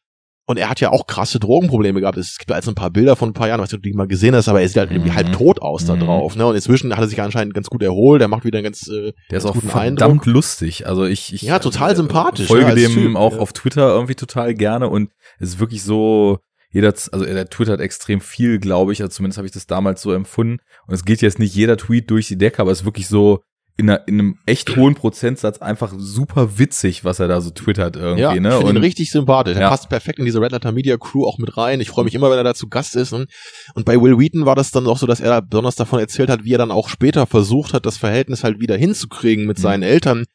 [0.47, 2.17] Und er hat ja auch krasse Drogenprobleme gehabt.
[2.17, 4.35] Es gibt also ein paar Bilder von ein paar Jahren, was du die mal gesehen
[4.35, 5.15] hast, aber er sieht halt irgendwie Mhm.
[5.15, 6.01] halb tot aus da Mhm.
[6.01, 6.35] drauf.
[6.35, 6.45] Ne?
[6.45, 8.21] Und inzwischen hat er sich anscheinend ganz gut erholt.
[8.21, 10.25] Er macht wieder einen ganz äh, Der ist ganz auch guten verdammt Eindruck.
[10.27, 10.85] lustig.
[10.87, 13.39] Also ich, ich Ja, total äh, sympathisch, Folge ja, dem Typ, auch ja.
[13.39, 15.09] auf Twitter irgendwie total gerne und
[15.39, 16.37] es ist wirklich so
[16.71, 19.01] jeder, also er twittert extrem viel, glaube ich.
[19.01, 20.57] Also zumindest habe ich das damals so empfunden.
[20.87, 23.39] Und es geht jetzt nicht jeder Tweet durch die Decke, aber es ist wirklich so
[23.77, 27.95] in, einer, in einem echt hohen Prozentsatz einfach super witzig, was er da so twittert
[27.97, 28.21] irgendwie.
[28.21, 28.51] Ja, ich ne?
[28.53, 29.55] finde ihn richtig sympathisch.
[29.55, 29.69] Er Ja.
[29.69, 31.81] passt perfekt in diese Red Letter Media Crew auch mit rein.
[31.81, 33.11] Ich freue mich immer, wenn er da zu Gast ist.
[33.11, 33.29] Und,
[33.73, 36.45] und bei Will Wheaton war das dann auch so, dass er besonders davon erzählt hat,
[36.45, 39.61] wie er dann auch später versucht hat, das Verhältnis halt wieder hinzukriegen mit Mhm.
[39.61, 40.25] seinen Eltern.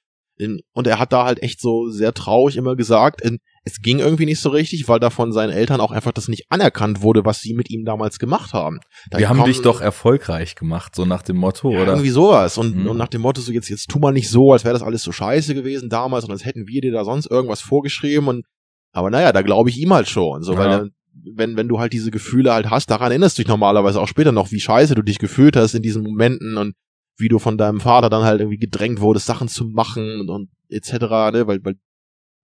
[0.41, 3.99] In- Und er hat da halt echt so sehr traurig immer gesagt, in- es ging
[3.99, 7.25] irgendwie nicht so richtig, weil da von seinen Eltern auch einfach das nicht anerkannt wurde,
[7.27, 8.81] was sie mit ihm damals gemacht haben.
[9.11, 11.93] Da wir haben dich doch erfolgreich gemacht, so nach dem Motto, ja, oder?
[11.93, 12.57] Irgendwie sowas.
[12.57, 12.87] Und, Mhm.
[12.89, 15.03] und nach dem Motto, so jetzt, jetzt tu mal nicht so, als wäre das alles
[15.03, 18.29] so scheiße gewesen damals und als hätten wir dir da sonst irgendwas vorgeschrieben.
[18.29, 18.47] Und
[18.93, 20.43] aber naja, da glaube ich ihm halt schon.
[20.43, 20.79] So, weil Ja.
[20.79, 20.91] dann,
[21.35, 24.33] wenn, wenn du halt diese Gefühle halt hast, daran erinnerst du dich normalerweise auch später
[24.33, 26.73] noch, wie scheiße du dich gefühlt hast in diesen Momenten und
[27.21, 30.49] wie du von deinem Vater dann halt irgendwie gedrängt wurdest, Sachen zu machen und, und
[30.69, 30.93] etc.
[31.33, 31.47] Ne?
[31.47, 31.75] Weil, weil,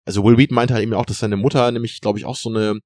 [0.05, 2.49] also Will Wheaton meinte halt eben auch, dass seine Mutter nämlich, glaube ich, auch so
[2.49, 2.79] eine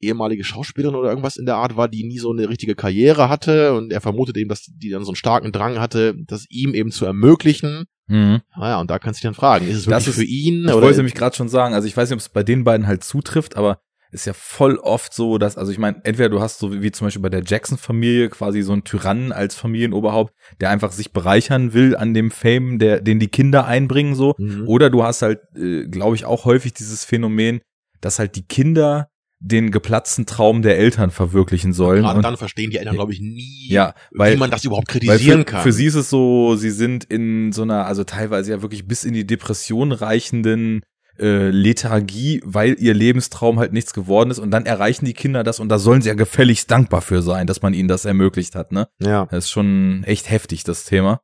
[0.00, 3.74] ehemalige Schauspielerin oder irgendwas in der Art war, die nie so eine richtige Karriere hatte
[3.74, 6.92] und er vermutet eben, dass die dann so einen starken Drang hatte, das ihm eben
[6.92, 7.84] zu ermöglichen.
[8.06, 8.40] Mhm.
[8.56, 10.64] Naja, und da kannst du dich dann fragen, ist es Das wirklich ist- für ihn
[10.66, 12.62] Ich oder wollte nämlich gerade schon sagen, also ich weiß nicht, ob es bei den
[12.64, 16.40] beiden halt zutrifft, aber ist ja voll oft so, dass, also ich meine, entweder du
[16.40, 20.32] hast so wie, wie zum Beispiel bei der Jackson-Familie quasi so einen Tyrannen als Familienoberhaupt,
[20.60, 24.34] der einfach sich bereichern will an dem Fame, der, den die Kinder einbringen, so.
[24.38, 24.66] Mhm.
[24.66, 27.60] Oder du hast halt, äh, glaube ich, auch häufig dieses Phänomen,
[28.00, 29.08] dass halt die Kinder
[29.40, 32.02] den geplatzten Traum der Eltern verwirklichen sollen.
[32.02, 34.88] Gerade Und, dann verstehen die Eltern, glaube ich, nie, ja, weil, wie man das überhaupt
[34.88, 35.62] kritisieren für, kann.
[35.62, 39.04] für sie ist es so, sie sind in so einer, also teilweise ja wirklich bis
[39.04, 40.80] in die Depression reichenden
[41.20, 45.60] äh, Lethargie, weil ihr Lebenstraum halt nichts geworden ist und dann erreichen die Kinder das
[45.60, 48.72] und da sollen sie ja gefälligst dankbar für sein, dass man ihnen das ermöglicht hat,
[48.72, 48.88] ne?
[49.00, 49.26] ja.
[49.26, 51.20] Das ist schon echt heftig, das Thema.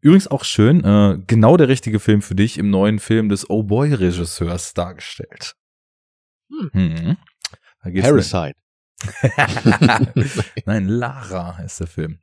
[0.00, 3.64] Übrigens auch schön, äh, genau der richtige Film für dich im neuen Film des Oh
[3.64, 5.54] Boy Regisseurs dargestellt.
[6.72, 7.16] Hm.
[7.82, 8.54] Da geht's Parasite.
[10.66, 12.18] Nein, Lara ist der Film.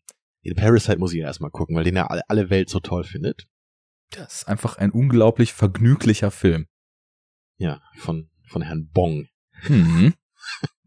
[0.46, 3.48] Den Parasite muss ich ja erstmal gucken, weil den ja alle Welt so toll findet.
[4.12, 6.68] Das ist einfach ein unglaublich vergnüglicher Film.
[7.58, 9.26] Ja, von, von Herrn Bong.
[9.68, 10.14] Mhm.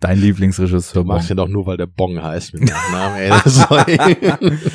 [0.00, 1.02] Dein Lieblingsregisseur.
[1.02, 1.34] Du magst Bong.
[1.34, 3.18] ihn doch nur, weil der Bong heißt mit Nachnamen.
[3.18, 4.16] Ey,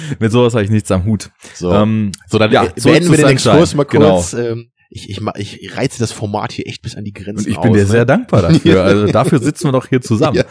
[0.20, 1.32] Mit sowas habe ich nichts am Hut.
[1.54, 1.72] so.
[1.72, 3.28] Ähm, so, dann ja, beenden wir den.
[3.28, 4.16] Exkurs mal Genau.
[4.16, 4.34] kurz.
[4.34, 5.20] Ähm, ich, ich,
[5.64, 7.64] ich reize das Format hier echt bis an die Grenzen und ich aus.
[7.64, 7.86] bin dir ne?
[7.88, 8.84] sehr dankbar dafür.
[8.84, 10.38] Also dafür sitzen wir doch hier zusammen.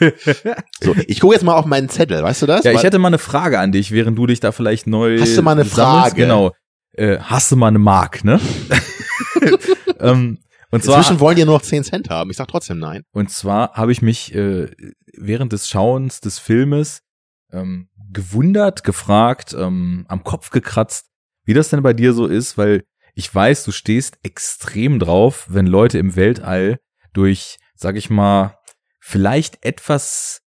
[0.00, 0.54] Ja.
[0.80, 2.64] So, ich gucke jetzt mal auf meinen Zettel, weißt du das?
[2.64, 5.18] Ja, ich Weil- hätte mal eine Frage an dich, während du dich da vielleicht neu
[5.20, 5.74] Hast du mal eine sammelst.
[5.74, 6.14] Frage?
[6.14, 6.52] Genau.
[6.92, 8.40] Äh, hast du mal eine Mark, ne?
[10.00, 10.38] ähm,
[10.72, 12.30] und zwar, Inzwischen wollen die ja nur noch 10 Cent haben.
[12.30, 13.02] Ich sag trotzdem nein.
[13.12, 14.70] und zwar habe ich mich äh,
[15.16, 17.02] während des Schauens des Filmes
[17.52, 21.06] ähm, gewundert, gefragt, ähm, am Kopf gekratzt,
[21.44, 22.84] wie das denn bei dir so ist, weil
[23.14, 26.78] ich weiß, du stehst extrem drauf, wenn Leute im Weltall
[27.12, 28.56] durch, sag ich mal,
[29.00, 30.40] vielleicht etwas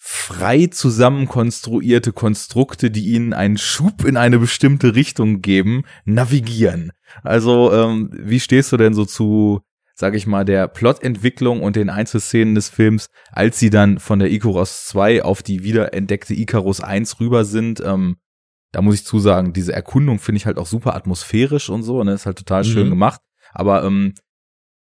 [0.00, 6.92] frei zusammenkonstruierte Konstrukte, die ihnen einen Schub in eine bestimmte Richtung geben, navigieren.
[7.22, 9.60] Also, ähm, wie stehst du denn so zu,
[9.98, 14.30] sag ich mal, der Plotentwicklung und den Einzelszenen des Films, als sie dann von der
[14.30, 17.82] Icarus 2 auf die wiederentdeckte Icarus 1 rüber sind?
[17.84, 18.16] Ähm,
[18.70, 22.12] da muss ich zusagen, diese Erkundung finde ich halt auch super atmosphärisch und so, ne,
[22.12, 22.90] ist halt total schön Mhm.
[22.90, 23.20] gemacht.
[23.52, 24.14] Aber ähm,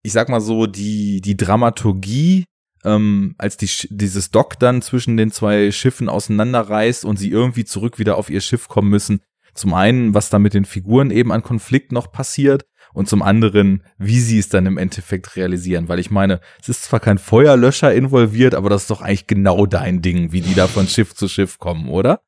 [0.02, 2.44] ich sag mal so, die, die Dramaturgie,
[2.84, 7.98] ähm, als die, dieses Dock dann zwischen den zwei Schiffen auseinanderreißt und sie irgendwie zurück
[7.98, 9.20] wieder auf ihr Schiff kommen müssen.
[9.54, 13.82] Zum einen, was da mit den Figuren eben an Konflikt noch passiert und zum anderen,
[13.98, 15.88] wie sie es dann im Endeffekt realisieren.
[15.88, 19.66] Weil ich meine, es ist zwar kein Feuerlöscher involviert, aber das ist doch eigentlich genau
[19.66, 22.20] dein Ding, wie die da von Schiff zu Schiff kommen, oder?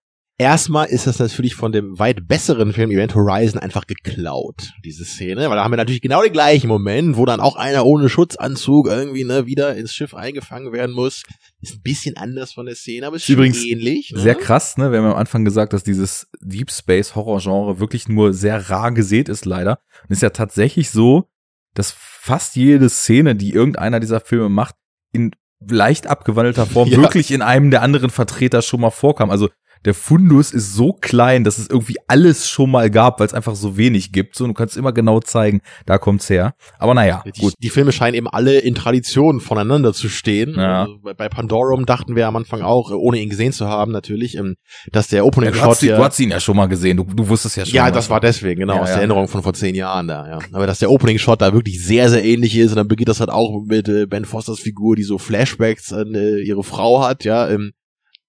[0.43, 5.49] Erstmal ist das natürlich von dem weit besseren Film Event Horizon einfach geklaut, diese Szene,
[5.49, 8.89] weil da haben wir natürlich genau den gleichen Moment, wo dann auch einer ohne Schutzanzug
[8.89, 11.23] irgendwie ne, wieder ins Schiff eingefangen werden muss.
[11.61, 14.11] Ist ein bisschen anders von der Szene, aber ist Übrigens ähnlich.
[14.11, 14.19] Ne?
[14.21, 14.91] Sehr krass, ne?
[14.91, 18.91] Wir haben am Anfang gesagt, dass dieses Deep Space Horror Genre wirklich nur sehr rar
[18.91, 19.79] gesät ist, leider.
[20.03, 21.31] Und ist ja tatsächlich so,
[21.75, 24.75] dass fast jede Szene, die irgendeiner dieser Filme macht,
[25.13, 25.31] in
[25.69, 26.99] leicht abgewandelter Form ja.
[26.99, 29.31] wirklich in einem der anderen Vertreter schon mal vorkam.
[29.31, 29.49] Also
[29.85, 33.55] der Fundus ist so klein, dass es irgendwie alles schon mal gab, weil es einfach
[33.55, 34.37] so wenig gibt.
[34.37, 36.55] So, du kannst immer genau zeigen, da kommt's her.
[36.79, 37.55] Aber naja, die, gut.
[37.59, 40.55] Die Filme scheinen eben alle in Tradition voneinander zu stehen.
[40.57, 40.83] Ja.
[40.83, 44.57] Also bei Pandorum dachten wir am Anfang auch, ohne ihn gesehen zu haben, natürlich, ähm,
[44.93, 46.97] dass der Opening ja, du Shot ja, du hast ihn ja schon mal gesehen.
[46.97, 47.75] Du, du wusstest ja schon.
[47.75, 47.93] Ja, mal.
[47.93, 50.39] das war deswegen, genau, ja, aus der Erinnerung von vor zehn Jahren da, ja.
[50.53, 53.21] Aber dass der Opening Shot da wirklich sehr, sehr ähnlich ist und dann beginnt das
[53.21, 57.25] halt auch mit äh, Ben Fosters Figur, die so Flashbacks an äh, ihre Frau hat,
[57.25, 57.73] ja, ähm,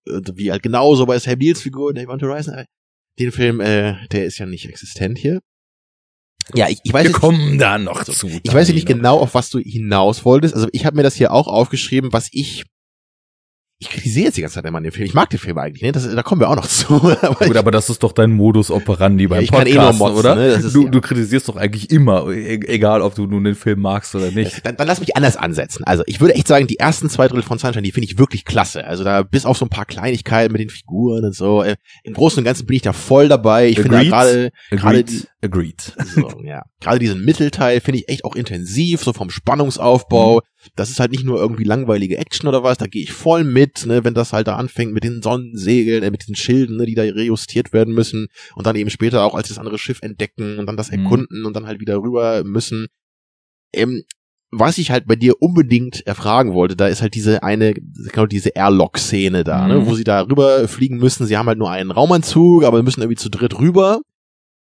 [0.06, 2.66] wie halt genauso bei Sam Neils Figur in Event Horizon.
[3.20, 5.40] Den Film, äh, der ist ja nicht existent hier.
[6.56, 8.28] Ja, ich, ich weiß Wir nicht, kommen da noch zu.
[8.44, 10.56] Ich weiß nicht genau, auf was du hinaus wolltest.
[10.56, 12.66] Also ich habe mir das hier auch aufgeschrieben, was ich
[13.84, 15.06] ich kritisiere jetzt die ganze Zeit immer den Film.
[15.06, 15.92] Ich mag den Film eigentlich, ne?
[15.92, 16.96] Das, da kommen wir auch noch zu.
[17.22, 20.36] aber Gut, aber das ist doch dein Modus operandi beim ja, Podcast, eh motzen, oder?
[20.36, 20.48] Ne?
[20.48, 20.90] Ist, du, ja.
[20.90, 24.66] du kritisierst doch eigentlich immer, e-, egal ob du nun den Film magst oder nicht.
[24.66, 25.84] Dann, dann lass mich anders ansetzen.
[25.84, 28.46] Also ich würde echt sagen, die ersten zwei Drittel von Sunshine, die finde ich wirklich
[28.46, 28.86] klasse.
[28.86, 31.62] Also da bis auf so ein paar Kleinigkeiten mit den Figuren und so.
[31.62, 33.68] Äh, Im Großen und Ganzen bin ich da voll dabei.
[33.68, 35.04] Ich finde gerade gerade
[35.42, 35.94] Agreed.
[36.16, 36.64] So, ja.
[36.80, 40.36] Gerade diesen Mittelteil finde ich echt auch intensiv, so vom Spannungsaufbau.
[40.36, 40.53] Mhm.
[40.76, 43.86] Das ist halt nicht nur irgendwie langweilige Action oder was, da gehe ich voll mit,
[43.86, 46.96] ne, wenn das halt da anfängt mit den Sonnensegeln, äh, mit den Schilden, ne, die
[46.96, 50.66] da rejustiert werden müssen und dann eben später auch als das andere Schiff entdecken und
[50.66, 51.00] dann das mhm.
[51.00, 51.46] erkunden mhm.
[51.46, 52.88] und dann halt wieder rüber müssen.
[53.74, 54.04] Ähm,
[54.56, 58.50] was ich halt bei dir unbedingt erfragen wollte, da ist halt diese eine, genau diese
[58.50, 59.80] Airlock-Szene da, ne, mhm.
[59.82, 61.26] ne, wo sie da rüber fliegen müssen.
[61.26, 64.02] Sie haben halt nur einen Raumanzug, aber müssen irgendwie zu dritt rüber.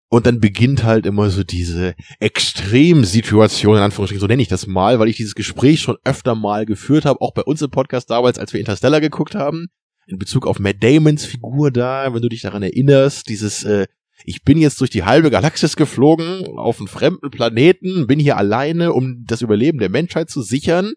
[0.08, 5.00] Und dann beginnt halt immer so diese Extremsituation, in Anführungsstrichen, so nenne ich das mal,
[5.00, 8.38] weil ich dieses Gespräch schon öfter mal geführt habe, auch bei uns im Podcast damals,
[8.38, 9.66] als wir Interstellar geguckt haben,
[10.06, 13.86] in Bezug auf Matt Damons Figur da, wenn du dich daran erinnerst, dieses, äh,
[14.24, 18.92] ich bin jetzt durch die halbe Galaxis geflogen, auf einen fremden Planeten, bin hier alleine,
[18.92, 20.92] um das Überleben der Menschheit zu sichern.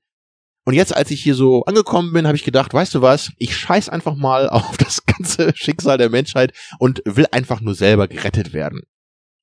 [0.66, 3.58] Und jetzt, als ich hier so angekommen bin, habe ich gedacht, weißt du was, ich
[3.58, 8.54] scheiß einfach mal auf das ganze Schicksal der Menschheit und will einfach nur selber gerettet
[8.54, 8.82] werden.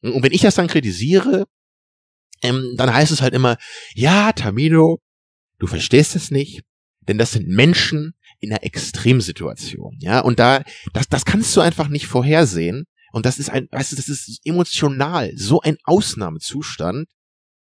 [0.03, 1.47] Und wenn ich das dann kritisiere,
[2.43, 3.57] ähm, dann heißt es halt immer,
[3.95, 5.01] ja, Tamino,
[5.59, 6.63] du verstehst es nicht,
[7.09, 10.63] denn das sind Menschen in einer Extremsituation, ja, und da,
[10.93, 12.85] das, das kannst du einfach nicht vorhersehen.
[13.13, 17.09] Und das ist ein, weißt du, das ist emotional, so ein Ausnahmezustand.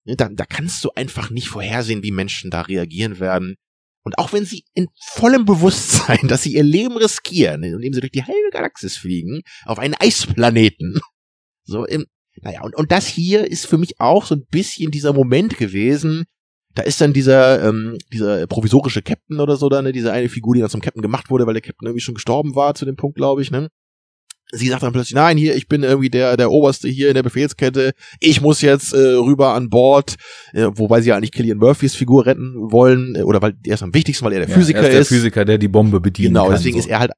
[0.06, 3.56] Ne, da, da kannst du einfach nicht vorhersehen, wie Menschen da reagieren werden.
[4.04, 8.12] Und auch wenn sie in vollem Bewusstsein, dass sie ihr Leben riskieren, indem sie durch
[8.12, 11.02] die halbe Galaxis fliegen, auf einen Eisplaneten,
[11.64, 12.06] so im,
[12.42, 16.26] naja, und, und das hier ist für mich auch so ein bisschen dieser Moment gewesen.
[16.74, 20.56] Da ist dann dieser, ähm, dieser provisorische Captain oder so, da, ne, diese eine Figur,
[20.56, 22.96] die dann zum Captain gemacht wurde, weil der Captain irgendwie schon gestorben war zu dem
[22.96, 23.68] Punkt, glaube ich, ne?
[24.54, 27.24] Sie sagt dann plötzlich, nein, hier, ich bin irgendwie der, der Oberste hier in der
[27.24, 30.16] Befehlskette, ich muss jetzt äh, rüber an Bord,
[30.54, 33.84] äh, wobei sie ja eigentlich Killian Murphys Figur retten wollen, äh, oder weil er ist
[33.84, 34.94] am wichtigsten, weil er der ja, Physiker er ist.
[34.94, 35.08] Der ist.
[35.08, 36.30] Physiker, der die Bombe bedient.
[36.30, 36.80] Genau, deswegen so.
[36.80, 37.12] ist er halt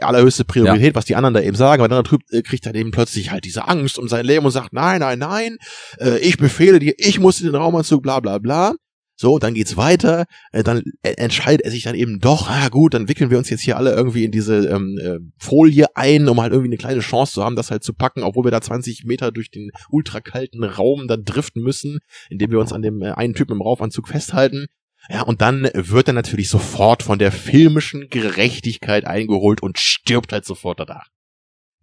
[0.00, 0.94] allerhöchste Priorität, ja.
[0.94, 3.68] was die anderen da eben sagen, weil dann äh, kriegt dann eben plötzlich halt diese
[3.68, 5.58] Angst um sein Leben und sagt, nein, nein, nein,
[5.98, 8.74] äh, ich befehle dir, ich muss in den Raumanzug, bla bla bla.
[9.18, 12.92] So, dann geht's weiter, äh, dann äh, entscheidet er sich dann eben doch, ah gut,
[12.92, 16.38] dann wickeln wir uns jetzt hier alle irgendwie in diese ähm, äh, Folie ein, um
[16.38, 19.04] halt irgendwie eine kleine Chance zu haben, das halt zu packen, obwohl wir da 20
[19.06, 23.32] Meter durch den ultrakalten Raum dann driften müssen, indem wir uns an dem äh, einen
[23.32, 24.66] Typen im Raufanzug festhalten.
[25.08, 30.44] Ja, und dann wird er natürlich sofort von der filmischen Gerechtigkeit eingeholt und stirbt halt
[30.44, 31.08] sofort danach.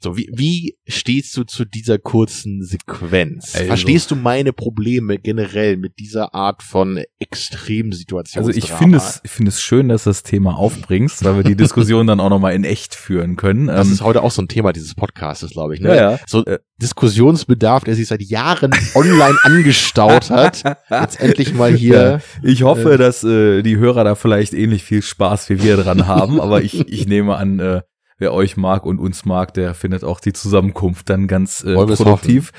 [0.03, 3.55] So, wie, wie stehst du zu dieser kurzen Sequenz?
[3.55, 8.45] Also, Verstehst du meine Probleme generell mit dieser Art von Extremsituation?
[8.45, 11.43] Also ich finde es, ich finde es schön, dass du das Thema aufbringst, weil wir
[11.43, 13.67] die Diskussion dann auch nochmal in echt führen können.
[13.67, 15.79] Das ähm, ist heute auch so ein Thema dieses Podcasts, glaube ich.
[15.79, 15.95] Ne?
[15.95, 16.19] Ja, ja.
[16.27, 20.63] So äh, Diskussionsbedarf, der sich seit Jahren online angestaut hat.
[20.89, 21.93] Jetzt endlich mal hier.
[21.95, 25.77] Ja, ich hoffe, äh, dass äh, die Hörer da vielleicht ähnlich viel Spaß wie wir
[25.77, 27.81] dran haben, aber ich, ich nehme an, äh,
[28.17, 32.51] wer euch mag und uns mag, der findet auch die Zusammenkunft dann ganz äh, produktiv.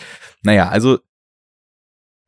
[0.43, 0.99] Naja, also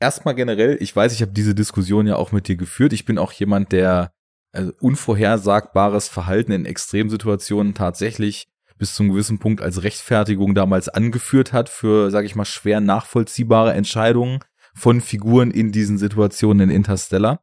[0.01, 2.93] erstmal generell, ich weiß, ich habe diese Diskussion ja auch mit dir geführt.
[2.93, 4.13] Ich bin auch jemand, der
[4.53, 8.49] also unvorhersagbares Verhalten in Extremsituationen tatsächlich
[8.79, 13.73] bis zum gewissen Punkt als Rechtfertigung damals angeführt hat für, sage ich mal, schwer nachvollziehbare
[13.73, 14.41] Entscheidungen
[14.75, 17.41] von Figuren in diesen Situationen in Interstellar.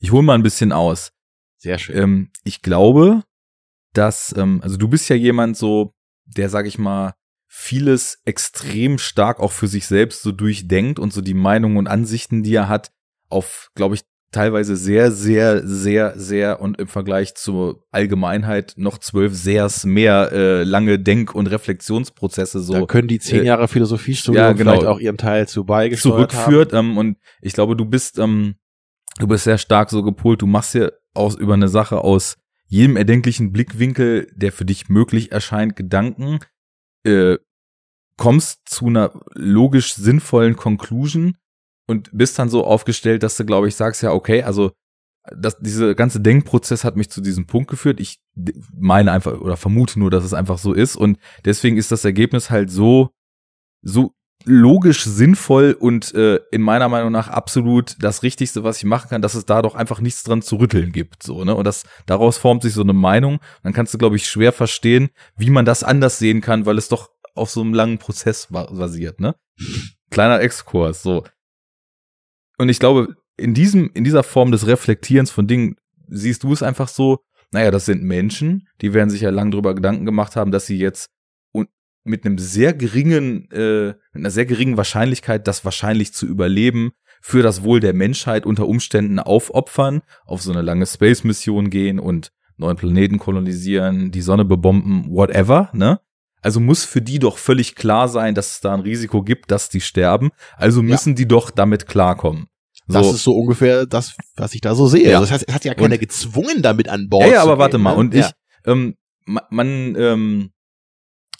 [0.00, 1.12] Ich hole mal ein bisschen aus.
[1.58, 1.96] Sehr schön.
[1.96, 3.22] Ähm, ich glaube,
[3.96, 5.92] dass, ähm, also du bist ja jemand so,
[6.24, 7.14] der, sag ich mal,
[7.48, 12.42] vieles extrem stark auch für sich selbst so durchdenkt und so die Meinungen und Ansichten,
[12.42, 12.90] die er hat,
[13.28, 14.02] auf, glaube ich,
[14.32, 20.62] teilweise sehr, sehr, sehr, sehr und im Vergleich zur Allgemeinheit noch zwölf Sehrs mehr äh,
[20.64, 22.74] lange Denk- und Reflexionsprozesse so.
[22.74, 24.72] Da können die zehn äh, Jahre Philosophiestudium ja, genau.
[24.72, 26.72] vielleicht auch ihren Teil zu beigesteuert zurückführt.
[26.74, 28.56] Ähm, und ich glaube, du bist, ähm,
[29.18, 30.42] du bist sehr stark so gepolt.
[30.42, 32.36] Du machst dir aus über eine Sache aus
[32.66, 36.40] jedem erdenklichen Blickwinkel, der für dich möglich erscheint, Gedanken,
[37.04, 37.38] äh,
[38.18, 41.36] kommst zu einer logisch sinnvollen Conclusion
[41.86, 44.72] und bist dann so aufgestellt, dass du, glaube ich, sagst, ja, okay, also
[45.36, 48.00] das, diese ganze Denkprozess hat mich zu diesem Punkt geführt.
[48.00, 48.20] Ich
[48.72, 50.96] meine einfach oder vermute nur, dass es einfach so ist.
[50.96, 53.10] Und deswegen ist das Ergebnis halt so,
[53.82, 54.12] so
[54.46, 59.20] logisch sinnvoll und äh, in meiner Meinung nach absolut das Richtigste, was ich machen kann,
[59.20, 61.22] dass es da doch einfach nichts dran zu rütteln gibt.
[61.22, 61.54] So, ne?
[61.54, 63.40] Und das, daraus formt sich so eine Meinung.
[63.64, 66.88] Dann kannst du, glaube ich, schwer verstehen, wie man das anders sehen kann, weil es
[66.88, 69.34] doch auf so einem langen Prozess basiert, ne?
[70.10, 71.24] Kleiner Exkurs, so.
[72.56, 75.76] Und ich glaube, in diesem, in dieser Form des Reflektierens von Dingen
[76.08, 77.18] siehst du es einfach so,
[77.50, 80.78] naja, das sind Menschen, die werden sich ja lang drüber Gedanken gemacht haben, dass sie
[80.78, 81.10] jetzt
[82.06, 87.42] mit einem sehr geringen, äh, mit einer sehr geringen Wahrscheinlichkeit, das wahrscheinlich zu überleben, für
[87.42, 92.76] das Wohl der Menschheit unter Umständen aufopfern, auf so eine lange Space-Mission gehen und neuen
[92.76, 96.00] Planeten kolonisieren, die Sonne bebomben, whatever, ne?
[96.42, 99.68] Also muss für die doch völlig klar sein, dass es da ein Risiko gibt, dass
[99.68, 100.30] die sterben.
[100.56, 101.14] Also müssen ja.
[101.16, 102.46] die doch damit klarkommen.
[102.86, 103.00] So.
[103.00, 105.10] Das ist so ungefähr das, was ich da so sehe.
[105.10, 105.18] Ja.
[105.18, 107.54] Also das heißt, es hat ja keiner und, gezwungen, damit an Bord ja, ja, aber
[107.54, 107.92] gehen, warte mal.
[107.92, 107.98] Ne?
[107.98, 108.30] Und ich,
[108.64, 108.94] ähm,
[109.26, 110.50] man, ähm,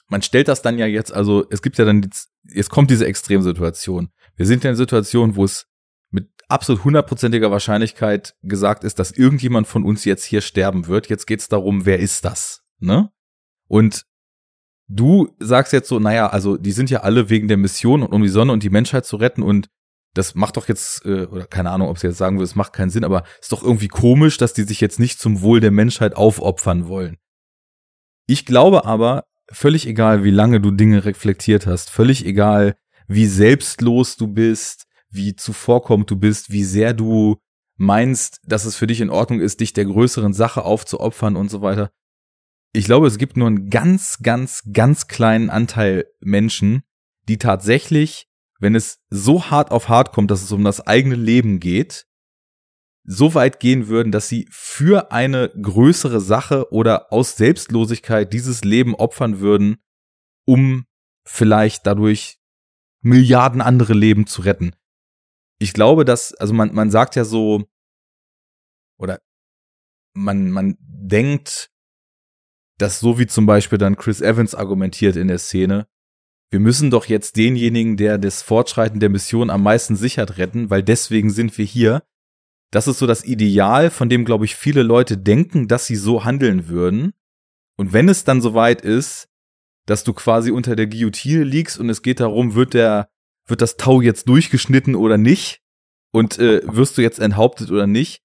[0.08, 2.08] man stellt das dann ja jetzt, also es gibt ja dann,
[2.44, 4.10] jetzt kommt diese Extremsituation.
[4.36, 5.66] Wir sind ja in einer Situation, wo es
[6.10, 11.08] mit absolut hundertprozentiger Wahrscheinlichkeit gesagt ist, dass irgendjemand von uns jetzt hier sterben wird.
[11.08, 12.62] Jetzt geht's darum, wer ist das?
[12.78, 13.10] Ne?
[13.66, 14.04] Und
[14.88, 18.22] du sagst jetzt so, naja, also die sind ja alle wegen der Mission und um
[18.22, 19.68] die Sonne und die Menschheit zu retten und
[20.14, 22.72] das macht doch jetzt, äh, oder keine Ahnung, ob sie jetzt sagen will, es macht
[22.72, 25.70] keinen Sinn, aber ist doch irgendwie komisch, dass die sich jetzt nicht zum Wohl der
[25.70, 27.18] Menschheit aufopfern wollen.
[28.26, 32.76] Ich glaube aber, völlig egal, wie lange du Dinge reflektiert hast, völlig egal,
[33.08, 37.36] wie selbstlos du bist, wie zuvorkommend du bist, wie sehr du
[37.76, 41.62] meinst, dass es für dich in Ordnung ist, dich der größeren Sache aufzuopfern und so
[41.62, 41.90] weiter.
[42.72, 46.82] Ich glaube, es gibt nur einen ganz, ganz, ganz kleinen Anteil Menschen,
[47.28, 48.28] die tatsächlich,
[48.58, 52.06] wenn es so hart auf hart kommt, dass es um das eigene Leben geht,
[53.06, 58.96] so weit gehen würden, dass sie für eine größere Sache oder aus Selbstlosigkeit dieses Leben
[58.96, 59.76] opfern würden,
[60.44, 60.86] um
[61.24, 62.38] vielleicht dadurch
[63.02, 64.74] Milliarden andere Leben zu retten.
[65.58, 67.64] Ich glaube, dass, also man, man sagt ja so,
[68.98, 69.20] oder
[70.12, 71.70] man, man denkt,
[72.78, 75.86] dass so wie zum Beispiel dann Chris Evans argumentiert in der Szene,
[76.50, 80.82] wir müssen doch jetzt denjenigen, der das Fortschreiten der Mission am meisten sichert, retten, weil
[80.82, 82.02] deswegen sind wir hier
[82.70, 86.24] das ist so das Ideal, von dem, glaube ich, viele Leute denken, dass sie so
[86.24, 87.12] handeln würden.
[87.76, 89.28] Und wenn es dann soweit ist,
[89.86, 93.08] dass du quasi unter der Guillotine liegst und es geht darum, wird der,
[93.46, 95.62] wird das Tau jetzt durchgeschnitten oder nicht?
[96.12, 98.22] Und äh, wirst du jetzt enthauptet oder nicht?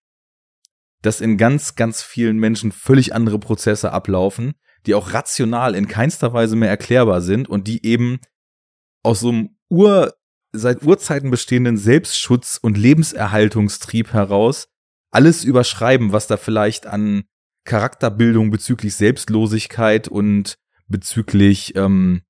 [1.02, 4.54] Dass in ganz, ganz vielen Menschen völlig andere Prozesse ablaufen,
[4.86, 8.20] die auch rational in keinster Weise mehr erklärbar sind und die eben
[9.04, 10.14] aus so einem Ur,
[10.54, 14.68] seit Urzeiten bestehenden Selbstschutz und Lebenserhaltungstrieb heraus
[15.12, 17.24] alles überschreiben, was da vielleicht an
[17.66, 20.58] Charakterbildung bezüglich Selbstlosigkeit und
[20.88, 22.22] bezüglich ähm,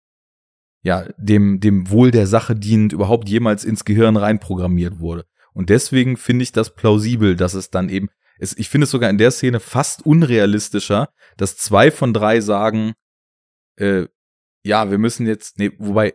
[0.84, 5.26] ja dem dem Wohl der Sache dienend überhaupt jemals ins Gehirn reinprogrammiert wurde.
[5.54, 8.60] Und deswegen finde ich das plausibel, dass es dann eben ist.
[8.60, 12.94] Ich finde es sogar in der Szene fast unrealistischer, dass zwei von drei sagen,
[13.78, 14.08] äh,
[14.64, 16.14] ja, wir müssen jetzt, nee, wobei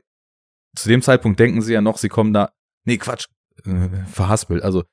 [0.77, 2.51] zu dem Zeitpunkt denken sie ja noch, sie kommen da,
[2.85, 3.27] nee, Quatsch,
[3.65, 4.63] äh, verhaspelt.
[4.63, 4.85] Also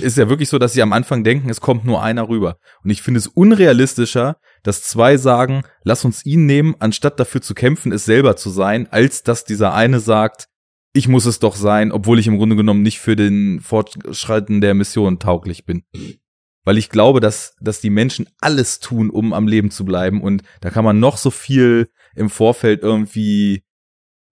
[0.00, 2.58] ist ja wirklich so, dass sie am Anfang denken, es kommt nur einer rüber.
[2.84, 7.54] Und ich finde es unrealistischer, dass zwei sagen, lass uns ihn nehmen, anstatt dafür zu
[7.54, 10.46] kämpfen, es selber zu sein, als dass dieser eine sagt,
[10.92, 14.74] ich muss es doch sein, obwohl ich im Grunde genommen nicht für den Fortschreiten der
[14.74, 15.82] Mission tauglich bin.
[16.64, 20.22] Weil ich glaube, dass, dass die Menschen alles tun, um am Leben zu bleiben.
[20.22, 23.64] Und da kann man noch so viel im Vorfeld irgendwie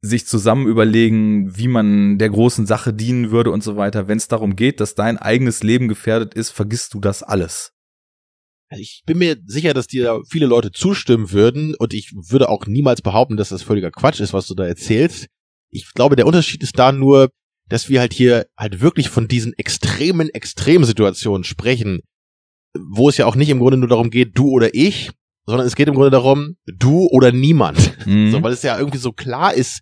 [0.01, 4.07] sich zusammen überlegen, wie man der großen Sache dienen würde und so weiter.
[4.07, 7.71] Wenn es darum geht, dass dein eigenes Leben gefährdet ist, vergisst du das alles.
[8.69, 12.65] Also ich bin mir sicher, dass dir viele Leute zustimmen würden und ich würde auch
[12.65, 15.27] niemals behaupten, dass das völliger Quatsch ist, was du da erzählst.
[15.69, 17.29] Ich glaube, der Unterschied ist da nur,
[17.69, 21.99] dass wir halt hier halt wirklich von diesen extremen Extremsituationen sprechen,
[22.73, 25.11] wo es ja auch nicht im Grunde nur darum geht, du oder ich,
[25.45, 28.05] sondern es geht im Grunde darum, du oder niemand.
[28.07, 28.31] Mhm.
[28.31, 29.81] So, weil es ja irgendwie so klar ist,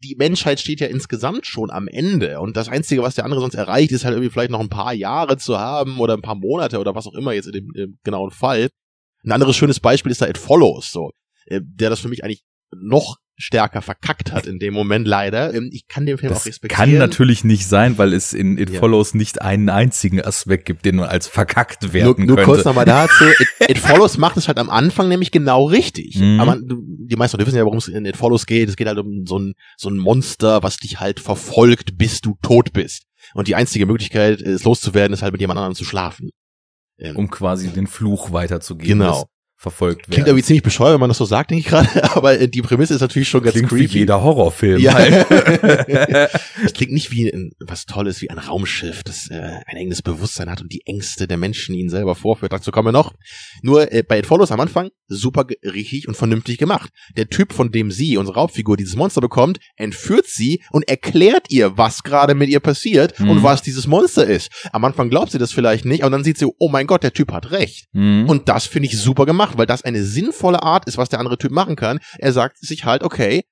[0.00, 2.40] die Menschheit steht ja insgesamt schon am Ende.
[2.40, 4.92] Und das Einzige, was der andere sonst erreicht, ist halt irgendwie vielleicht noch ein paar
[4.92, 7.98] Jahre zu haben oder ein paar Monate oder was auch immer jetzt in dem, im
[8.04, 8.68] genauen Fall.
[9.24, 11.10] Ein anderes schönes Beispiel ist da It Follows, so,
[11.46, 12.44] äh, der das für mich eigentlich
[12.74, 15.52] noch stärker verkackt hat in dem Moment leider.
[15.54, 16.90] Ähm, Ich kann den Film auch Das respektieren.
[16.90, 18.80] kann natürlich nicht sein, weil es in It Ja.
[18.80, 22.50] Follows nicht einen einzigen Aspekt gibt, den man als verkackt nur, werten nur könnte.
[22.50, 23.24] kurz nochmal dazu.
[23.60, 26.16] It, It Follows macht es halt am Anfang nämlich genau richtig.
[26.18, 26.40] Mhm.
[26.40, 28.68] Aber die meisten Leute wissen ja, worum es in It Follows geht.
[28.68, 32.36] Es geht halt um so ein, so ein Monster, was dich halt verfolgt, bis du
[32.42, 33.02] tot bist.
[33.34, 36.30] Und die einzige Möglichkeit, es loszuwerden, ist halt mit jemand anderem zu schlafen.
[36.98, 39.00] Ähm, um quasi den Fluch weiterzugeben.
[39.00, 39.26] Genau.
[39.58, 40.26] Verfolgt Klingt werden.
[40.28, 42.04] irgendwie ziemlich bescheuert, wenn man das so sagt, denke ich gerade.
[42.16, 43.98] Aber äh, die Prämisse ist natürlich schon ganz Klingt wie creepy.
[44.00, 44.80] jeder Horrorfilm.
[44.80, 44.94] Ja.
[44.94, 45.26] Halt.
[46.64, 49.34] Es klingt nicht wie ein, was Tolles, wie ein Raumschiff, das äh,
[49.66, 52.52] ein enges Bewusstsein hat und die Ängste der Menschen ihnen selber vorführt.
[52.52, 53.12] Dazu kommen wir noch.
[53.62, 56.90] Nur äh, bei It Follows am Anfang super richtig und vernünftig gemacht.
[57.16, 61.76] Der Typ, von dem sie, unsere Hauptfigur, dieses Monster bekommt, entführt sie und erklärt ihr,
[61.78, 63.30] was gerade mit ihr passiert Mhm.
[63.30, 64.50] und was dieses Monster ist.
[64.72, 67.12] Am Anfang glaubt sie das vielleicht nicht, aber dann sieht sie, oh mein Gott, der
[67.12, 67.86] Typ hat recht.
[67.92, 68.28] Mhm.
[68.28, 71.38] Und das finde ich super gemacht, weil das eine sinnvolle Art ist, was der andere
[71.38, 71.98] Typ machen kann.
[72.18, 73.44] Er sagt sich halt, okay,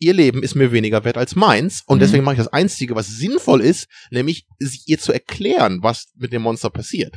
[0.00, 2.00] ihr Leben ist mir weniger wert als meins und Mhm.
[2.00, 4.46] deswegen mache ich das Einzige, was sinnvoll ist, nämlich
[4.86, 7.16] ihr zu erklären, was mit dem Monster passiert.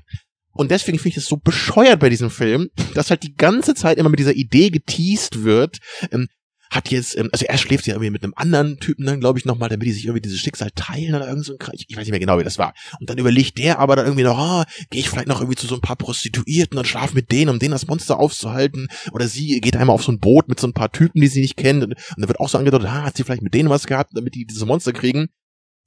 [0.54, 3.98] Und deswegen finde ich es so bescheuert bei diesem Film, dass halt die ganze Zeit
[3.98, 5.78] immer mit dieser Idee geteased wird,
[6.12, 6.28] ähm,
[6.72, 9.46] hat jetzt, ähm, also er schläft ja irgendwie mit einem anderen Typen dann, glaube ich,
[9.46, 11.60] nochmal, damit die sich irgendwie dieses Schicksal teilen oder irgend so ein.
[11.74, 12.74] Ich, ich weiß nicht mehr genau, wie das war.
[13.00, 15.68] Und dann überlegt der aber dann irgendwie noch, ah, gehe ich vielleicht noch irgendwie zu
[15.68, 18.88] so ein paar Prostituierten und schlaf mit denen, um denen das Monster aufzuhalten.
[19.12, 21.42] Oder sie geht einmal auf so ein Boot mit so ein paar Typen, die sie
[21.42, 21.84] nicht kennt.
[21.84, 24.12] Und, und dann wird auch so angedeutet, ah, hat sie vielleicht mit denen was gehabt,
[24.14, 25.28] damit die diese Monster kriegen.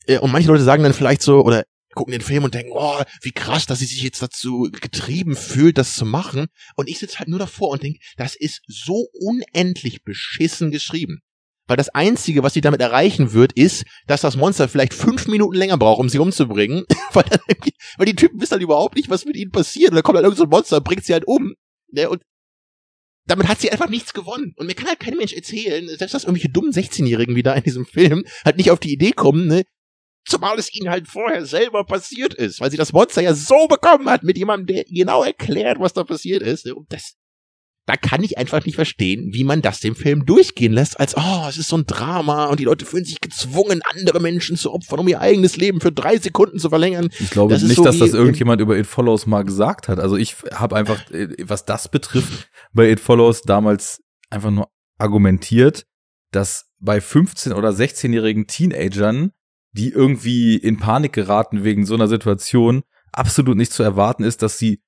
[0.06, 1.65] Äh, Und manche Leute sagen dann vielleicht so, oder
[1.95, 5.79] gucken den Film und denken, oh, wie krass, dass sie sich jetzt dazu getrieben fühlt,
[5.79, 6.47] das zu machen.
[6.77, 11.21] Und ich sitze halt nur davor und denke, das ist so unendlich beschissen geschrieben.
[11.66, 15.57] Weil das Einzige, was sie damit erreichen wird, ist, dass das Monster vielleicht fünf Minuten
[15.57, 16.85] länger braucht, um sie umzubringen.
[17.12, 17.25] weil,
[17.97, 19.91] weil die Typen wissen halt überhaupt nicht, was mit ihnen passiert.
[19.91, 21.55] Und dann kommt halt irgend so ein Monster, bringt sie halt um.
[21.91, 22.11] Ne?
[22.11, 22.23] Und
[23.27, 24.53] damit hat sie einfach nichts gewonnen.
[24.57, 27.87] Und mir kann halt kein Mensch erzählen, selbst dass irgendwelche dummen 16-Jährigen wieder in diesem
[27.87, 29.65] Film halt nicht auf die Idee kommen, ne?
[30.27, 34.09] Zumal es ihnen halt vorher selber passiert ist, weil sie das Monster ja so bekommen
[34.09, 36.67] hat mit jemandem, der genau erklärt, was da passiert ist.
[36.67, 37.17] Und das,
[37.87, 41.47] da kann ich einfach nicht verstehen, wie man das dem Film durchgehen lässt, als, oh,
[41.49, 45.01] es ist so ein Drama und die Leute fühlen sich gezwungen, andere Menschen zu opfern,
[45.01, 47.11] um ihr eigenes Leben für drei Sekunden zu verlängern.
[47.21, 49.99] Ich glaube Das nicht, so dass das irgendjemand über It Follows mal gesagt hat.
[49.99, 54.69] Also ich habe einfach, äh, was das betrifft, bei It Follows damals einfach nur
[54.99, 55.85] argumentiert,
[56.31, 59.33] dass bei 15- oder 16-jährigen Teenagern,
[59.75, 62.83] die irgendwie in Panik geraten wegen so einer Situation,
[63.13, 64.81] absolut nicht zu erwarten ist, dass sie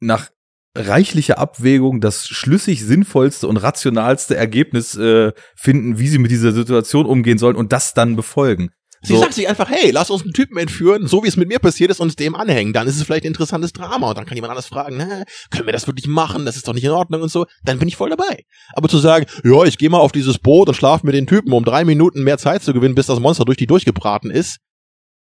[0.00, 0.30] nach
[0.74, 7.06] reichlicher Abwägung das schlüssig sinnvollste und rationalste Ergebnis äh, finden, wie sie mit dieser Situation
[7.06, 8.70] umgehen sollen und das dann befolgen.
[9.04, 11.58] Sie sagt sich einfach, hey, lass uns einen Typen entführen, so wie es mit mir
[11.58, 12.72] passiert ist, und es dem anhängen.
[12.72, 14.10] Dann ist es vielleicht ein interessantes Drama.
[14.10, 16.46] Und dann kann jemand anders fragen, na, können wir das wirklich machen?
[16.46, 17.46] Das ist doch nicht in Ordnung und so.
[17.64, 18.44] Dann bin ich voll dabei.
[18.74, 21.52] Aber zu sagen, ja, ich gehe mal auf dieses Boot und schlafe mit den Typen,
[21.52, 24.58] um drei Minuten mehr Zeit zu gewinnen, bis das Monster durch die durchgebraten ist,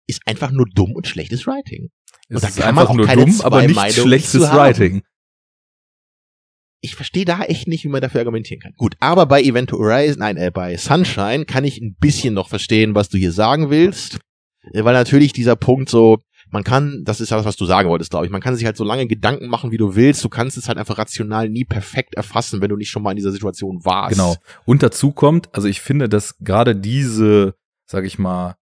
[0.07, 1.89] ist einfach nur dumm und schlechtes Writing.
[2.29, 4.41] Es Und da ist kann man einfach auch nur keine dumm, aber nicht schlechtes.
[4.41, 5.03] Writing.
[6.85, 8.73] Ich verstehe da echt nicht, wie man dafür argumentieren kann.
[8.77, 12.95] Gut, aber bei Event Horizon, nein, äh, bei Sunshine kann ich ein bisschen noch verstehen,
[12.95, 14.19] was du hier sagen willst.
[14.71, 16.19] Äh, Weil natürlich dieser Punkt so,
[16.51, 18.65] man kann, das ist ja das, was du sagen wolltest, glaube ich, man kann sich
[18.65, 20.23] halt so lange Gedanken machen, wie du willst.
[20.23, 23.17] Du kannst es halt einfach rational nie perfekt erfassen, wenn du nicht schon mal in
[23.17, 24.15] dieser Situation warst.
[24.15, 24.35] Genau.
[24.65, 27.55] Und dazu kommt, also ich finde, dass gerade diese,
[27.87, 28.55] sag ich mal,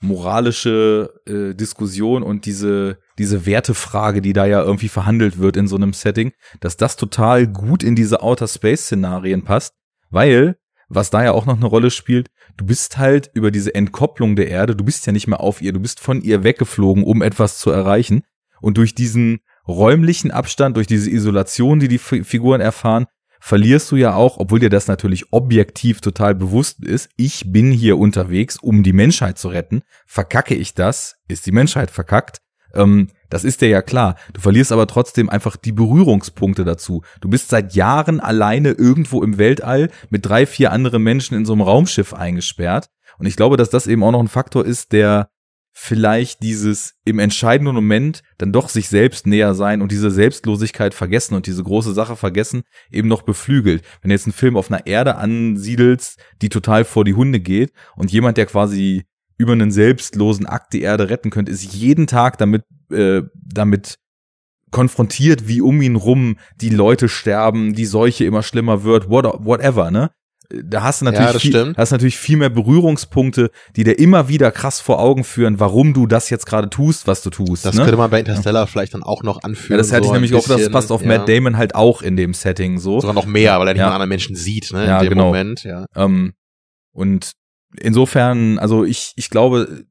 [0.00, 5.76] moralische äh, Diskussion und diese diese Wertefrage, die da ja irgendwie verhandelt wird in so
[5.76, 9.74] einem Setting, dass das total gut in diese Outer Space Szenarien passt,
[10.10, 10.56] weil
[10.88, 14.48] was da ja auch noch eine Rolle spielt, du bist halt über diese Entkopplung der
[14.48, 17.58] Erde, du bist ja nicht mehr auf ihr, du bist von ihr weggeflogen, um etwas
[17.58, 18.22] zu erreichen.
[18.60, 23.06] Und durch diesen räumlichen Abstand, durch diese Isolation, die die Fi- Figuren erfahren,
[23.40, 27.98] verlierst du ja auch, obwohl dir das natürlich objektiv total bewusst ist, ich bin hier
[27.98, 29.82] unterwegs, um die Menschheit zu retten.
[30.06, 32.40] Verkacke ich das, ist die Menschheit verkackt.
[32.74, 34.16] Ähm, das ist dir ja klar.
[34.32, 37.02] Du verlierst aber trotzdem einfach die Berührungspunkte dazu.
[37.20, 41.52] Du bist seit Jahren alleine irgendwo im Weltall mit drei, vier anderen Menschen in so
[41.52, 42.88] einem Raumschiff eingesperrt.
[43.18, 45.28] Und ich glaube, dass das eben auch noch ein Faktor ist, der
[45.80, 51.36] vielleicht dieses im entscheidenden Moment dann doch sich selbst näher sein und diese Selbstlosigkeit vergessen
[51.36, 53.84] und diese große Sache vergessen eben noch beflügelt.
[54.02, 57.72] Wenn du jetzt einen Film auf einer Erde ansiedelst, die total vor die Hunde geht
[57.94, 59.04] und jemand, der quasi
[59.38, 63.98] über einen selbstlosen Akt die Erde retten könnte, ist jeden Tag damit, äh, damit
[64.72, 69.92] konfrontiert, wie um ihn rum die Leute sterben, die Seuche immer schlimmer wird, what, whatever,
[69.92, 70.10] ne?
[70.50, 74.50] Da hast du natürlich, das viel, hast natürlich viel mehr Berührungspunkte, die dir immer wieder
[74.50, 77.66] krass vor Augen führen, warum du das jetzt gerade tust, was du tust.
[77.66, 77.82] Das ne?
[77.82, 79.72] könnte man bei Interstellar vielleicht dann auch noch anführen.
[79.72, 81.08] ja, das hätte so ich nämlich auch, das bisschen, passt auf ja.
[81.08, 82.98] Matt Damon halt auch in dem Setting so.
[82.98, 83.88] Sogar noch mehr, weil er nicht Ja.
[83.88, 85.26] mal anderen Menschen sieht, ne, Ja, in dem genau.
[85.26, 85.84] Moment, ja.
[85.94, 86.32] Ähm,
[86.92, 87.32] und
[87.76, 89.84] insofern, also ich, ich glaube,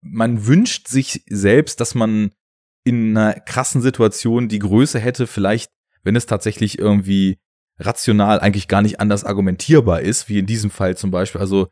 [0.00, 2.30] man wünscht sich selbst, dass man
[2.84, 5.70] in einer krassen Situation die Größe hätte, vielleicht,
[6.04, 7.38] wenn es tatsächlich irgendwie
[7.84, 11.40] rational eigentlich gar nicht anders argumentierbar ist, wie in diesem Fall zum Beispiel.
[11.40, 11.68] Also,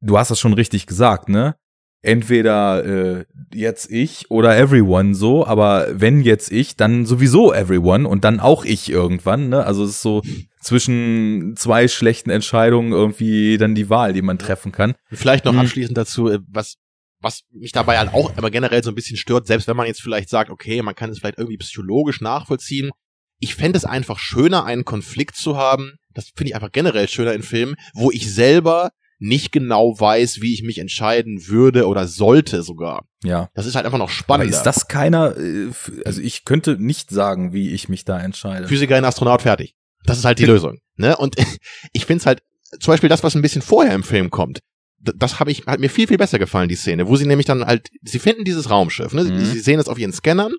[0.00, 1.56] du hast das schon richtig gesagt, ne?
[2.00, 8.22] Entweder äh, jetzt ich oder everyone so, aber wenn jetzt ich, dann sowieso everyone und
[8.22, 9.66] dann auch ich irgendwann, ne?
[9.66, 10.22] Also es ist so
[10.60, 14.94] zwischen zwei schlechten Entscheidungen irgendwie dann die Wahl, die man treffen kann.
[15.10, 15.60] Vielleicht noch Hm.
[15.60, 16.76] abschließend dazu, äh, was,
[17.20, 20.00] was mich dabei halt auch aber generell so ein bisschen stört, selbst wenn man jetzt
[20.00, 22.90] vielleicht sagt, okay, man kann es vielleicht irgendwie psychologisch nachvollziehen.
[23.40, 25.92] Ich fände es einfach schöner, einen Konflikt zu haben.
[26.14, 28.90] Das finde ich einfach generell schöner in Filmen, wo ich selber
[29.20, 33.04] nicht genau weiß, wie ich mich entscheiden würde oder sollte sogar.
[33.24, 33.48] Ja.
[33.54, 34.56] Das ist halt einfach noch Aber spannender.
[34.56, 35.70] ist das keiner, äh,
[36.04, 38.68] also ich könnte nicht sagen, wie ich mich da entscheide.
[38.68, 39.74] Physiker in Astronaut fertig.
[40.04, 40.78] Das ist halt die Lösung.
[40.96, 41.16] Ne?
[41.16, 41.36] Und
[41.92, 42.42] ich finde es halt,
[42.80, 44.60] zum Beispiel das, was ein bisschen vorher im Film kommt,
[45.00, 47.64] das habe ich, hat mir viel, viel besser gefallen, die Szene, wo sie nämlich dann
[47.64, 49.24] halt, sie finden dieses Raumschiff, ne?
[49.24, 49.44] Mhm.
[49.44, 50.52] Sie sehen es auf ihren Scannern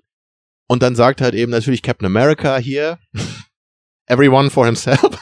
[0.70, 3.00] und dann sagt halt eben natürlich Captain America hier,
[4.06, 5.00] everyone for himself.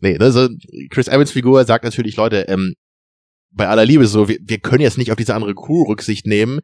[0.00, 0.48] nee, also
[0.90, 2.74] Chris Evans Figur sagt natürlich, Leute, ähm,
[3.52, 6.58] bei aller Liebe so, wir, wir können jetzt nicht auf diese andere Crew Rücksicht nehmen.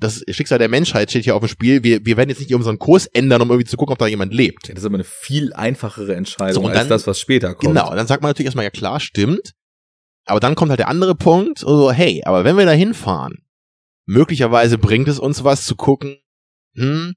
[0.00, 1.82] Das Schicksal der Menschheit steht hier auf dem Spiel.
[1.82, 4.34] Wir, wir werden jetzt nicht unseren Kurs ändern, um irgendwie zu gucken, ob da jemand
[4.34, 4.68] lebt.
[4.68, 7.74] Das ist aber eine viel einfachere Entscheidung So, und als dann- das, was später kommt.
[7.74, 9.52] Genau, dann sagt man natürlich erstmal, ja klar, stimmt.
[10.26, 13.38] Aber dann kommt halt der andere Punkt, so, hey, aber wenn wir da hinfahren,
[14.04, 16.18] möglicherweise bringt es uns was zu gucken,
[16.74, 17.14] hm,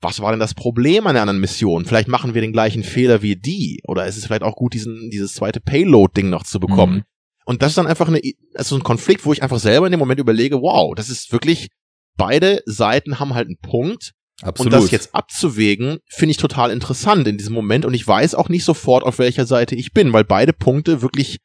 [0.00, 1.84] was war denn das Problem an der anderen Mission?
[1.84, 3.82] Vielleicht machen wir den gleichen Fehler wie die.
[3.86, 6.96] Oder ist es vielleicht auch gut, diesen, dieses zweite Payload-Ding noch zu bekommen?
[6.96, 7.02] Mhm.
[7.44, 8.20] Und das ist dann einfach eine,
[8.54, 11.68] also ein Konflikt, wo ich einfach selber in dem Moment überlege, wow, das ist wirklich,
[12.16, 14.12] beide Seiten haben halt einen Punkt.
[14.42, 14.72] Absolut.
[14.72, 17.84] Und das jetzt abzuwägen, finde ich total interessant in diesem Moment.
[17.84, 21.38] Und ich weiß auch nicht sofort, auf welcher Seite ich bin, weil beide Punkte wirklich,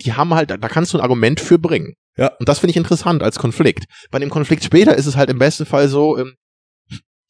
[0.00, 1.94] die haben halt, da kannst du ein Argument für bringen.
[2.16, 2.32] Ja.
[2.38, 3.84] Und das finde ich interessant als Konflikt.
[4.10, 6.34] Bei dem Konflikt später ist es halt im besten Fall so, ähm,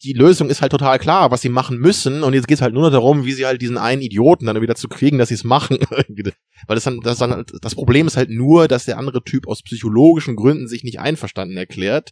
[0.06, 2.22] die Lösung ist halt total klar, was sie machen müssen.
[2.22, 4.60] Und jetzt geht es halt nur noch darum, wie sie halt diesen einen Idioten dann
[4.60, 5.78] wieder zu kriegen, dass sie es machen.
[5.90, 9.48] Weil das dann, das dann halt, das Problem ist halt nur, dass der andere Typ
[9.48, 12.10] aus psychologischen Gründen sich nicht einverstanden erklärt.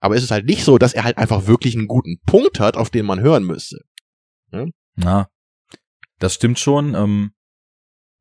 [0.00, 2.76] Aber es ist halt nicht so, dass er halt einfach wirklich einen guten Punkt hat,
[2.76, 3.78] auf den man hören müsste.
[4.96, 5.28] Ja,
[6.18, 6.94] das stimmt schon.
[6.94, 7.32] Ähm,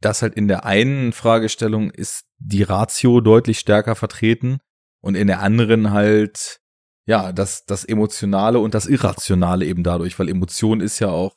[0.02, 4.60] das halt in der einen Fragestellung ist die Ratio deutlich stärker vertreten
[5.02, 6.60] und in der anderen halt,
[7.08, 11.36] ja, das, das Emotionale und das Irrationale eben dadurch, weil Emotion ist ja auch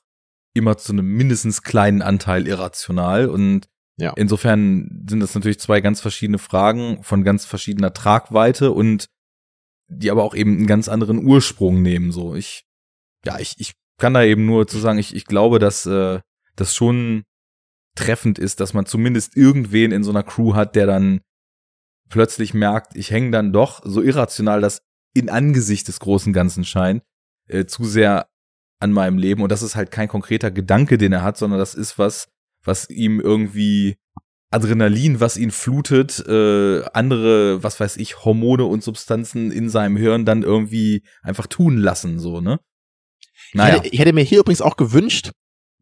[0.53, 4.13] immer zu einem mindestens kleinen Anteil irrational und Ja.
[4.17, 9.07] insofern sind das natürlich zwei ganz verschiedene Fragen von ganz verschiedener Tragweite und
[9.89, 12.35] die aber auch eben einen ganz anderen Ursprung nehmen, so.
[12.35, 12.65] Ich,
[13.25, 16.21] ja, ich, ich kann da eben nur zu sagen, ich, ich glaube, dass äh,
[16.57, 17.25] das schon
[17.97, 21.21] treffend ist, dass man zumindest irgendwen in so einer Crew hat, der dann
[22.09, 24.83] plötzlich merkt, ich hänge dann doch, so irrational das
[25.15, 27.03] in Angesicht des großen Ganzen scheint,
[27.49, 28.29] äh, zu sehr
[28.79, 29.43] an meinem Leben.
[29.43, 32.29] Und das ist halt kein konkreter Gedanke, den er hat, sondern das ist was,
[32.65, 33.97] was ihm irgendwie
[34.51, 40.25] Adrenalin, was ihn flutet, äh, andere, was weiß ich, Hormone und Substanzen in seinem Hirn
[40.25, 42.59] dann irgendwie einfach tun lassen, so, ne?
[43.53, 43.77] Naja.
[43.77, 45.31] Ich, hätte, ich hätte mir hier übrigens auch gewünscht,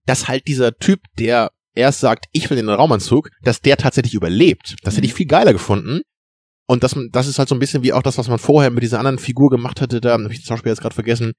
[0.07, 4.77] dass halt dieser Typ, der erst sagt, ich will den Raumanzug, dass der tatsächlich überlebt.
[4.83, 6.03] Das hätte ich viel geiler gefunden.
[6.71, 8.83] Und das, das ist halt so ein bisschen wie auch das, was man vorher mit
[8.83, 11.33] dieser anderen Figur gemacht hatte, da habe ich zum Beispiel jetzt gerade vergessen,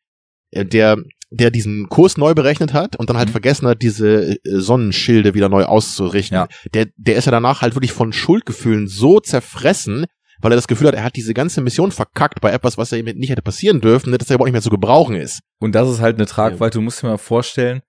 [0.51, 0.97] äh, der,
[1.29, 3.33] der diesen Kurs neu berechnet hat und dann halt Mhm.
[3.33, 6.35] vergessen hat, diese äh, Sonnenschilde wieder neu auszurichten.
[6.35, 6.47] Ja.
[6.73, 10.05] Der, der ist ja danach halt wirklich von Schuldgefühlen so zerfressen,
[10.41, 12.97] weil er das Gefühl hat, er hat diese ganze Mission verkackt bei etwas, was er
[12.97, 15.41] ihm nicht hätte passieren dürfen, ne, dass er überhaupt nicht mehr zu gebrauchen ist.
[15.59, 17.81] Und das ist halt eine Tragweite, du musst dir mal vorstellen,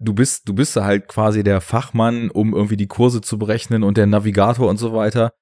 [0.00, 3.96] du bist, du bist halt quasi der Fachmann, um irgendwie die Kurse zu berechnen und
[3.96, 5.32] der Navigator und so weiter.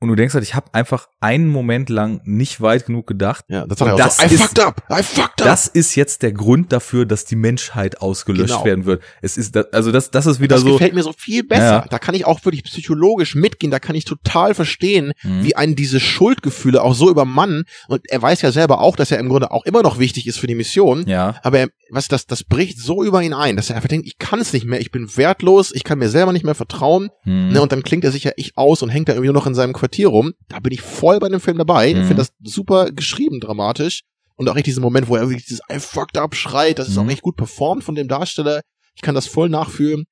[0.00, 3.44] Und du denkst halt, ich habe einfach einen Moment lang nicht weit genug gedacht.
[3.48, 5.48] Ja, das Und er auch so, I ist- fucked up, I fucked up.
[5.48, 8.64] Das ist jetzt der Grund dafür, dass die Menschheit ausgelöscht Genau.
[8.64, 9.02] werden wird.
[9.22, 10.72] Es ist, das, also das, das ist wieder das so.
[10.74, 11.64] gefällt mir so viel besser.
[11.64, 11.86] Ja.
[11.90, 13.70] Da kann ich auch wirklich psychologisch mitgehen.
[13.72, 15.42] Da kann ich total verstehen, Mhm.
[15.44, 17.64] wie einen diese Schuldgefühle auch so übermannen.
[17.88, 20.38] Und er weiß ja selber auch, dass er im Grunde auch immer noch wichtig ist
[20.38, 21.06] für die Mission.
[21.08, 24.06] Ja, Aber er, was das, das bricht so über ihn ein, dass er einfach denkt,
[24.06, 27.08] ich kann es nicht mehr, ich bin wertlos, ich kann mir selber nicht mehr vertrauen.
[27.24, 27.48] hm.
[27.52, 29.46] Ne, und dann klingt er sich ja ich aus und hängt da irgendwie nur noch
[29.46, 30.34] in seinem Quartier rum.
[30.48, 31.88] Da bin ich voll bei dem Film dabei.
[31.88, 32.00] Ich Mhm.
[32.04, 34.02] finde das super geschrieben, dramatisch.
[34.36, 36.96] Und auch echt diesen Moment, wo er wirklich dieses I fucked up schreit, das ist
[36.96, 37.02] Mhm.
[37.06, 38.60] auch echt gut performt von dem Darsteller.
[38.94, 40.04] Ich kann das voll nachfühlen.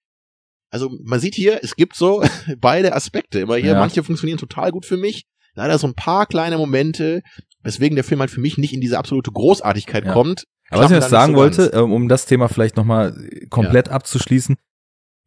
[0.71, 2.23] Also man sieht hier, es gibt so
[2.59, 3.41] beide Aspekte.
[3.41, 3.79] Immer hier, Ja.
[3.79, 5.23] manche funktionieren total gut für mich.
[5.55, 7.23] Leider so ein paar kleine Momente,
[7.63, 10.13] weswegen der Film halt für mich nicht in diese absolute Großartigkeit Ja.
[10.13, 10.45] kommt.
[10.71, 11.75] Aber was ich jetzt sagen so wollte, ganz.
[11.85, 13.15] ähm, um das Thema vielleicht nochmal
[13.51, 14.57] komplett abzuschließen,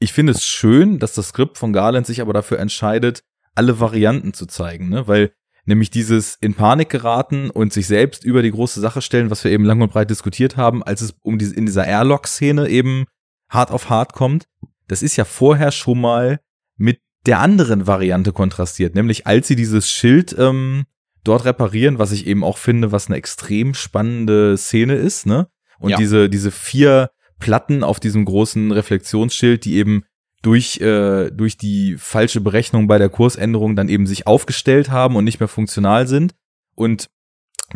[0.02, 3.22] ich finde es schön, dass das Skript von Garland sich aber dafür entscheidet,
[3.56, 5.08] alle Varianten zu zeigen, ne?
[5.08, 5.32] Weil
[5.66, 9.52] nämlich dieses in Panik geraten und sich selbst über die große Sache stellen, was wir
[9.52, 13.06] eben lang und breit diskutiert haben, als es um diese in dieser Airlock-Szene eben
[13.50, 14.48] hart auf hart kommt,
[14.88, 16.40] das ist ja vorher schon mal
[16.78, 20.86] mit der anderen Variante kontrastiert, nämlich als sie dieses Schild ähm,
[21.24, 25.48] dort reparieren, was ich eben auch finde, was eine extrem spannende Szene ist, ne?
[25.80, 25.98] Und Ja.
[25.98, 30.04] diese, diese vier Platten auf diesem großen Reflexionsschild, die eben
[30.42, 35.26] durch, äh, durch die falsche Berechnung bei der Kursänderung dann eben sich aufgestellt haben und
[35.26, 36.34] nicht mehr funktional sind.
[36.76, 37.08] Und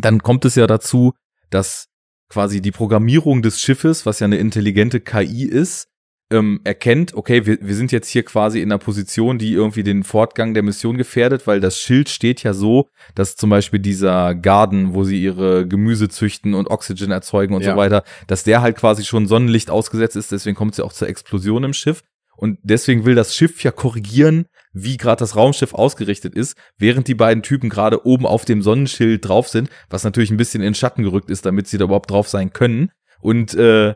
[0.00, 1.12] dann kommt es ja dazu,
[1.50, 1.88] dass
[2.28, 5.88] quasi die Programmierung des Schiffes, was ja eine intelligente KI ist,
[6.30, 10.04] ähm, erkennt, okay, wir, wir sind jetzt hier quasi in einer Position, die irgendwie den
[10.04, 14.94] Fortgang der Mission gefährdet, weil das Schild steht ja so, dass zum Beispiel dieser Garden,
[14.94, 17.72] wo sie ihre Gemüse züchten und Oxygen erzeugen und Ja.
[17.72, 20.94] so weiter, dass der halt quasi schon Sonnenlicht ausgesetzt ist, deswegen kommt es ja auch
[20.94, 22.02] zur Explosion im Schiff.
[22.36, 27.14] Und deswegen will das Schiff ja korrigieren, wie gerade das Raumschiff ausgerichtet ist, während die
[27.14, 31.04] beiden Typen gerade oben auf dem Sonnenschild drauf sind, was natürlich ein bisschen in Schatten
[31.04, 32.90] gerückt ist, damit sie da überhaupt drauf sein können.
[33.20, 33.94] Und äh,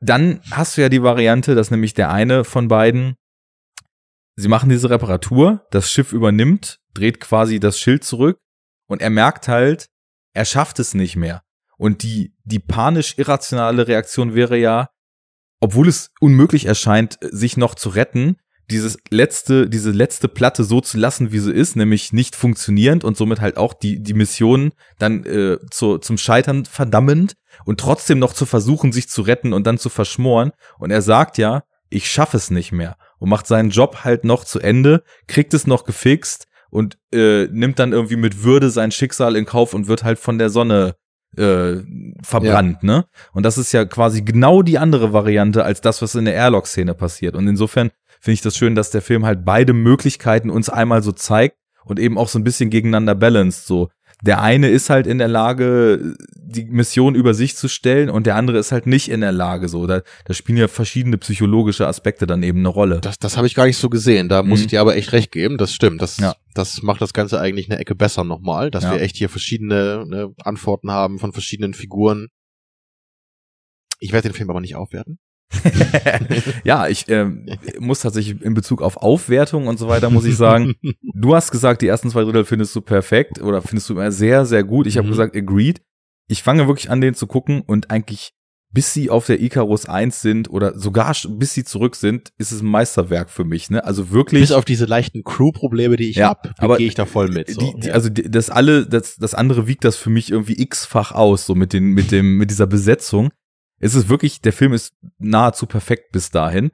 [0.00, 3.16] dann hast du ja die Variante, dass nämlich der eine von beiden,
[4.36, 8.38] sie machen diese Reparatur, das Schiff übernimmt, dreht quasi das Schild zurück
[8.88, 9.86] und er merkt halt,
[10.34, 11.42] er schafft es nicht mehr.
[11.78, 14.88] Und die, die panisch irrationale Reaktion wäre ja,
[15.66, 18.36] obwohl es unmöglich erscheint, sich noch zu retten,
[18.70, 23.16] dieses letzte, diese letzte Platte so zu lassen, wie sie ist, nämlich nicht funktionierend und
[23.16, 24.70] somit halt auch die, die Mission
[25.00, 27.34] dann äh, zu, zum Scheitern verdammend
[27.64, 30.52] und trotzdem noch zu versuchen, sich zu retten und dann zu verschmoren.
[30.78, 34.44] Und er sagt ja, ich schaffe es nicht mehr und macht seinen Job halt noch
[34.44, 39.34] zu Ende, kriegt es noch gefixt und äh, nimmt dann irgendwie mit Würde sein Schicksal
[39.34, 40.94] in Kauf und wird halt von der Sonne
[41.36, 41.82] äh,
[42.22, 43.04] verbrannt, ne?
[43.32, 46.94] Und das ist ja quasi genau die andere Variante als das, was in der Airlock-Szene
[46.94, 47.34] passiert.
[47.34, 47.90] Und insofern
[48.20, 51.98] finde ich das schön, dass der Film halt beide Möglichkeiten uns einmal so zeigt und
[51.98, 53.66] eben auch so ein bisschen gegeneinander balanced.
[53.66, 53.88] So,
[54.22, 58.36] der eine ist halt in der Lage, die Mission über sich zu stellen und der
[58.36, 59.68] andere ist halt nicht in der Lage.
[59.68, 63.00] So, da, da spielen ja verschiedene psychologische Aspekte dann eben eine Rolle.
[63.02, 64.28] Das, das habe ich gar nicht so gesehen.
[64.30, 64.64] Da muss Mhm.
[64.64, 65.58] ich dir aber echt recht geben.
[65.58, 66.00] Das stimmt.
[66.00, 66.34] Das, Ja.
[66.54, 68.92] das macht das Ganze eigentlich eine Ecke besser nochmal, dass Ja.
[68.94, 72.28] wir echt hier verschiedene ne, Antworten haben von verschiedenen Figuren.
[73.98, 75.18] Ich werde den Film aber nicht aufwerten.
[76.64, 77.46] ja, ich ähm,
[77.78, 80.74] muss tatsächlich in Bezug auf Aufwertung und so weiter, muss ich sagen,
[81.14, 84.46] du hast gesagt, die ersten zwei Drittel findest du perfekt oder findest du immer sehr,
[84.46, 84.86] sehr gut.
[84.86, 85.12] Ich habe Mhm.
[85.12, 85.80] gesagt, agreed.
[86.28, 88.32] Ich fange wirklich an, den zu gucken und eigentlich,
[88.72, 92.62] bis sie auf der Icarus 1 sind oder sogar bis sie zurück sind, ist es
[92.62, 93.70] ein Meisterwerk für mich.
[93.70, 93.84] Ne?
[93.84, 94.40] Also wirklich.
[94.42, 97.48] Bis auf diese leichten Crew-Probleme, die ich Ja, hab, aber gehe ich da voll mit.
[97.50, 97.60] So.
[97.60, 101.46] die, die, also das alle, das, das andere wiegt das für mich irgendwie x-fach aus,
[101.46, 103.30] so mit den, mit dem, mit dieser Besetzung.
[103.80, 106.70] Es ist wirklich, der Film ist nahezu perfekt bis dahin.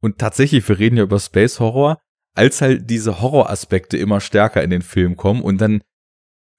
[0.00, 1.98] Und tatsächlich, wir reden ja über Space Horror,
[2.34, 5.82] als halt diese Horroraspekte immer stärker in den Film kommen und dann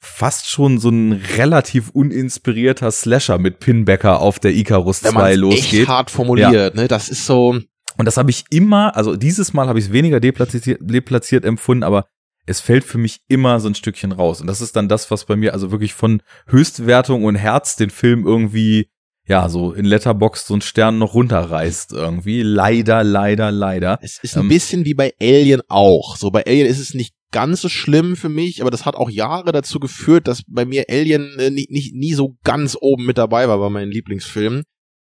[0.01, 5.30] fast schon so ein relativ uninspirierter Slasher mit Pinbacker auf der Icarus Wenn 2 man
[5.30, 5.88] echt losgeht.
[5.88, 7.59] hart formuliert, ne, das ist so,
[7.97, 11.84] Und das habe ich immer, also dieses Mal habe ich es weniger deplatziert, deplatziert empfunden,
[11.84, 12.05] aber
[12.45, 14.41] es fällt für mich immer so ein Stückchen raus.
[14.41, 17.89] Und das ist dann das, was bei mir also wirklich von Höchstwertung und Herz den
[17.89, 18.89] Film irgendwie,
[19.27, 22.43] ja, so in Letterbox so einen Stern noch runterreißt irgendwie.
[22.43, 23.97] Leider, leider, leider.
[24.02, 26.15] es ist ein Ähm, bisschen wie bei Alien auch.
[26.18, 29.10] So bei Alien ist es nicht ganz so schlimm für mich, aber das hat auch
[29.10, 33.18] Jahre dazu geführt, dass bei mir Alien äh, nie, nie, nie so ganz oben mit
[33.18, 34.64] dabei war bei meinen Lieblingsfilmen.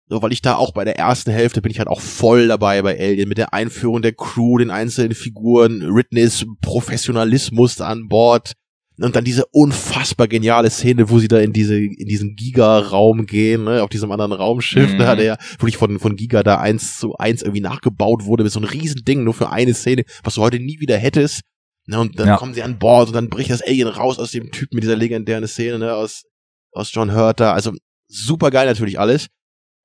[0.08, 2.82] So, weil ich da auch bei der ersten Hälfte bin ich halt auch voll dabei
[2.84, 8.54] bei Alien mit der Einführung der Crew, den einzelnen Figuren, Ridneys Professionalismus an Bord
[9.00, 13.64] und dann diese unfassbar geniale Szene, wo sie da in diese in diesen Giga-Raum gehen,
[13.66, 14.98] ne, auf diesem anderen Raumschiff, Mhm.
[15.00, 18.60] da der wirklich von von Giga da eins zu eins irgendwie nachgebaut wurde mit so
[18.60, 21.42] einem riesen Ding nur für eine Szene, was du heute nie wieder hättest.
[21.88, 22.38] Ne, und dann Ja.
[22.38, 24.96] kommen sie an Bord und dann bricht das Alien raus aus dem Typ mit dieser
[24.96, 26.24] legendären Szene, ne, aus
[26.72, 27.72] aus John Hurt da, also
[28.08, 29.28] super geil natürlich alles.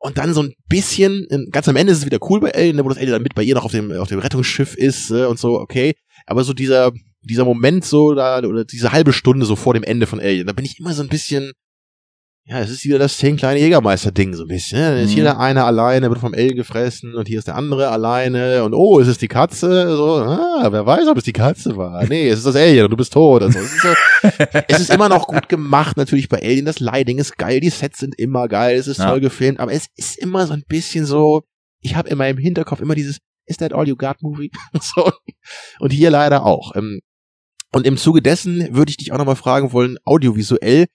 [0.03, 2.85] Und dann so ein bisschen, ganz am Ende ist es wieder cool bei Alien, ne,
[2.85, 5.27] wo das Alien dann mit bei ihr noch auf dem, auf dem Rettungsschiff ist äh,
[5.27, 5.93] und so, okay.
[6.27, 6.91] Aber so dieser,
[7.23, 10.53] dieser Moment so, da, oder diese halbe Stunde so vor dem Ende von Alien, da
[10.53, 11.53] bin ich immer so ein bisschen,
[12.47, 14.79] ja, es ist wieder das zehn kleine Jägermeister-Ding so ein bisschen.
[14.81, 14.91] Ne?
[14.95, 15.15] Dann ist Mhm.
[15.15, 18.75] hier der eine alleine, wird vom L gefressen und hier ist der andere alleine und
[18.75, 19.95] oh, ist es die Katze?
[19.97, 22.05] So, ah, wer weiß, ob es die Katze war.
[22.07, 23.43] Nee, es ist das Alien und du bist tot.
[23.43, 23.89] Also, es, ist so,
[24.69, 26.65] es ist immer noch gut gemacht, natürlich bei Alien.
[26.65, 29.11] Das Lighting ist geil, die Sets sind immer geil, es ist Ja.
[29.11, 31.43] toll gefilmt, aber es ist immer so ein bisschen so,
[31.83, 34.51] ich habe in meinem Hinterkopf immer dieses, is that all you got Movie?
[34.81, 35.13] so.
[35.79, 36.75] Und hier leider auch.
[36.75, 37.01] Ähm,
[37.73, 40.87] Und im Zuge dessen würde ich dich auch nochmal fragen wollen, audiovisuell,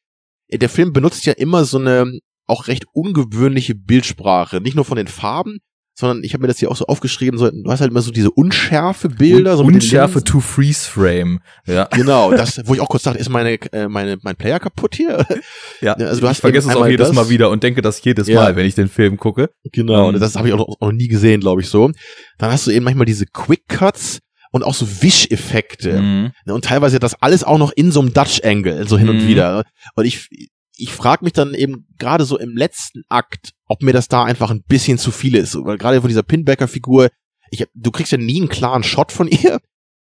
[0.48, 4.62] äh, der Film benutzt ja immer so eine auch recht ungewöhnliche Bildsprache.
[4.62, 5.58] Nicht nur von den Farben,
[5.98, 8.12] sondern ich habe mir das hier auch so aufgeschrieben, so, du hast halt immer so
[8.12, 9.56] diese unschärfe Bilder.
[9.56, 11.40] so Unschärfe to Freeze Frame.
[11.66, 11.88] Ja.
[11.96, 15.26] Genau, das, wo ich auch kurz dachte, ist meine, äh, meine, mein Player kaputt hier?
[15.82, 18.04] Ja, also du hast ich vergesse es auch jedes das- Mal wieder und denke das
[18.04, 18.42] jedes Ja.
[18.42, 19.50] Mal, wenn ich den Film gucke.
[19.72, 21.90] Genau, und das habe ich auch noch, auch noch nie gesehen, glaube ich so.
[22.38, 24.20] Dann hast du eben manchmal diese Quick Cuts
[24.56, 26.02] und auch so Wischeffekte.
[26.02, 26.32] Mhm.
[26.46, 29.18] Ne, Und teilweise das alles auch noch in so einem Dutch Angle, so hin und
[29.24, 29.28] Mhm.
[29.28, 29.64] wieder.
[29.96, 30.30] Und ich,
[30.78, 34.52] ich frage mich dann eben gerade so im letzten Akt, ob mir das da einfach
[34.52, 35.56] ein bisschen zu viel ist.
[35.56, 37.10] Weil gerade von dieser Pinbacker-Figur,
[37.52, 39.60] ich, du kriegst ja nie einen klaren Shot von ihr,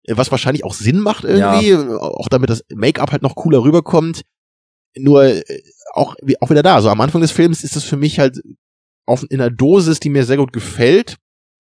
[0.07, 4.21] was wahrscheinlich auch Sinn macht irgendwie, auch damit das Make-up halt noch cooler rüberkommt.
[4.95, 5.43] Nur äh,
[5.93, 6.79] auch, auch wieder da.
[6.81, 8.39] So am Anfang des Films ist es für mich halt
[9.07, 11.17] auf, in einer Dosis, die mir sehr gut gefällt.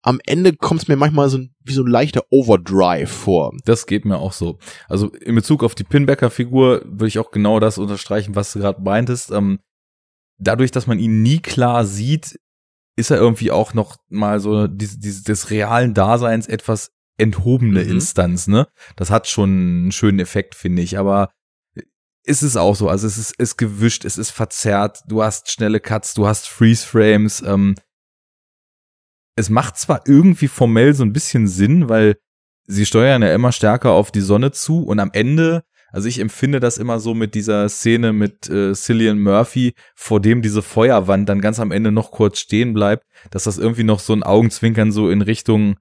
[0.02, 3.52] Am Ende kommt es mir manchmal so ein, wie so ein leichter Overdrive vor.
[3.64, 4.58] Das geht mir auch so.
[4.88, 8.80] Also in Bezug auf die Pinbacker-Figur würde ich auch genau das unterstreichen, was du gerade
[8.80, 9.32] meintest.
[9.32, 9.58] Ähm,
[10.38, 12.38] dadurch, dass man ihn nie klar sieht,
[12.96, 17.90] ist er irgendwie auch noch mal so diese, diese, des realen Daseins etwas enthobene Mhm.
[17.90, 18.68] Instanz, ne?
[18.94, 21.30] Das hat schon einen schönen Effekt, finde ich, aber
[22.24, 22.88] ist es auch so.
[22.88, 27.42] Also es ist, ist gewischt, es ist verzerrt, du hast schnelle Cuts, du hast Freeze-Frames,
[27.42, 27.74] ähm,
[29.38, 32.16] es macht zwar irgendwie formell so ein bisschen Sinn, weil
[32.66, 35.62] sie steuern ja immer stärker auf die Sonne zu und am Ende,
[35.92, 40.42] also ich empfinde das immer so mit dieser Szene mit äh, Cillian Murphy, vor dem
[40.42, 44.12] diese Feuerwand dann ganz am Ende noch kurz stehen bleibt, dass das irgendwie noch so
[44.12, 45.76] ein Augenzwinkern so in Richtung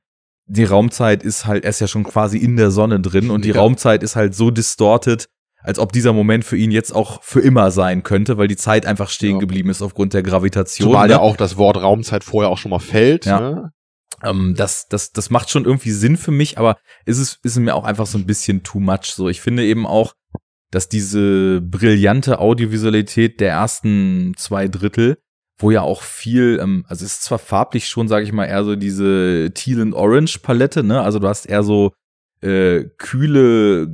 [0.45, 3.49] die Raumzeit ist halt, er ist ja schon quasi in der Sonne drin und die
[3.49, 3.55] Ja.
[3.55, 5.27] Raumzeit ist halt so distorted,
[5.67, 8.85] als ob dieser Moment für ihn jetzt auch für immer sein könnte, weil die Zeit
[8.85, 9.39] einfach stehen Ja.
[9.39, 10.87] geblieben ist aufgrund der Gravitation.
[10.87, 11.15] Zumal ne?
[11.15, 13.25] ja auch das Wort Raumzeit vorher auch schon mal fällt.
[13.25, 13.39] Ja.
[13.41, 13.71] Ne?
[14.23, 17.75] Ähm, das, das, das macht schon irgendwie Sinn für mich, aber ist es ist mir
[17.75, 19.07] auch einfach so ein bisschen too much.
[19.07, 20.13] So, ich finde eben auch,
[20.71, 25.17] dass diese brillante Audiovisualität der ersten zwei Drittel,
[25.59, 28.63] wo ja auch viel, ähm, also es ist zwar farblich schon, sage ich mal, eher
[28.63, 31.01] so diese Teal and Orange Palette, ne?
[31.01, 31.91] Also du hast eher so
[32.41, 33.87] äh, kühle,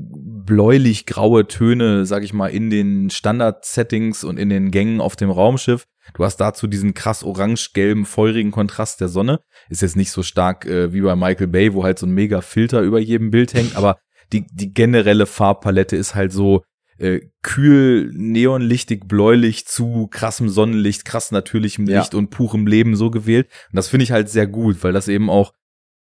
[0.46, 5.30] bläulich graue Töne, sag ich mal, in den Standard-Settings und in den Gängen auf dem
[5.30, 5.86] Raumschiff.
[6.14, 9.40] Du hast dazu diesen krass orange-gelben, feurigen Kontrast der Sonne.
[9.70, 12.42] Ist jetzt nicht so stark äh, wie bei Michael Bay, wo halt so ein mega
[12.42, 13.98] Filter über jedem Bild hängt, aber
[14.32, 16.64] die, die generelle Farbpalette ist halt so
[16.98, 22.00] äh, kühl, neonlichtig, bläulich zu krassem Sonnenlicht, krass natürlichem Ja.
[22.00, 23.48] Licht und purem Leben so gewählt.
[23.72, 25.54] Und das finde ich halt sehr gut, weil das eben auch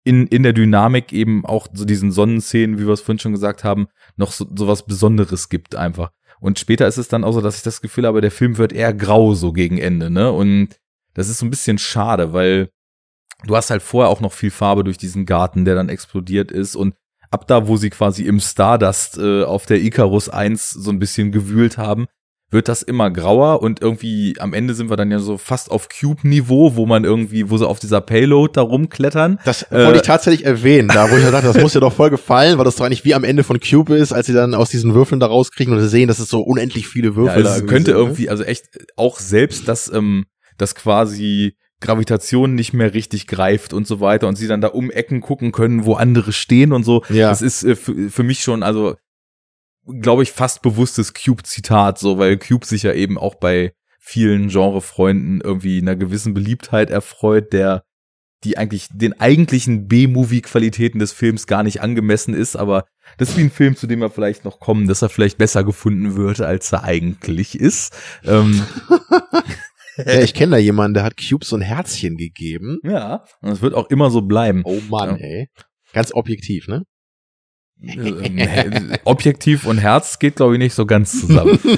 [0.03, 3.63] in, in der Dynamik eben auch so diesen Sonnenszenen, wie wir es vorhin schon gesagt
[3.63, 6.11] haben, noch so, so was Besonderes gibt einfach.
[6.39, 8.73] Und später ist es dann auch so, dass ich das Gefühl habe, der Film wird
[8.73, 10.31] eher grau so gegen Ende, ne?
[10.31, 10.69] Und
[11.13, 12.69] das ist so ein bisschen schade, weil
[13.45, 16.75] du hast halt vorher auch noch viel Farbe durch diesen Garten, der dann explodiert ist
[16.75, 16.95] und
[17.29, 21.31] ab da, wo sie quasi im Stardust äh, auf der Icarus 1 so ein bisschen
[21.31, 22.07] gewühlt haben,
[22.51, 25.87] wird das immer grauer und irgendwie am Ende sind wir dann ja so fast auf
[25.87, 29.39] Cube-Niveau, wo man irgendwie, wo sie auf dieser Payload da rumklettern.
[29.45, 31.93] Das Äh, wollte ich tatsächlich erwähnen, da wo ich ja dachte, das muss dir doch
[31.93, 34.53] voll gefallen, weil das doch eigentlich wie am Ende von Cube ist, als sie dann
[34.53, 37.37] aus diesen Würfeln da rauskriegen und sie sehen, dass es so unendlich viele Ja, Würfel
[37.37, 37.99] also da es könnte sind, ne?
[38.03, 38.65] irgendwie, also echt
[38.97, 40.25] auch selbst, dass, ähm,
[40.57, 44.91] dass quasi Gravitation nicht mehr richtig greift und so weiter und sie dann da um
[44.91, 47.03] Ecken gucken können, wo andere stehen und so.
[47.09, 47.29] Ja.
[47.29, 48.95] Das ist äh, für, für mich schon, also
[49.85, 55.41] glaube ich, fast bewusstes Cube-Zitat, so, weil Cube sich ja eben auch bei vielen Genrefreunden
[55.41, 57.83] irgendwie einer gewissen Beliebtheit erfreut, der
[58.43, 62.85] die eigentlich den eigentlichen B-Movie-Qualitäten des Films gar nicht angemessen ist, aber
[63.19, 65.63] das ist wie ein Film, zu dem wir vielleicht noch kommen, dass er vielleicht besser
[65.63, 67.93] gefunden wird, als er eigentlich ist.
[68.25, 68.63] Ähm,
[69.97, 72.79] Ja, ich kenne da jemanden, der hat Cube so ein Herzchen gegeben.
[72.83, 74.61] ja, und es wird auch immer so bleiben.
[74.63, 75.15] Oh Mann, Ja.
[75.17, 75.49] ey.
[75.93, 76.83] Ganz objektiv, ne?
[77.83, 81.59] Ähm, hä- Objektiv und Herz geht, glaube ich, nicht so ganz zusammen.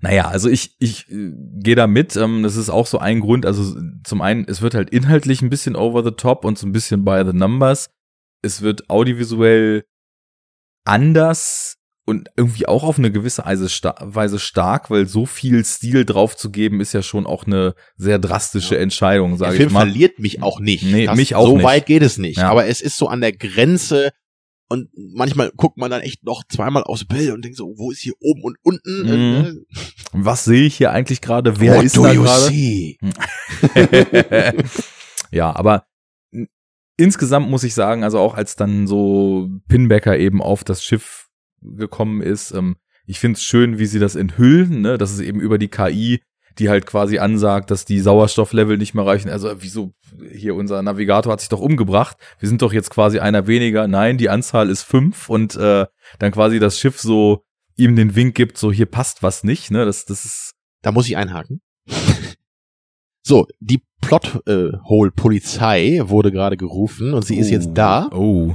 [0.00, 2.16] Naja, also ich, ich äh, gehe da mit.
[2.16, 3.44] Ähm, das ist auch so ein Grund.
[3.44, 3.74] Also
[4.04, 7.04] zum einen, es wird halt inhaltlich ein bisschen over the top und so ein bisschen
[7.04, 7.90] by the numbers.
[8.42, 9.84] Es wird audiovisuell
[10.84, 16.04] anders und irgendwie auch auf eine gewisse Weise sta- Weise stark, weil so viel Stil
[16.04, 18.78] draufzugeben ist ja schon auch eine sehr drastische.
[18.78, 19.80] Entscheidung, Der sage ich Film mal.
[19.80, 20.84] verliert mich auch nicht.
[20.84, 21.64] Nee, mich auch so nicht.
[21.64, 22.38] weit geht es nicht.
[22.38, 22.50] Ja.
[22.50, 24.12] Aber es ist so an der Grenze
[24.68, 28.00] Und manchmal guckt man dann echt noch zweimal aufs Bild und denkt so, wo ist
[28.00, 29.06] hier oben und unten?
[29.06, 29.66] Mhm.
[30.12, 31.60] Was sehe ich hier eigentlich gerade?
[31.60, 32.46] Wer What ist do da you gerade?
[32.46, 32.98] see?
[35.30, 35.86] ja, aber
[36.96, 41.28] insgesamt muss ich sagen, also auch als dann so Pinbacker eben auf das Schiff
[41.60, 42.76] gekommen ist, ähm,
[43.06, 44.98] ich finde es schön, wie sie das enthüllen, ne?
[44.98, 46.22] dass es eben über die KI,
[46.58, 49.28] die halt quasi ansagt, dass die Sauerstofflevel nicht mehr reichen.
[49.28, 49.92] Also wieso,
[50.32, 52.16] hier unser Navigator hat sich doch umgebracht.
[52.38, 53.88] Wir sind doch jetzt quasi einer weniger.
[53.88, 55.86] Nein, die Anzahl ist fünf und äh,
[56.18, 57.42] dann quasi das Schiff so
[57.76, 59.70] ihm den Wink gibt, so hier passt was nicht.
[59.70, 59.84] Ne?
[59.84, 60.52] Das, das ist
[60.82, 61.60] Da muss ich einhaken.
[63.22, 67.72] so, die Plothole-Polizei wurde gerade gerufen und sie ist jetzt Oh.
[67.74, 68.08] da.
[68.12, 68.54] Oh.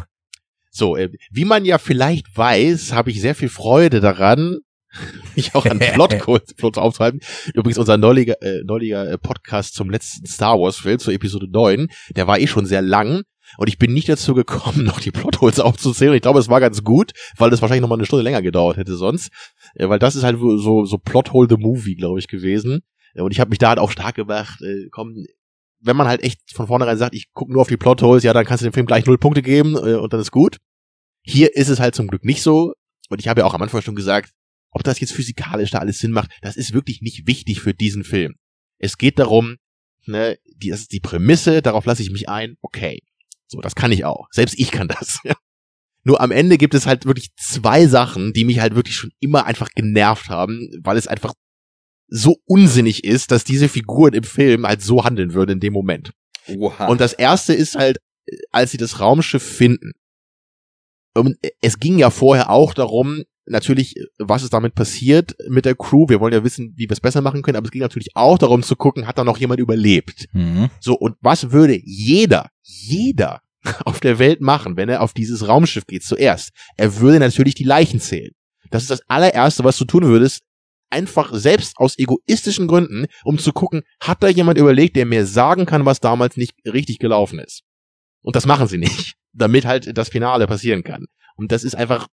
[0.72, 4.60] So, äh, wie man ja vielleicht weiß, habe ich sehr viel Freude daran,
[5.36, 7.22] mich auch an Plotcodes Plots aufzuhalten.
[7.54, 11.88] Übrigens unser neuliger, äh, neuliger äh, Podcast zum letzten Star Wars Film, zur Episode 9,
[12.16, 13.24] der war eh schon sehr lang
[13.58, 16.12] und ich bin nicht dazu gekommen, noch die Plotholes aufzuzählen.
[16.12, 18.42] Und Ich glaube, es war ganz gut, weil das wahrscheinlich noch mal eine Stunde länger
[18.42, 19.30] gedauert hätte sonst.
[19.76, 22.82] Äh, weil das ist halt so, so Plothole the Movie, glaube ich, gewesen.
[23.14, 25.26] Äh, Und ich habe mich da halt auch stark gemacht, äh, komm,
[25.84, 28.46] wenn man halt echt von vornherein sagt, ich gucke nur auf die Plotholes, ja, dann
[28.46, 30.58] kannst du dem Film gleich null Punkte geben äh, und dann ist gut.
[31.24, 32.74] Hier ist es halt zum Glück nicht so.
[33.10, 34.32] Und ich habe ja auch am Anfang schon gesagt,
[34.72, 38.04] ob das jetzt physikalisch da alles Sinn macht, das ist wirklich nicht wichtig für diesen
[38.04, 38.36] Film.
[38.80, 39.58] Es geht darum,
[40.06, 43.00] ne, die, das ist die Prämisse, darauf lasse ich mich ein, okay.
[43.48, 44.28] So, das kann ich auch.
[44.32, 45.20] Selbst ich kann das.
[46.04, 49.46] Nur am Ende gibt es halt wirklich zwei Sachen, die mich halt wirklich schon immer
[49.46, 51.34] einfach genervt haben, weil es einfach
[52.08, 56.12] so unsinnig ist, dass diese Figuren im Film halt so handeln würden in dem Moment.
[56.48, 56.88] Oha.
[56.88, 59.92] Und das erste ist halt, äh, als sie das Raumschiff finden.
[61.14, 66.08] Und es ging ja vorher auch darum, natürlich, was ist damit passiert mit der Crew.
[66.08, 68.38] Wir wollen ja wissen, wie wir es besser machen können, aber es ging natürlich auch
[68.38, 70.28] darum zu gucken, hat da noch jemand überlebt.
[70.34, 70.70] Mhm.
[70.80, 73.42] So, und was würde jeder, jeder
[73.86, 76.52] auf der Welt machen, wenn er auf dieses Raumschiff geht zuerst?
[76.78, 78.32] Er würde natürlich die Leichen zählen.
[78.70, 80.42] Das ist das allererste, was du tun würdest.
[80.90, 85.66] Einfach selbst aus egoistischen Gründen, um zu gucken, hat da jemand überlegt, der mir sagen
[85.66, 87.64] kann, was damals nicht richtig gelaufen ist.
[88.22, 91.06] Und das machen sie nicht, damit halt das Finale passieren kann.
[91.36, 92.08] Und das ist einfach,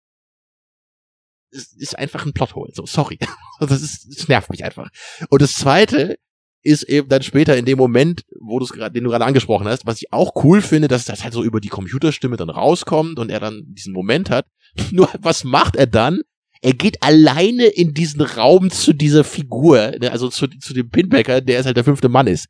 [1.51, 2.73] ist einfach ein Plothole.
[2.75, 3.19] So, sorry.
[3.59, 4.91] Das ist, das nervt mich einfach.
[5.31, 6.19] Und das zweite
[6.63, 9.67] ist eben dann später in dem Moment, wo du es gerade, den du gerade angesprochen
[9.67, 13.19] hast, was ich auch cool finde, dass das halt so über die Computerstimme dann rauskommt
[13.19, 14.47] und er dann diesen Moment hat.
[14.91, 16.21] Nur was macht er dann?
[16.61, 21.41] Er geht alleine in diesen Raum zu dieser Figur, ne, also zu, zu dem Pinbacker,
[21.41, 22.49] der ist halt der fünfte Mann ist.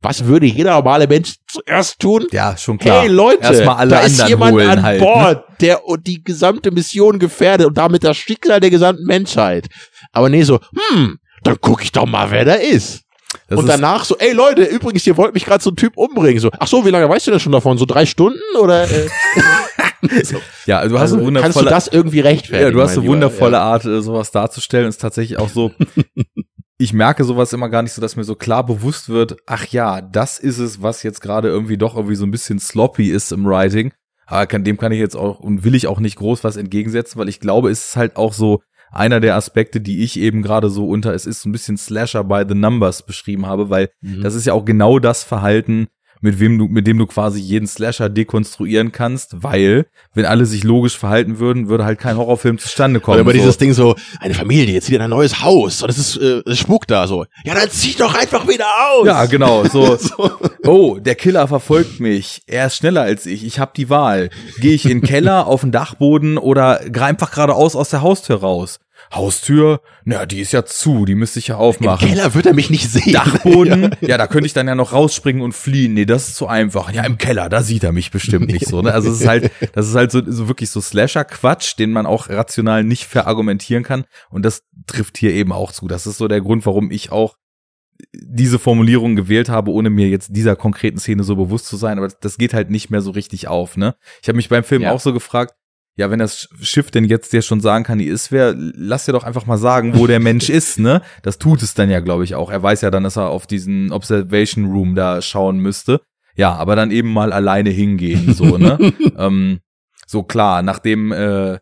[0.00, 2.26] Was würde jeder normale Mensch zuerst tun?
[2.30, 3.02] Ja, schon klar.
[3.02, 5.06] Hey Leute, Erstmal alle da ist jemand an halt, ne?
[5.06, 9.66] Bord, der und die gesamte Mission gefährdet und damit das Schicksal der gesamten Menschheit.
[10.12, 10.60] Aber nee, so,
[10.92, 13.02] hm, dann guck ich doch mal, wer da ist.
[13.48, 15.96] Das und ist, danach so, ey Leute, übrigens, ihr wollt mich gerade so ein Typ
[15.96, 16.38] umbringen.
[16.38, 17.76] So, ach so, wie lange weißt du denn schon davon?
[17.76, 18.84] So drei Stunden oder?
[18.84, 19.08] Äh,
[20.22, 22.62] so, ja, du hast also, eine kannst du wundervolle, das irgendwie rechtfertigen?
[22.62, 23.12] ja, du hast eine Lieber?
[23.14, 23.62] wundervolle Ja.
[23.62, 24.88] Art, äh, sowas darzustellen.
[24.88, 25.72] Ist tatsächlich auch so.
[26.78, 30.00] ich merke sowas immer gar nicht so, dass mir so klar bewusst wird, ach ja,
[30.00, 33.44] das ist es, was jetzt gerade irgendwie doch irgendwie so ein bisschen sloppy ist im
[33.44, 33.92] Writing.
[34.26, 37.18] Aber kann, dem kann ich jetzt auch und will ich auch nicht groß was entgegensetzen,
[37.18, 40.70] weil ich glaube, es ist halt auch so einer der Aspekte, die ich eben gerade
[40.70, 44.22] so unter, es ist so ein bisschen Slasher by the Numbers beschrieben habe, weil Mhm.
[44.22, 45.88] Das ist ja auch genau das Verhalten,
[46.20, 50.64] mit wem du, mit dem du quasi jeden Slasher dekonstruieren kannst, weil, wenn alle sich
[50.64, 53.20] logisch verhalten würden, würde halt kein Horrorfilm zustande kommen.
[53.20, 53.38] Immer so.
[53.38, 56.42] dieses Ding so, eine Familie, jetzt zieht in ein neues Haus und es ist, äh,
[56.46, 57.24] es spukt da so.
[57.44, 59.06] Ja, dann zieh doch einfach wieder aus.
[59.06, 60.30] ja, genau, so, so.
[60.64, 64.30] oh, der Killer verfolgt mich, er ist schneller als ich, ich habe die Wahl.
[64.60, 68.80] Gehe ich in den Keller, auf den Dachboden oder einfach geradeaus aus der Haustür raus?
[69.12, 69.80] Haustür?
[70.04, 72.08] Na, die ist ja zu, die müsste ich ja Im aufmachen.
[72.08, 73.12] Keller wird er mich nicht sehen.
[73.12, 75.94] Dachboden, ja, da könnte ich dann ja noch rausspringen und fliehen.
[75.94, 76.92] Nee, das ist zu einfach.
[76.92, 78.82] Ja, im Keller, da sieht er mich bestimmt nicht so.
[78.82, 78.92] Ne?
[78.92, 82.28] Also es ist halt, das ist halt so, so wirklich so Slasher-Quatsch, den man auch
[82.28, 84.04] rational nicht verargumentieren kann.
[84.30, 85.88] Und das trifft hier eben auch zu.
[85.88, 87.36] Das ist so der Grund, warum ich auch
[88.14, 91.98] diese Formulierung gewählt habe, ohne mir jetzt dieser konkreten Szene so bewusst zu sein.
[91.98, 93.76] Aber das geht halt nicht mehr so richtig auf.
[93.76, 93.96] Ne?
[94.22, 94.92] Ich habe mich beim Film Ja.
[94.92, 95.54] auch so gefragt,
[95.98, 99.12] ja, wenn das Schiff denn jetzt dir schon sagen kann, die ist wer, lass dir
[99.12, 101.02] doch einfach mal sagen, wo der Mensch ist, ne?
[101.22, 102.52] Das tut es dann ja, glaube ich, auch.
[102.52, 106.00] Er weiß ja dann, dass er auf diesen Observation Room da schauen müsste.
[106.36, 108.78] Ja, aber dann eben mal alleine hingehen, so, ne?
[109.18, 109.58] ähm,
[110.06, 111.58] so klar, nachdem, äh,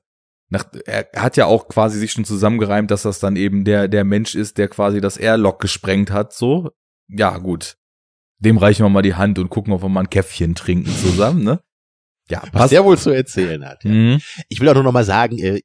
[0.50, 4.04] nach, er hat ja auch quasi sich schon zusammengereimt, dass das dann eben der, der
[4.04, 6.72] Mensch ist, der quasi das Airlock gesprengt hat, so.
[7.08, 7.78] Ja, gut.
[8.38, 11.42] Dem reichen wir mal die Hand und gucken, ob wir mal ein Käffchen trinken zusammen,
[11.42, 11.60] ne?
[12.28, 13.84] Ja, Was der wohl zu erzählen hat.
[13.84, 13.90] Ja.
[13.90, 14.20] Mhm.
[14.48, 15.60] Ich will auch nur noch mal sagen, äh,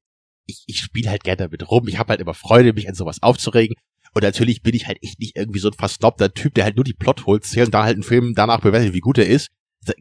[0.46, 1.88] ich, ich spiele halt gerne damit rum.
[1.88, 3.76] Ich habe halt immer Freude, mich an sowas aufzuregen.
[4.14, 6.84] Und natürlich bin ich halt echt nicht irgendwie so ein versnobter Typ, der halt nur
[6.84, 9.48] die Plotholes zählt und da halt einen Film danach bewertet, wie gut er ist.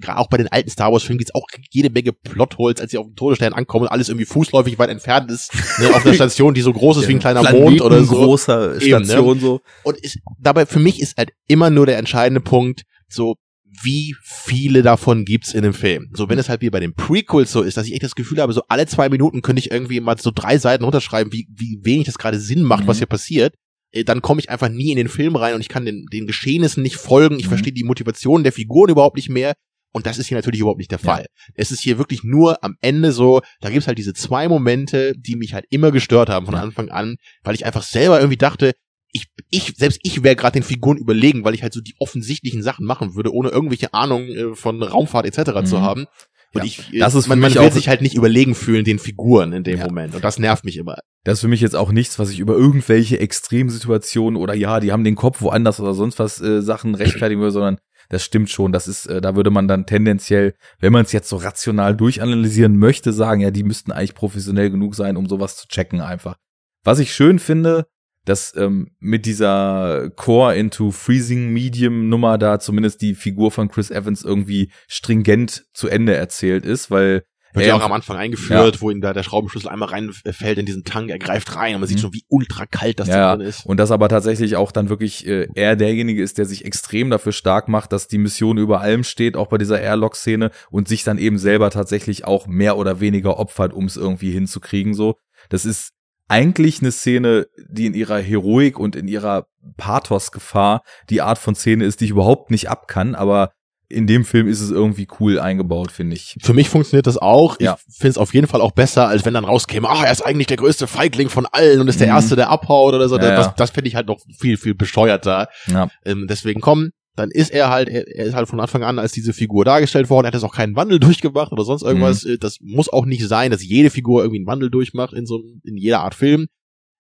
[0.09, 3.07] auch bei den alten Star Wars Filmen gibt's auch jede Menge Plotholes, als sie auf
[3.07, 6.61] dem Todesstern ankommen und alles irgendwie fußläufig weit entfernt ist, ne, auf einer Station, die
[6.61, 8.17] so groß ist wie ein kleiner Mond oder so.
[8.17, 9.41] großer Station Eben, ne?
[9.41, 9.61] so.
[9.85, 13.37] Und ist, dabei für mich ist halt immer nur der entscheidende Punkt, so
[13.83, 16.11] wie viele davon gibt's in dem Film.
[16.15, 18.41] So, wenn es halt wie bei den Prequels so ist, dass ich echt das Gefühl
[18.41, 21.79] habe, so alle zwei Minuten könnte ich irgendwie mal so drei Seiten runterschreiben, wie, wie
[21.83, 22.89] wenig das gerade Sinn macht, mhm.
[22.89, 23.55] was hier passiert,
[23.93, 26.27] äh, dann komme ich einfach nie in den Film rein und ich kann den, den
[26.27, 27.51] Geschehnissen nicht folgen, ich mhm.
[27.51, 29.55] verstehe die Motivation der Figuren überhaupt nicht mehr.
[29.93, 31.23] Und das ist hier natürlich überhaupt nicht der Fall.
[31.23, 31.53] Ja.
[31.57, 35.35] Es ist hier wirklich nur am Ende so, da gibt's halt diese zwei Momente, die
[35.35, 36.55] mich halt immer gestört haben von.
[36.55, 38.75] Anfang an, weil ich einfach selber irgendwie dachte,
[39.13, 42.63] ich, ich, selbst ich wäre gerade den Figuren überlegen, weil ich halt so die offensichtlichen
[42.63, 45.51] Sachen machen würde, ohne irgendwelche Ahnung äh, von Raumfahrt etc.
[45.51, 45.67] Mhm.
[45.67, 46.07] zu haben.
[46.53, 49.53] Und ja, ich, das ist man, man will sich halt nicht überlegen fühlen den Figuren
[49.53, 49.87] in dem ja.
[49.87, 50.15] Moment.
[50.17, 50.97] Und das nervt mich immer.
[51.23, 54.91] Das ist für mich jetzt auch nichts, was ich über irgendwelche Extremsituationen oder ja, die
[54.91, 57.79] haben den Kopf woanders oder sonst was äh, Sachen rechtfertigen würde, sondern
[58.09, 58.73] das stimmt schon.
[58.73, 62.77] Das ist, äh, da würde man dann tendenziell, wenn man es jetzt so rational durchanalysieren
[62.77, 66.37] möchte, sagen, ja, die müssten eigentlich professionell genug sein, um sowas zu checken einfach.
[66.83, 67.87] Was ich schön finde,
[68.31, 73.91] dass ähm, mit dieser Core into Freezing Medium Nummer da zumindest die Figur von Chris
[73.91, 78.81] Evans irgendwie stringent zu Ende erzählt ist, weil wird ja auch am Anfang eingeführt, ja.
[78.81, 81.89] wo ihm da der Schraubenschlüssel einmal reinfällt in diesen Tank, er greift rein und man
[81.89, 82.03] sieht mhm.
[82.03, 83.67] schon, wie ultra kalt das ja, drin ist.
[83.67, 87.33] Und das aber tatsächlich auch dann wirklich äh, er derjenige ist, der sich extrem dafür
[87.33, 91.19] stark macht, dass die Mission über allem steht, auch bei dieser Airlock-Szene und sich dann
[91.19, 94.95] eben selber tatsächlich auch mehr oder weniger opfert, um es irgendwie hinzukriegen.
[94.95, 95.17] So,
[95.49, 95.95] das ist
[96.31, 99.47] eigentlich eine Szene, die in ihrer Heroik und in ihrer
[99.77, 103.51] Pathos-Gefahr die Art von Szene ist, die ich überhaupt nicht abkann, aber
[103.89, 106.37] in dem Film ist es irgendwie cool eingebaut, finde ich.
[106.41, 107.59] Für mich funktioniert das auch.
[107.59, 107.77] Ja.
[107.89, 110.23] Ich finde es auf jeden Fall auch besser, als wenn dann rauskäme, ah, er ist
[110.23, 112.15] eigentlich der größte Feigling von allen und ist der mhm.
[112.15, 113.19] Erste, der abhaut oder so.
[113.19, 113.55] Ja, das, ja.
[113.57, 115.49] das finde ich halt noch viel, viel bescheuerter.
[115.67, 115.89] Ja.
[116.05, 119.13] Ähm, deswegen komm, dann ist er halt, er, er ist halt von Anfang an als
[119.13, 122.25] diese Figur dargestellt worden, er hat jetzt auch keinen Wandel durchgemacht oder sonst irgendwas.
[122.25, 122.39] Mhm.
[122.41, 125.77] Das muss auch nicht sein, dass jede Figur irgendwie einen Wandel durchmacht in so in
[125.77, 126.47] jeder Art Film.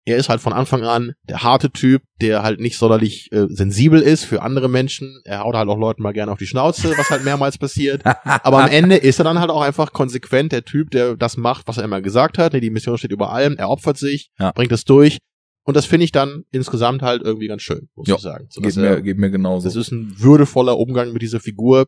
[0.06, 4.00] Er ist halt von Anfang an der harte Typ, der halt nicht sonderlich äh, sensibel
[4.00, 5.20] ist für andere Menschen.
[5.24, 8.02] Er haut halt auch Leuten mal gerne auf die Schnauze, was halt mehrmals passiert.
[8.24, 11.68] Aber am Ende ist er dann halt auch einfach konsequent der Typ, der das macht,
[11.68, 12.54] was er immer gesagt hat.
[12.54, 14.52] Die Mission steht über allem, er opfert sich, ja.
[14.52, 15.18] bringt es durch
[15.70, 18.48] und das finde ich dann insgesamt halt irgendwie ganz schön, muss jo, ich sagen.
[18.50, 19.68] So, geht, mir, geht mir genauso.
[19.68, 21.86] Das ist ein würdevoller Umgang mit dieser Figur.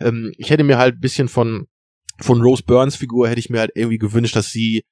[0.00, 1.68] Ähm, ich hätte mir halt bisschen von,
[2.20, 4.82] von Rose Burns Figur hätte ich mir halt irgendwie gewünscht, dass sie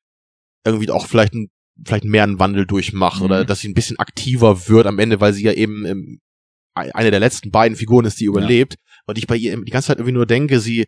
[0.64, 1.48] irgendwie auch vielleicht ein,
[1.84, 3.24] vielleicht mehr einen Wandel durchmacht mhm.
[3.24, 6.20] oder dass sie ein bisschen aktiver wird am Ende, weil sie ja eben ähm,
[6.74, 8.74] eine der letzten beiden Figuren ist, die überlebt.
[8.74, 9.02] Ja.
[9.06, 10.86] Und ich bei ihr die ganze Zeit irgendwie nur denke, sie,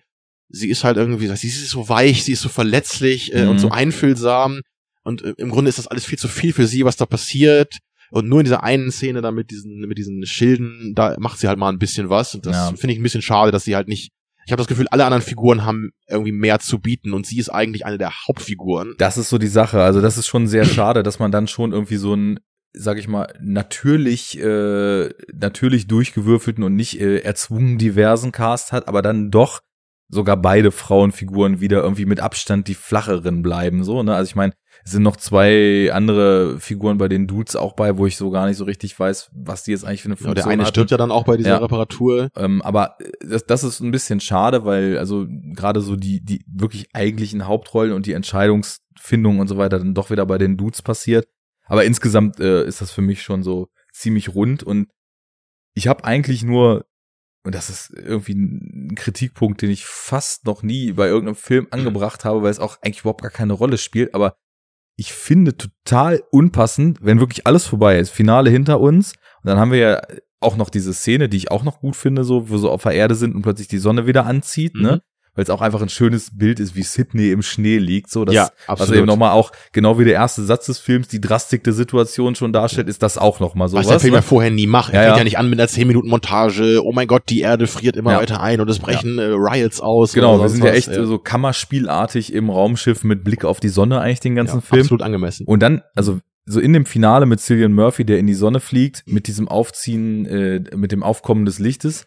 [0.49, 3.51] sie ist halt irgendwie, sie ist so weich, sie ist so verletzlich äh, mhm.
[3.51, 4.61] und so einfühlsam
[5.05, 7.79] und äh, im Grunde ist das alles viel zu viel für sie, was da passiert.
[8.11, 11.49] Und nur in dieser einen Szene da mit diesen, mit diesen Schilden, da macht sie
[11.49, 12.35] halt mal ein bisschen was.
[12.35, 12.67] Und das ja.
[12.77, 14.13] finde ich ein bisschen schade, dass sie halt nicht.
[14.47, 17.49] Ich habe das Gefühl, alle anderen Figuren haben irgendwie mehr zu bieten und sie ist
[17.49, 18.95] eigentlich eine der Hauptfiguren.
[18.99, 19.83] Das ist so die Sache.
[19.83, 22.41] Also das ist schon sehr schade, dass man dann schon irgendwie so ein
[22.77, 29.01] sag ich mal, natürlich, äh, natürlich durchgewürfelten und nicht äh, erzwungen diversen Cast hat, aber
[29.01, 29.61] dann doch
[30.09, 34.15] sogar beide Frauenfiguren wieder irgendwie mit Abstand die flacheren bleiben, so, ne?
[34.15, 34.53] Also ich meine,
[34.87, 38.59] sind noch zwei andere Figuren bei den Dudes auch bei, wo ich so gar nicht
[38.59, 40.37] so richtig weiß, was die jetzt eigentlich für eine Funktion haben.
[40.39, 41.57] Ja, der eine stirbt ja dann auch bei dieser ja.
[41.57, 42.29] Reparatur.
[42.37, 46.89] Ähm, aber das, das ist ein bisschen schade, weil also gerade so die, die wirklich
[46.93, 51.27] eigentlichen Hauptrollen und die Entscheidungsfindung und so weiter dann doch wieder bei den Dudes passiert.
[51.67, 54.89] Aber insgesamt äh, ist das für mich schon so ziemlich rund und
[55.75, 56.85] ich habe eigentlich nur
[57.47, 62.25] und das ist irgendwie ein Kritikpunkt, den ich fast noch nie bei irgendeinem Film angebracht
[62.25, 64.35] habe, weil es auch eigentlich überhaupt gar keine Rolle spielt, aber
[64.97, 69.13] ich finde total unpassend, wenn wirklich alles vorbei ist, Finale hinter uns
[69.43, 70.01] und dann haben wir ja
[70.41, 72.93] auch noch diese Szene, die ich auch noch gut finde, so, wo so auf der
[72.93, 74.81] Erde sind und plötzlich die Sonne wieder anzieht, ne?
[74.81, 74.87] mhm.
[74.87, 75.03] ne?
[75.35, 78.11] Weil es auch einfach ein schönes Bild ist, wie Sydney im Schnee liegt.
[78.11, 78.81] So, das, ja, absolut.
[78.81, 82.35] Also eben nochmal auch, genau wie der erste Satz des Films die Drastik der Situation
[82.35, 83.77] schon darstellt, ist das auch nochmal so.
[83.77, 84.93] Was der Film ja vorher nie macht.
[84.93, 85.19] Er ja, fängt ja.
[85.19, 88.13] ja nicht an mit einer 10 Minuten Montage, oh mein Gott, die Erde friert immer
[88.13, 88.19] ja.
[88.19, 90.13] weiter ein und es brechen äh, Riots aus.
[90.13, 94.21] Genau, wir sind ja echt so Kammerspielartig im Raumschiff mit Blick auf die Sonne eigentlich
[94.21, 94.83] den ganzen Film.
[94.83, 95.47] Absolut angemessen.
[95.47, 99.03] Und dann, also so in dem Finale mit Cillian Murphy, der in die Sonne fliegt,
[99.07, 102.07] mit diesem Aufziehen, äh, mit dem Aufkommen des Lichtes,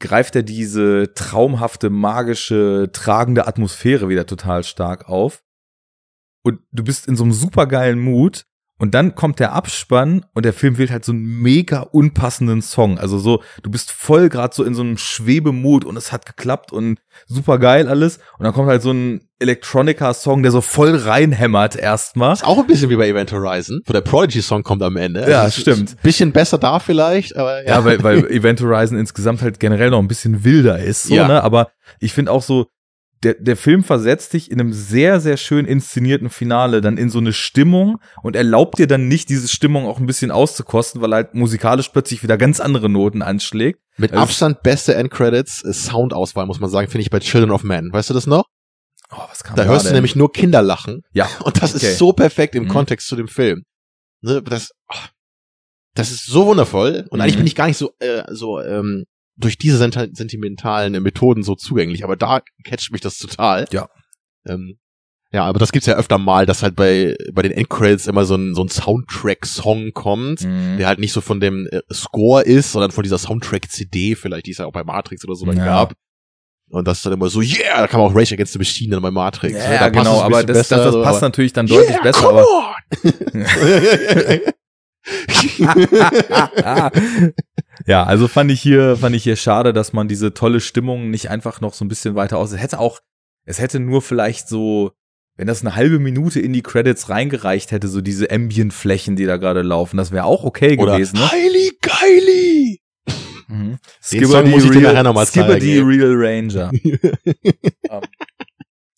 [0.00, 5.42] greift er diese traumhafte, magische, tragende Atmosphäre wieder total stark auf.
[6.44, 8.46] Und du bist in so einem supergeilen Mut
[8.78, 12.96] Und dann kommt der Abspann und der Film wählt halt so einen mega unpassenden Song.
[12.98, 16.72] Also so, du bist voll gerade so in so einem Schwebemut und es hat geklappt
[16.72, 18.18] und super geil alles.
[18.38, 22.32] Und dann kommt halt so ein Electronica-Song, der so voll reinhämmert erstmal.
[22.32, 25.28] Ist auch ein bisschen wie bei Event Horizon, wo der Prodigy-Song kommt am Ende.
[25.28, 26.00] Ja, Also stimmt.
[26.02, 27.76] Bisschen besser da vielleicht, aber ja.
[27.78, 31.26] Ja, weil, weil Event Horizon insgesamt halt generell noch ein bisschen wilder ist, so, Ja.
[31.28, 31.42] ne?
[31.42, 31.68] Aber
[32.00, 32.66] ich finde auch so,
[33.22, 37.18] der, der Film versetzt dich in einem sehr, sehr schön inszenierten Finale dann in so
[37.18, 41.34] eine Stimmung und erlaubt dir dann nicht, diese Stimmung auch ein bisschen auszukosten, weil halt
[41.34, 43.80] musikalisch plötzlich wieder ganz andere Noten anschlägt.
[43.96, 47.92] Mit Also- Abstand beste Endcredits, Soundauswahl muss man sagen, finde ich bei Children of Men.
[47.92, 48.44] Weißt du das noch?
[49.10, 49.96] Oh, was kam Da hörst du denn?
[49.96, 51.02] nämlich nur Kinder lachen.
[51.12, 51.26] Ja.
[51.44, 51.86] Und das Okay.
[51.86, 52.68] ist so perfekt im Mhm.
[52.68, 53.62] Kontext zu dem Film.
[54.20, 55.08] Ne, das, ach,
[55.94, 57.06] das ist so wundervoll.
[57.10, 57.38] Und eigentlich Mhm.
[57.40, 59.04] bin ich gar nicht so, äh, so ähm,
[59.38, 62.04] durch diese sent- sentimentalen äh, Methoden so zugänglich.
[62.04, 63.66] Aber da catcht mich das total.
[63.72, 63.88] Ja.
[64.46, 64.78] Ähm,
[65.30, 68.34] ja, aber das gibt's ja öfter mal, dass halt bei, bei den Endcredits immer so
[68.36, 70.78] ein, so ein Soundtrack-Song kommt, Mhm.
[70.78, 74.52] der halt nicht so von dem äh, Score ist, sondern von dieser Soundtrack-CD vielleicht, die
[74.52, 75.64] es ja auch bei Matrix oder so dann Ja.
[75.66, 75.94] gab.
[76.70, 79.02] Und das ist dann immer so, yeah, da kam auch Rage Against the Machine dann
[79.02, 79.54] bei Matrix.
[79.54, 79.60] ne?
[79.74, 82.02] Ja, es genau, aber das, das, besser, das so, passt aber- natürlich dann deutlich yeah,
[82.02, 82.74] besser, come aber
[87.86, 91.30] ja, also fand ich hier, fand ich hier schade, dass man diese tolle Stimmung nicht
[91.30, 92.52] einfach noch so ein bisschen weiter aus.
[92.52, 93.00] Es hätte auch,
[93.44, 94.92] es hätte nur vielleicht so,
[95.36, 99.36] wenn das eine halbe Minute in die Credits reingereicht hätte, so diese Ambient-Flächen, die da
[99.36, 101.18] gerade laufen, das wäre auch okay Oder gewesen.
[101.18, 101.30] Ne?
[101.30, 102.80] Heili Geili!
[103.48, 103.78] Mhm.
[105.24, 105.80] Skipper die ey.
[105.80, 106.70] Real Ranger.
[107.90, 108.02] Ähm,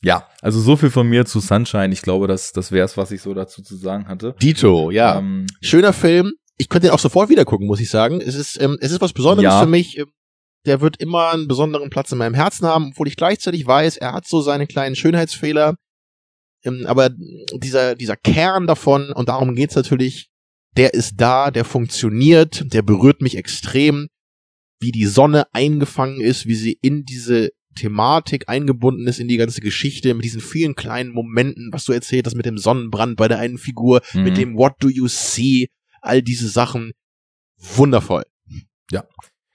[0.02, 1.92] ja, also so viel von mir zu Sunshine.
[1.92, 4.34] Ich glaube, das, das wäre es, was ich so dazu zu sagen hatte.
[4.40, 5.18] Dito, ja.
[5.18, 6.32] Ähm, Schöner Film.
[6.60, 8.20] Ich könnte den auch sofort wieder gucken, muss ich sagen.
[8.20, 9.62] Es ist, ähm, es ist was Besonderes Ja.
[9.62, 9.98] für mich.
[9.98, 10.10] Ähm,
[10.66, 14.12] Der wird immer einen besonderen Platz in meinem Herzen haben, obwohl ich gleichzeitig weiß, er
[14.12, 15.76] hat so seine kleinen Schönheitsfehler.
[16.62, 17.08] Ähm, aber
[17.54, 20.28] dieser, dieser Kern davon, und darum geht's natürlich,
[20.76, 24.08] der ist da, der funktioniert, der berührt mich extrem,
[24.80, 29.62] wie die Sonne eingefangen ist, wie sie in diese Thematik eingebunden ist, in die ganze
[29.62, 33.38] Geschichte, mit diesen vielen kleinen Momenten, was du erzählt hast mit dem Sonnenbrand bei der
[33.38, 34.38] einen Figur, mit mhm.
[34.38, 35.68] dem What do you see,
[36.00, 36.92] all diese Sachen.
[37.76, 38.24] Wundervoll.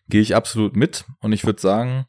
[0.08, 1.06] gehe ich absolut mit.
[1.20, 2.06] Und ich würde sagen,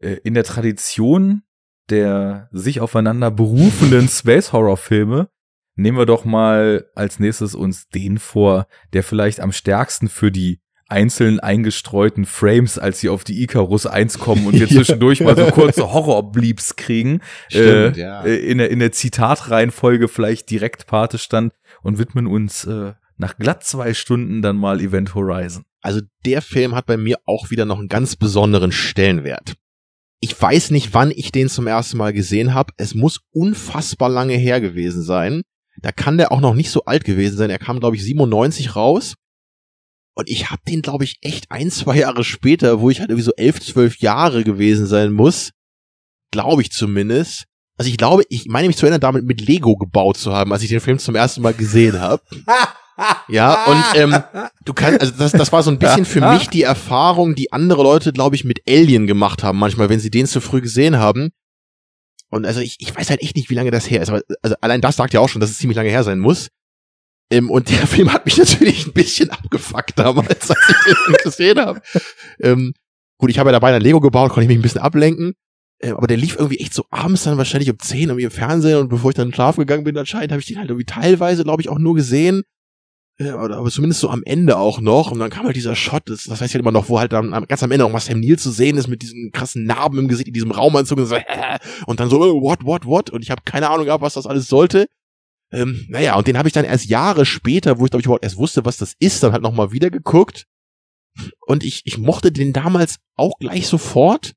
[0.00, 1.42] äh, in der Tradition
[1.90, 5.28] der sich aufeinander berufenden Space Horror Filme
[5.74, 10.60] nehmen wir doch mal als nächstes uns den vor, der vielleicht am stärksten für die
[10.88, 14.74] einzeln eingestreuten Frames, als sie auf die Icarus 1 kommen und wir Ja.
[14.74, 18.22] zwischendurch mal so kurze Horror-Bleeps kriegen, Stimmt, äh, ja.
[18.24, 23.36] äh, in der, in der Zitatreihenfolge vielleicht direkt Pate stand und widmen uns äh, nach
[23.36, 25.64] glatt zwei Stunden dann mal Event Horizon.
[25.80, 29.54] Also der Film hat bei mir auch wieder noch einen ganz besonderen Stellenwert.
[30.20, 32.72] Ich weiß nicht, wann ich den zum ersten Mal gesehen habe.
[32.76, 35.42] Es muss unfassbar lange her gewesen sein.
[35.80, 37.50] Da kann der auch noch nicht so alt gewesen sein.
[37.50, 39.14] Er kam, glaube ich, 97 raus.
[40.14, 43.24] Und ich habe den, glaube ich, echt ein, zwei Jahre später, wo ich halt irgendwie
[43.24, 45.52] so elf, zwölf Jahre gewesen sein muss.
[46.32, 47.44] Glaube ich zumindest.
[47.76, 50.64] Also ich glaube, ich meine mich zu erinnern, damit mit Lego gebaut zu haben, als
[50.64, 52.22] ich den Film zum ersten Mal gesehen habe.
[53.28, 54.22] Ja, und ähm,
[54.64, 57.82] du kannst, also das, das war so ein bisschen für mich die Erfahrung, die andere
[57.82, 61.30] Leute, glaube ich, mit Alien gemacht haben, manchmal, wenn sie den zu früh gesehen haben.
[62.30, 64.56] Und also ich, ich weiß halt echt nicht, wie lange das her ist, aber also
[64.60, 66.48] allein das sagt ja auch schon, dass es ziemlich lange her sein muss.
[67.30, 71.58] Ähm, und der Film hat mich natürlich ein bisschen abgefuckt damals, als ich den gesehen
[71.58, 71.80] habe.
[72.40, 72.74] Ähm,
[73.18, 75.34] gut, ich habe ja dabei ein Lego gebaut, konnte ich mich ein bisschen ablenken.
[75.80, 78.78] Ähm, aber der lief irgendwie echt so abends dann wahrscheinlich um 10 irgendwie im Fernsehen
[78.78, 81.62] und bevor ich dann schlafen gegangen bin, anscheinend habe ich den halt irgendwie teilweise, glaube
[81.62, 82.42] ich, auch nur gesehen.
[83.20, 85.10] Aber zumindest so am Ende auch noch.
[85.10, 87.32] Und dann kam halt dieser Shot, das, das heißt ja immer noch, wo halt dann
[87.48, 90.08] ganz am Ende auch mal Sam Neill zu sehen ist mit diesen krassen Narben im
[90.08, 91.16] Gesicht, in diesem Raumanzug und, so,
[91.86, 93.10] und dann so, äh, what, what, what?
[93.10, 94.86] Und ich habe keine Ahnung gehabt, was das alles sollte.
[95.50, 98.24] Ähm, naja, und den habe ich dann erst Jahre später, wo ich glaube ich überhaupt
[98.24, 100.46] erst wusste, was das ist, dann halt nochmal wieder geguckt.
[101.40, 104.34] Und ich, ich mochte den damals auch gleich sofort.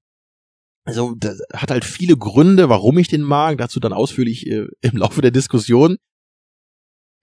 [0.84, 4.98] Also, das hat halt viele Gründe, warum ich den mag, dazu dann ausführlich äh, im
[4.98, 5.98] Laufe der Diskussion.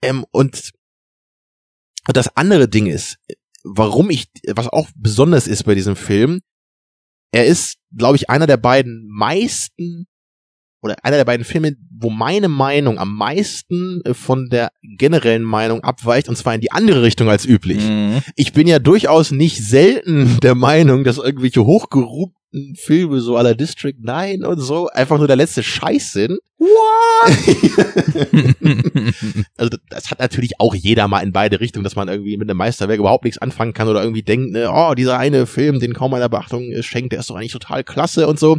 [0.01, 0.71] Ähm, und
[2.09, 3.19] und das andere Ding ist,
[3.63, 6.41] warum ich, was auch besonders ist bei diesem Film,
[7.31, 10.07] er ist, glaube ich, einer der beiden meisten
[10.81, 15.83] oder einer der beiden Filme, wo meine Meinung am meisten äh, von der generellen Meinung
[15.83, 17.83] abweicht, und zwar in die andere Richtung als üblich.
[17.83, 18.21] Mhm.
[18.35, 23.95] Ich bin ja durchaus nicht selten der Meinung, dass irgendwelche hochgerubten Filme so aller District
[23.99, 26.39] 9 und so einfach nur der letzte Scheiß sind.
[29.57, 32.49] also das- das hat natürlich auch jeder mal in beide Richtungen, dass man irgendwie mit
[32.49, 35.93] einem Meisterwerk überhaupt nichts anfangen kann oder irgendwie denkt, ne, oh, dieser eine Film, den
[35.93, 38.57] kaum einer Beachtung äh, schenkt, der ist doch eigentlich total klasse und so.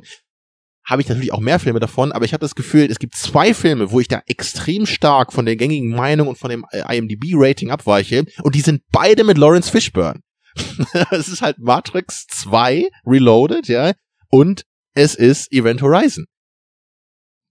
[0.90, 3.54] Habe ich natürlich auch mehr Filme davon, aber ich habe das Gefühl, es gibt zwei
[3.54, 7.70] Filme, wo ich da extrem stark von der gängigen Meinung und von dem äh, IMDb-Rating
[7.70, 10.20] abweiche und die sind beide mit Lawrence Fishburne.
[11.10, 13.92] es ist halt Matrix 2 Reloaded, ja,
[14.28, 14.64] und
[14.94, 16.26] es ist Event Horizon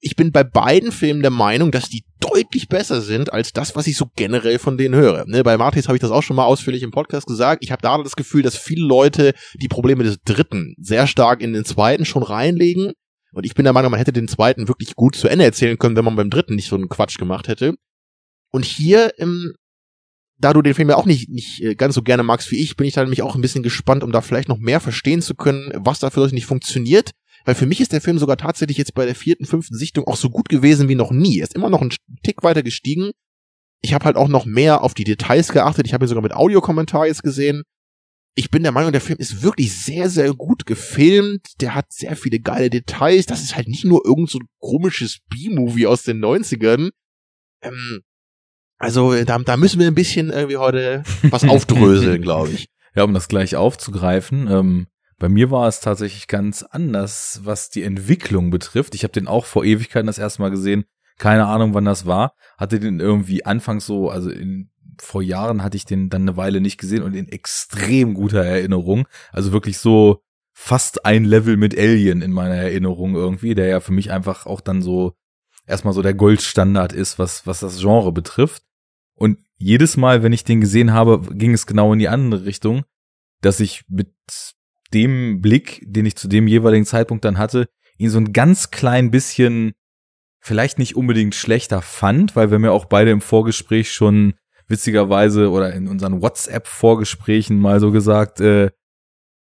[0.02, 3.88] ich bin bei beiden Filmen der Meinung, dass die deutlich besser sind als das, was
[3.88, 5.26] ich so generell von denen höre.
[5.28, 7.64] Ne, bei Martis habe ich das auch schon mal ausführlich im Podcast gesagt.
[7.64, 11.54] Ich habe da das Gefühl, dass viele Leute die Probleme des dritten sehr stark in
[11.54, 12.94] den zweiten schon reinlegen.
[13.32, 15.96] Und ich bin der Meinung, man hätte den zweiten wirklich gut zu Ende erzählen können,
[15.96, 17.76] wenn man beim dritten nicht so einen Quatsch gemacht hätte.
[18.52, 19.54] Und hier, ähm,
[20.40, 22.76] da du den Film ja auch nicht, nicht äh, ganz so gerne magst wie ich,
[22.76, 25.36] bin ich da nämlich auch ein bisschen gespannt, um da vielleicht noch mehr verstehen zu
[25.36, 27.12] können, was da euch nicht funktioniert.
[27.46, 30.18] Weil für mich ist der Film sogar tatsächlich jetzt bei der vierten, fünften Sichtung auch
[30.18, 31.40] so gut gewesen wie noch nie.
[31.40, 31.94] Er ist immer noch ein
[32.24, 33.12] Tick weiter gestiegen.
[33.82, 35.88] Ich habe halt auch noch mehr auf die Details geachtet.
[35.88, 37.64] Ich habe ihn sogar mit Audiokommentar jetzt gesehen.
[38.36, 41.62] Ich bin der Meinung, der Film ist wirklich sehr, sehr gut gefilmt.
[41.62, 43.26] Der hat sehr viele geile Details.
[43.26, 46.92] Das ist halt nicht nur irgend so ein komisches B-Movie aus den 90ern.
[47.62, 48.02] Ähm,
[48.78, 52.70] also da, da müssen wir ein bisschen irgendwie heute was aufdröseln, glaube ich.
[52.96, 54.48] Ja, um das gleich aufzugreifen.
[54.48, 54.88] Ähm,
[55.18, 58.96] bei mir war es tatsächlich ganz anders, was die Entwicklung betrifft.
[58.96, 60.86] Ich habe den auch vor Ewigkeiten das erste Mal gesehen.
[61.18, 62.34] Keine Ahnung, wann das war.
[62.58, 66.62] Hatte den irgendwie anfangs so, also in, vor Jahren hatte ich den dann eine Weile
[66.62, 69.08] nicht gesehen und in extrem guter Erinnerung.
[69.32, 70.22] Also wirklich so
[70.54, 74.62] fast ein Level mit Alien in meiner Erinnerung irgendwie, der ja für mich einfach auch
[74.62, 75.14] dann so
[75.66, 78.64] erstmal so der Goldstandard ist, was, was das Genre betrifft.
[79.16, 82.84] Und jedes Mal, wenn ich den gesehen habe, ging es genau in die andere Richtung,
[83.42, 84.14] dass ich mit
[84.94, 89.12] dem Blick, den ich zu dem jeweiligen Zeitpunkt dann hatte, ihn so ein ganz klein
[89.12, 89.74] bisschen
[90.40, 94.34] vielleicht nicht unbedingt schlechter fand, weil wir mir auch beide im Vorgespräch schon
[94.70, 98.70] witzigerweise oder in unseren WhatsApp-Vorgesprächen mal so gesagt, äh,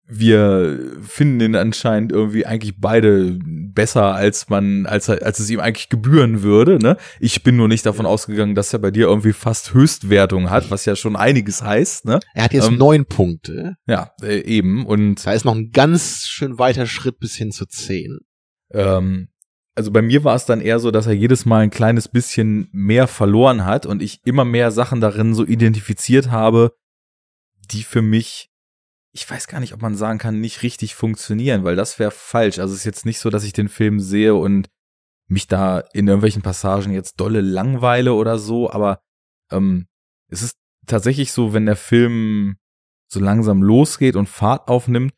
[0.05, 5.87] wir finden ihn anscheinend irgendwie eigentlich beide besser, als man, als, als es ihm eigentlich
[5.89, 6.77] gebühren würde.
[6.77, 6.97] Ne?
[7.19, 10.85] Ich bin nur nicht davon ausgegangen, dass er bei dir irgendwie fast Höchstwertung hat, was
[10.85, 12.05] ja schon einiges heißt.
[12.05, 12.19] Ne?
[12.33, 13.75] Er hat jetzt ähm, neun Punkte.
[13.87, 14.85] Ja, äh, eben.
[14.85, 18.19] Und da ist noch ein ganz schön weiter Schritt bis hin zu zehn.
[18.71, 19.29] Ähm,
[19.75, 22.67] also bei mir war es dann eher so, dass er jedes Mal ein kleines bisschen
[22.71, 26.75] mehr verloren hat und ich immer mehr Sachen darin so identifiziert habe,
[27.71, 28.53] die für mich
[29.13, 32.57] ich weiß gar nicht, ob man sagen kann, nicht richtig funktionieren, weil das wäre falsch.
[32.57, 34.69] Also es ist jetzt nicht so, dass ich den Film sehe und
[35.27, 38.99] mich da in irgendwelchen Passagen jetzt dolle langweile oder so, aber
[39.51, 39.85] ähm,
[40.29, 42.57] es ist tatsächlich so, wenn der Film
[43.07, 45.13] so langsam losgeht und Fahrt aufnimmt,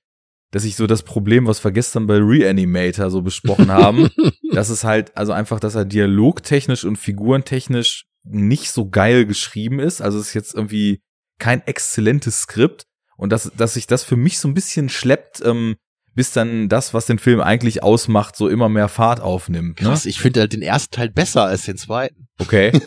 [0.56, 4.10] dass ich so das Problem, was wir gestern bei Reanimator so besprochen haben,
[4.54, 10.02] dass es halt, also einfach, dass er dialogtechnisch und figurentechnisch nicht so geil geschrieben ist.
[10.02, 11.02] Also es ist jetzt irgendwie
[11.40, 12.86] kein exzellentes Skript,
[13.18, 15.76] und dass, dass sich das für mich so ein bisschen schleppt, ähm,
[16.14, 19.82] bis dann das, was den Film eigentlich ausmacht, so immer mehr Fahrt aufnimmt.
[19.82, 19.90] Ne?
[19.90, 22.30] Krass, ich finde halt den ersten Teil besser als den zweiten.
[22.40, 22.72] Okay.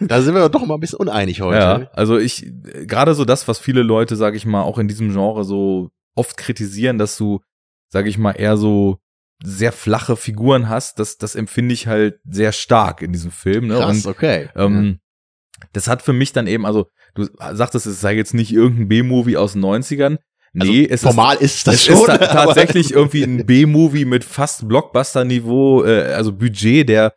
[0.00, 1.58] da sind wir doch mal ein bisschen uneinig heute.
[1.58, 2.46] Ja, also ich,
[2.86, 6.36] gerade so das, was viele Leute, sage ich mal, auch in diesem Genre so oft
[6.36, 7.40] kritisieren, dass du,
[7.88, 8.98] sage ich mal, eher so
[9.42, 13.68] sehr flache Figuren hast, das, das empfinde ich halt sehr stark in diesem Film.
[13.68, 13.74] Ne?
[13.74, 14.48] Krass, Und, okay.
[14.54, 15.66] Ähm, ja.
[15.72, 19.36] Das hat für mich dann eben, also du sagtest, es sei jetzt nicht irgendein B-Movie
[19.36, 20.18] aus den 90ern.
[20.54, 21.96] Nee, also, es formal ist, ist das es schon.
[21.96, 27.14] ist ta tatsächlich irgendwie ein B-Movie mit fast Blockbuster-Niveau, äh, also Budget, der,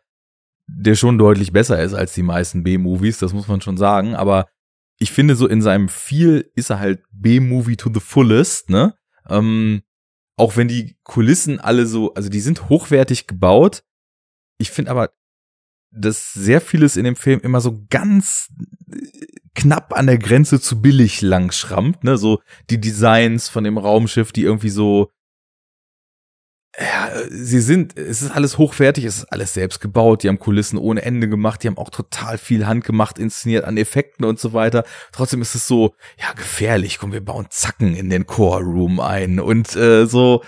[0.66, 4.14] der schon deutlich besser ist als die meisten B-Movies, das muss man schon sagen.
[4.14, 4.46] Aber
[4.98, 8.94] ich finde, so in seinem Feel ist er halt B-Movie to the fullest, ne?
[9.28, 9.82] Ähm,
[10.36, 13.82] auch wenn die Kulissen alle so, also die sind hochwertig gebaut.
[14.58, 15.10] Ich finde aber,
[15.90, 18.48] dass sehr vieles in dem Film immer so ganz
[19.54, 24.32] knapp an der Grenze zu billig lang schrammt, ne, so die Designs von dem Raumschiff,
[24.32, 25.10] die irgendwie so
[26.78, 30.78] ja, sie sind, es ist alles hochwertig, es ist alles selbst gebaut, die haben Kulissen
[30.78, 34.84] ohne Ende gemacht, die haben auch total viel handgemacht, inszeniert an Effekten und so weiter.
[35.12, 39.40] Trotzdem ist es so, ja, gefährlich, komm, wir bauen Zacken in den Core Room ein
[39.40, 40.42] und äh, so,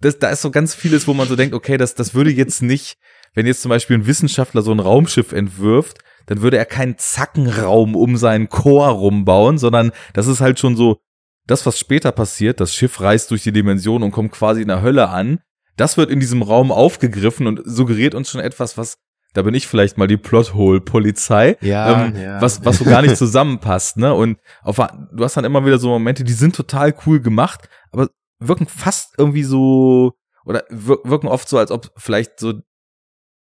[0.00, 2.62] das, da ist so ganz vieles, wo man so denkt, okay, das, das würde jetzt
[2.62, 2.96] nicht,
[3.34, 7.96] wenn jetzt zum Beispiel ein Wissenschaftler so ein Raumschiff entwirft, dann würde er keinen Zackenraum
[7.96, 11.00] um seinen Chor rumbauen, sondern das ist halt schon so,
[11.46, 14.82] das, was später passiert, das Schiff reist durch die Dimension und kommt quasi in der
[14.82, 15.40] Hölle an,
[15.76, 18.98] das wird in diesem Raum aufgegriffen und suggeriert uns schon etwas, was,
[19.34, 22.40] da bin ich vielleicht mal die Plothole-Polizei, ja, ähm, ja.
[22.40, 24.14] was, was so gar nicht zusammenpasst, ne?
[24.14, 28.08] Und auf, du hast dann immer wieder so Momente, die sind total cool gemacht, aber
[28.38, 30.12] wirken fast irgendwie so,
[30.44, 32.54] oder wirken oft so, als ob vielleicht so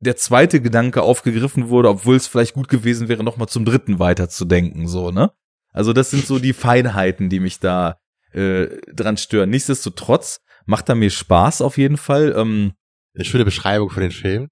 [0.01, 4.89] der zweite Gedanke aufgegriffen wurde, obwohl es vielleicht gut gewesen wäre, nochmal zum dritten weiterzudenken,
[4.89, 5.33] so, ne?
[5.73, 7.97] Also das sind so die Feinheiten, die mich da
[8.33, 9.51] äh, dran stören.
[9.51, 12.35] Nichtsdestotrotz macht er mir Spaß auf jeden Fall.
[12.37, 12.73] Ähm,
[13.15, 14.49] Eine schöne Beschreibung für den Film.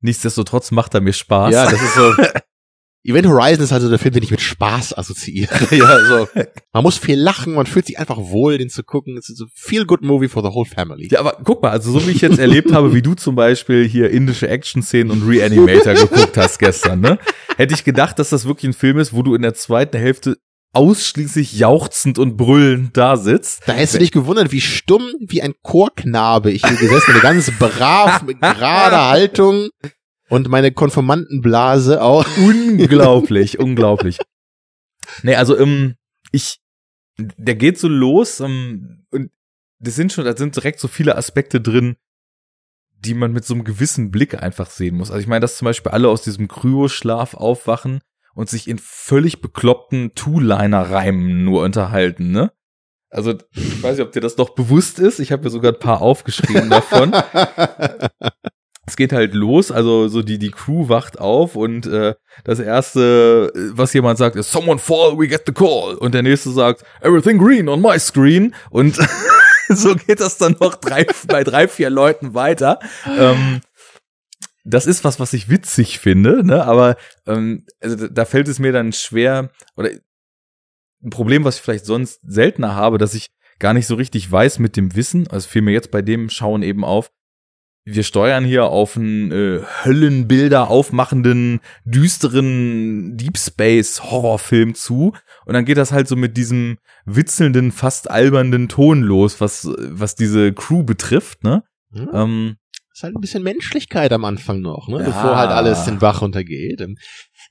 [0.00, 1.52] nichtsdestotrotz macht er mir Spaß.
[1.54, 2.14] Ja, das ist so.
[3.08, 5.48] Event Horizon ist also der Film, den ich mit Spaß assoziiere.
[5.74, 6.28] ja, also,
[6.72, 9.16] man muss viel lachen, man fühlt sich einfach wohl, den zu gucken.
[9.16, 11.08] Es ist so feel good movie for the whole family.
[11.10, 13.88] Ja, aber guck mal, also so wie ich jetzt erlebt habe, wie du zum Beispiel
[13.88, 17.18] hier indische Action-Szenen und Reanimator geguckt hast gestern, ne?
[17.56, 20.36] Hätte ich gedacht, dass das wirklich ein Film ist, wo du in der zweiten Hälfte
[20.72, 23.62] ausschließlich jauchzend und brüllend da sitzt.
[23.66, 27.50] Da hättest du dich gewundert, wie stumm, wie ein Chorknabe ich hier gesessen bin, ganz
[27.58, 29.70] brav, mit gerader Haltung
[30.28, 32.26] und meine Konformantenblase auch.
[32.38, 34.18] Unglaublich, unglaublich.
[35.22, 35.96] Nee, also ähm,
[36.32, 36.60] ich,
[37.16, 39.30] der geht so los ähm, und
[39.80, 41.96] das sind schon, da sind direkt so viele Aspekte drin,
[42.98, 45.10] die man mit so einem gewissen Blick einfach sehen muss.
[45.10, 48.00] Also ich meine, dass zum Beispiel alle aus diesem Kryoschlaf aufwachen
[48.34, 52.52] und sich in völlig bekloppten Two-Liner-Reimen nur unterhalten, ne?
[53.10, 55.18] Also ich weiß nicht, ob dir das noch bewusst ist.
[55.18, 57.12] Ich habe mir sogar ein paar aufgeschrieben davon.
[58.88, 63.52] es geht halt los, also so die die Crew wacht auf und äh, das erste,
[63.74, 67.38] was jemand sagt, ist Someone fall, we get the call und der nächste sagt Everything
[67.38, 68.98] green on my screen und
[69.68, 72.78] so geht das dann noch drei, bei drei vier Leuten weiter.
[73.06, 73.60] Ähm,
[74.64, 76.64] das ist was, was ich witzig finde, ne?
[76.64, 76.96] Aber
[77.26, 79.90] ähm, also da fällt es mir dann schwer oder
[81.02, 83.28] ein Problem, was ich vielleicht sonst seltener habe, dass ich
[83.58, 85.26] gar nicht so richtig weiß mit dem Wissen.
[85.28, 87.10] Also fiel mir jetzt bei dem Schauen eben auf
[87.90, 95.14] wir steuern hier auf einen äh, Höllenbilder aufmachenden, düsteren Deep Space Horrorfilm zu.
[95.46, 100.14] Und dann geht das halt so mit diesem witzelnden, fast albernden Ton los, was, was
[100.14, 101.62] diese Crew betrifft, ne?
[101.92, 102.08] Hm.
[102.12, 102.56] Ähm,
[102.92, 104.98] ist halt ein bisschen Menschlichkeit am Anfang noch, ne?
[104.98, 105.04] Ja.
[105.04, 106.80] bevor halt alles den Bach runtergeht.
[106.80, 106.96] Ähm,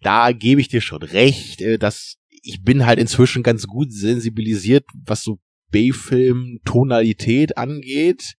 [0.02, 4.86] Da gebe ich dir schon recht, äh, dass ich bin halt inzwischen ganz gut sensibilisiert,
[5.06, 5.40] was so
[5.72, 8.36] B-Film-Tonalität angeht.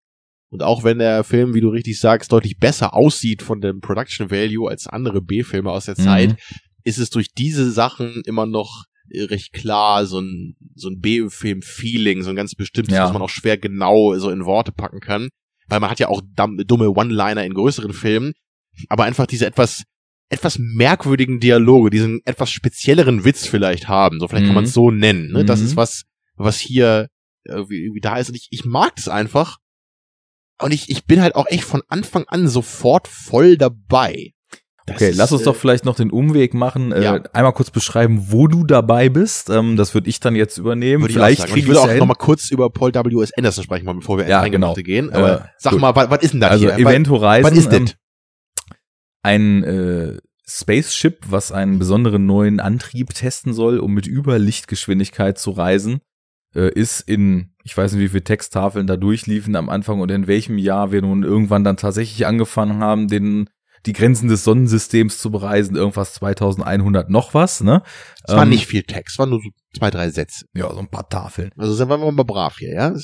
[0.50, 4.30] Und auch wenn der Film, wie du richtig sagst, deutlich besser aussieht von dem Production
[4.30, 6.02] Value als andere B-Filme aus der Mhm.
[6.02, 6.36] Zeit,
[6.84, 12.22] ist es durch diese Sachen immer noch äh, recht klar, so ein, so ein B-Film-Feeling,
[12.22, 13.04] so ein ganz bestimmtes, Ja.
[13.04, 15.28] was man auch schwer genau so in Worte packen kann.
[15.66, 18.32] Weil man hat ja auch dumme One-Liner in größeren Filmen,
[18.88, 19.82] aber einfach diese etwas,
[20.30, 24.20] etwas merkwürdigen Dialoge, diesen etwas spezielleren Witz vielleicht haben.
[24.20, 24.54] So, vielleicht kann Mhm.
[24.56, 25.30] man es so nennen.
[25.32, 25.44] Ne?
[25.44, 25.66] Das Mhm.
[25.66, 26.02] ist was,
[26.36, 27.08] was hier
[27.44, 28.28] irgendwie, irgendwie da ist.
[28.28, 29.56] Und ich, ich mag das einfach.
[30.60, 34.32] Und ich, ich bin halt auch echt von Anfang an sofort voll dabei.
[34.86, 36.90] Das okay, ist, lass uns äh, doch vielleicht noch den Umweg machen.
[36.92, 37.16] Ja.
[37.16, 39.50] Äh, einmal kurz beschreiben, wo du dabei bist.
[39.50, 41.02] Ähm, das würde ich dann jetzt übernehmen.
[41.02, 41.98] Würde vielleicht ich ich ich's auch ja hin.
[41.98, 43.22] noch mal kurz über Paul W.
[43.22, 43.32] S.
[43.36, 44.72] Anderson sprechen, mal bevor wir Ja, genau.
[44.74, 45.12] gehen.
[45.12, 45.80] Aber Äh, sag gut.
[45.80, 46.78] mal, was, was ist denn das Also hier?
[46.78, 47.50] Event Horizon.
[47.52, 47.94] was ist ähm, das?
[49.22, 50.16] ein äh,
[50.46, 56.00] Spaceship, was einen besonderen neuen Antrieb testen soll, um mit Überlichtgeschwindigkeit zu reisen,
[56.54, 60.26] äh, ist in, ich weiß nicht, wie viele Texttafeln da durchliefen am Anfang und in
[60.26, 63.48] welchem Jahr wir nun irgendwann dann tatsächlich angefangen haben, den
[63.86, 67.82] die Grenzen des Sonnensystems zu bereisen, irgendwas 2100 noch was, ne?
[68.24, 70.46] Es war Ähm, nicht viel Text, es waren nur so zwei, drei Sätze.
[70.54, 71.50] Ja, so ein paar Tafeln.
[71.56, 72.94] Also sind wir mal brav hier, ja?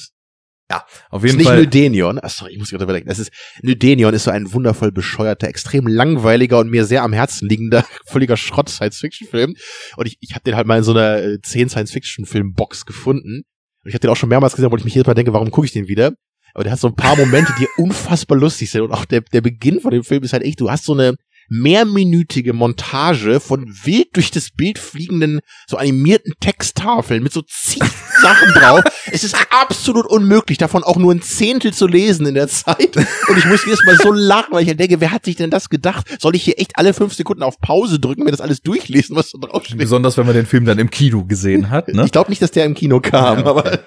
[0.76, 1.60] Es Auf ist jeden nicht Fall.
[1.60, 2.18] Nydenion.
[2.22, 3.09] Ach, sorry, ich muss gerade überlegen.
[3.09, 3.30] Es ist,
[3.62, 8.36] Nydenion ist so ein wundervoll bescheuerter, extrem langweiliger und mir sehr am Herzen liegender, völliger
[8.36, 9.55] Schrott-Science-Fiction-Film.
[9.96, 13.42] Und ich, ich habe den halt mal in so einer äh, 10 Science-Fiction-Film-Box gefunden.
[13.84, 15.51] Und ich habe den auch schon mehrmals gesehen, wo ich mich jedes Mal denke, warum
[15.51, 16.12] gucke ich den wieder?
[16.55, 18.82] Aber der hat so ein paar Momente, die unfassbar lustig sind.
[18.82, 21.16] Und auch der, der Beginn von dem Film ist halt echt, du hast so eine
[21.49, 27.83] mehrminütige Montage von wild durch das Bild fliegenden, so animierten Texttafeln mit so zig
[28.23, 28.83] Sachen drauf.
[29.11, 32.97] Es ist absolut unmöglich, davon auch nur ein Zehntel zu lesen in der Zeit.
[32.97, 35.51] Und ich muss jedes Mal so lachen, weil ich halt denke, wer hat sich denn
[35.51, 36.07] das gedacht?
[36.21, 39.31] Soll ich hier echt alle fünf Sekunden auf Pause drücken, mir das alles durchlesen, was
[39.33, 39.79] da draufsteht?
[39.79, 42.05] Besonders wenn man den Film dann im Kino gesehen hat, ne?
[42.05, 43.45] Ich glaube nicht, dass der im Kino kam, Ja.
[43.47, 43.81] aber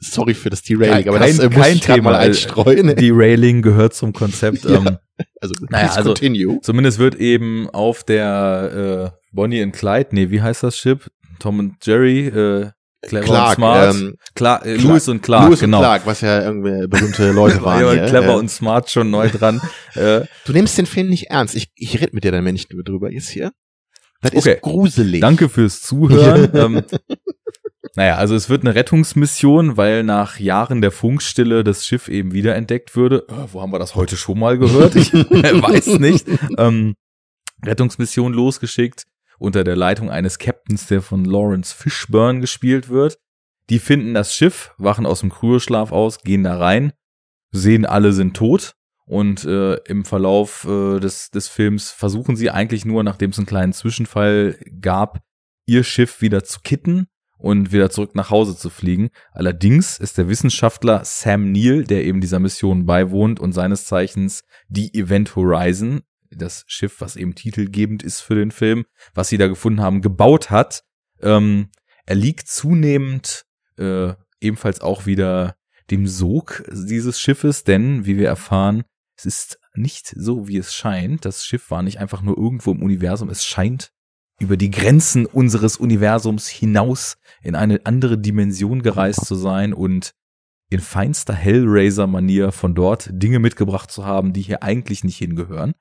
[0.00, 2.94] sorry für das Derailing, aber Kein- das äh, muss kein ich Thema, mal einstreuen.
[2.98, 4.64] Die Railing gehört zum Konzept.
[4.68, 4.76] Ja.
[4.76, 4.98] Ähm,
[5.40, 6.60] Also, Naja, also- continue.
[6.62, 11.08] Zumindest wird eben auf der äh, Bonnie and Clyde, nee, wie heißt das Schiff?
[11.38, 12.70] Tom und Jerry, äh,
[13.02, 13.94] clever und smart.
[13.94, 14.82] ähm, Klar, äh, Clark.
[14.88, 15.78] Lewis und Clark, Lewis genau.
[15.78, 17.80] und Clark, was ja irgendwie berühmte Leute War waren.
[17.84, 18.36] ja hier, clever äh.
[18.36, 19.60] und smart schon neu dran.
[19.94, 21.54] äh, Du nimmst den Film nicht ernst.
[21.54, 23.52] Ich, ich rede mit dir dann nicht drüber jetzt hier.
[24.22, 24.54] Das Okay.
[24.54, 25.20] ist gruselig.
[25.20, 26.48] danke fürs Zuhören.
[26.54, 26.82] ähm,
[27.94, 32.96] naja, also es wird eine Rettungsmission, weil nach Jahren der Funkstille das Schiff eben wiederentdeckt
[32.96, 33.26] würde.
[33.28, 34.96] Äh, wo haben wir das heute schon mal gehört?
[34.96, 36.26] Ich weiß nicht.
[36.58, 36.94] Ähm,
[37.64, 39.04] Rettungsmission losgeschickt
[39.38, 43.18] unter der Leitung eines Captains, der von Lawrence Fishburne gespielt wird.
[43.70, 46.92] Die finden das Schiff, wachen aus dem Kryoschlaf aus, gehen da rein,
[47.50, 48.74] sehen, alle sind tot.
[49.06, 53.46] Und äh, im Verlauf äh, des, des Films versuchen sie eigentlich nur, nachdem es einen
[53.46, 55.20] kleinen Zwischenfall gab,
[55.66, 57.08] ihr Schiff wieder zu kitten
[57.44, 59.10] und wieder zurück nach Hause zu fliegen.
[59.32, 64.94] Allerdings ist der Wissenschaftler Sam Neill, der eben dieser Mission beiwohnt und seines Zeichens die
[64.94, 66.00] Event Horizon,
[66.30, 70.50] das Schiff, was eben titelgebend ist für den Film, was sie da gefunden haben, gebaut
[70.50, 70.84] hat.
[71.20, 71.68] Ähm,
[72.06, 73.44] er liegt zunehmend
[73.76, 75.56] äh, ebenfalls auch wieder
[75.90, 78.84] dem Sog dieses Schiffes, denn, wie wir erfahren,
[79.18, 81.26] es ist nicht so, wie es scheint.
[81.26, 83.92] Das Schiff war nicht einfach nur irgendwo im Universum, es scheint
[84.40, 90.14] über die Grenzen unseres Universums hinaus in eine andere Dimension gereist zu sein und
[90.70, 95.74] in feinster Hellraiser-Manier von dort Dinge mitgebracht zu haben, die hier eigentlich nicht hingehören.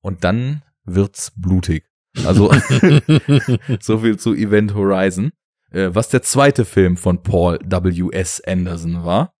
[0.00, 1.84] Und dann wird's blutig.
[2.24, 2.50] Also
[3.80, 5.32] so viel zu Event Horizon,
[5.70, 8.10] äh, was der zweite Film von Paul W.
[8.12, 8.40] S.
[8.40, 9.34] Anderson war.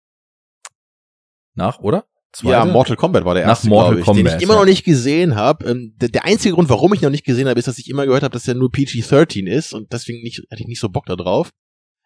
[1.54, 2.06] Nach, oder?
[2.32, 2.52] Zweite?
[2.52, 4.60] Ja, Mortal Kombat war der erste, Nach Mortal ich, Kombat, den ich immer ja.
[4.60, 5.66] noch nicht gesehen habe.
[5.66, 8.06] Ähm, der, der einzige Grund, warum ich noch nicht gesehen habe, ist, dass ich immer
[8.06, 11.06] gehört habe, dass er nur PG-13 ist und deswegen nicht, hatte ich nicht so Bock
[11.06, 11.50] da drauf.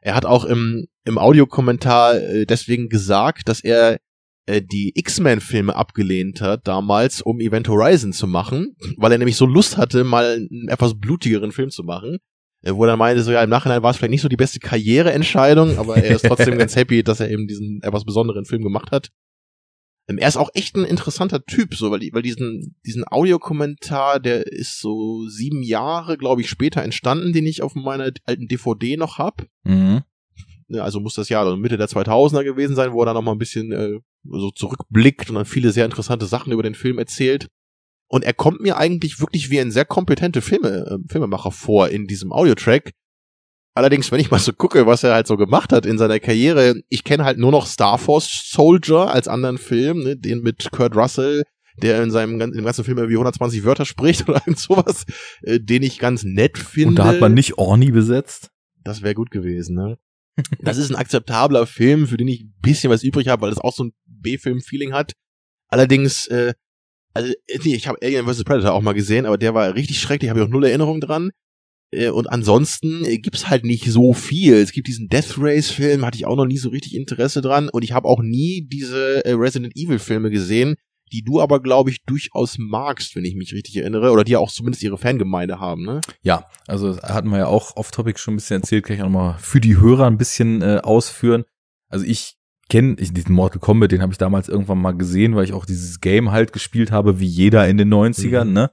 [0.01, 3.99] Er hat auch im, im Audiokommentar äh, deswegen gesagt, dass er
[4.47, 9.47] äh, die X-Men-Filme abgelehnt hat damals, um Event Horizon zu machen, weil er nämlich so
[9.47, 12.19] Lust hatte, mal einen etwas blutigeren Film zu machen.
[12.63, 14.59] Äh, Wo er meinte, so ja, im Nachhinein war es vielleicht nicht so die beste
[14.59, 18.91] Karriereentscheidung, aber er ist trotzdem ganz happy, dass er eben diesen etwas besonderen Film gemacht
[18.91, 19.09] hat.
[20.09, 24.47] Ähm, Er ist auch echt ein interessanter Typ, so, weil, weil diesen, diesen Audiokommentar, der
[24.47, 29.19] ist so sieben Jahre, glaube ich, später entstanden, den ich auf meiner alten DVD noch
[29.19, 29.47] hab.
[29.65, 30.03] Mhm.
[30.69, 33.23] Ja, Also muss das Jahr also Mitte der 2000er gewesen sein, wo er dann noch
[33.23, 36.99] mal ein bisschen äh, so zurückblickt und dann viele sehr interessante Sachen über den Film
[36.99, 37.49] erzählt.
[38.09, 42.07] Und er kommt mir eigentlich wirklich wie ein sehr kompetente Filme, äh, Filmemacher vor in
[42.07, 42.93] diesem Audiotrack.
[43.75, 46.75] Allerdings, wenn ich mal so gucke, was er halt so gemacht hat in seiner Karriere,
[46.91, 50.95] ich kenne halt nur noch Star Force Soldier als anderen Film, ne, den mit Kurt
[50.95, 51.45] Russell,
[51.81, 55.05] der in seinem gan- im ganzen Film irgendwie 120 Wörter spricht oder irgend sowas,
[55.43, 56.89] äh, den ich ganz nett finde.
[56.91, 58.51] Und da hat man nicht Orni besetzt.
[58.85, 59.97] Das wäre gut gewesen, ne?
[60.61, 63.59] Das ist ein akzeptabler Film, für den ich ein bisschen was übrig habe, weil es
[63.59, 65.13] auch so ein B-Film-Feeling hat.
[65.69, 66.53] Allerdings, äh,
[67.15, 68.45] also, äh, nee, ich habe Alien vs.
[68.45, 71.31] Predator auch mal gesehen, aber der war richtig schrecklich, habe ich auch null Erinnerung dran.
[71.93, 74.55] Äh, Und ansonsten gibt's halt nicht so viel.
[74.55, 77.69] Es gibt diesen Death Race-Film, hatte ich auch noch nie so richtig Interesse dran.
[77.69, 80.75] Und ich habe auch nie diese äh, Resident Evil-Filme gesehen,
[81.13, 84.11] die du aber, glaube ich, durchaus magst, wenn ich mich richtig erinnere.
[84.13, 86.01] Oder die ja auch zumindest ihre Fangemeinde haben, ne?
[86.23, 89.37] Ja, also hatten wir ja auch off-topic schon ein bisschen erzählt, kann ich auch nochmal
[89.39, 91.45] für die Hörer ein bisschen äh, ausführen.
[91.91, 92.37] Also ich
[92.71, 96.01] kenne diesen Mortal Kombat, den habe ich damals irgendwann mal gesehen, weil ich auch dieses
[96.01, 98.53] Game halt gespielt habe, wie jeder in den 90ern, Mhm.
[98.55, 98.71] ne?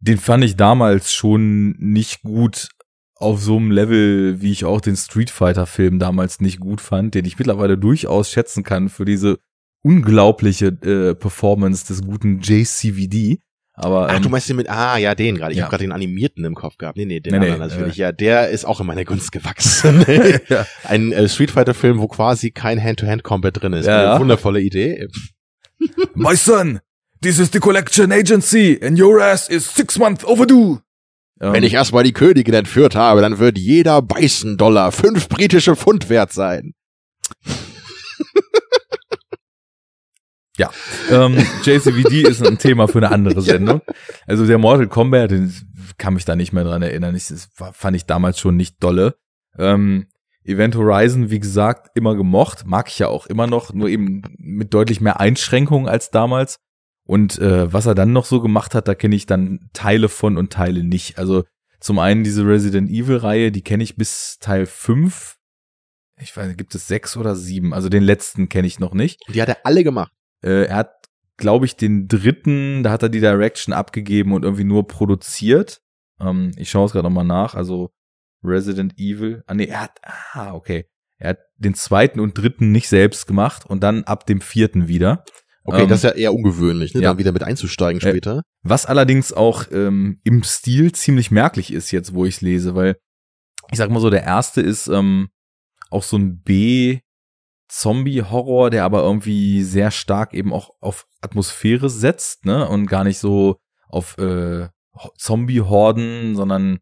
[0.00, 2.68] Den fand ich damals schon nicht gut
[3.16, 7.14] auf so einem Level, wie ich auch den Street Fighter Film damals nicht gut fand,
[7.14, 9.38] den ich mittlerweile durchaus schätzen kann für diese
[9.82, 13.40] unglaubliche äh, Performance des guten JCVD.
[13.74, 15.52] Aber Ach, ähm, du meinst den mit, ah, ja, den gerade.
[15.52, 15.64] Ich ja.
[15.64, 16.98] habe gerade den animierten im Kopf gehabt.
[16.98, 17.98] Nee, nee, den Nee, nee, anderen natürlich.
[17.98, 18.02] äh.
[18.02, 20.04] ja, der ist auch in meiner Gunst gewachsen.
[20.48, 20.66] ja.
[20.84, 23.86] Ein äh, Street Fighter Film, wo quasi kein Hand-to-Hand-Combat drin ist.
[23.86, 25.08] Ja, Eine wundervolle Idee.
[26.14, 26.80] My son,
[27.20, 30.80] this is the collection agency and your ass is six months overdue.
[31.42, 36.34] Wenn ich erstmal die Königin entführt habe, dann wird jeder Beißen-Dollar fünf britische Pfund wert
[36.34, 36.74] sein.
[41.10, 43.80] ähm, JCVD ist ein Thema für eine andere Sendung.
[44.26, 45.54] Also der Mortal Kombat, den
[45.96, 47.16] kann mich da nicht mehr dran erinnern.
[47.16, 49.14] Ich, das fand ich damals schon nicht dolle.
[49.58, 50.08] Ähm,
[50.44, 54.74] Event Horizon, wie gesagt, immer gemocht, mag ich ja auch immer noch, nur eben mit
[54.74, 56.58] deutlich mehr Einschränkungen als damals.
[57.10, 60.36] Und äh, was er dann noch so gemacht hat, da kenne ich dann Teile von
[60.36, 61.18] und Teile nicht.
[61.18, 61.42] Also
[61.80, 65.36] zum einen diese Resident Evil Reihe, die kenne ich bis Teil 5.
[66.20, 67.74] Ich weiß nicht, gibt es sechs oder sieben?
[67.74, 69.20] Also den letzten kenne ich noch nicht.
[69.26, 70.12] Die hat er alle gemacht.
[70.40, 70.92] Äh, er hat,
[71.36, 75.82] glaube ich, den dritten, da hat er die Direction abgegeben und irgendwie nur produziert.
[76.20, 77.56] Ähm, ich schaue es gerade nochmal nach.
[77.56, 77.90] Also
[78.44, 79.42] Resident Evil.
[79.48, 80.86] Ah, nee, er hat, ah, okay.
[81.18, 85.24] Er hat den zweiten und dritten nicht selbst gemacht und dann ab dem vierten wieder.
[85.64, 87.02] Okay, Ähm, das ist ja eher ungewöhnlich, ne?
[87.02, 87.10] ja.
[87.10, 88.42] Dann wieder mit einzusteigen Äh, später.
[88.62, 92.96] Was allerdings auch ähm, im Stil ziemlich merklich ist jetzt, wo ich es lese, weil
[93.70, 95.28] ich sag mal so, der erste ist ähm,
[95.90, 97.00] auch so ein B
[97.68, 102.68] Zombie-Horror, der aber irgendwie sehr stark eben auch auf Atmosphäre setzt, ne?
[102.68, 103.58] Und gar nicht so
[103.88, 106.78] auf äh, Ho- Zombie-Horden, sondern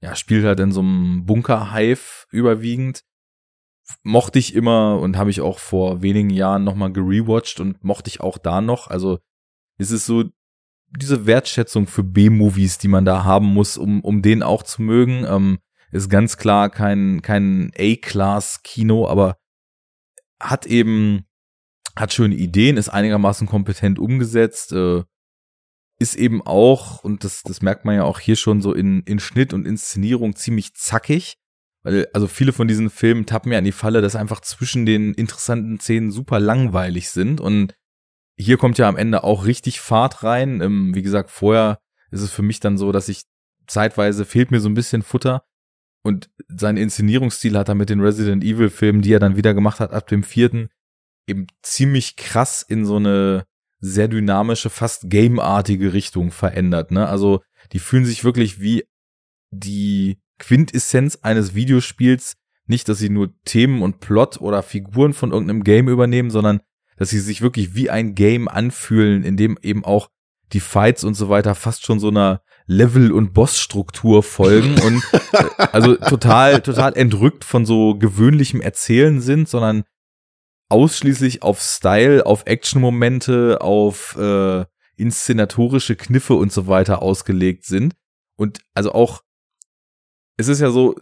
[0.00, 3.02] ja, spielt halt in so einem Bunker-Hive überwiegend.
[4.02, 8.20] Mochte ich immer und habe ich auch vor wenigen Jahren nochmal gerewatcht und mochte ich
[8.20, 8.88] auch da noch.
[8.88, 9.18] Also
[9.78, 10.24] es ist so
[10.96, 15.24] diese Wertschätzung für B-Movies, die man da haben muss, um, um den auch zu mögen.
[15.26, 15.58] Ähm,
[15.90, 19.36] ist ganz klar kein, kein A-Class-Kino, aber
[20.40, 21.26] hat eben,
[21.96, 25.02] hat schöne Ideen, ist einigermaßen kompetent umgesetzt, äh,
[25.98, 29.20] ist eben auch, und das, das merkt man ja auch hier schon so in, in
[29.20, 31.36] Schnitt und Inszenierung ziemlich zackig.
[31.82, 35.14] Weil, also viele von diesen Filmen tappen ja in die Falle, dass einfach zwischen den
[35.14, 37.40] interessanten Szenen super langweilig sind.
[37.40, 37.74] Und
[38.36, 40.60] hier kommt ja am Ende auch richtig Fahrt rein.
[40.60, 41.78] Ähm, wie gesagt, vorher
[42.10, 43.24] ist es für mich dann so, dass ich
[43.66, 45.44] zeitweise fehlt mir so ein bisschen Futter.
[46.04, 49.80] Und sein Inszenierungsstil hat er mit den Resident Evil Filmen, die er dann wieder gemacht
[49.80, 50.68] hat ab dem vierten,
[51.28, 53.44] eben ziemlich krass in so eine
[53.78, 56.90] sehr dynamische, fast gameartige Richtung verändert.
[56.90, 57.08] Ne?
[57.08, 58.84] Also die fühlen sich wirklich wie
[59.50, 62.34] die Quintessenz eines Videospiels.
[62.66, 66.60] Nicht, dass sie nur Themen und Plot oder Figuren von irgendeinem Game übernehmen, sondern
[66.96, 70.08] dass sie sich wirklich wie ein Game anfühlen, in dem eben auch
[70.52, 75.66] die Fights und so weiter fast schon so einer Level- und Bossstruktur folgen und äh,
[75.72, 79.84] also total, total entrückt von so gewöhnlichem Erzählen sind, sondern
[80.68, 84.64] ausschließlich auf Style, auf Action-Momente, auf äh,
[84.96, 87.94] inszenatorische Kniffe und so weiter ausgelegt sind.
[88.36, 89.22] Und also auch,
[90.36, 90.96] es ist ja so,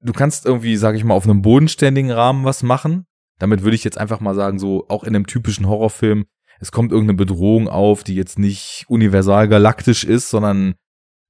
[0.00, 3.06] du kannst irgendwie, sag ich mal, auf einem bodenständigen Rahmen was machen.
[3.38, 6.24] Damit würde ich jetzt einfach mal sagen, so auch in einem typischen Horrorfilm,
[6.58, 10.74] es kommt irgendeine Bedrohung auf, die jetzt nicht universal galaktisch ist, sondern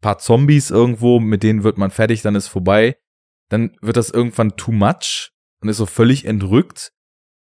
[0.00, 2.96] paar Zombies irgendwo, mit denen wird man fertig, dann ist vorbei.
[3.48, 6.92] Dann wird das irgendwann too much und ist so völlig entrückt.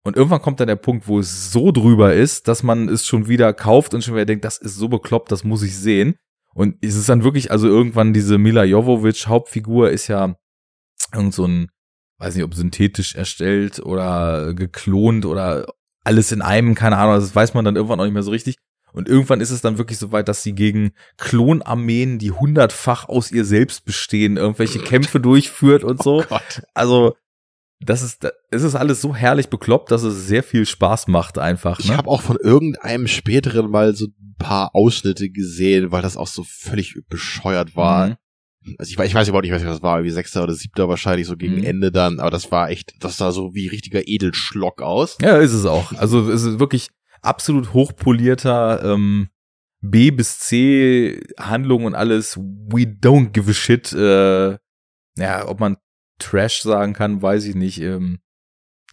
[0.04, 3.28] Und irgendwann kommt dann der Punkt, wo es so drüber ist, dass man es schon
[3.28, 6.16] wieder kauft und schon wieder denkt, das ist so bekloppt, das muss ich sehen.
[6.56, 10.36] Und es ist dann wirklich, also irgendwann diese Mila Jovovich Hauptfigur ist ja
[11.14, 11.68] irgend so ein,
[12.20, 15.68] weiß nicht, ob synthetisch erstellt oder geklont oder
[16.06, 18.56] alles in einem, keine Ahnung, das weiß man dann irgendwann auch nicht mehr so richtig.
[18.94, 23.34] Und irgendwann ist es dann wirklich so weit, dass sie gegen Klonarmeen, die hundertfach aus
[23.34, 26.24] ihr selbst bestehen, irgendwelche Kämpfe durchführt und so.
[26.30, 26.38] Oh
[26.74, 27.18] also
[27.82, 31.80] das ist, es ist alles so herrlich bekloppt, dass es sehr viel Spaß macht einfach.
[31.80, 31.86] Ne?
[31.86, 36.28] Ich habe auch von irgendeinem späteren mal so ein paar Ausschnitte gesehen, weil das auch
[36.28, 38.08] so völlig bescheuert war.
[38.08, 38.16] Mhm.
[38.78, 41.36] Also ich, ich weiß überhaupt nicht, was das war, wie sechster oder siebter wahrscheinlich so
[41.36, 41.64] gegen mhm.
[41.64, 45.18] Ende dann, aber das war echt, das sah so wie richtiger Edelschlock aus.
[45.22, 45.94] Ja, ist es auch.
[45.94, 46.90] Also es ist wirklich
[47.22, 49.30] absolut hochpolierter ähm,
[49.82, 52.38] B bis C Handlung und alles.
[52.38, 53.94] We don't give a shit.
[53.94, 54.58] Äh,
[55.18, 55.78] ja, ob man
[56.20, 57.82] Trash sagen kann, weiß ich nicht.
[57.82, 58.20] Ähm,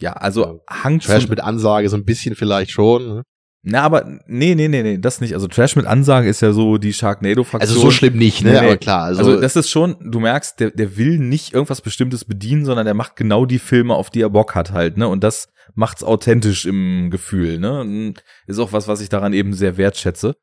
[0.01, 3.07] ja, also Hang Trash mit Ansage so ein bisschen vielleicht schon.
[3.07, 3.23] Ne?
[3.65, 5.35] Na, aber nee, nee, nee, nee, das nicht.
[5.35, 7.61] Also Trash mit Ansage ist ja so die Sharknado-Fraktion.
[7.61, 8.53] Also so schlimm nicht, ne?
[8.53, 8.67] Nee, nee.
[8.67, 9.05] Aber klar.
[9.05, 12.87] Also, also das ist schon, du merkst, der, der will nicht irgendwas Bestimmtes bedienen, sondern
[12.87, 15.07] der macht genau die Filme, auf die er Bock hat halt, ne?
[15.07, 18.15] Und das macht's authentisch im Gefühl, ne?
[18.49, 20.35] Ist auch was, was ich daran eben sehr wertschätze.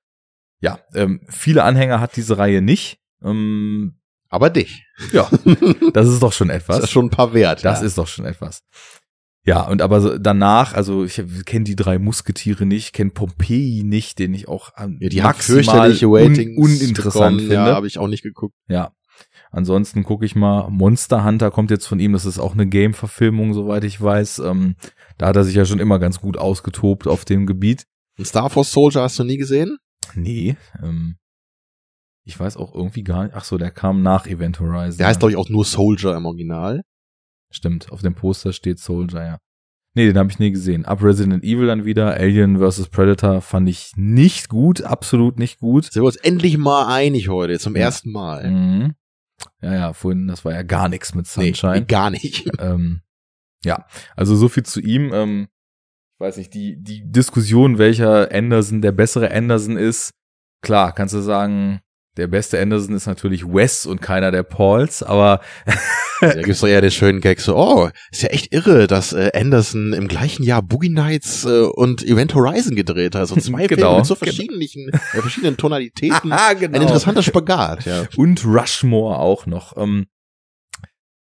[0.61, 2.99] Ja, ähm, viele Anhänger hat diese Reihe nicht.
[3.21, 3.98] Ähm,
[4.29, 4.85] aber dich.
[5.11, 5.29] Ja,
[5.93, 6.77] das ist doch schon etwas.
[6.77, 7.65] Das ist schon ein paar wert.
[7.65, 7.85] Das ja.
[7.85, 8.61] ist doch schon etwas.
[9.45, 14.33] Ja, und aber danach, also ich kenne die drei Musketiere nicht, kenne Pompeii nicht, den
[14.33, 17.39] ich auch ja, die maximal un uninteressant bekommen.
[17.39, 17.53] finde.
[17.55, 18.55] Ja, habe ich auch nicht geguckt.
[18.67, 18.91] Ja.
[19.51, 23.53] Ansonsten gucke ich mal, Monster Hunter kommt jetzt von ihm, das ist auch eine Game-Verfilmung,
[23.53, 24.39] soweit ich weiß.
[24.39, 24.75] Ähm,
[25.17, 27.85] da hat er sich ja schon immer ganz gut ausgetobt auf dem Gebiet.
[28.21, 29.77] Star Force Soldier hast du nie gesehen?
[30.13, 31.17] Nee, ähm,
[32.25, 33.35] ich weiß auch irgendwie gar nicht.
[33.35, 34.97] Ach so, der kam nach Event Horizon.
[34.97, 36.83] Der heißt, glaube ich, auch nur Soldier im Original.
[37.51, 39.37] Stimmt, auf dem Poster steht Soldier, ja.
[39.95, 40.85] Nee, den habe ich nie gesehen.
[40.85, 42.89] Ab Resident Evil dann wieder, Alien vs.
[42.89, 45.85] Predator fand ich nicht gut, absolut nicht gut.
[45.85, 47.81] Sind wir uns endlich mal einig heute, zum ja.
[47.83, 48.49] ersten Mal.
[48.49, 48.95] Mhm.
[49.61, 51.79] Ja, ja, vorhin, das war ja gar nichts mit Sunshine.
[51.79, 52.49] Nee, gar nicht.
[52.59, 53.01] Ähm,
[53.63, 55.11] ja, also so viel zu ihm.
[55.13, 55.47] Ähm,
[56.15, 60.11] ich weiß nicht, die, die Diskussion, welcher Anderson der bessere Anderson ist,
[60.61, 61.79] klar, kannst du sagen,
[62.19, 65.41] der beste Anderson ist natürlich Wes und keiner der Pauls, aber
[66.21, 69.31] da gibt's doch eher den schönen Gag so, oh, ist ja echt irre, dass äh,
[69.33, 73.27] Anderson im gleichen Jahr Boogie Nights äh, und Event Horizon gedreht hat.
[73.27, 76.31] So zwei genau, Filme mit so verschiedenen, äh, verschiedenen Tonalitäten.
[76.31, 76.75] Aha, genau.
[76.75, 78.03] Ein interessanter Spagat, ja.
[78.17, 79.77] Und Rushmore auch noch.
[79.77, 80.07] Ähm,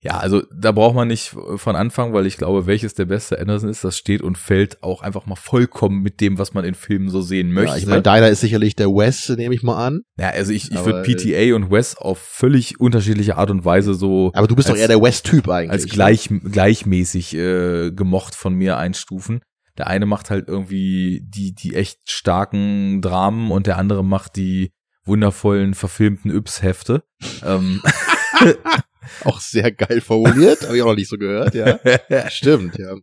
[0.04, 3.70] ja, also da braucht man nicht von Anfang, weil ich glaube, welches der beste Anderson
[3.70, 7.08] ist, das steht und fällt auch einfach mal vollkommen mit dem, was man in Filmen
[7.08, 7.70] so sehen möchte.
[7.70, 10.00] Ja, ich meine, deiner ist sicherlich der Wes, nehme ich mal an.
[10.18, 14.32] Ja, also ich, ich würde PTA und Wes auf völlig unterschiedliche Art und Weise so.
[14.34, 15.70] Aber du bist als, doch eher der Wes-Typ eigentlich.
[15.70, 19.40] Als gleich, gleichmäßig äh, gemocht von mir einstufen.
[19.78, 24.72] Der eine macht halt irgendwie die, die echt starken Dramen und der andere macht die
[25.04, 27.04] wundervollen verfilmten Yps-Hefte.
[27.46, 27.80] ähm,
[29.24, 31.78] Auch sehr geil formuliert, habe ich auch noch nicht so gehört, ja.
[32.30, 32.96] Stimmt, ja.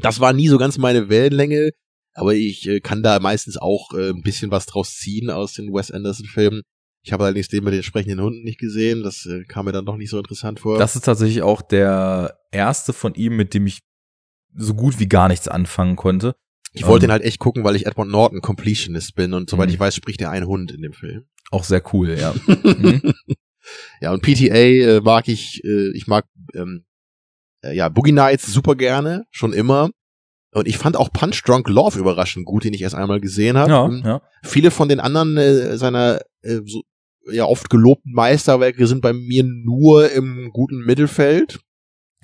[0.00, 1.70] Das war nie so ganz meine Wellenlänge,
[2.14, 5.72] aber ich äh, kann da meistens auch äh, ein bisschen was draus ziehen aus den
[5.72, 6.62] Wes Anderson-Filmen.
[7.02, 9.86] Ich habe allerdings den mit den sprechenden Hunden nicht gesehen, das äh, kam mir dann
[9.86, 10.78] doch nicht so interessant vor.
[10.78, 13.80] Das ist tatsächlich auch der erste von ihm, mit dem ich
[14.54, 16.34] so gut wie gar nichts anfangen konnte.
[16.72, 19.48] Ich wollte um, ähm, ihn halt echt gucken, weil ich Edward Norton Completionist bin und
[19.48, 19.74] soweit mhm.
[19.74, 21.24] ich weiß, spricht er ein Hund in dem Film.
[21.50, 22.34] Auch sehr cool, ja.
[22.46, 23.14] mhm.
[24.00, 26.84] Ja, und PTA äh, mag ich, äh, ich mag ähm,
[27.62, 29.90] äh, ja, Boogie Nights super gerne, schon immer.
[30.52, 33.70] Und ich fand auch Punch Drunk Love überraschend gut, den ich erst einmal gesehen habe.
[33.70, 34.22] Ja, ja.
[34.42, 36.82] Viele von den anderen äh, seiner äh, so,
[37.30, 41.60] ja oft gelobten Meisterwerke sind bei mir nur im guten Mittelfeld.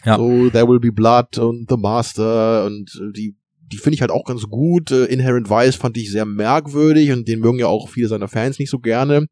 [0.04, 0.16] Ja.
[0.16, 3.36] So There Will Be Blood und The Master und äh, die
[3.72, 4.90] die finde ich halt auch ganz gut.
[4.90, 8.58] Äh, Inherent Vice fand ich sehr merkwürdig und den mögen ja auch viele seiner Fans
[8.58, 9.26] nicht so gerne.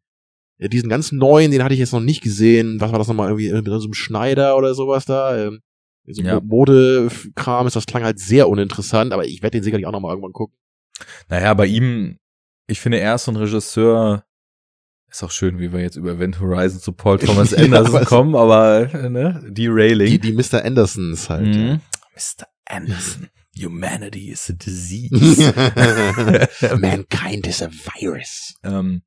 [0.69, 2.81] Diesen ganz neuen, den hatte ich jetzt noch nicht gesehen.
[2.81, 5.37] Was war das nochmal irgendwie äh, mit so einem Schneider oder sowas da?
[5.37, 5.61] Ähm,
[6.07, 6.41] so Ja.
[6.41, 10.33] Modekram ist das klang halt sehr uninteressant, aber ich werde den sicherlich auch nochmal irgendwann
[10.33, 10.57] gucken.
[11.29, 12.19] Naja, bei ihm,
[12.67, 14.25] ich finde, er ist so ein Regisseur,
[15.11, 18.09] ist auch schön, wie wir jetzt über Event Horizon zu Paul Thomas Ja, Anderson es-
[18.09, 20.21] kommen, aber ne, Die, Derailing.
[20.21, 20.65] die Mr.
[20.65, 21.47] Andersons halt.
[21.47, 21.81] Mhm.
[22.15, 22.47] Mr.
[22.67, 25.43] Anderson, humanity is a disease.
[26.61, 26.77] ja.
[26.77, 28.55] Mankind is a virus.
[28.63, 29.03] ähm,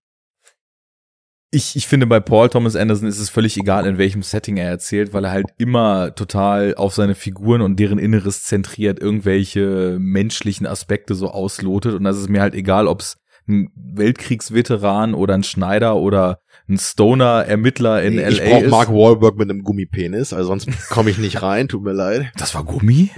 [1.54, 4.70] ich, ich finde, bei Paul Thomas Anderson ist es völlig egal, in welchem Setting er
[4.70, 10.66] erzählt, weil er halt immer total auf seine Figuren und deren Inneres zentriert irgendwelche menschlichen
[10.66, 11.94] Aspekte so auslotet.
[11.94, 13.18] Und das ist mir halt egal, ob es
[13.48, 18.72] ein Weltkriegsveteran oder ein Schneider oder ein Stoner-Ermittler in ich LA brauche ist.
[18.72, 22.32] Mark Wahlberg mit einem Gummipenis, also sonst komme ich nicht rein, tut mir leid.
[22.38, 23.12] das war Gummi?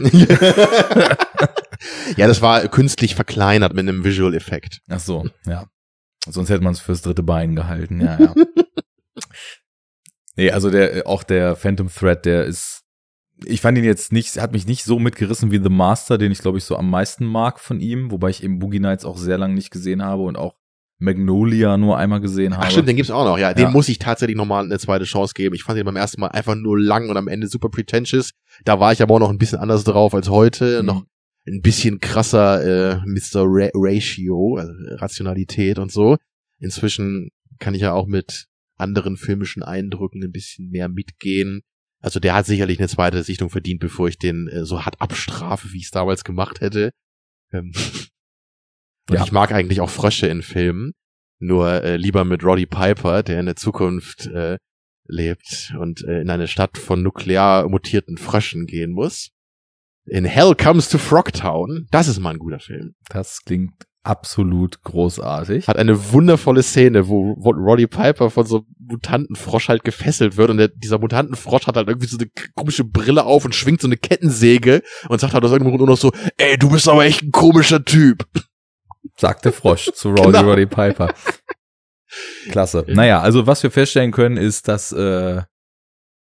[2.17, 4.81] ja, das war künstlich verkleinert mit einem Visual-Effekt.
[4.89, 5.67] Ach so, ja.
[6.27, 8.33] Sonst hätte man es fürs dritte Bein gehalten, ja, ja.
[10.35, 12.83] nee, also der, auch der Phantom Thread, der ist,
[13.43, 16.39] ich fand ihn jetzt nicht, hat mich nicht so mitgerissen wie The Master, den ich
[16.39, 19.37] glaube ich so am meisten mag von ihm, wobei ich eben Boogie Nights auch sehr
[19.37, 20.55] lange nicht gesehen habe und auch
[20.97, 22.67] Magnolia nur einmal gesehen habe.
[22.67, 23.53] Ach stimmt, den gibt's auch noch, ja.
[23.53, 23.69] Den Ja.
[23.69, 25.53] muss ich tatsächlich nochmal eine zweite Chance geben.
[25.53, 28.31] Ich fand den beim ersten Mal einfach nur lang und am Ende super pretentious.
[28.63, 30.79] Da war ich aber auch noch ein bisschen anders drauf als heute.
[30.81, 30.85] Mhm.
[30.85, 31.03] Noch
[31.47, 33.43] ein bisschen krasser äh, Mr.
[33.45, 36.17] Ra Ratio, also Rationalität und so.
[36.59, 41.61] Inzwischen kann ich ja auch mit anderen filmischen Eindrücken ein bisschen mehr mitgehen.
[42.01, 45.71] Also der hat sicherlich eine zweite Sichtung verdient, bevor ich den äh, so hart abstrafe,
[45.71, 46.91] wie ich es damals gemacht hätte.
[47.51, 47.71] Ähm,
[49.09, 49.23] Ja.
[49.23, 50.93] ich mag eigentlich auch Frösche in Filmen,
[51.39, 54.57] nur äh, lieber mit Roddy Piper, der in der Zukunft äh,
[55.07, 59.29] lebt und äh, in eine Stadt von nuklear mutierten Fröschen gehen muss.
[60.07, 61.87] In Hell Comes to Frogtown.
[61.91, 62.93] Das ist mal ein guter Film.
[63.09, 65.67] Das klingt absolut großartig.
[65.67, 70.51] Hat eine wundervolle Szene, wo, wo Roddy Piper von so einem Mutantenfrosch halt gefesselt wird
[70.51, 73.87] und der, dieser Mutantenfrosch hat halt irgendwie so eine komische Brille auf und schwingt so
[73.87, 77.03] eine Kettensäge und sagt halt aus irgendeinem Grund nur noch so, ey, du bist aber
[77.05, 78.27] echt ein komischer Typ.
[79.17, 80.41] sagt der Frosch zu Roddy Genau.
[80.51, 81.11] Roddy Piper.
[82.51, 82.85] Klasse.
[82.87, 85.41] Naja, also was wir feststellen können, ist, dass äh,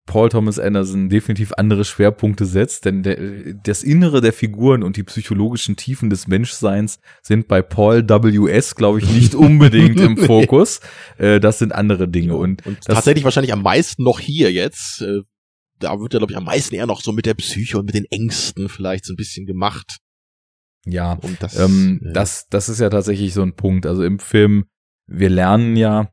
[0.06, 5.04] Paul Thomas Anderson definitiv andere Schwerpunkte setzt, denn der, das Innere der Figuren und die
[5.04, 10.18] psychologischen Tiefen des Menschseins sind bei Paul W.S., glaube ich, nicht unbedingt im.
[10.18, 10.82] Fokus.
[11.18, 12.36] Äh, das sind andere Dinge.
[12.36, 15.02] Und, Und das, tatsächlich wahrscheinlich am meisten noch hier jetzt.
[15.02, 15.22] Äh,
[15.80, 17.96] da wird er, glaube ich, am meisten eher noch so mit der Psyche und mit
[17.96, 19.98] den Ängsten vielleicht so ein bisschen gemacht.
[20.86, 23.86] ja, Und das, Ähm, äh, das, das ist ja tatsächlich so ein Punkt.
[23.86, 24.66] Also im Film,
[25.08, 26.12] wir lernen ja,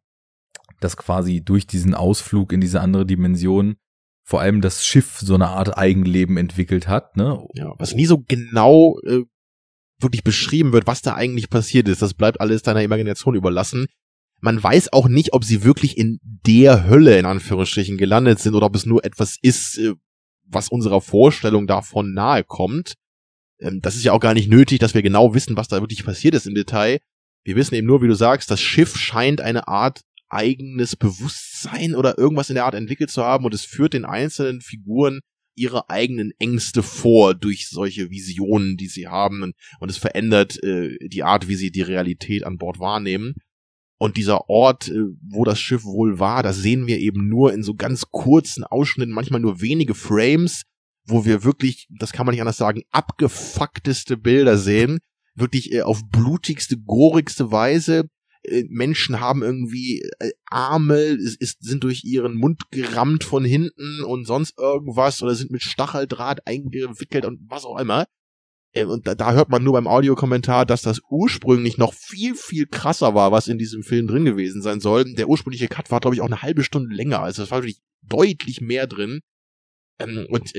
[0.80, 3.76] dass quasi durch diesen Ausflug in diese andere Dimension
[4.24, 7.46] vor allem das Schiff so eine Art Eigenleben entwickelt hat, ne?
[7.54, 9.22] ja, was nie so genau äh,
[10.00, 12.02] wirklich beschrieben wird, was da eigentlich passiert ist.
[12.02, 13.86] Das bleibt alles deiner Imagination überlassen.
[14.40, 18.66] Man weiß auch nicht, ob sie wirklich in der Hölle in Anführungsstrichen gelandet sind oder
[18.66, 19.94] ob es nur etwas ist, äh,
[20.44, 22.94] was unserer Vorstellung davon nahe kommt.
[23.60, 26.04] Ähm, das ist ja auch gar nicht nötig, dass wir genau wissen, was da wirklich
[26.04, 26.98] passiert ist im Detail.
[27.44, 32.18] Wir wissen eben nur, wie du sagst, das Schiff scheint eine Art eigenes Bewusstsein oder
[32.18, 35.20] irgendwas in der Art entwickelt zu haben und es führt den einzelnen Figuren
[35.58, 40.96] ihre eigenen Ängste vor durch solche Visionen, die sie haben und, und es verändert äh,
[41.08, 43.34] die Art, wie sie die Realität an Bord wahrnehmen.
[44.00, 47.64] Und dieser Ort, äh, wo das Schiff wohl war, das sehen wir eben nur in
[47.64, 50.62] so ganz kurzen Ausschnitten, manchmal nur wenige Frames,
[51.04, 54.98] wo wir wirklich, das kann man nicht anders sagen, abgefuckteste Bilder sehen,
[55.34, 58.08] wirklich äh, auf blutigste, gorigste Weise.
[58.50, 64.24] Äh, Menschen haben irgendwie äh, Arme, ist, sind durch ihren Mund gerammt von hinten und
[64.24, 68.06] sonst irgendwas oder sind mit Stacheldraht eingewickelt und was auch immer.
[68.72, 72.66] Äh, Und da, da hört man nur beim Audiokommentar, dass das ursprünglich noch viel, viel
[72.66, 75.14] krasser war, was in diesem Film drin gewesen sein soll.
[75.14, 77.20] Der ursprüngliche Cut war, glaube ich, auch eine halbe Stunde länger.
[77.20, 79.20] Also es war wirklich deutlich mehr drin.
[79.98, 80.54] Ähm, und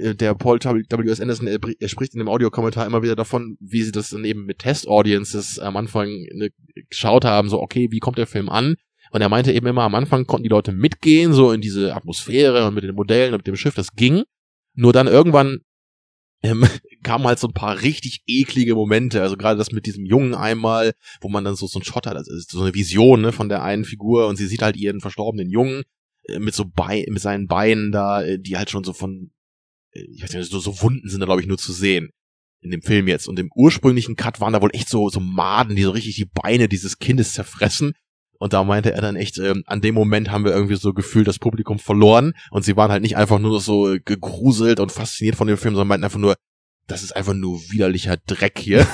[0.00, 1.20] der Paul W.S.
[1.20, 4.44] Anderson, er, er spricht in dem Audiokommentar immer wieder davon, wie sie das dann eben
[4.44, 6.50] mit Test-Audiences am Anfang ne,
[6.88, 8.76] geschaut haben, so, okay, wie kommt der Film an?
[9.10, 12.66] Und er meinte eben immer, am Anfang konnten die Leute mitgehen, so in diese Atmosphäre
[12.66, 14.22] und mit den Modellen und mit dem Schiff, das ging.
[14.74, 15.60] Nur dann irgendwann
[16.42, 16.64] ähm,
[17.02, 19.20] kamen halt so ein paar richtig eklige Momente.
[19.20, 22.16] Also gerade das mit diesem Jungen einmal, wo man dann so, so ein Shot hat,
[22.16, 25.50] also so eine Vision ne, von der einen Figur und sie sieht halt ihren verstorbenen
[25.50, 25.82] Jungen
[26.24, 29.31] äh, mit so Bei mit seinen Beinen da, äh, die halt schon so von
[29.92, 32.10] ich weiß nicht, so, so Wunden sind da glaube ich nur zu sehen
[32.62, 33.28] in dem Film jetzt.
[33.28, 36.30] Und im ursprünglichen Cut waren da wohl echt so, so Maden, die so richtig die
[36.32, 37.92] Beine dieses Kindes zerfressen.
[38.38, 41.28] Und da meinte er dann echt, ähm, an dem Moment haben wir irgendwie so gefühlt
[41.28, 42.34] das Publikum verloren.
[42.50, 45.88] Und sie waren halt nicht einfach nur so gegruselt und fasziniert von dem Film, sondern
[45.88, 46.36] meinten einfach nur,
[46.86, 48.86] das ist einfach nur widerlicher Dreck hier.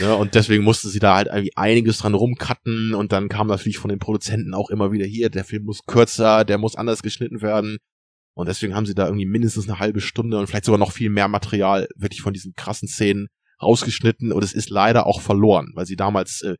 [0.00, 3.78] ja, und deswegen mussten sie da halt irgendwie einiges dran rumcutten und dann kam natürlich
[3.78, 7.42] von den Produzenten auch immer wieder hier, der Film muss kürzer, der muss anders geschnitten
[7.42, 7.78] werden.
[8.34, 11.10] Und deswegen haben sie da irgendwie mindestens eine halbe Stunde und vielleicht sogar noch viel
[11.10, 13.28] mehr Material wirklich von diesen krassen Szenen
[13.62, 14.32] rausgeschnitten.
[14.32, 16.56] Und es ist leider auch verloren, weil sie damals äh,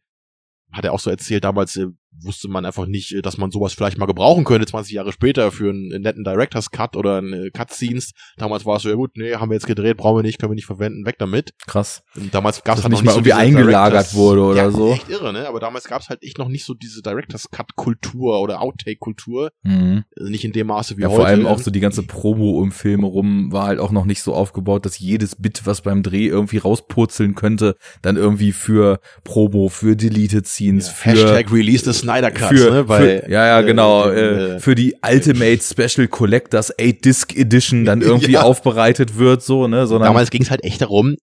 [0.72, 1.88] hat er auch so erzählt, damals äh,
[2.20, 5.50] wusste man einfach nicht, äh, dass man sowas vielleicht mal gebrauchen könnte, 20 Jahre später
[5.50, 8.12] für einen, netten Director's Cut oder einen Cutscenes.
[8.36, 10.52] Damals war es so, ja gut, nee, haben wir jetzt gedreht, brauchen wir nicht, können
[10.52, 11.52] wir nicht verwenden, weg damit.
[11.66, 12.02] Krass.
[12.16, 14.92] Und damals gab es halt nicht mal so irgendwie eingelagert wurde oder ja, so.
[14.92, 15.48] echt irre, ne?
[15.48, 18.98] Aber damals gab es halt echt noch nicht so diese Director's Cut Kultur oder Outtake
[18.98, 19.50] Kultur.
[19.62, 20.04] Mhm.
[20.16, 21.16] Also nicht in dem Maße wie Ja, heute.
[21.16, 24.22] vor allem auch so die ganze Promo um Filme rum war halt auch noch nicht
[24.22, 29.68] so aufgebaut, dass jedes Bit, was beim Dreh irgendwie rauspurzeln könnte, dann irgendwie für Promo,
[29.68, 32.84] für Deleted Scenes, für Hashtag Release the Snyder Cut, für, ne?
[32.84, 38.00] Bei, für, ja, ja, genau, äh, äh, für die Ultimate Special Collectors 8-Disc Edition dann
[38.02, 38.42] irgendwie Ja.
[38.42, 41.16] aufbereitet wird, so, ne, sondern Damals ging es halt echt darum,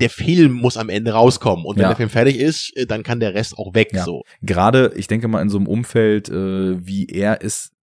[0.00, 1.64] der Film muss am Ende rauskommen.
[1.64, 1.88] Und wenn Ja.
[1.90, 4.04] der Film fertig ist, äh, dann kann der Rest auch weg, Ja.
[4.04, 4.22] so.
[4.42, 7.73] gerade, ich denke mal in so einem Umfeld, äh, wie er es äh,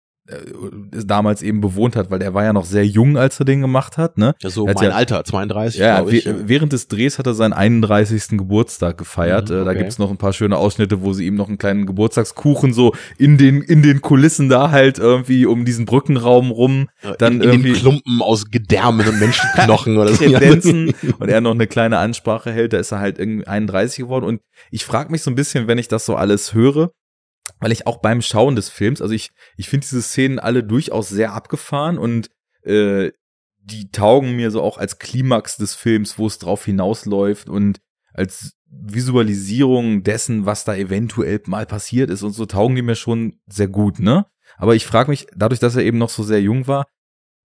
[1.06, 3.98] damals eben bewohnt hat, weil er war ja noch sehr jung, als er den gemacht
[3.98, 4.34] hat, ne?
[4.42, 6.27] Ja, so mein ja- Alter, 32, Ja, ich.
[6.45, 8.38] während des Drehs hat er seinen 31.
[8.38, 9.50] Geburtstag gefeiert.
[9.50, 9.80] Mhm, Äh, Da okay.
[9.80, 13.38] gibt's noch ein paar schöne Ausschnitte, wo sie ihm noch einen kleinen Geburtstagskuchen so in
[13.38, 17.50] den in den Kulissen da halt irgendwie um diesen Brückenraum rum Äh, dann in, in
[17.50, 20.24] irgendwie- den Klumpen aus Gedärmen und Menschenknochen oder so.
[20.32, 24.26] Tendenzen und er noch eine kleine Ansprache hält, da ist er halt irgendwie 31 geworden
[24.26, 26.92] und ich frage mich so ein bisschen, wenn ich das so alles höre,
[27.61, 31.07] weil ich auch beim Schauen des Films, also ich ich finde diese Szenen alle durchaus
[31.07, 32.30] sehr abgefahren und
[32.64, 33.11] äh,
[33.64, 37.80] die taugen mir so auch als Klimax des Films, wo es drauf hinausläuft und
[38.14, 43.40] als Visualisierung dessen, was da eventuell mal passiert ist und so taugen die mir schon
[43.48, 44.25] sehr gut, ne?
[44.57, 46.85] Aber ich frage mich, dadurch, dass er eben noch so sehr jung war,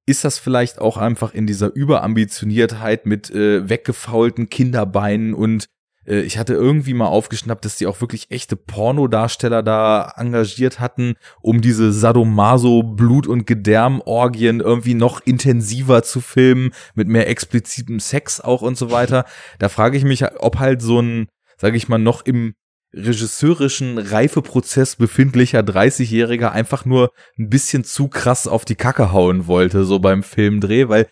[0.06, 5.66] ist das vielleicht auch einfach in dieser Überambitioniertheit mit äh, weggefaulten Kinderbeinen und
[6.06, 11.14] äh, ich hatte irgendwie mal aufgeschnappt, dass die auch wirklich echte Pornodarsteller da engagiert hatten,
[11.40, 18.40] um diese Sadomaso Blut- und Gedärmorgien irgendwie noch intensiver zu filmen, mit mehr explizitem Sex
[18.40, 19.24] auch und so weiter.
[19.58, 22.54] Da frage ich mich, ob halt so ein, sage ich mal, noch im
[22.94, 29.84] regisseurischen Reifeprozess befindlicher 30-Jähriger einfach nur ein bisschen zu krass auf die Kacke hauen wollte,
[29.84, 31.06] so beim Filmdreh, weil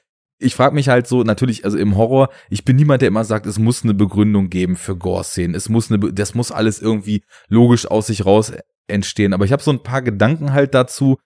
[0.44, 3.46] ich frage mich halt so, natürlich, also im Horror, ich bin niemand, der immer sagt,
[3.46, 5.54] es muss eine Begründung geben für Gore-Szenen.
[5.54, 8.52] Es muss eine, das muss alles irgendwie logisch aus sich raus
[8.86, 9.32] entstehen.
[9.32, 11.18] Aber ich habe so ein paar Gedanken halt dazu,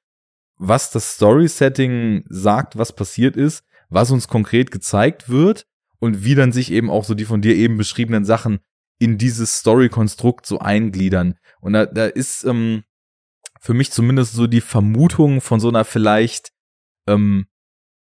[0.56, 5.66] was das Story-Setting sagt, was passiert ist, was uns konkret gezeigt wird
[5.98, 8.60] und wie dann sich eben auch so die von dir eben beschriebenen Sachen
[8.98, 11.34] in dieses Story-Konstrukt so eingliedern.
[11.60, 12.84] Und da, da ist ähm,
[13.60, 16.50] für mich zumindest so die Vermutung von so einer vielleicht
[17.06, 17.46] ähm,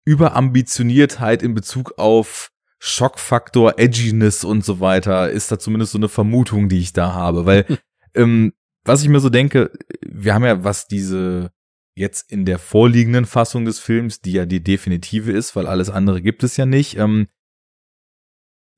[0.05, 6.69] Überambitioniertheit in Bezug auf Schockfaktor, Edginess und so weiter, ist da zumindest so eine Vermutung,
[6.69, 7.47] die ich da habe.
[7.47, 7.79] Weil,
[8.15, 8.53] ähm,
[8.85, 9.71] was ich mir so denke,
[10.05, 11.53] wir haben ja, was diese
[11.95, 16.23] jetzt in der vorliegenden Fassung des Films, die ja die definitive ist, weil alles andere
[16.23, 17.29] gibt es ja nicht, ähm,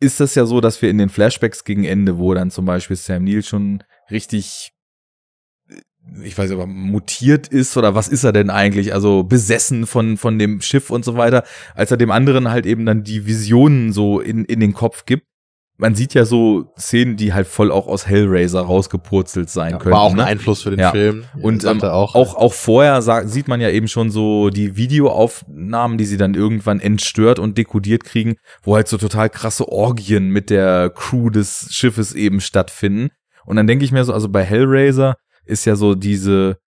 [0.01, 2.97] ist das ja so, dass wir in den Flashbacks gegen Ende, wo dann zum Beispiel
[2.97, 4.73] Sam Neill schon richtig
[6.23, 8.93] ich weiß aber mutiert ist oder was ist er denn eigentlich?
[8.95, 12.85] Also besessen von von dem Schiff und so weiter, als er dem anderen halt eben
[12.87, 15.25] dann die Visionen so in in den Kopf gibt.
[15.77, 19.93] Man sieht ja so Szenen, die halt voll auch aus Hellraiser rausgepurzelt sein Ja, können.
[19.93, 20.25] war auch ein ne?
[20.25, 20.93] Einfluss für den Ja.
[20.93, 21.25] Film.
[21.43, 25.99] Und ähm, auch, auch, auch vorher sag, sieht man ja eben schon so die Videoaufnahmen,
[25.99, 30.49] die sie dann irgendwann entstört und dekodiert kriegen, wo halt so total krasse Orgien mit
[30.49, 33.09] der Crew des Schiffes eben stattfinden.
[33.45, 36.59] Und dann denke ich mir so, also bei Hellraiser ist ja so diese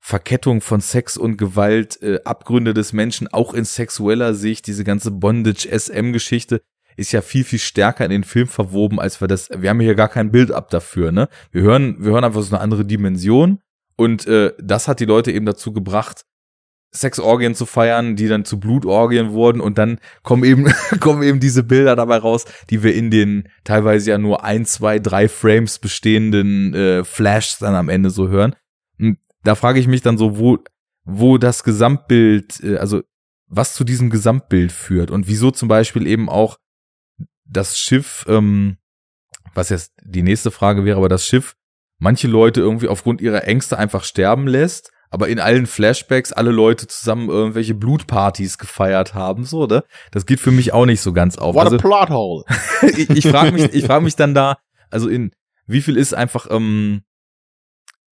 [0.00, 5.10] Verkettung von Sex und Gewalt, äh, Abgründe des Menschen, auch in sexueller Sicht, diese ganze
[5.10, 6.60] Bondage-SM-Geschichte
[6.96, 9.94] ist ja viel, viel stärker in den Film verwoben, als wir das, wir haben hier
[9.94, 11.28] gar kein Bild ab dafür, ne?
[11.50, 13.60] Wir hören, wir hören einfach so eine andere Dimension
[13.96, 16.24] und äh, das hat die Leute eben dazu gebracht,
[16.94, 21.62] Sexorgien zu feiern, die dann zu Blutorgien wurden und dann kommen eben, kommen eben diese
[21.62, 26.74] Bilder dabei raus, die wir in den teilweise ja nur ein, zwei, drei Frames bestehenden
[26.74, 28.54] äh, Flashs dann am Ende so hören.
[28.98, 30.58] Und da frage ich mich dann so, wo,
[31.04, 33.02] wo das Gesamtbild, äh, also
[33.46, 36.58] was zu diesem Gesamtbild führt und wieso zum Beispiel eben auch
[37.44, 38.78] das Schiff, ähm,
[39.54, 41.54] was jetzt die nächste Frage wäre, aber das Schiff
[41.98, 46.88] manche Leute irgendwie aufgrund ihrer Ängste einfach sterben lässt, aber in allen Flashbacks alle Leute
[46.88, 49.84] zusammen irgendwelche Blutpartys gefeiert haben, so, ne?
[50.10, 51.54] Das geht für mich auch nicht so ganz auf.
[51.54, 52.44] What also, a plot hole.
[52.96, 54.58] ich ich frage mich, ich frage mich dann da,
[54.90, 55.30] also in
[55.68, 57.02] wie viel ist einfach ähm,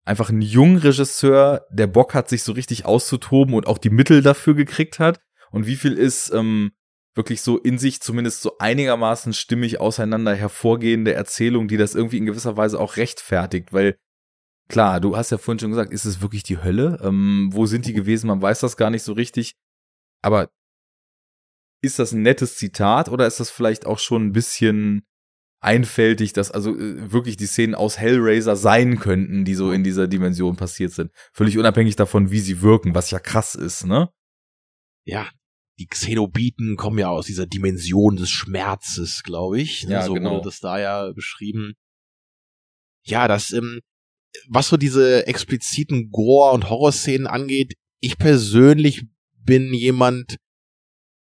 [0.03, 4.21] einfach ein junger Regisseur, der Bock hat, sich so richtig auszutoben und auch die Mittel
[4.21, 5.21] dafür gekriegt hat,
[5.51, 6.71] und wie viel ist ähm,
[7.15, 12.25] wirklich so in sich zumindest so einigermaßen stimmig auseinander hervorgehende Erzählung, die das irgendwie in
[12.25, 13.95] gewisser Weise auch rechtfertigt, weil
[14.69, 16.99] klar, du hast ja vorhin schon gesagt, ist es wirklich die Hölle?
[17.03, 18.27] Ähm, wo sind die gewesen?
[18.27, 19.55] Man weiß das gar nicht so richtig.
[20.21, 20.49] Aber
[21.81, 25.05] ist das ein nettes Zitat oder ist das vielleicht auch schon ein bisschen
[25.61, 30.07] einfältig, dass also äh, wirklich die Szenen aus Hellraiser sein könnten, die so in dieser
[30.07, 31.11] Dimension passiert sind?
[31.33, 34.09] Völlig unabhängig davon, wie sie wirken, was ja krass ist, ne?
[35.05, 35.29] Ja,
[35.79, 39.83] die Xenobiten kommen ja aus dieser Dimension des Schmerzes, glaube ich.
[39.83, 40.35] Ja, so genau.
[40.35, 41.73] wurde das da ja beschrieben.
[43.05, 43.79] Ja, das, ähm,
[44.47, 49.05] was so diese expliziten Gore- und Horrorszenen angeht, ich persönlich
[49.43, 50.37] bin jemand,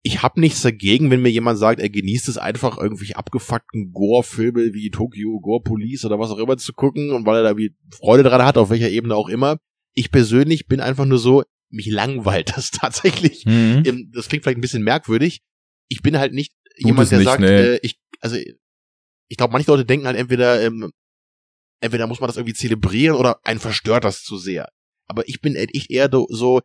[0.01, 4.73] ich habe nichts dagegen, wenn mir jemand sagt, er genießt es einfach, irgendwelche abgefuckten Gore-Filme
[4.73, 7.75] wie Tokyo Gore Police oder was auch immer zu gucken und weil er da wie
[7.91, 9.57] Freude dran hat, auf welcher Ebene auch immer.
[9.93, 13.45] Ich persönlich bin einfach nur so, mich langweilt das tatsächlich.
[13.45, 14.11] Mhm.
[14.13, 15.41] Das klingt vielleicht ein bisschen merkwürdig.
[15.87, 17.47] Ich bin halt nicht Tut jemand, der nicht, sagt, nee.
[17.47, 18.37] äh, ich, also
[19.27, 20.91] ich glaube, manche Leute denken halt entweder, ähm,
[21.81, 24.69] entweder muss man das irgendwie zelebrieren oder einen verstört das zu sehr.
[25.07, 26.61] Aber ich bin echt eher so,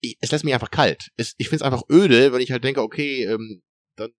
[0.00, 1.10] ich, es lässt mich einfach kalt.
[1.16, 3.62] Es, ich finde es einfach öde, wenn ich halt denke, okay, ähm,
[3.96, 4.10] dann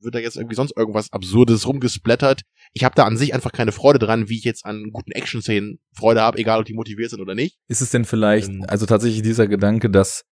[0.00, 2.42] wird da jetzt irgendwie sonst irgendwas Absurdes rumgesplattert.
[2.72, 5.78] Ich habe da an sich einfach keine Freude dran, wie ich jetzt an guten Action-Szenen
[5.94, 7.58] Freude habe, egal ob die motiviert sind oder nicht.
[7.68, 8.64] Ist es denn vielleicht, Ähm.
[8.68, 10.24] also tatsächlich dieser Gedanke, dass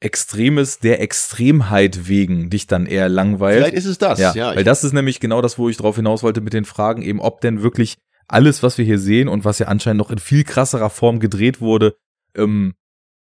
[0.00, 3.58] Extremes der Extremheit wegen dich dann eher langweilt?
[3.58, 4.56] Vielleicht ist es das, ja, ja.
[4.56, 7.20] weil das ist nämlich genau das, wo ich drauf hinaus wollte mit den Fragen, eben
[7.20, 7.98] ob denn wirklich
[8.32, 11.60] alles, was wir hier sehen und was ja anscheinend noch in viel krasserer Form gedreht
[11.60, 11.96] wurde,
[12.36, 12.74] ähm,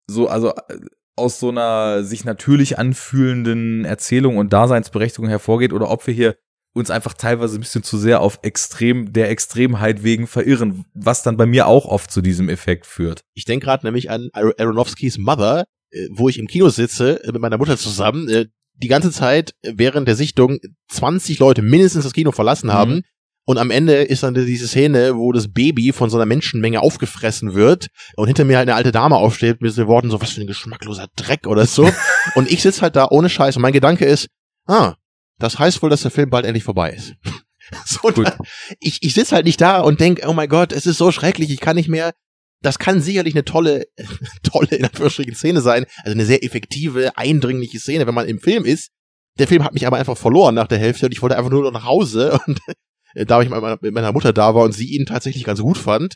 [0.10, 0.80] so, also äh,
[1.16, 6.36] aus so einer sich natürlich anfühlenden Erzählung und Daseinsberechtigung hervorgeht oder ob wir hier
[6.74, 11.36] uns einfach teilweise ein bisschen zu sehr auf extrem, der Extremheit wegen verirren, was dann
[11.38, 13.22] bei mir auch oft zu diesem Effekt führt.
[13.34, 17.32] ich denke gerade nämlich an Ar- Aronofskis Mother, äh, wo ich im Kino sitze äh,
[17.32, 18.28] mit meiner Mutter zusammen,
[18.80, 20.60] die ganze Zeit äh, während der Sichtung
[20.90, 22.96] 20 Leute mindestens das Kino verlassen haben.
[22.96, 23.02] Mhm.
[23.50, 27.54] Und am Ende ist dann diese Szene, wo das Baby von so einer Menschenmenge aufgefressen
[27.54, 30.42] wird und hinter mir halt eine alte Dame aufsteht mit den Worten so, was für
[30.42, 31.90] ein geschmackloser Dreck oder so.
[32.36, 34.28] und ich sitz halt da ohne Scheiß und mein Gedanke ist,
[34.66, 34.96] ah,
[35.40, 37.16] das heißt wohl, dass der Film bald endlich vorbei ist.
[37.86, 38.28] so, Gut.
[38.28, 38.38] da,
[38.82, 41.50] ich, ich sitz halt nicht da und denk, oh mein Gott, es ist so schrecklich,
[41.50, 42.14] ich kann nicht mehr.
[42.62, 43.86] Das kann sicherlich eine tolle,
[44.44, 45.86] tolle, in Anführungsstrichen, Szene sein.
[46.04, 48.90] Also eine sehr effektive, eindringliche Szene, wenn man im Film ist.
[49.40, 51.64] Der Film hat mich aber einfach verloren nach der Hälfte und ich wollte einfach nur
[51.64, 52.60] noch nach Hause und
[53.18, 56.16] äh, da ich mit meiner, Mutter da war und sie ihn tatsächlich ganz gut fand.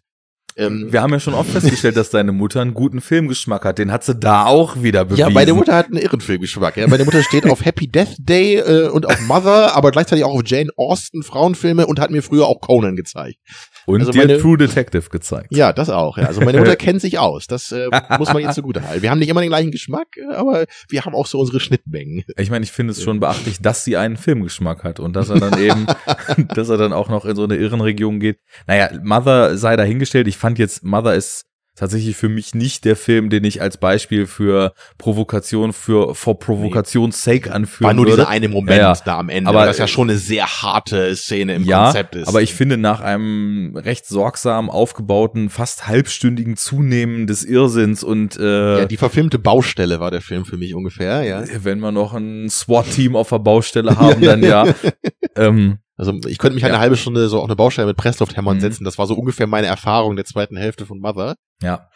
[0.57, 3.77] Ähm, Wir haben ja schon oft festgestellt, dass deine Mutter einen guten Filmgeschmack hat.
[3.77, 5.21] Den hat sie da auch wieder bewiesen.
[5.21, 6.75] ja, meine Mutter hat einen irren Filmgeschmack.
[6.75, 6.87] Ja.
[6.87, 10.41] Meine Mutter steht auf Happy Death Day äh, und auf Mother, aber gleichzeitig auch auf
[10.45, 13.37] Jane Austen Frauenfilme und hat mir früher auch Conan gezeigt.
[13.85, 15.47] Und also dir meine- True Detective gezeigt.
[15.51, 16.17] Ja, das auch.
[16.17, 16.25] Ja.
[16.25, 17.47] Also meine Mutter kennt sich aus.
[17.47, 17.87] Das äh,
[18.17, 19.01] muss man jetzt zugute halten.
[19.01, 22.23] Wir haben nicht immer den gleichen Geschmack, äh, aber wir haben auch so unsere Schnittmengen.
[22.37, 25.39] Ich meine, ich finde es schon beachtlich, dass sie einen Filmgeschmack hat und dass er
[25.39, 25.85] dann eben,
[26.55, 28.39] dass er dann auch noch in so eine Irrenregion geht.
[28.67, 30.27] Naja, Mother sei dahingestellt.
[30.27, 31.45] Ich fand jetzt, Mother ist
[31.81, 37.23] tatsächlich für mich nicht der Film, den ich als Beispiel für Provokation, für for Provokations
[37.23, 38.17] sake anführen War nur würde.
[38.17, 38.99] dieser eine Moment Ja, ja.
[39.03, 42.27] da am Ende, Aber- das ja schon eine sehr harte Szene im ja, Konzept ist.
[42.27, 48.81] aber ich finde nach einem recht sorgsam aufgebauten, fast halbstündigen Zunehmen des Irrsinns und äh,
[48.81, 51.43] ja, die verfilmte Baustelle war der Film für mich ungefähr, ja.
[51.63, 54.67] wenn wir noch ein SWAT-Team auf der Baustelle haben, dann ja.
[55.35, 56.75] ähm, Also ich könnte mich halt Ja.
[56.77, 58.61] eine halbe Stunde so auf eine Baustelle mit Presslufthämmern Mhm.
[58.61, 58.83] setzen.
[58.85, 61.35] Das war so ungefähr meine Erfahrung der zweiten Hälfte von Mother.
[61.61, 61.87] ja.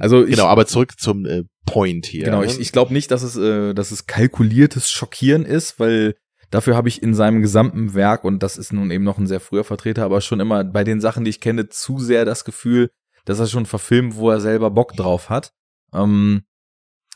[0.00, 2.24] Also ich, genau, aber zurück zum äh, Point hier.
[2.24, 2.46] Genau, ne?
[2.46, 6.16] ich, ich glaube nicht, dass es, äh, dass es kalkuliertes Schockieren ist, weil
[6.50, 9.38] dafür habe ich in seinem gesamten Werk, und das ist nun eben noch ein sehr
[9.38, 12.90] früher Vertreter, aber schon immer bei den Sachen, die ich kenne, zu sehr das Gefühl,
[13.24, 15.52] dass er schon verfilmt, wo er selber Bock drauf hat.
[15.92, 16.42] Ähm,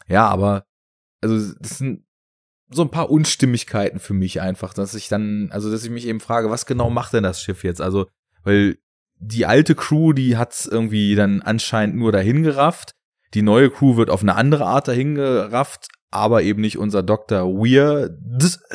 [0.06, 0.62] ja, aber
[1.20, 2.04] also das sind
[2.70, 6.20] so ein paar Unstimmigkeiten für mich einfach, dass ich dann, also dass ich mich eben
[6.20, 7.80] frage, was genau macht denn das Schiff jetzt?
[7.80, 8.06] Also,
[8.44, 8.76] weil
[9.20, 12.92] die alte Crew, die hat's irgendwie dann anscheinend nur dahin gerafft.
[13.34, 17.42] Die neue Crew wird auf eine andere Art dahin gerafft, aber eben nicht unser Dr.
[17.42, 18.12] Weird,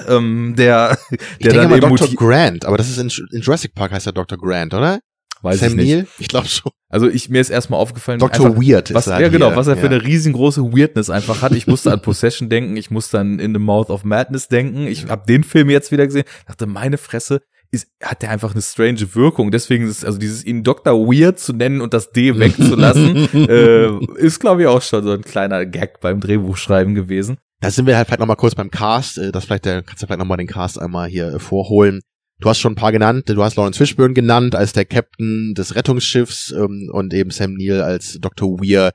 [0.08, 2.16] ähm, der, ich der denke dann mal eben Dr.
[2.16, 4.38] Grant, aber das ist in, in Jurassic Park heißt er Dr.
[4.38, 5.00] Grant, oder?
[5.44, 6.08] Weiß Sam ich nicht.
[6.20, 6.72] Ich glaube schon.
[6.90, 8.48] Also ich mir ist erstmal aufgefallen, Dr.
[8.48, 9.92] einfach, Weird was, ist ja halt genau, was er für ja.
[9.92, 11.54] eine riesengroße Weirdness einfach hat.
[11.54, 14.88] Ich musste an Possession denken, ich musste an In the Mouth of Madness denken.
[14.88, 17.42] Ich habe den Film jetzt wieder gesehen, dachte meine Fresse,
[17.72, 19.50] ist, hat der einfach eine strange Wirkung.
[19.50, 20.94] Deswegen ist also dieses ihn Dr.
[21.08, 25.24] Weird zu nennen und das D wegzulassen, äh, ist glaube ich auch schon so ein
[25.24, 27.38] kleiner Gag beim Drehbuchschreiben gewesen.
[27.60, 30.08] Da sind wir halt vielleicht nochmal kurz beim Cast, äh, das vielleicht, der, kannst du
[30.08, 32.02] vielleicht nochmal den Cast einmal hier äh, vorholen.
[32.44, 35.76] Du hast schon ein paar genannt, du hast Lawrence Fishburne genannt als der Captain des
[35.76, 38.60] Rettungsschiffs ähm, und eben Sam Neill als Dr.
[38.60, 38.92] Weir,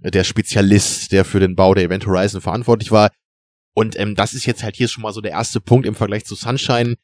[0.00, 3.10] der Spezialist, der für den Bau der Event Horizon verantwortlich war.
[3.74, 6.26] Und ähm, das ist jetzt halt hier schon mal so der erste Punkt im Vergleich
[6.26, 6.96] zu Sunshine.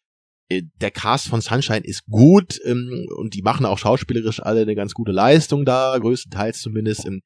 [0.51, 4.75] Äh, der Cast von Sunshine ist gut ähm, und die machen auch schauspielerisch alle eine
[4.75, 7.07] ganz gute Leistung da, größtenteils zumindest.
[7.07, 7.23] Ähm,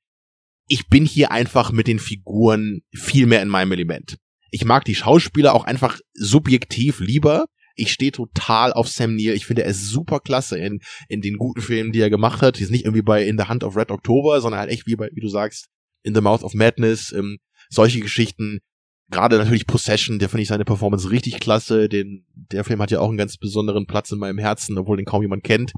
[0.69, 4.19] ich bin hier einfach mit den Figuren viel mehr in meinem Element.
[4.53, 7.47] Ich mag die Schauspieler auch einfach subjektiv lieber.
[7.75, 9.35] Ich stehe total auf Sam Neill.
[9.35, 12.59] Ich finde, er ist super klasse in, in den guten Filmen, die er gemacht hat.
[12.59, 14.97] Die ist nicht irgendwie bei In the Hand of Red October, sondern halt echt wie
[14.97, 15.69] bei, wie du sagst,
[16.03, 18.61] In the Mouth of Madness, ähm, solche Geschichten
[19.13, 21.89] gerade natürlich Possession, der finde ich seine Performance richtig klasse.
[21.89, 25.07] Den, der Film hat ja auch einen ganz besonderen Platz in meinem Herzen, obwohl den
[25.07, 25.73] kaum jemand kennt.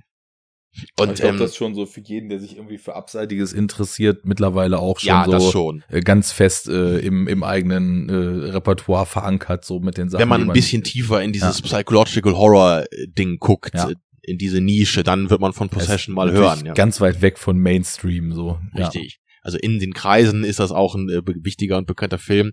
[0.99, 3.53] Und ich glaube, ähm, das ist schon so für jeden, der sich irgendwie für Abseitiges
[3.53, 5.85] interessiert, mittlerweile auch schon ja, so schon.
[5.89, 10.21] Äh, ganz fest äh, im, im eigenen äh, Repertoire verankert, so mit den Sachen.
[10.21, 11.65] Wenn man ein bisschen tiefer in dieses ja.
[11.65, 13.91] Psychological Horror Ding guckt, ja.
[14.23, 16.67] in diese Nische, dann wird man von Possession mal hören.
[16.67, 16.73] Ja.
[16.73, 18.59] Ganz weit weg von Mainstream, so.
[18.77, 19.21] Richtig.
[19.43, 22.53] Also in den Kreisen ist das auch ein äh, wichtiger und bekannter Film.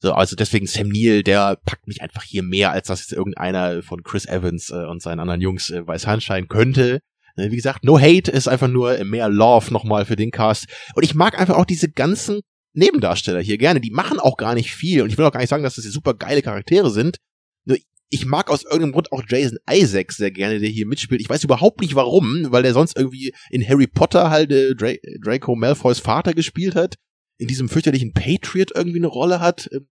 [0.00, 3.82] So, also deswegen Sam Neill, der packt mich einfach hier mehr, als dass jetzt irgendeiner
[3.82, 7.00] von Chris Evans äh, und seinen anderen Jungs äh, weiß Handschein könnte.
[7.38, 10.66] Äh, wie gesagt, no hate ist einfach nur mehr Love nochmal für den Cast.
[10.94, 12.40] Und ich mag einfach auch diese ganzen
[12.74, 13.80] Nebendarsteller hier gerne.
[13.80, 15.02] Die machen auch gar nicht viel.
[15.02, 17.18] Und ich will auch gar nicht sagen, dass das hier super geile Charaktere sind.
[17.64, 17.78] Nur
[18.10, 21.20] ich mag aus irgendeinem Grund auch Jason Isaacs sehr gerne, der hier mitspielt.
[21.20, 24.94] Ich weiß überhaupt nicht warum, weil der sonst irgendwie in Harry Potter halt äh, Dra
[25.22, 26.96] Draco Malfoys Vater gespielt hat
[27.38, 29.68] in diesem fürchterlichen Patriot irgendwie eine Rolle hat.
[29.72, 29.88] Ähm,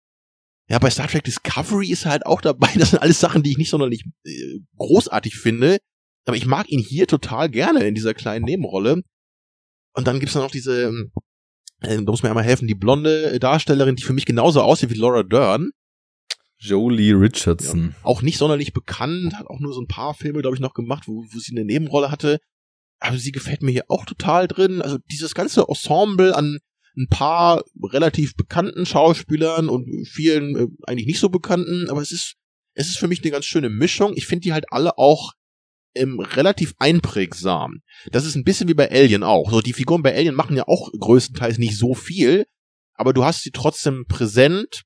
[0.68, 2.70] ja, bei Star Trek Discovery ist er halt auch dabei.
[2.78, 5.78] Das sind alles Sachen, die ich nicht sonderlich äh, großartig finde.
[6.24, 9.02] Aber ich mag ihn hier total gerne in dieser kleinen Nebenrolle.
[9.94, 11.12] Und dann gibt's dann noch diese, ähm,
[11.80, 14.98] äh, da muss mir einmal helfen, die blonde Darstellerin, die für mich genauso aussieht wie
[14.98, 15.70] Laura Dern.
[16.58, 17.90] Jolie Richardson.
[17.90, 20.72] Ja, auch nicht sonderlich bekannt, hat auch nur so ein paar Filme, glaube ich, noch
[20.72, 22.38] gemacht, wo, wo sie eine Nebenrolle hatte.
[23.00, 24.80] Aber sie gefällt mir hier auch total drin.
[24.80, 26.58] Also dieses ganze Ensemble an
[26.96, 32.34] ein paar relativ bekannten Schauspielern und vielen äh, eigentlich nicht so bekannten, aber es ist,
[32.74, 34.12] es ist für mich eine ganz schöne Mischung.
[34.14, 35.32] Ich finde die halt alle auch
[35.94, 37.80] ähm, relativ einprägsam.
[38.10, 39.50] Das ist ein bisschen wie bei Alien auch.
[39.50, 42.46] So, die Figuren bei Alien machen ja auch größtenteils nicht so viel,
[42.94, 44.82] aber du hast sie trotzdem präsent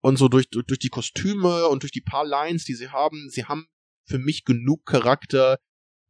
[0.00, 3.44] und so durch, durch die Kostüme und durch die paar Lines, die sie haben, sie
[3.44, 3.66] haben
[4.06, 5.58] für mich genug Charakter,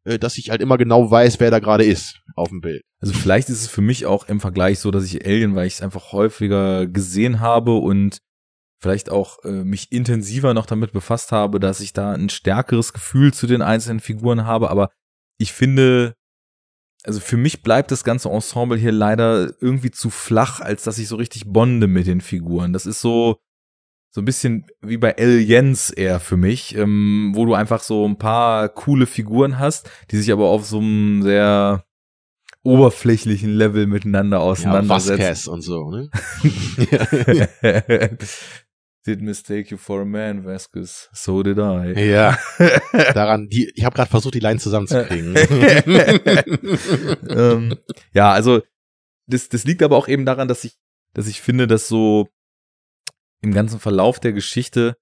[0.04, 2.82] äh, dass ich halt immer genau weiß, wer da gerade ist auf dem Bild.
[3.00, 5.74] Also vielleicht ist es für mich auch im Vergleich so, dass ich Alien, weil ich
[5.74, 8.18] es einfach häufiger gesehen habe und
[8.81, 13.32] vielleicht auch äh, mich intensiver noch damit befasst habe, dass ich da ein stärkeres Gefühl
[13.34, 14.90] zu den einzelnen Figuren habe, aber
[15.39, 16.15] ich finde,
[17.05, 21.08] also für mich bleibt das ganze Ensemble hier leider irgendwie zu flach, als dass ich
[21.08, 22.73] so richtig bonde mit den Figuren.
[22.73, 23.39] Das ist so,
[24.10, 28.18] so ein bisschen wie bei Aliens eher für mich, ähm, wo du einfach so ein
[28.18, 31.84] paar coole Figuren hast, die sich aber auf so einem sehr
[32.65, 35.20] oberflächlichen Level miteinander auseinandersetzen.
[35.20, 36.10] Ja, Vasquez und so, ne?
[39.06, 41.08] Did mistake you for a man, Vasquez.
[41.12, 41.94] So did I.
[41.96, 42.38] Ja.
[43.14, 45.34] Daran, die, ich habe gerade versucht, die Line zusammenzukriegen.
[47.28, 47.76] ähm,
[48.12, 48.60] ja, also
[49.26, 50.74] das, das liegt aber auch eben daran, dass ich,
[51.14, 52.28] dass ich finde, dass so
[53.40, 54.96] im ganzen Verlauf der Geschichte,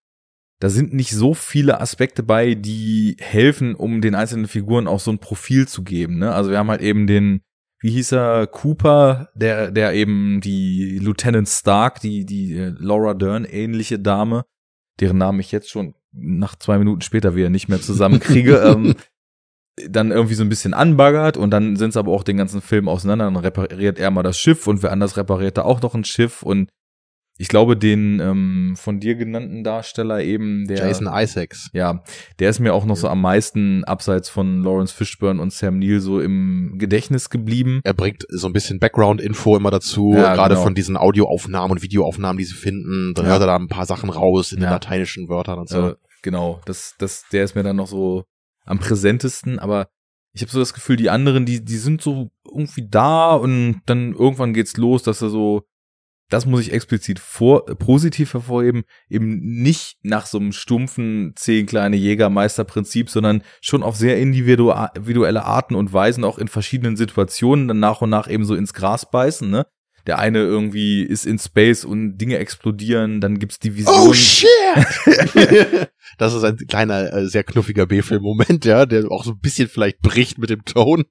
[0.60, 5.10] da sind nicht so viele Aspekte bei, die helfen, um den einzelnen Figuren auch so
[5.10, 6.18] ein Profil zu geben.
[6.18, 6.32] Ne?
[6.32, 7.42] Also wir haben halt eben den,
[7.80, 13.44] wie hieß er, Cooper, der, der eben die Lieutenant Stark, die, die äh, Laura Dern
[13.44, 14.44] ähnliche Dame,
[15.00, 18.94] deren Namen ich jetzt schon nach zwei Minuten später wieder nicht mehr zusammenkriege, ähm,
[19.88, 22.88] dann irgendwie so ein bisschen anbaggert und dann sind es aber auch den ganzen Film
[22.88, 23.26] auseinander.
[23.26, 26.42] Dann repariert er mal das Schiff und wer anders repariert da auch noch ein Schiff
[26.42, 26.70] und
[27.38, 31.68] ich glaube, den ähm, von dir genannten Darsteller eben, der Jason Isaacs.
[31.72, 32.02] Ja,
[32.38, 36.00] der ist mir auch noch so am meisten abseits von Lawrence Fishburne und Sam Neill
[36.00, 37.80] so im Gedächtnis geblieben.
[37.84, 40.64] Er bringt so ein bisschen Background-Info immer dazu, ja, gerade genau.
[40.64, 43.12] von diesen Audioaufnahmen und Videoaufnahmen, die sie finden.
[43.14, 43.32] Dann ja.
[43.32, 44.68] hört er da ein paar Sachen raus in ja.
[44.68, 45.90] den lateinischen Wörtern und so.
[45.90, 48.24] Äh, genau, das, das, der ist mir dann noch so
[48.64, 49.88] am präsentesten, aber
[50.32, 54.12] ich habe so das Gefühl, die anderen, die, die sind so irgendwie da und dann
[54.12, 55.62] irgendwann geht's los, dass er so
[56.28, 61.96] das muss ich explizit vor, positiv hervorheben, eben nicht nach so einem stumpfen zehn kleine
[61.96, 68.02] Jägermeister-Prinzip, sondern schon auf sehr individuelle Arten und Weisen, auch in verschiedenen Situationen dann nach
[68.02, 69.66] und nach eben so ins Gras beißen, ne?
[70.06, 73.94] der eine irgendwie ist in Space und Dinge explodieren, dann gibt's die Vision.
[73.96, 74.48] Oh shit!
[76.18, 80.00] das ist ein kleiner, äh, sehr knuffiger B-Film-Moment, ja, der auch so ein bisschen vielleicht
[80.00, 81.04] bricht mit dem Ton.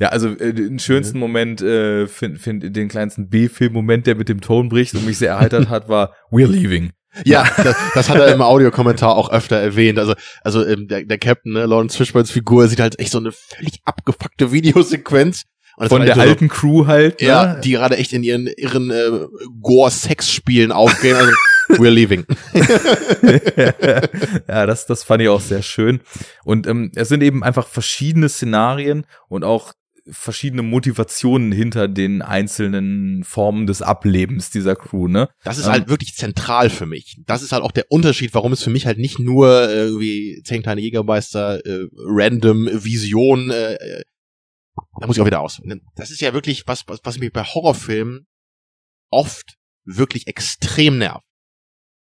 [0.00, 4.40] Ja, also äh, den schönsten Moment, äh, finde find, den kleinsten B-Film-Moment, der mit dem
[4.40, 6.92] Ton bricht und mich sehr erheitert hat, war We're Leaving.
[7.24, 9.98] Ja, das, das hat er im Audiokommentar auch öfter erwähnt.
[9.98, 13.32] Also, also ähm, der, der Captain, ne, Lawrence Fishburns Figur, sieht halt echt so eine
[13.32, 15.44] völlig abgefuckte Videosequenz.
[15.80, 17.20] Von der so alten Crew halt.
[17.20, 17.28] Ne?
[17.28, 19.26] Ja, die gerade echt in ihren irren äh,
[19.60, 21.16] Gore-Sex-Spielen aufgehen.
[21.16, 21.32] Also,
[21.80, 22.24] we're leaving.
[24.48, 26.00] ja, das, das fand ich auch sehr schön.
[26.44, 29.72] Und ähm, es sind eben einfach verschiedene Szenarien und auch
[30.10, 35.28] verschiedene Motivationen hinter den einzelnen Formen des Ablebens dieser Crew, ne?
[35.44, 37.20] Das ist ähm, halt wirklich zentral für mich.
[37.26, 40.62] Das ist halt auch der Unterschied, warum es für mich halt nicht nur irgendwie zehn
[40.62, 44.02] kleine Jägermeister, äh, random Vision, äh, äh,
[45.00, 45.60] da muss ich auch wieder aus.
[45.96, 48.26] Das ist ja wirklich was, was, was mich bei Horrorfilmen
[49.10, 51.24] oft wirklich extrem nervt.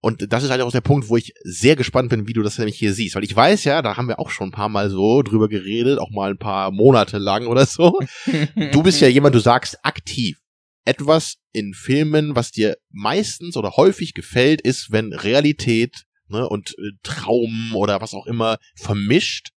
[0.04, 2.58] Und das ist halt auch der Punkt, wo ich sehr gespannt bin, wie du das
[2.58, 3.16] nämlich hier siehst.
[3.16, 5.98] Weil ich weiß ja, da haben wir auch schon ein paar Mal so drüber geredet,
[5.98, 7.98] auch mal ein paar Monate lang oder so.
[8.26, 10.40] du bist ja jemand, du sagst aktiv.
[10.84, 16.92] Etwas in Filmen, was dir meistens oder häufig gefällt, ist, wenn Realität ne, und äh,
[17.04, 19.52] Traum oder was auch immer vermischt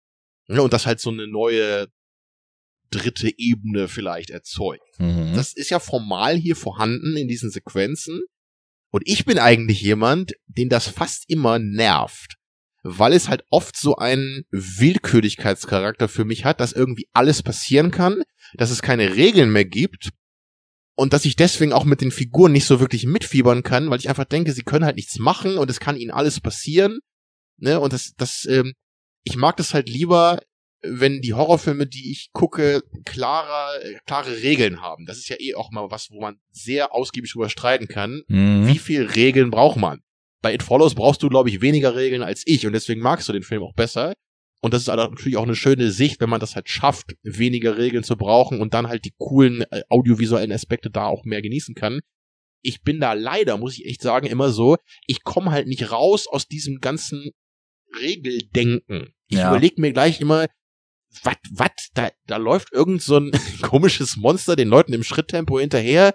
[0.47, 1.89] ne, und das halt so eine neue
[2.91, 4.85] dritte Ebene vielleicht erzeugt.
[4.99, 5.33] Mhm.
[5.35, 8.23] Das ist ja formal hier vorhanden in diesen Sequenzen.
[8.97, 12.37] Und ich bin eigentlich jemand, den das fast immer nervt.
[12.83, 18.23] Weil es halt oft so einen Willkürlichkeitscharakter für mich hat, dass irgendwie alles passieren kann,
[18.55, 20.13] dass es keine Regeln mehr gibt
[20.95, 24.09] und dass ich deswegen auch mit den Figuren nicht so wirklich mitfiebern kann, weil ich
[24.09, 27.01] einfach denke, sie können halt nichts machen und es kann ihnen alles passieren.
[27.59, 27.79] Ne?
[27.79, 28.73] Und das, das, ähm,
[29.25, 30.41] ich mag das halt lieber,
[30.83, 35.07] wenn die Horrorfilme, die ich gucke, klare, klare Regeln haben.
[35.07, 38.23] Das ist ja eh auch mal was, wo man sehr ausgiebig drüber streiten kann.
[38.29, 38.67] Mhm.
[38.67, 40.01] Wie viel Regeln braucht man?
[40.43, 43.33] Bei It Follows brauchst du, glaube ich, weniger Regeln als ich und deswegen magst du
[43.33, 44.13] den Film auch besser.
[44.63, 47.77] Und das ist halt natürlich auch eine schöne Sicht, wenn man das halt schafft, weniger
[47.79, 51.75] Regeln zu brauchen und dann halt die coolen äh, audiovisuellen Aspekte da auch mehr genießen
[51.75, 52.01] kann.
[52.63, 56.27] Ich bin da leider, muss ich echt sagen, immer so, ich komme halt nicht raus
[56.27, 57.31] aus diesem ganzen
[58.01, 59.13] Regeldenken.
[59.29, 59.51] Ich ja.
[59.51, 60.47] überlege mir gleich immer,
[61.23, 66.15] was, was, da, da läuft irgend so ein komisches Monster den Leuten im Schritttempo hinterher.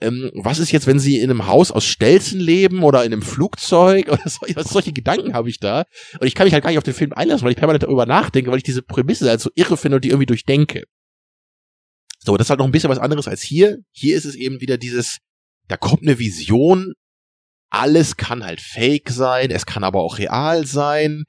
[0.00, 3.22] Ähm, was ist jetzt, wenn sie in einem Haus aus Stelzen leben oder in einem
[3.22, 5.84] Flugzeug oder so, solche Gedanken habe ich da.
[6.20, 8.06] Und ich kann mich halt gar nicht auf den Film einlassen, weil ich permanent darüber
[8.06, 10.84] nachdenke, weil ich diese Prämisse halt so irre finde und die irgendwie durchdenke.
[12.18, 13.78] So, das ist halt noch ein bisschen was anderes als hier.
[13.90, 15.18] Hier ist es eben wieder dieses,
[15.68, 16.92] da kommt eine Vision,
[17.68, 21.24] alles kann halt fake sein, es kann aber auch real sein.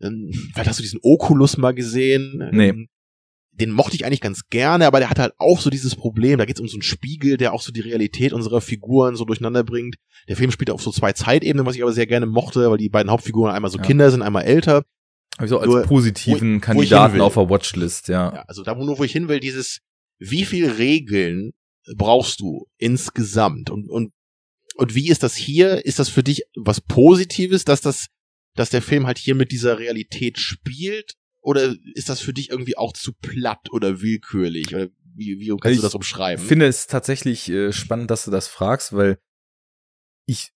[0.00, 2.48] Ähm, vielleicht hast du diesen Oculus mal gesehen.
[2.52, 2.68] Nee.
[2.68, 2.88] Ähm,
[3.52, 6.38] den mochte ich eigentlich ganz gerne, aber der hat halt auch so dieses Problem.
[6.38, 9.24] Da geht es um so einen Spiegel, der auch so die Realität unserer Figuren so
[9.24, 9.96] durcheinander bringt.
[10.28, 12.90] Der Film spielt auf so zwei Zeitebenen, was ich aber sehr gerne mochte, weil die
[12.90, 13.84] beiden Hauptfiguren einmal so ja.
[13.84, 14.84] Kinder sind, einmal älter.
[15.38, 18.34] Also als nur, positiven wo, Kandidaten wo auf der Watchlist, ja.
[18.34, 18.44] ja.
[18.46, 19.80] Also da, wo nur wo ich hin will, dieses,
[20.18, 21.52] wie viel Regeln
[21.96, 23.70] brauchst du insgesamt?
[23.70, 24.12] Und, und,
[24.76, 25.84] und wie ist das hier?
[25.84, 28.06] Ist das für dich was Positives, dass das
[28.56, 31.14] dass der Film halt hier mit dieser Realität spielt?
[31.40, 34.74] Oder ist das für dich irgendwie auch zu platt oder willkürlich?
[34.74, 36.42] Oder wie, wie kannst ich du das umschreiben?
[36.42, 39.18] Ich finde es tatsächlich äh, spannend, dass du das fragst, weil
[40.26, 40.50] ich,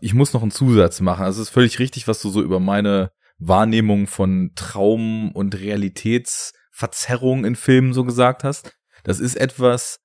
[0.00, 1.24] ich muss noch einen Zusatz machen.
[1.24, 7.44] Also es ist völlig richtig, was du so über meine Wahrnehmung von Traum und Realitätsverzerrung
[7.44, 8.76] in Filmen so gesagt hast.
[9.04, 10.00] Das ist etwas,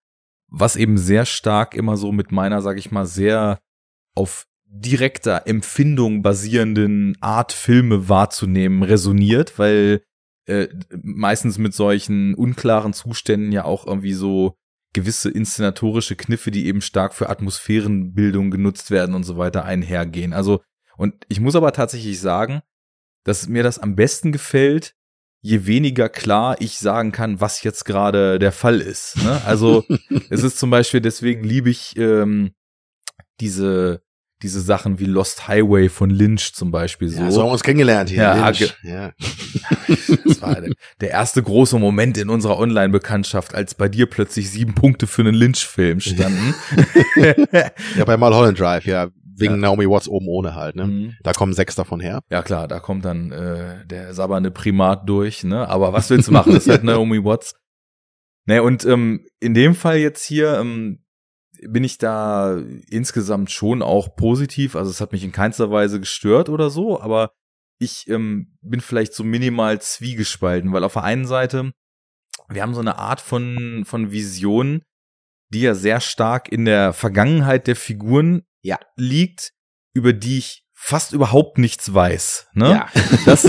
[0.47, 3.59] was eben sehr stark immer so mit meiner, sag ich mal, sehr
[4.15, 4.45] auf
[4.75, 10.01] direkter Empfindung basierenden Art Filme wahrzunehmen resoniert, weil
[10.45, 10.67] äh,
[11.01, 14.57] meistens mit solchen unklaren Zuständen ja auch irgendwie so
[14.91, 20.33] gewisse inszenatorische Kniffe, die eben stark für Atmosphärenbildung genutzt werden und so weiter einhergehen.
[20.33, 20.61] Also,
[20.97, 22.61] und ich muss aber tatsächlich sagen,
[23.23, 24.95] dass mir das am besten gefällt,
[25.41, 29.17] je weniger klar ich sagen kann, was jetzt gerade der Fall ist.
[29.17, 29.41] Ne?
[29.45, 29.85] Also
[30.29, 32.53] es ist zum Beispiel, deswegen liebe ich ähm,
[33.39, 34.03] diese
[34.43, 37.21] diese Sachen wie Lost Highway von Lynch zum Beispiel so.
[37.21, 38.23] Ja, so haben wir uns kennengelernt hier.
[38.23, 38.75] Ja, Lynch.
[38.83, 39.11] ja.
[40.25, 40.57] das war
[41.01, 45.33] der erste große Moment in unserer Online-Bekanntschaft, als bei dir plötzlich sieben Punkte für einen
[45.33, 46.53] Lynch-Film standen.
[47.95, 49.09] ja, bei Mulholland Drive, ja.
[49.35, 49.61] Wegen ja.
[49.61, 50.85] Naomi Watts oben ohne halt, ne?
[50.85, 51.13] Mhm.
[51.23, 52.19] Da kommen sechs davon her.
[52.29, 55.67] Ja klar, da kommt dann äh, der sabberne Primat durch, ne?
[55.67, 56.53] Aber was willst du machen?
[56.53, 57.55] Das ist halt Naomi Watts.
[58.45, 61.02] Ne, und ähm, in dem Fall jetzt hier, ähm,
[61.69, 62.57] bin ich da
[62.89, 64.75] insgesamt schon auch positiv.
[64.75, 67.31] Also es hat mich in keinster Weise gestört oder so, aber
[67.79, 71.71] ich ähm, bin vielleicht so minimal zwiegespalten, weil auf der einen Seite,
[72.49, 74.83] wir haben so eine Art von, von Vision,
[75.49, 78.79] die ja sehr stark in der Vergangenheit der Figuren Ja.
[78.95, 79.51] liegt,
[79.93, 82.47] über die ich fast überhaupt nichts weiß.
[82.53, 82.69] Ne?
[82.69, 82.89] Ja.
[83.25, 83.45] Das,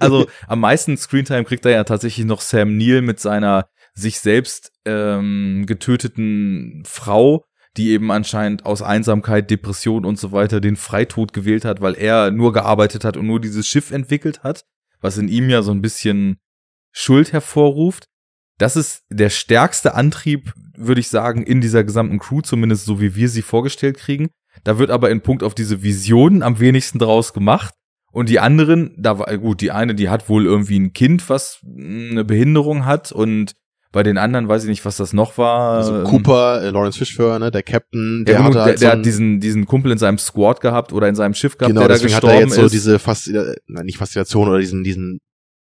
[0.00, 4.72] also am meisten Screentime kriegt er ja tatsächlich noch Sam Neill mit seiner sich selbst
[4.84, 7.44] ähm, getöteten Frau,
[7.76, 12.30] die eben anscheinend aus Einsamkeit, Depression und so weiter den Freitod gewählt hat, weil er
[12.30, 14.64] nur gearbeitet hat und nur dieses Schiff entwickelt hat,
[15.00, 16.36] was in ihm ja so ein bisschen
[16.92, 18.08] Schuld hervorruft.
[18.58, 23.14] Das ist der stärkste Antrieb, würde ich sagen, in dieser gesamten Crew, zumindest so wie
[23.14, 24.28] wir sie vorgestellt kriegen.
[24.64, 27.74] Da wird aber in Punkt auf diese Visionen am wenigsten draus gemacht.
[28.12, 31.60] Und die anderen, da war gut, die eine, die hat wohl irgendwie ein Kind, was
[31.64, 33.54] eine Behinderung hat und
[33.92, 35.76] bei den anderen weiß ich nicht, was das noch war.
[35.78, 39.04] Also Ähm, Cooper, äh, Lawrence Fishburne, der Captain, der, der, hatte der, halt so hat
[39.04, 41.94] diesen, diesen Kumpel in seinem Squad gehabt oder in seinem Schiff gehabt, genau, der da
[41.94, 42.72] deswegen hat er gestorben jetzt so ist.
[42.72, 45.18] diese Faszina nein, nicht Faszination oder diesen, diesen,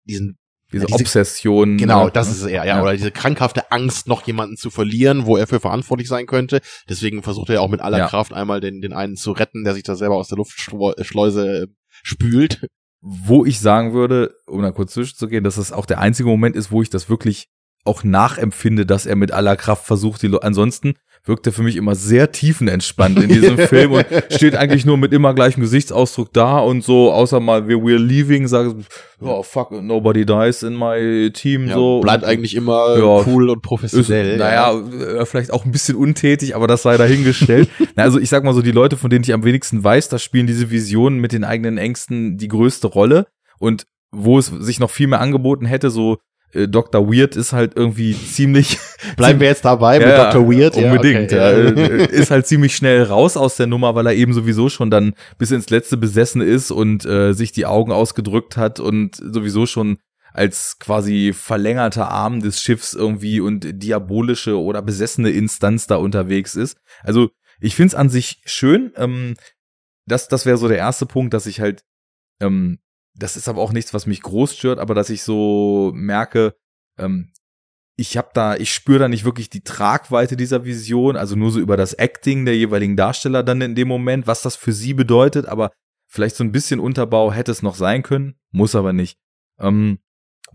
[0.04, 0.38] diesen,
[0.72, 1.78] diese, ja, diese- Obsession.
[1.78, 2.34] genau, ja, das ne?
[2.36, 2.82] ist eher, ja, Ja.
[2.82, 6.60] oder diese krankhafte Angst, noch jemanden zu verlieren, wo er für verantwortlich sein könnte.
[6.90, 8.08] Deswegen versucht er ja auch mit aller Ja.
[8.08, 11.68] Kraft einmal den, den einen zu retten, der sich da selber aus der Luftschleuse äh,
[12.04, 12.68] spült.
[13.02, 16.70] wo ich sagen würde, um da kurz zwischenzugehen, dass das auch der einzige Moment ist,
[16.70, 17.48] wo ich das wirklich
[17.86, 20.94] auch nachempfinde, dass er mit aller Kraft versucht, die Lo ansonsten
[21.26, 25.12] wirkt er für mich immer sehr tiefenentspannt in diesem Film und steht eigentlich nur mit
[25.14, 28.74] immer gleichem Gesichtsausdruck da und so, außer mal wir we're leaving, sagt,
[29.20, 32.00] oh fuck, nobody dies in my team, Ja, so.
[32.00, 34.38] bleibt Und- eigentlich immer Ja, cool und ist, professionell.
[34.38, 37.70] naja, äh, vielleicht auch ein bisschen untätig, aber das sei dahingestellt.
[37.96, 40.20] Na, also ich sag mal so, die Leute, von denen ich am wenigsten weiß, da
[40.20, 43.28] spielen diese Visionen mit den eigenen Ängsten die größte Rolle.
[43.60, 46.18] Und wo es sich noch viel mehr angeboten hätte, so
[46.54, 47.08] äh, Dr.
[47.12, 48.78] Weird ist halt irgendwie ziemlich
[49.18, 50.52] Bleiben wir jetzt dabei mit Ja, Dr.
[50.52, 50.76] Weird.
[50.76, 51.32] Ja, unbedingt.
[51.32, 51.70] okay, ja, ja.
[51.70, 55.14] äh, ist halt ziemlich schnell raus aus der Nummer, weil er eben sowieso schon dann
[55.38, 59.98] bis ins Letzte besessen ist und äh, sich die Augen ausgedrückt hat und sowieso schon
[60.34, 66.78] als quasi verlängerter Arm des Schiffs irgendwie und diabolische oder besessene Instanz da unterwegs ist.
[67.04, 67.30] Also
[67.60, 68.92] ich find's an sich schön.
[68.96, 69.36] Ähm,
[70.06, 71.84] das das wäre so der erste Punkt, dass ich halt,
[72.42, 72.80] ähm,
[73.20, 76.56] das ist aber auch nichts, was mich groß stört, aber dass ich so merke,
[76.98, 77.32] ähm,
[77.98, 81.60] ich habe da, ich spüre da nicht wirklich die Tragweite dieser Vision, also nur so
[81.60, 85.48] über das Acting der jeweiligen Darsteller dann in dem Moment, was das für sie bedeutet,
[85.48, 85.72] aber
[86.08, 89.20] vielleicht so ein bisschen Unterbau hätte es noch sein können, muss aber nicht.
[89.60, 90.00] Ähm,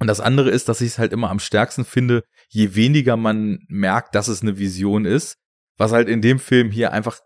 [0.01, 3.61] und das andere ist, dass ich es halt immer am stärksten finde, je weniger man
[3.69, 5.37] merkt, dass es eine Vision ist,
[5.77, 7.21] was halt in dem Film hier einfach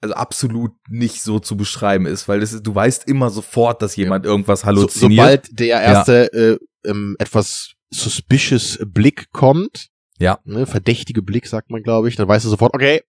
[0.00, 3.96] also absolut nicht so zu beschreiben ist, weil das ist, du weißt immer sofort, dass
[3.96, 5.46] jemand irgendwas So, halluziniert.
[5.46, 9.88] sobald der erste äh, ähm, etwas suspicious Blick kommt,
[10.18, 10.38] Ja.
[10.44, 13.02] ne, verdächtige Blick sagt man, glaube ich, dann weißt du sofort, okay,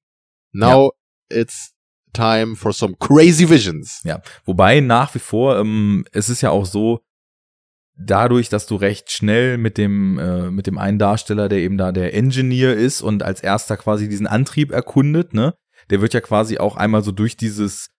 [0.53, 0.91] now
[1.29, 1.71] it's
[2.13, 4.01] time for some crazy visions.
[4.03, 6.99] Ja, wobei nach wie vor, ähm, es ist ja auch so,
[7.95, 11.91] dadurch, dass du recht schnell mit dem, äh, mit dem einen Darsteller, der eben da
[11.91, 15.53] der Engineer ist und als erster quasi diesen Antrieb erkundet, ne,
[15.91, 17.89] der wird ja quasi auch einmal so durch dieses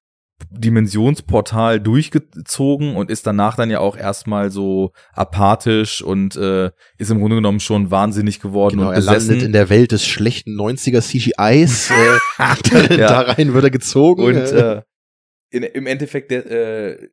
[0.51, 7.21] Dimensionsportal durchgezogen und ist danach dann ja auch erstmal so apathisch und äh, ist im
[7.21, 9.29] Grunde genommen schon wahnsinnig geworden Genau, und er besessen.
[9.31, 11.91] landet in der Welt des schlechten 90er CGIs.
[11.91, 13.07] äh, da, Ja.
[13.09, 14.23] da rein wird er gezogen.
[14.25, 14.83] Und äh, äh,
[15.51, 17.09] in, im Endeffekt der, äh,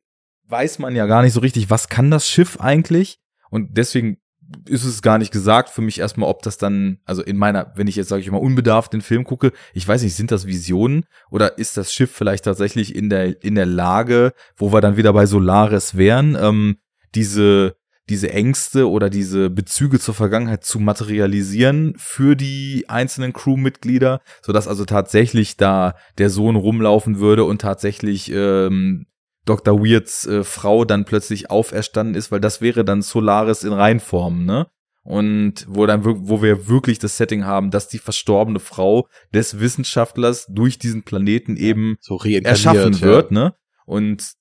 [0.48, 3.18] weiß man ja gar nicht so richtig, was kann das Schiff eigentlich?
[3.50, 4.18] Und deswegen
[4.66, 7.86] ist es gar nicht gesagt für mich erstmal, ob das dann, also in meiner, wenn
[7.86, 11.04] ich jetzt sage ich mal unbedarft den Film gucke, ich weiß nicht, sind das Visionen
[11.30, 15.12] oder ist das Schiff vielleicht tatsächlich in der in der Lage, wo wir dann wieder
[15.12, 16.76] bei Solaris wären, ähm,
[17.14, 17.76] diese
[18.10, 24.84] diese Ängste oder diese Bezüge zur Vergangenheit zu materialisieren für die einzelnen Crewmitglieder, sodass also
[24.84, 29.06] tatsächlich da der Sohn rumlaufen würde und tatsächlich ähm,
[29.44, 29.80] Dr.
[29.80, 34.66] Weirds äh, Frau dann plötzlich auferstanden ist, weil das wäre dann Solaris in Reinform, ne?
[35.02, 39.58] Und wo dann wir- wo wir wirklich das Setting haben, dass die verstorbene Frau des
[39.58, 43.00] Wissenschaftlers durch diesen Planeten eben so erschaffen ja.
[43.00, 43.54] wird, ne?
[43.86, 44.32] Und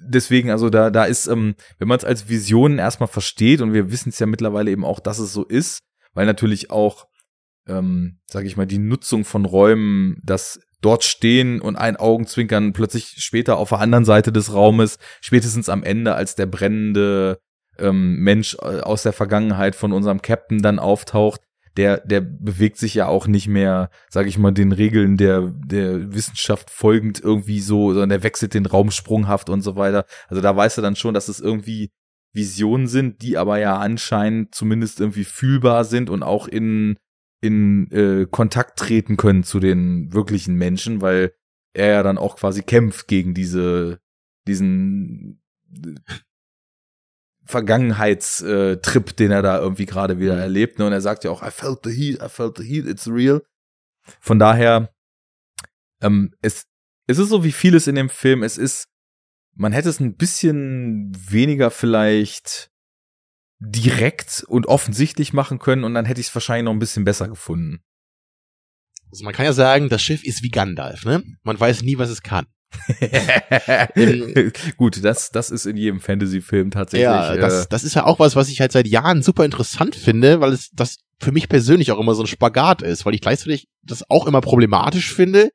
[0.00, 3.90] deswegen, also da, da ist, ähm, wenn man es als Visionen erstmal versteht, und wir
[3.90, 5.80] wissen es ja mittlerweile eben auch, dass es so ist,
[6.14, 7.06] weil natürlich auch,
[7.68, 13.14] ähm, sage ich mal, die Nutzung von Räumen, das dort stehen und ein Augenzwinkern plötzlich
[13.18, 17.38] später auf der anderen Seite des Raumes, spätestens am Ende, als der brennende
[17.78, 21.40] ähm, Mensch äh, aus der Vergangenheit von unserem Captain dann auftaucht,
[21.76, 26.12] der, der bewegt sich ja auch nicht mehr, sage ich mal, den Regeln der, der
[26.12, 30.04] Wissenschaft folgend irgendwie so, sondern der wechselt den Raum sprunghaft und so weiter.
[30.28, 31.90] Also da weißt du dann schon, dass es irgendwie
[32.34, 36.96] Visionen sind, die aber ja anscheinend zumindest irgendwie fühlbar sind und auch in,
[37.42, 41.34] in äh, Kontakt treten können zu den wirklichen Menschen, weil
[41.74, 44.00] er ja dann auch quasi kämpft gegen diese,
[44.46, 45.42] diesen
[45.74, 45.94] äh,
[47.44, 50.40] Vergangenheitstrip, den er da irgendwie gerade wieder Mhm.
[50.40, 50.78] erlebt.
[50.78, 50.86] Ne?
[50.86, 53.42] Und er sagt ja auch, I felt the heat, I felt the heat, it's real.
[54.20, 54.92] Von daher,
[56.00, 56.64] ähm, es,
[57.06, 58.42] es ist so wie vieles in dem Film.
[58.42, 58.88] Es ist,
[59.54, 62.70] man hätte es ein bisschen weniger vielleicht
[63.64, 67.28] direkt und offensichtlich machen können und dann hätte ich es wahrscheinlich noch ein bisschen besser
[67.28, 67.80] gefunden.
[69.10, 71.22] Also man kann ja sagen, das Schiff ist wie Gandalf, ne?
[71.42, 72.46] Man weiß nie, was es kann.
[74.78, 77.04] Gut, das, das ist in jedem Fantasy-Film tatsächlich.
[77.04, 79.94] Ja, das, äh, das ist ja auch was, was ich halt seit Jahren super interessant
[79.94, 83.20] finde, weil es das für mich persönlich auch immer so ein Spagat ist, weil ich
[83.20, 85.50] gleichzeitig das auch immer problematisch finde,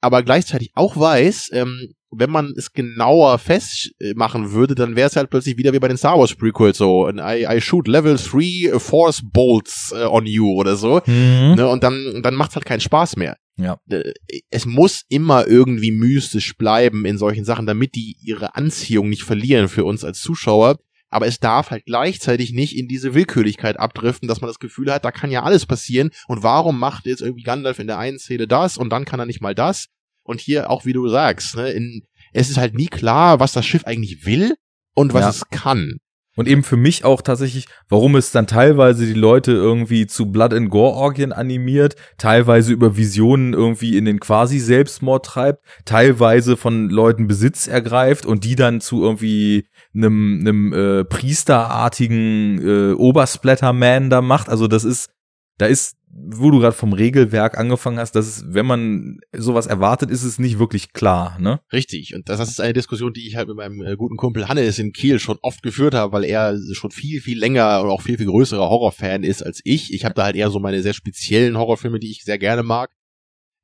[0.00, 5.30] aber gleichzeitig auch weiß, ähm, wenn man es genauer festmachen würde, dann wäre es halt
[5.30, 9.22] plötzlich wieder wie bei den Star Wars Prequels so, I, I shoot level 3 Force
[9.22, 11.00] Bolts uh, on you oder so.
[11.06, 11.54] Mhm.
[11.56, 13.36] Ne, und dann, dann macht es halt keinen Spaß mehr.
[13.56, 13.78] Ja.
[13.88, 14.12] Äh,
[14.50, 19.68] es muss immer irgendwie mystisch bleiben in solchen Sachen, damit die ihre Anziehung nicht verlieren
[19.68, 20.78] für uns als Zuschauer.
[21.10, 25.04] Aber es darf halt gleichzeitig nicht in diese Willkürlichkeit abdriften, dass man das Gefühl hat,
[25.04, 26.10] da kann ja alles passieren.
[26.26, 29.26] Und warum macht jetzt irgendwie Gandalf in der einen Szene das und dann kann er
[29.26, 29.86] nicht mal das?
[30.24, 33.64] Und hier auch, wie du sagst, ne, in, es ist halt nie klar, was das
[33.64, 34.54] Schiff eigentlich will
[34.94, 35.30] und was ja.
[35.30, 35.98] es kann.
[36.36, 40.52] Und eben für mich auch tatsächlich, warum es dann teilweise die Leute irgendwie zu Blood
[40.52, 46.90] and Gore Orgien animiert, teilweise über Visionen irgendwie in den quasi Selbstmord treibt, teilweise von
[46.90, 54.20] Leuten Besitz ergreift und die dann zu irgendwie einem, einem äh, priesterartigen äh, Obersplatterman da
[54.20, 54.48] macht.
[54.48, 55.10] Also das ist,
[55.58, 60.10] da ist wo du gerade vom Regelwerk angefangen hast, dass es, wenn man sowas erwartet,
[60.10, 61.60] ist es nicht wirklich klar, ne?
[61.72, 62.14] Richtig.
[62.14, 64.92] Und das ist eine Diskussion, die ich halt mit meinem äh, guten Kumpel Hannes in
[64.92, 68.26] Kiel schon oft geführt habe, weil er schon viel, viel länger und auch viel, viel
[68.26, 69.92] größerer Horrorfan ist als ich.
[69.92, 72.90] Ich habe da halt eher so meine sehr speziellen Horrorfilme, die ich sehr gerne mag.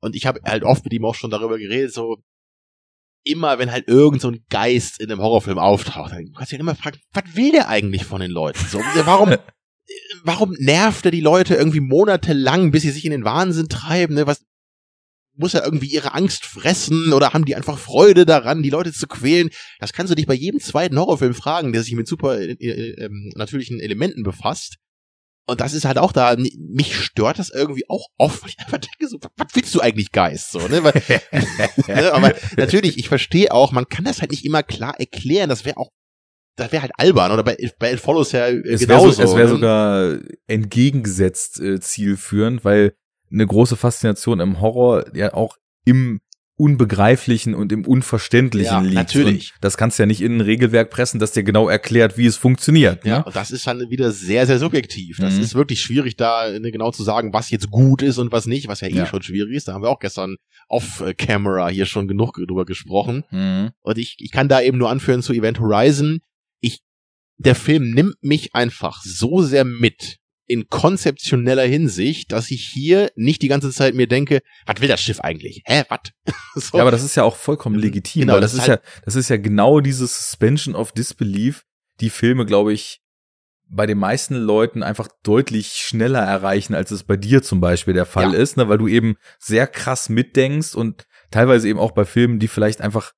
[0.01, 2.21] Und ich habe halt oft mit ihm auch schon darüber geredet, so
[3.23, 6.61] immer, wenn halt irgend so ein Geist in einem Horrorfilm auftaucht, dann kannst du ihn
[6.61, 8.65] immer fragen, was will der eigentlich von den Leuten?
[8.67, 9.35] So, warum,
[10.23, 14.15] warum nervt er die Leute irgendwie monatelang, bis sie sich in den Wahnsinn treiben?
[14.15, 14.27] Ne?
[14.27, 14.43] Was
[15.35, 19.07] muss er irgendwie ihre Angst fressen oder haben die einfach Freude daran, die Leute zu
[19.07, 19.49] quälen?
[19.79, 23.05] Das kannst du dich bei jedem zweiten Horrorfilm fragen, der sich mit super äh, äh,
[23.05, 24.77] ähm, natürlichen Elementen befasst.
[25.47, 28.77] Und das ist halt auch da, mich stört das irgendwie auch oft, weil ich einfach
[28.77, 30.51] denke so, was willst du eigentlich Geist?
[30.51, 30.83] So, ne?
[30.83, 30.93] Weil,
[31.87, 32.13] ne?
[32.13, 35.77] Aber natürlich, ich verstehe auch, man kann das halt nicht immer klar erklären, das wäre
[35.77, 35.89] auch
[36.55, 39.07] das wäre halt albern oder bei, bei It Follows ja äh, es genauso.
[39.07, 39.53] Wär so, es wäre ne?
[39.53, 42.93] sogar entgegengesetzt äh, zielführend, weil
[43.31, 46.19] eine große Faszination im Horror ja auch im
[46.61, 48.93] Unbegreiflichen und im Unverständlichen ja, liegt.
[48.93, 49.53] Natürlich.
[49.55, 52.27] Und das kannst du ja nicht in ein Regelwerk pressen, das dir genau erklärt, wie
[52.27, 53.03] es funktioniert.
[53.03, 53.23] Ja, ne?
[53.23, 55.17] und das ist dann wieder sehr, sehr subjektiv.
[55.19, 55.41] Das mhm.
[55.41, 58.67] ist wirklich schwierig, da ne, genau zu sagen, was jetzt gut ist und was nicht,
[58.67, 59.05] was ja eh ja.
[59.07, 59.69] schon schwierig ist.
[59.69, 60.35] Da haben wir auch gestern
[60.67, 63.23] off-camera hier schon genug drüber gesprochen.
[63.31, 63.71] Mhm.
[63.81, 66.19] Und ich, ich kann da eben nur anführen zu Event Horizon
[67.43, 70.17] der Film nimmt mich einfach so sehr mit
[70.47, 75.01] in konzeptioneller Hinsicht, dass ich hier nicht die ganze Zeit mir denke, was will das
[75.01, 75.63] Schiff eigentlich?
[75.65, 75.99] Hä, was?
[76.55, 76.77] so.
[76.77, 77.83] Ja, aber das ist ja auch vollkommen mhm.
[77.83, 80.91] legitim, genau, weil das, das ist halt ja, das ist ja genau dieses Suspension of
[80.91, 81.63] Disbelief,
[81.99, 82.99] die Filme, glaube ich,
[83.69, 88.05] bei den meisten Leuten einfach deutlich schneller erreichen, als es bei dir zum Beispiel der
[88.05, 88.39] Fall ja.
[88.39, 92.49] ist, ne, weil du eben sehr krass mitdenkst und teilweise eben auch bei Filmen, die
[92.49, 93.13] vielleicht einfach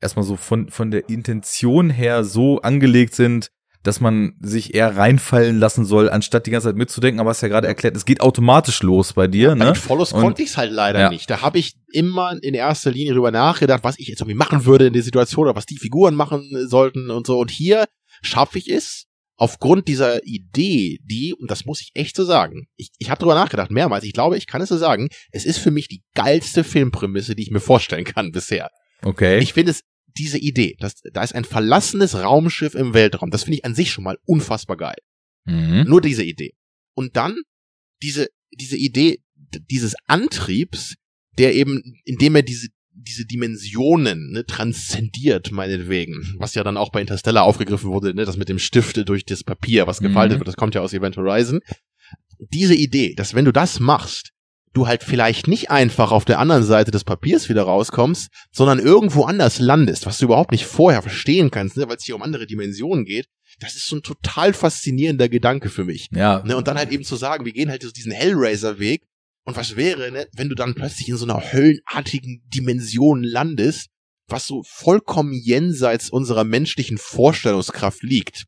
[0.00, 3.50] erstmal so von, von der Intention her so angelegt sind,
[3.82, 7.20] dass man sich eher reinfallen lassen soll, anstatt die ganze Zeit mitzudenken.
[7.20, 9.50] Aber hast ja gerade erklärt, es geht automatisch los bei dir.
[9.50, 9.66] Ja, ne?
[9.66, 11.10] Mit Follows und, konnte ich es halt leider ja.
[11.10, 11.30] nicht.
[11.30, 14.88] Da habe ich immer in erster Linie drüber nachgedacht, was ich jetzt irgendwie machen würde
[14.88, 17.38] in der Situation oder was die Figuren machen sollten und so.
[17.38, 17.84] Und hier
[18.20, 19.06] schaffe ich es,
[19.38, 23.36] aufgrund dieser Idee, die, und das muss ich echt so sagen, ich, ich habe drüber
[23.36, 26.64] nachgedacht mehrmals, ich glaube, ich kann es so sagen, es ist für mich die geilste
[26.64, 28.68] Filmprämisse, die ich mir vorstellen kann bisher.
[29.02, 29.38] Okay.
[29.40, 33.58] Ich finde es diese Idee, dass, da ist ein verlassenes Raumschiff im Weltraum, das finde
[33.58, 34.96] ich an sich schon mal unfassbar geil.
[35.44, 35.84] Mhm.
[35.86, 36.54] Nur diese Idee.
[36.94, 37.36] Und dann
[38.02, 39.20] diese, diese Idee
[39.70, 40.94] dieses Antriebs,
[41.38, 47.00] der eben, indem er diese, diese Dimensionen ne, transzendiert, meinetwegen, was ja dann auch bei
[47.00, 50.40] Interstellar aufgegriffen wurde, ne, das mit dem Stifte durch das Papier, was gefaltet mhm.
[50.40, 51.60] wird, das kommt ja aus Event Horizon.
[52.52, 54.32] Diese Idee, dass wenn du das machst,
[54.72, 59.24] du halt vielleicht nicht einfach auf der anderen Seite des Papiers wieder rauskommst, sondern irgendwo
[59.24, 62.46] anders landest, was du überhaupt nicht vorher verstehen kannst, ne, weil es hier um andere
[62.46, 63.26] Dimensionen geht.
[63.60, 66.08] Das ist so ein total faszinierender Gedanke für mich.
[66.12, 66.42] Ja.
[66.44, 69.04] Ne, und dann halt eben zu sagen, wir gehen halt diesen Hellraiser-Weg.
[69.44, 73.88] Und was wäre, ne, wenn du dann plötzlich in so einer höllenartigen Dimension landest,
[74.28, 78.44] was so vollkommen jenseits unserer menschlichen Vorstellungskraft liegt.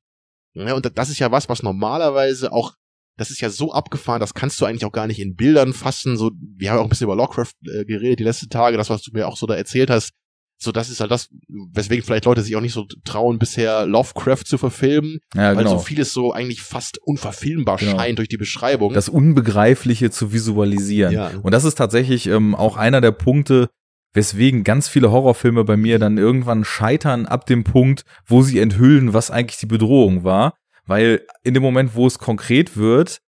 [0.53, 2.75] Ja, und das ist ja was, was normalerweise auch
[3.21, 6.17] das ist ja so abgefahren, das kannst du eigentlich auch gar nicht in Bildern fassen.
[6.17, 9.03] So, wir haben auch ein bisschen über Lovecraft äh, geredet die letzten Tage, das, was
[9.03, 10.13] du mir auch so da erzählt hast.
[10.57, 14.45] So, das ist halt das, weswegen vielleicht Leute sich auch nicht so trauen, bisher Lovecraft
[14.47, 15.73] zu verfilmen, Ja, weil genau.
[15.73, 17.99] so vieles so eigentlich fast unverfilmbar Genau.
[17.99, 18.95] scheint durch die Beschreibung.
[18.95, 21.13] das Unbegreifliche zu visualisieren.
[21.13, 21.31] Ja.
[21.43, 23.69] Und das ist tatsächlich ähm, auch einer der Punkte,
[24.15, 29.13] weswegen ganz viele Horrorfilme bei mir dann irgendwann scheitern ab dem Punkt, wo sie enthüllen,
[29.13, 30.55] was eigentlich die Bedrohung war.
[30.91, 33.21] Weil in dem Moment, wo es konkret wird,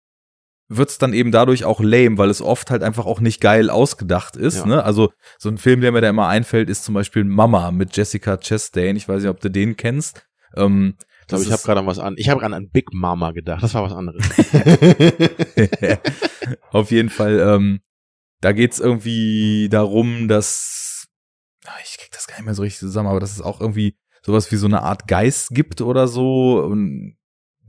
[0.69, 4.35] wird's dann eben dadurch auch lame, weil es oft halt einfach auch nicht geil ausgedacht
[4.35, 4.57] ist.
[4.57, 4.67] Ja.
[4.67, 4.85] Ne?
[4.85, 8.37] Also so ein Film, der mir da immer einfällt, ist zum Beispiel Mama mit Jessica
[8.37, 8.97] Chastain.
[8.97, 10.27] Ich weiß nicht, ob du den kennst.
[10.57, 12.15] Ähm, ich glaube, ich habe gerade an was an.
[12.17, 13.63] Ich habe gerade an Big Mama gedacht.
[13.63, 14.29] Das war was anderes.
[16.73, 17.81] Auf jeden Fall, ähm,
[18.41, 21.07] da geht's irgendwie darum, dass
[21.65, 23.97] Ah, ich krieg das gar nicht mehr so richtig zusammen, aber dass es auch irgendwie
[24.23, 27.17] sowas wie so eine Art Geist gibt oder so, und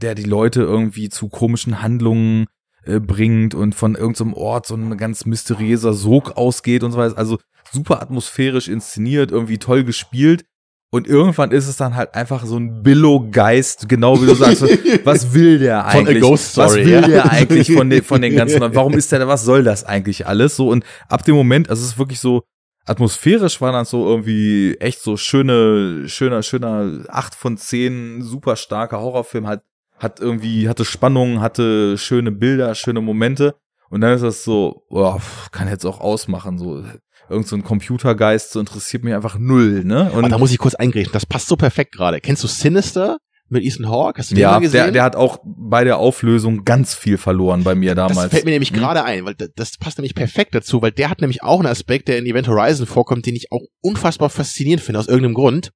[0.04, 2.46] der die Leute irgendwie zu komischen Handlungen
[2.86, 7.18] äh, bringt und von irgendeinem Ort so ein ganz mysteriöser Sog ausgeht und so weiter.
[7.18, 7.40] Also
[7.72, 10.44] super atmosphärisch inszeniert, irgendwie toll gespielt.
[10.92, 14.60] Und irgendwann ist es dann halt einfach so ein Billo-Geist, genau wie du sagst.
[14.60, 14.68] so,
[15.06, 16.22] was will der Von A eigentlich?
[16.22, 17.08] Ghost was Story, will ja.
[17.08, 20.28] der eigentlich von den, von den ganzen, warum ist der da, was soll das eigentlich
[20.28, 20.56] alles?
[20.56, 22.44] So, und ab dem Moment, also es ist wirklich so,
[22.86, 29.00] atmosphärisch war das so irgendwie echt so schöne, schöner, schöner acht von zehn super starker
[29.00, 29.64] Horrorfilm, hat,
[30.04, 33.56] hat irgendwie, hatte Spannung, hatte schöne Bilder, schöne Momente.
[33.90, 36.84] Und dann ist das so, pff, kann jetzt auch ausmachen, so.
[37.30, 40.12] Irgend so ein Computergeist, so interessiert mich einfach null, ne?
[40.12, 41.12] Und Und da muss ich kurz eingreifen.
[41.14, 42.20] Das passt so perfekt gerade.
[42.20, 43.18] Kennst du Sinister
[43.48, 44.20] mit Ethan Hawke?
[44.20, 44.84] Hast du den ja, mal gesehen?
[44.84, 48.32] der, der hat auch bei der Auflösung ganz viel verloren bei mir das damals.
[48.32, 48.78] fällt mir nämlich Hm?
[48.78, 51.70] gerade ein, weil das, das passt nämlich perfekt dazu, weil der hat nämlich auch einen
[51.70, 55.72] Aspekt, der in Event Horizon vorkommt, den ich auch unfassbar faszinierend finde, aus irgendeinem Grund.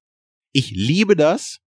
[0.52, 1.58] Ich liebe das.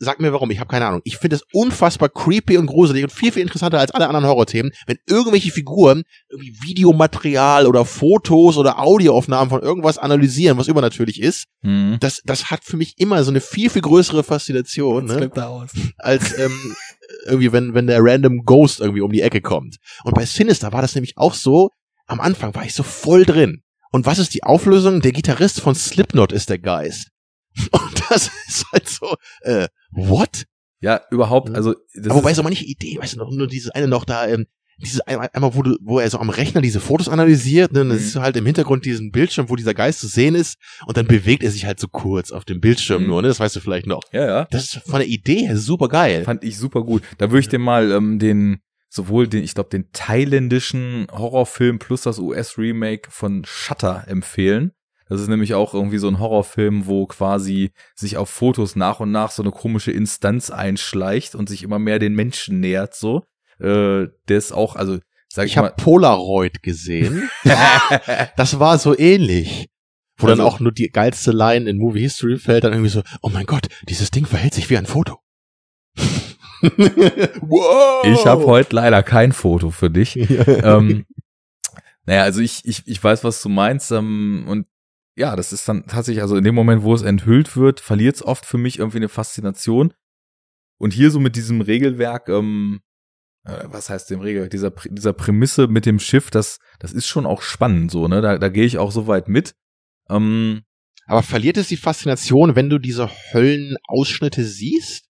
[0.00, 1.00] Sag mir warum, ich habe keine Ahnung.
[1.04, 4.72] Ich finde es unfassbar creepy und gruselig und viel, viel interessanter als alle anderen Horrorthemen,
[4.86, 11.46] wenn irgendwelche Figuren irgendwie Videomaterial oder Fotos oder Audioaufnahmen von irgendwas analysieren, was übernatürlich ist.
[11.62, 11.96] Hm.
[12.00, 15.06] Das, das hat für mich immer so eine viel, viel größere Faszination.
[15.06, 15.30] Ne?
[15.34, 15.70] da aus.
[15.98, 16.76] als ähm,
[17.26, 19.78] irgendwie, wenn, wenn der random Ghost irgendwie um die Ecke kommt.
[20.04, 21.70] Und bei Sinister war das nämlich auch so,
[22.06, 23.62] am Anfang war ich so voll drin.
[23.90, 25.00] Und was ist die Auflösung?
[25.00, 27.10] Der Gitarrist von Slipknot ist der Geist.
[27.72, 30.44] Und das ist halt so, äh, what?
[30.80, 31.54] Ja, überhaupt, Mhm.
[31.56, 34.04] also das Aber wobei ist, so manche Ideen, weißt du noch, nur dieses eine noch
[34.04, 34.46] da, ähm,
[34.80, 37.88] dieses einmal, einmal wo, du, wo er so am Rechner diese Fotos analysiert, ne, dann
[37.88, 37.98] Mhm.
[37.98, 41.08] siehst du halt im Hintergrund diesen Bildschirm, wo dieser Geist zu sehen ist, und dann
[41.08, 43.08] bewegt er sich halt so kurz auf dem Bildschirm Mhm.
[43.08, 44.02] nur, ne, das weißt du vielleicht noch.
[44.12, 44.44] ja, ja.
[44.52, 46.22] Das ist von der Idee her super geil.
[46.22, 47.02] Fand ich super gut.
[47.18, 52.02] Da würde ich dir mal ähm, den, sowohl den, ich glaube, den thailändischen Horrorfilm plus
[52.02, 54.70] das US-Remake von Shutter empfehlen.
[55.08, 59.10] Das ist nämlich auch irgendwie so ein Horrorfilm, wo quasi sich auf Fotos nach und
[59.10, 63.24] nach so eine komische Instanz einschleicht und sich immer mehr den Menschen nähert, so.
[63.58, 67.30] Äh, der ist auch, also, sag ich, Ich habe Polaroid gesehen.
[68.36, 69.68] das war so ähnlich.
[70.18, 73.02] Wo dann Also- auch nur die geilste Line in Movie History fällt, dann irgendwie so,
[73.22, 75.18] oh mein Gott, dieses Ding verhält sich wie ein Foto.
[76.60, 78.04] wow.
[78.04, 80.16] Ich habe heute leider kein Foto für dich.
[80.46, 81.06] ähm,
[82.04, 83.90] naja, also ich, ich, ich weiß, was du meinst.
[83.92, 84.66] Ähm, und
[85.18, 88.22] ja, das ist dann tatsächlich, also in dem Moment, wo es enthüllt wird, verliert es
[88.22, 89.92] oft für mich irgendwie eine Faszination.
[90.78, 92.80] Und hier so mit diesem Regelwerk, ähm,
[93.44, 97.26] äh, was heißt dem Regelwerk, dieser, dieser Prämisse mit dem Schiff, das, das ist schon
[97.26, 98.20] auch spannend so, ne?
[98.20, 99.54] Da, da gehe ich auch so weit mit.
[100.08, 100.62] Ähm,
[101.06, 105.06] Aber verliert es die Faszination, wenn du diese Höllenausschnitte siehst?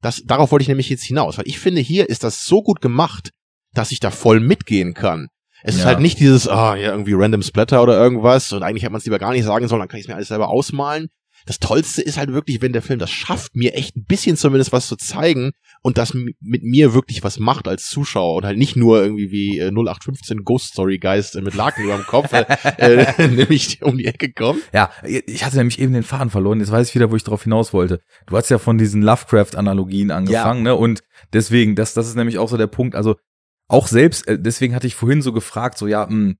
[0.00, 2.80] Das, darauf wollte ich nämlich jetzt hinaus, weil ich finde, hier ist das so gut
[2.80, 3.30] gemacht,
[3.74, 5.28] dass ich da voll mitgehen kann.
[5.62, 5.86] Es ist Ja.
[5.88, 9.04] halt nicht dieses, ah, ja, irgendwie random Splatter oder irgendwas und eigentlich hätte man es
[9.04, 11.08] lieber gar nicht sagen sollen, dann kann ich es mir alles selber ausmalen.
[11.44, 14.70] Das Tollste ist halt wirklich, wenn der Film das schafft, mir echt ein bisschen zumindest
[14.70, 15.50] was zu zeigen
[15.82, 19.58] und das mit mir wirklich was macht als Zuschauer und halt nicht nur irgendwie wie
[19.58, 22.44] äh, 0815 Ghost Story Geist äh, mit Laken über dem Kopf, äh,
[22.78, 24.60] äh, nämlich um die Ecke kommt.
[24.72, 26.60] Ja, ich hatte nämlich eben den Faden verloren.
[26.60, 28.00] Jetzt weiß ich wieder, wo ich drauf hinaus wollte.
[28.28, 30.76] Du hast ja von diesen Lovecraft-Analogien angefangen, ne?
[30.76, 32.94] Und deswegen, das, das ist nämlich auch so der Punkt.
[32.94, 33.16] Also
[33.72, 36.34] auch selbst, äh, deswegen hatte ich vorhin so gefragt, so ja, mh,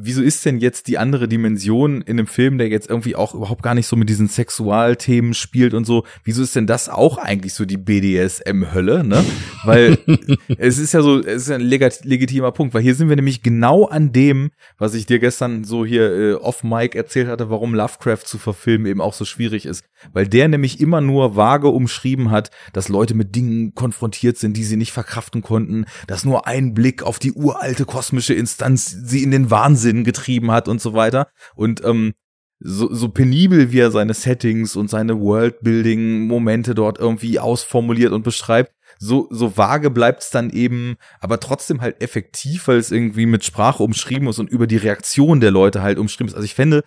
[0.00, 3.64] wieso ist denn jetzt die andere Dimension in einem Film, der jetzt irgendwie auch überhaupt
[3.64, 7.52] gar nicht so mit diesen Sexualthemen spielt und so, wieso ist denn das auch eigentlich
[7.52, 9.24] so die BDSM-Hölle, ne?
[9.64, 9.98] Weil
[10.56, 13.42] es ist ja so, es ist ja ein legitimer Punkt, weil hier sind wir nämlich
[13.42, 18.24] genau an dem, was ich dir gestern so hier äh, off-Mic erzählt hatte, warum Lovecraft
[18.24, 19.82] zu verfilmen eben auch so schwierig ist.
[20.12, 24.62] Weil der nämlich immer nur vage umschrieben hat, dass Leute mit Dingen konfrontiert sind, die
[24.62, 29.32] sie nicht verkraften konnten, dass nur ein Blick auf die uralte kosmische Instanz sie in
[29.32, 31.28] den Wahnsinn getrieben hat und so weiter.
[31.54, 32.14] Und ähm,
[32.60, 38.72] so, so penibel wie er seine Settings und seine Worldbuilding-Momente dort irgendwie ausformuliert und beschreibt,
[38.98, 43.82] so, so vage bleibt's dann eben, aber trotzdem halt effektiv, weil es irgendwie mit Sprache
[43.82, 46.34] umschrieben ist und über die Reaktion der Leute halt umschrieben ist.
[46.34, 46.82] Also ich fände,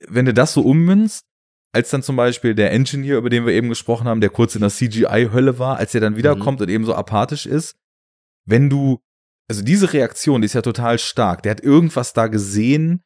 [0.00, 1.24] wenn du das so ummünzt,
[1.72, 4.62] als dann zum Beispiel der Engineer, über den wir eben gesprochen haben, der kurz in
[4.62, 6.64] der CGI-Hölle war, als er dann wiederkommt mhm.
[6.64, 7.76] und eben so apathisch ist,
[8.44, 9.00] wenn du,
[9.48, 11.42] also diese Reaktion, die ist ja total stark.
[11.42, 13.02] Der hat irgendwas da gesehen,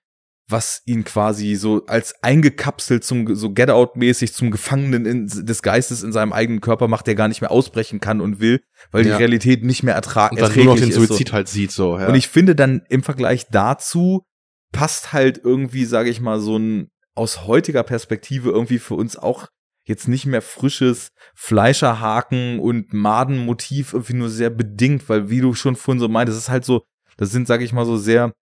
[0.48, 5.62] was ihn quasi so als eingekapselt zum so Get Out mäßig zum Gefangenen in, des
[5.62, 8.60] Geistes in seinem eigenen Körper macht, der gar nicht mehr ausbrechen kann und will,
[8.90, 9.12] weil ja.
[9.12, 11.34] die Realität nicht mehr ertragen und dann nur noch den Suizid so.
[11.34, 11.98] halt sieht so.
[11.98, 12.08] Ja.
[12.08, 14.24] Und ich finde dann im Vergleich dazu
[14.72, 19.48] passt halt irgendwie, sage ich mal, so ein aus heutiger Perspektive irgendwie für uns auch
[19.90, 25.76] jetzt nicht mehr frisches Fleischerhaken und Madenmotiv irgendwie nur sehr bedingt, weil wie du schon
[25.76, 26.84] vorhin so meintest, das ist halt so,
[27.18, 28.32] das sind, sage ich mal, so sehr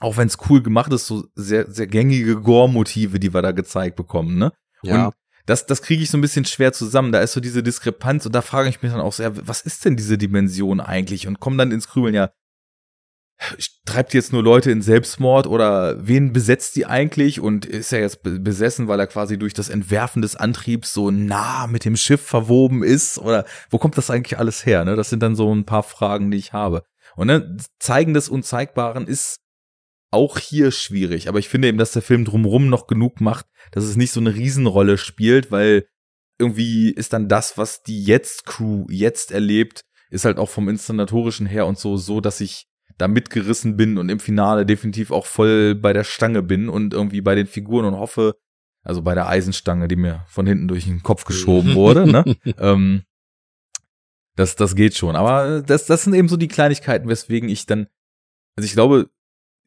[0.00, 3.96] auch wenn es cool gemacht ist, so sehr, sehr gängige Gore-Motive, die wir da gezeigt
[3.96, 4.52] bekommen, ne?
[4.82, 5.06] Ja.
[5.06, 5.14] Und
[5.46, 7.12] das, das kriege ich so ein bisschen schwer zusammen.
[7.12, 9.84] Da ist so diese Diskrepanz und da frage ich mich dann auch sehr, was ist
[9.84, 11.26] denn diese Dimension eigentlich?
[11.26, 12.30] Und komme dann ins Grübeln, ja,
[13.86, 18.22] treibt jetzt nur Leute in Selbstmord oder wen besetzt die eigentlich und ist er jetzt
[18.22, 22.82] besessen, weil er quasi durch das Entwerfen des Antriebs so nah mit dem Schiff verwoben
[22.82, 24.84] ist oder wo kommt das eigentlich alles her?
[24.84, 24.94] Ne?
[24.94, 26.84] Das sind dann so ein paar Fragen, die ich habe.
[27.16, 29.38] Und ne, Zeigen des Unzeigbaren ist
[30.12, 33.84] auch hier schwierig, aber ich finde eben, dass der Film drumrum noch genug macht, dass
[33.84, 35.86] es nicht so eine Riesenrolle spielt, weil
[36.38, 41.46] irgendwie ist dann das, was die jetzt Crew jetzt erlebt, ist halt auch vom inszenatorischen
[41.46, 42.69] her und so so, dass ich
[43.00, 47.20] da mitgerissen bin und im Finale definitiv auch voll bei der Stange bin und irgendwie
[47.20, 48.36] bei den Figuren und hoffe,
[48.82, 52.24] also bei der Eisenstange, die mir von hinten durch den Kopf geschoben wurde, ne?
[52.58, 53.02] ähm,
[54.36, 55.16] das, das geht schon.
[55.16, 57.88] Aber das, das sind eben so die Kleinigkeiten, weswegen ich dann,
[58.56, 59.10] also ich glaube,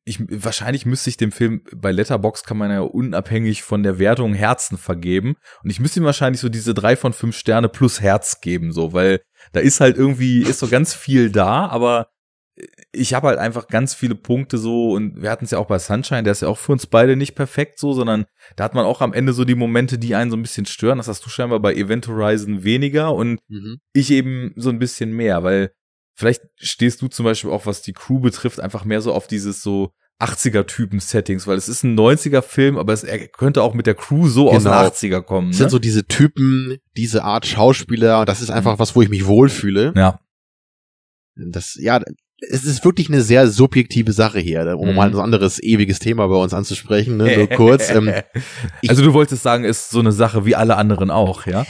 [0.06, 4.34] ich, wahrscheinlich müsste ich dem Film, bei Letterbox kann man ja unabhängig von der Wertung
[4.34, 5.36] Herzen vergeben.
[5.64, 8.94] Und ich müsste ihm wahrscheinlich so diese drei von fünf Sterne plus Herz geben, so,
[8.94, 9.22] weil
[9.54, 12.10] da ist halt irgendwie, ist so ganz viel da, aber
[12.92, 15.80] ich habe halt einfach ganz viele Punkte so und wir hatten es ja auch bei
[15.80, 18.26] Sunshine, der ist ja auch für uns beide nicht perfekt so, sondern
[18.56, 21.00] da hat man auch am Ende so die Momente, die einen so ein bisschen stören.
[21.00, 23.80] Das hast du scheinbar bei Event Horizon weniger und mhm.
[23.94, 25.72] ich eben so ein bisschen mehr, weil
[26.16, 29.64] Vielleicht stehst du zum Beispiel auch, was die Crew betrifft, einfach mehr so auf dieses
[29.64, 29.92] so
[30.22, 34.46] 80er-Typen-Settings, weil es ist ein 90er-Film, aber es er könnte auch mit der Crew so
[34.46, 34.56] genau.
[34.56, 35.50] aus den 80er kommen.
[35.50, 35.64] Es ne?
[35.64, 38.80] sind so diese Typen, diese Art Schauspieler, das ist einfach mhm.
[38.80, 39.94] was, wo ich mich wohlfühle.
[39.96, 40.20] Ja.
[41.36, 42.00] Das, ja,
[42.50, 44.96] es ist wirklich eine sehr subjektive Sache hier, um mhm.
[44.96, 47.90] mal ein anderes ewiges Thema bei uns anzusprechen, ne, nur kurz.
[47.90, 48.12] Ähm,
[48.88, 51.66] also du wolltest sagen, ist so eine Sache wie alle anderen auch, ja?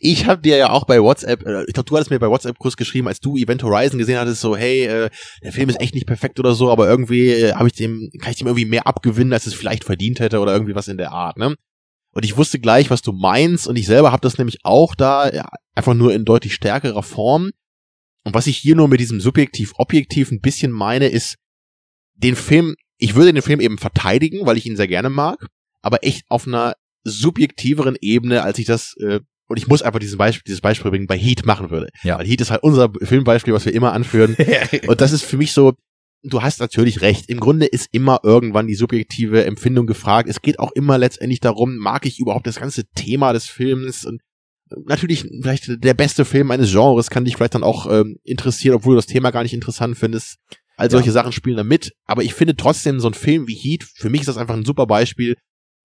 [0.00, 2.58] Ich habe dir ja auch bei WhatsApp, äh, ich glaube, du hattest mir bei WhatsApp
[2.58, 5.10] kurz geschrieben, als du Event Horizon gesehen hattest, so, hey, äh,
[5.42, 8.32] der Film ist echt nicht perfekt oder so, aber irgendwie äh, habe ich dem, kann
[8.32, 11.12] ich dem irgendwie mehr abgewinnen, als es vielleicht verdient hätte oder irgendwie was in der
[11.12, 11.54] Art, ne?
[12.16, 15.30] Und ich wusste gleich, was du meinst und ich selber habe das nämlich auch da,
[15.30, 17.50] ja, einfach nur in deutlich stärkerer Form.
[18.24, 21.36] Und was ich hier nur mit diesem subjektiv-objektiv ein bisschen meine, ist,
[22.14, 25.46] den Film, ich würde den Film eben verteidigen, weil ich ihn sehr gerne mag,
[25.82, 26.72] aber echt auf einer
[27.04, 31.06] subjektiveren Ebene, als ich das äh, und ich muss einfach diesen Beispiel, dieses Beispiel bringen,
[31.06, 31.90] bei Heat machen würde.
[32.02, 32.18] Ja.
[32.18, 34.36] Weil Heat ist halt unser Filmbeispiel, was wir immer anführen.
[34.86, 35.74] und das ist für mich so,
[36.22, 37.28] du hast natürlich recht.
[37.28, 40.28] Im Grunde ist immer irgendwann die subjektive Empfindung gefragt.
[40.28, 44.20] Es geht auch immer letztendlich darum, mag ich überhaupt das ganze Thema des Films und
[44.84, 48.94] natürlich vielleicht der beste Film eines Genres kann dich vielleicht dann auch ähm, interessieren, obwohl
[48.94, 50.38] du das Thema gar nicht interessant findest.
[50.76, 51.12] All solche ja.
[51.12, 51.92] Sachen spielen da mit.
[52.04, 54.64] Aber ich finde trotzdem so ein Film wie Heat, für mich ist das einfach ein
[54.64, 55.36] super Beispiel,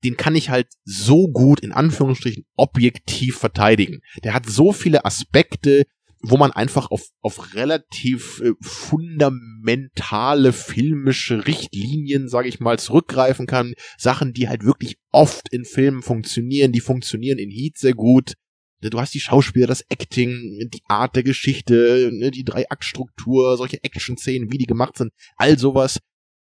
[0.03, 4.01] den kann ich halt so gut in Anführungsstrichen objektiv verteidigen.
[4.23, 5.85] Der hat so viele Aspekte,
[6.23, 13.73] wo man einfach auf, auf relativ äh, fundamentale filmische Richtlinien, sage ich mal, zurückgreifen kann.
[13.97, 18.33] Sachen, die halt wirklich oft in Filmen funktionieren, die funktionieren in Heat sehr gut.
[18.81, 24.51] Du hast die Schauspieler, das Acting, die Art der Geschichte, ne, die Drei-Akt-Struktur, solche Action-Szenen,
[24.51, 25.99] wie die gemacht sind, all sowas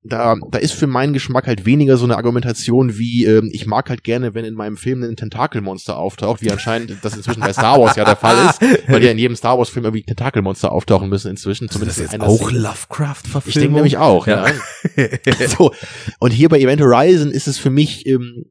[0.04, 3.88] da, da ist für meinen Geschmack halt weniger so eine Argumentation wie, ähm, ich mag
[3.90, 7.80] halt gerne, wenn in meinem Film ein Tentakelmonster auftaucht, wie anscheinend das inzwischen bei Star
[7.80, 11.08] Wars ja der Fall ist, weil ja in jedem Star Wars Film irgendwie Tentakelmonster auftauchen
[11.08, 11.70] müssen inzwischen.
[11.70, 13.48] Zumindest ist das jetzt auch Lovecraft-Verfilmung?
[13.48, 14.48] Ich denke nämlich auch, ja.
[14.98, 15.48] ja.
[15.48, 15.72] so.
[16.20, 18.46] Und hier bei Event Horizon ist es für mich ähm,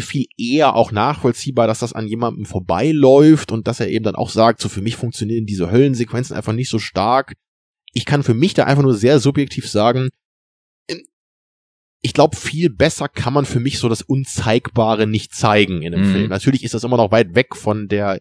[0.00, 4.30] viel eher auch nachvollziehbar, dass das an jemandem vorbeiläuft und dass er eben dann auch
[4.30, 7.34] sagt, so für mich funktionieren diese Höllensequenzen einfach nicht so stark.
[7.92, 10.08] Ich kann für mich da einfach nur sehr subjektiv sagen,
[12.04, 16.06] ich glaube, viel besser kann man für mich so das Unzeigbare nicht zeigen in einem
[16.06, 16.12] mhm.
[16.12, 16.28] Film.
[16.28, 18.20] Natürlich ist das immer noch weit weg von der,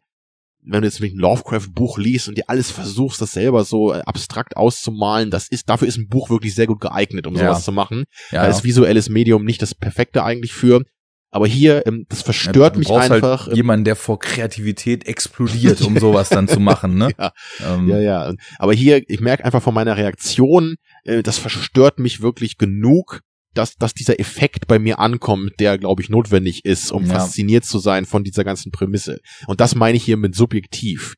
[0.61, 4.55] wenn du jetzt ein Lovecraft-Buch liest und dir alles versuchst, das selber so äh, abstrakt
[4.55, 7.41] auszumalen, das ist, dafür ist ein Buch wirklich sehr gut geeignet, um ja.
[7.41, 8.05] sowas zu machen.
[8.31, 10.83] Ja, da ist visuelles Medium nicht das perfekte eigentlich für.
[11.29, 13.47] Aber hier, ähm, das verstört ja, mich halt einfach.
[13.47, 17.09] Halt jemand, der vor Kreativität explodiert, um sowas dann zu machen, ne?
[17.19, 17.33] Ja,
[17.75, 17.89] ähm.
[17.89, 18.33] ja, ja.
[18.59, 23.19] Aber hier, ich merke einfach von meiner Reaktion, äh, das verstört mich wirklich genug,
[23.53, 27.19] dass, dass dieser Effekt bei mir ankommt, der, glaube ich, notwendig ist, um Ja.
[27.19, 29.19] fasziniert zu sein von dieser ganzen Prämisse.
[29.47, 31.15] Und das meine ich hier mit subjektiv.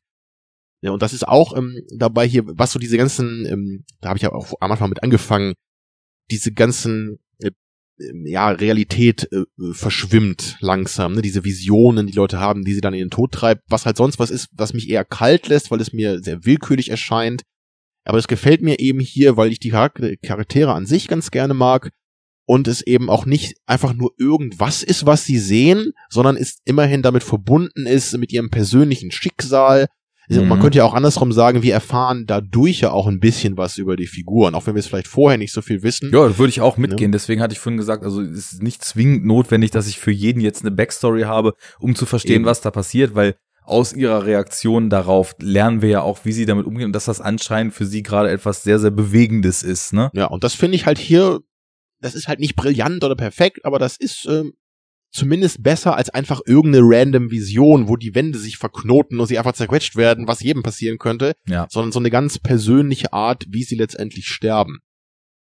[0.82, 4.18] Ja, und das ist auch ähm, dabei hier, was so diese ganzen, ähm, da habe
[4.18, 5.54] ich ja auch am Anfang mit angefangen,
[6.30, 7.50] diese ganzen äh,
[7.98, 11.22] ähm, ja, Realität äh, äh, verschwimmt langsam, ne?
[11.22, 14.18] diese Visionen, die Leute haben, die sie dann in den Tod treibt, was halt sonst
[14.18, 17.42] was ist, was mich eher kalt lässt, weil es mir sehr willkürlich erscheint.
[18.04, 21.54] Aber es gefällt mir eben hier, weil ich die Charak- Charaktere an sich ganz gerne
[21.54, 21.90] mag
[22.46, 27.02] und es eben auch nicht einfach nur irgendwas ist, was sie sehen, sondern es immerhin
[27.02, 29.86] damit verbunden ist mit ihrem persönlichen Schicksal.
[30.28, 30.62] Also Man Mhm.
[30.62, 34.08] könnte ja auch andersrum sagen, wir erfahren dadurch ja auch ein bisschen was über die
[34.08, 36.10] Figuren, auch wenn wir es vielleicht vorher nicht so viel wissen.
[36.12, 37.12] Ja, würde ich auch mitgehen.
[37.12, 40.40] Deswegen hatte ich vorhin gesagt, also es ist nicht zwingend notwendig, dass ich für jeden
[40.40, 42.44] jetzt eine Backstory habe, um zu verstehen, Eben.
[42.44, 46.66] was da passiert, weil aus ihrer Reaktion darauf lernen wir ja auch, wie sie damit
[46.66, 50.10] umgehen und dass das anscheinend für sie gerade etwas sehr, sehr Bewegendes ist, ne?
[50.14, 51.40] Ja, und das finde ich halt hier,
[52.00, 54.52] das ist halt nicht brillant oder perfekt, aber das ist ähm,
[55.12, 59.54] zumindest besser als einfach irgendeine random Vision, wo die Wände sich verknoten und sie einfach
[59.54, 61.66] zerquetscht werden, was jedem passieren könnte, Ja.
[61.70, 64.78] sondern so eine ganz persönliche Art, wie sie letztendlich sterben.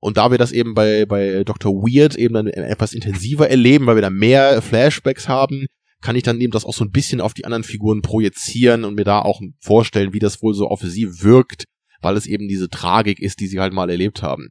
[0.01, 1.73] Und da wir das eben bei, bei Dr.
[1.75, 5.67] Weird eben dann etwas intensiver erleben, weil wir da mehr Flashbacks haben,
[6.01, 8.95] kann ich dann eben das auch so ein bisschen auf die anderen Figuren projizieren und
[8.95, 11.65] mir da auch vorstellen, wie das wohl so auf sie wirkt,
[12.01, 14.51] weil es eben diese Tragik ist, die sie halt mal erlebt haben.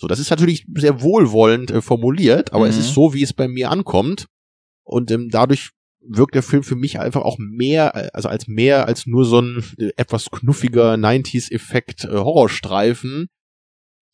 [0.00, 2.80] So, das ist natürlich sehr wohlwollend äh, formuliert, aber es Mhm.
[2.80, 4.26] ist so, wie es bei mir ankommt.
[4.82, 5.72] Und ähm, dadurch
[6.02, 9.40] wirkt der Film für mich einfach auch mehr, äh, also als mehr als nur so
[9.42, 13.26] ein äh, etwas knuffiger 90s-Effekt äh, Horrorstreifen,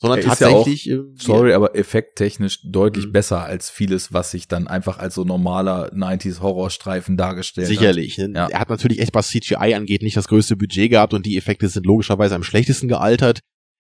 [0.00, 3.12] sondern Er ist ja auch- tatsächlich äh, Sorry, aber effekttechnisch deutlich Mhm.
[3.12, 8.18] besser als vieles, was sich dann einfach als so normaler 90s Horrorstreifen dargestellt Sicherlich.
[8.18, 8.32] ne?
[8.34, 8.48] Ja.
[8.48, 11.68] Er hat natürlich echt, was CGI angeht, nicht das größte Budget gehabt und die Effekte
[11.68, 13.38] sind logischerweise am schlechtesten gealtert.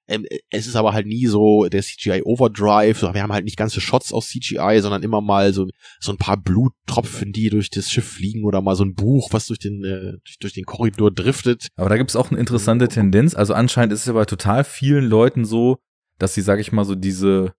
[0.08, 2.98] Ähm, es ist aber halt nie so der CGI Overdrive.
[2.98, 5.66] So, Wir haben halt nicht ganze Shots aus CGI, sondern immer mal so,
[6.00, 9.46] so ein paar Bluttropfen, die durch das Schiff fliegen oder mal so ein Buch, was
[9.46, 11.68] durch den, äh, durch, durch den Korridor driftet.
[11.76, 13.34] Aber da gibt es auch eine interessante Tendenz.
[13.34, 15.78] Also anscheinend ist es ja bei total vielen Leuten so,
[16.18, 17.52] dass sie, sag ich mal, so diese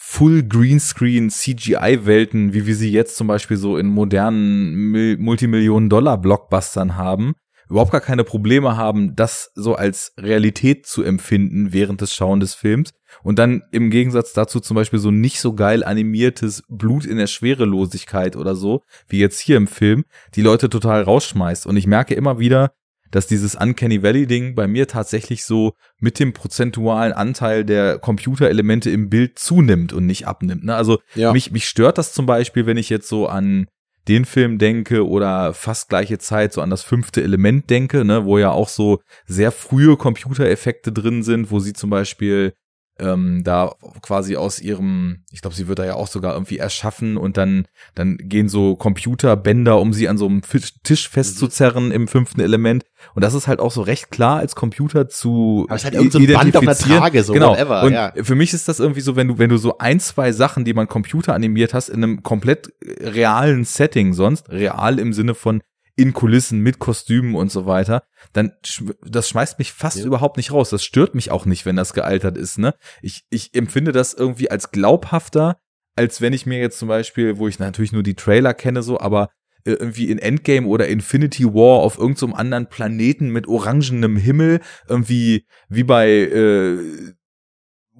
[0.00, 7.34] Full Greenscreen CGI-Welten, wie wir sie jetzt zum Beispiel so in modernen Mil Multimillionen-Dollar-Blockbustern haben,
[7.68, 12.54] überhaupt gar keine Probleme haben, das so als Realität zu empfinden während des Schauen des
[12.54, 17.18] Films und dann im Gegensatz dazu zum Beispiel so nicht so geil animiertes Blut in
[17.18, 21.66] der Schwerelosigkeit oder so, wie jetzt hier im Film, die Leute total rausschmeißt.
[21.66, 22.72] Und ich merke immer wieder,
[23.10, 28.90] dass dieses Uncanny Valley Ding bei mir tatsächlich so mit dem prozentualen Anteil der Computerelemente
[28.90, 30.64] im Bild zunimmt und nicht abnimmt.
[30.64, 30.74] Ne?
[30.74, 31.32] Also Ja.
[31.32, 33.66] mich, mich stört das zum Beispiel, wenn ich jetzt so an
[34.08, 38.38] den Film denke oder fast gleiche Zeit so an das fünfte Element denke, ne, wo
[38.38, 42.54] ja auch so sehr frühe Computereffekte drin sind, wo sie zum Beispiel
[42.98, 47.16] ähm, da quasi aus ihrem, ich glaube, sie wird da ja auch sogar irgendwie erschaffen
[47.16, 52.08] und dann, dann gehen so Computerbänder, um sie an so einem Fisch- Tisch festzuzerren im
[52.08, 52.84] fünften Element.
[53.14, 55.94] Und das ist halt auch so recht klar als Computer zu Aber es ist halt
[55.94, 56.76] irgend so ein Band auf einer.
[56.76, 57.52] Trage, so genau.
[57.52, 58.12] whatever, und ja.
[58.20, 60.74] für mich ist das irgendwie so, wenn du, wenn du so ein, zwei Sachen, die
[60.74, 65.62] man Computer animiert hast, in einem komplett realen Setting sonst, real im Sinne von
[65.98, 70.04] in Kulissen mit Kostümen und so weiter, dann sch das schmeißt mich fast Ja.
[70.06, 70.70] überhaupt nicht raus.
[70.70, 72.58] Das stört mich auch nicht, wenn das gealtert ist.
[72.58, 72.74] Ne?
[73.02, 75.56] Ich, ich empfinde das irgendwie als glaubhafter,
[75.96, 79.00] als wenn ich mir jetzt zum Beispiel, wo ich natürlich nur die Trailer kenne, so,
[79.00, 79.30] aber
[79.64, 85.46] äh, irgendwie in Endgame oder Infinity War auf irgendeinem anderen Planeten mit orangenem Himmel, irgendwie
[85.68, 86.78] wie bei äh,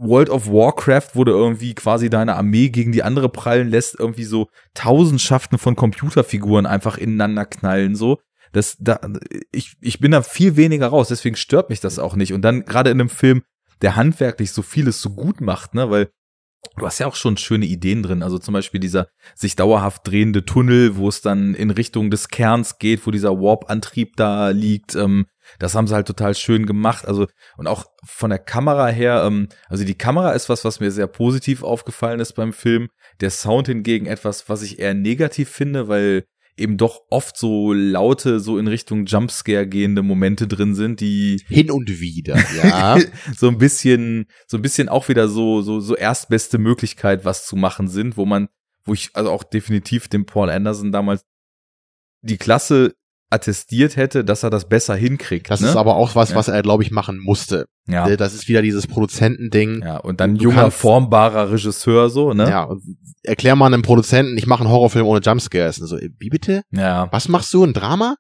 [0.01, 4.25] World of Warcraft, wo du irgendwie quasi deine Armee gegen die andere prallen lässt, irgendwie
[4.25, 8.19] so Tausendschaften von Computerfiguren einfach ineinander knallen, so.
[8.53, 9.01] Das, da,
[9.53, 12.33] ich, ich bin da viel weniger raus, deswegen stört mich das auch nicht.
[12.33, 13.43] Und dann gerade in einem Film,
[13.83, 16.09] der handwerklich so vieles so gut macht, ne, weil
[16.77, 18.23] du hast ja auch schon schöne Ideen drin.
[18.23, 22.79] Also zum Beispiel dieser sich dauerhaft drehende Tunnel, wo es dann in Richtung des Kerns
[22.79, 24.95] geht, wo dieser Warp-Antrieb da liegt.
[24.95, 25.27] Ähm,
[25.59, 27.07] das haben sie halt total schön gemacht.
[27.07, 30.91] Also, und auch von der Kamera her, ähm, also die Kamera ist was, was mir
[30.91, 32.89] sehr positiv aufgefallen ist beim Film.
[33.21, 36.25] Der Sound hingegen etwas, was ich eher negativ finde, weil
[36.59, 41.71] eben doch oft so laute, so in Richtung Jumpscare gehende Momente drin sind, die Hin
[41.71, 42.99] und wieder, ja.
[43.37, 47.57] so ein bisschen, so ein bisschen auch wieder so, so, so erstbeste Möglichkeit, was zu
[47.57, 48.49] machen sind, wo man,
[48.85, 51.25] wo ich also auch definitiv dem Paul Anderson damals
[52.23, 52.95] die Klasse
[53.31, 55.51] attestiert hätte, dass er das besser hinkriegt.
[55.51, 55.69] Das ne?
[55.69, 56.37] ist aber auch was, Ja.
[56.37, 57.67] was er, glaube ich, machen musste.
[57.87, 59.83] ja, Äh, Das ist wieder dieses Produzentending.
[59.83, 62.49] ja, und dann Du junger, kannst- formbarer Regisseur so, ne?
[62.49, 62.69] Ja,
[63.23, 65.79] erklär mal einem Produzenten, ich mache einen Horrorfilm ohne Jumpscares.
[65.81, 66.63] Und so, äh, wie bitte?
[66.71, 67.09] Ja.
[67.13, 67.65] Was machst du?
[67.65, 68.17] Ein Drama?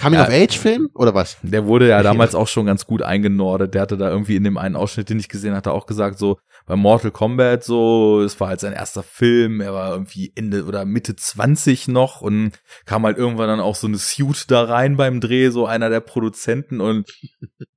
[0.00, 1.36] Coming-of-Age-Film oder was?
[1.42, 3.74] Der wurde ja damals auch schon ganz gut eingenordet.
[3.74, 6.38] Der hatte da irgendwie in dem einen Ausschnitt, den ich gesehen hatte, auch gesagt, so
[6.66, 10.84] bei Mortal Kombat so, es war halt sein erster Film, er war irgendwie Ende oder
[10.84, 12.52] Mitte 20 noch und
[12.86, 16.00] kam halt irgendwann dann auch so eine Suit da rein beim Dreh, so einer der
[16.00, 17.10] Produzenten und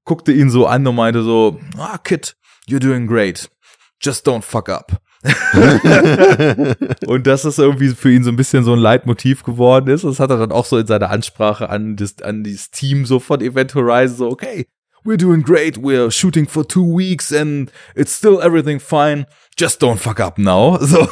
[0.06, 2.36] guckte ihn so an und meinte so, ah, Kid,
[2.68, 3.50] you're doing great.
[4.02, 5.02] Just don't fuck up.
[7.08, 10.04] und das ist irgendwie für ihn so ein bisschen so ein Leitmotiv geworden ist.
[10.04, 13.20] Das hat er dann auch so in seiner Ansprache an das, an dieses Team so
[13.20, 14.68] von Event Horizon so, okay,
[15.06, 19.26] we're doing great, we're shooting for two weeks and it's still everything fine.
[19.58, 20.78] Just don't fuck up now.
[20.86, 21.08] So.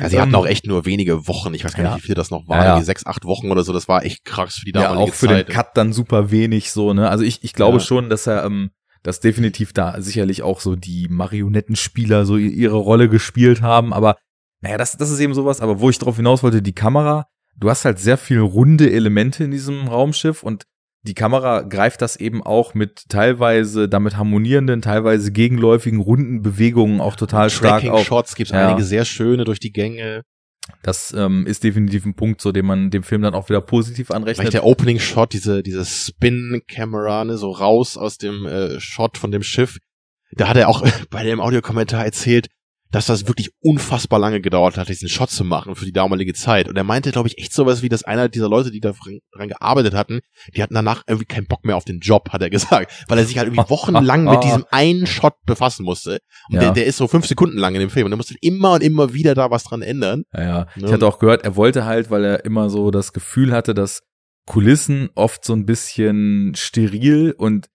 [0.00, 1.54] Ja, sie hatten auch echt nur wenige Wochen.
[1.54, 1.96] Ich weiß gar nicht, Ja.
[1.96, 2.58] wie viel das noch war.
[2.58, 2.82] Ja, ja.
[2.82, 3.72] Sechs, acht Wochen oder so.
[3.72, 5.48] Das war echt krass für die ja, damalige auch für Zeit.
[5.48, 7.08] den Cut dann super wenig so, ne?
[7.08, 7.84] Also ich, ich glaube Ja.
[7.84, 8.70] schon, dass er, ähm,
[9.02, 14.16] dass definitiv da sicherlich auch so die Marionettenspieler so ihre Rolle gespielt haben, aber
[14.60, 17.68] naja, das, das ist eben sowas, aber wo ich drauf hinaus wollte, die Kamera, du
[17.68, 20.64] hast halt sehr viel runde Elemente in diesem Raumschiff und
[21.04, 27.16] die Kamera greift das eben auch mit teilweise damit harmonierenden, teilweise gegenläufigen, runden Bewegungen auch
[27.16, 28.06] total stark auf.
[28.06, 28.68] Tracking-Shots gibt's Ja.
[28.68, 30.22] einige sehr schöne durch die Gänge.
[30.82, 34.10] Das ähm, ist definitiv ein Punkt, so den man dem Film dann auch wieder positiv
[34.10, 34.38] anrechnet.
[34.38, 39.42] Vielleicht der Opening-Shot, diese, diese Spin-Camera, ne, so raus aus dem äh, Shot von dem
[39.42, 39.78] Schiff.
[40.32, 42.48] Da hat er auch bei dem Audiokommentar erzählt,
[42.92, 46.68] dass das wirklich unfassbar lange gedauert hat, diesen Shot zu machen für die damalige Zeit.
[46.68, 48.92] Und er meinte, glaube ich, echt sowas wie, dass einer dieser Leute, die da
[49.34, 50.20] dran gearbeitet hatten,
[50.54, 52.92] die hatten danach irgendwie keinen Bock mehr auf den Job, hat er gesagt.
[53.08, 56.18] Weil er sich halt irgendwie wochenlang mit diesem einen Shot befassen musste.
[56.50, 56.60] Und Ja.
[56.60, 58.06] der, der ist so fünf Sekunden lang in dem Film.
[58.06, 60.24] Und er musste immer und immer wieder da was dran ändern.
[60.32, 60.66] Ja, ja.
[60.76, 60.92] Ich Ne?
[60.92, 64.02] hatte auch gehört, er wollte halt, weil er immer so das Gefühl hatte, dass
[64.46, 67.68] Kulissen oft so ein bisschen steril und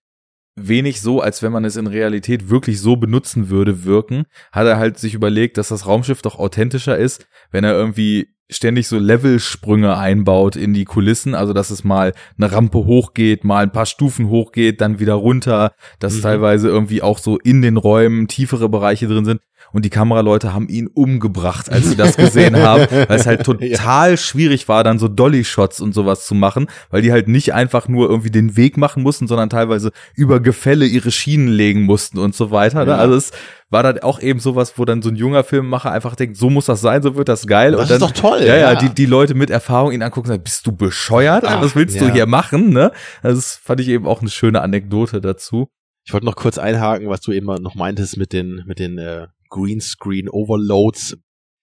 [0.57, 4.77] wenig so, als wenn man es in Realität wirklich so benutzen würde, wirken, hat er
[4.77, 9.97] halt sich überlegt, dass das Raumschiff doch authentischer ist, wenn er irgendwie ständig so Levelsprünge
[9.97, 14.29] einbaut in die Kulissen, also dass es mal eine Rampe hochgeht, mal ein paar Stufen
[14.29, 16.21] hochgeht, dann wieder runter, dass Mhm.
[16.21, 19.41] teilweise irgendwie auch so in den Räumen tiefere Bereiche drin sind
[19.73, 24.17] und die Kameraleute haben ihn umgebracht, als sie das gesehen haben, weil es halt total
[24.17, 28.09] schwierig war, dann so Dolly-Shots und sowas zu machen, weil die halt nicht einfach nur
[28.09, 32.51] irgendwie den Weg machen mussten, sondern teilweise über Gefälle ihre Schienen legen mussten und so
[32.51, 32.85] weiter.
[32.85, 32.91] Ne?
[32.91, 32.97] Ja.
[32.97, 33.31] Also es
[33.69, 36.65] war dann auch eben sowas, wo dann so ein junger Filmemacher einfach denkt, so muss
[36.65, 37.73] das sein, so wird das geil.
[37.73, 38.41] Das und dann, ist doch toll.
[38.43, 41.43] Ja, ja, die, die Leute mit Erfahrung ihn angucken und sagen, bist du bescheuert?
[41.45, 42.13] Ach, Was willst du ja.
[42.13, 42.69] hier machen?
[42.69, 42.91] Ne?
[43.21, 45.67] Also das fand ich eben auch eine schöne Anekdote dazu.
[46.05, 49.27] Ich wollte noch kurz einhaken, was du eben noch meintest mit den, mit den äh,
[49.49, 51.17] Greenscreen Overloads.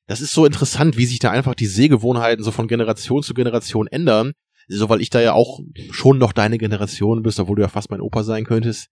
[0.07, 3.87] Das ist so interessant, wie sich da einfach die Sehgewohnheiten so von Generation zu Generation
[3.87, 4.33] ändern.
[4.69, 7.91] So, weil ich da ja auch schon noch deine Generation bist, obwohl du ja fast
[7.91, 8.89] mein Opa sein könntest.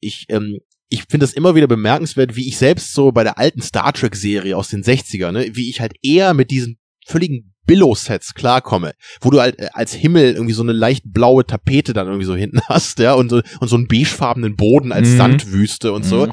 [0.00, 3.60] Ich, ähm, ich finde das immer wieder bemerkenswert, wie ich selbst so bei der alten
[3.62, 8.34] Star Trek Serie aus den 60ern, ne, wie ich halt eher mit diesen völligen Billow-Sets
[8.34, 12.26] klarkomme, wo du halt äh, als Himmel irgendwie so eine leicht blaue Tapete dann irgendwie
[12.26, 15.16] so hinten hast, ja, und so, und so einen beigefarbenen Boden als Mhm.
[15.16, 16.26] Sandwüste und so.
[16.26, 16.32] Mhm.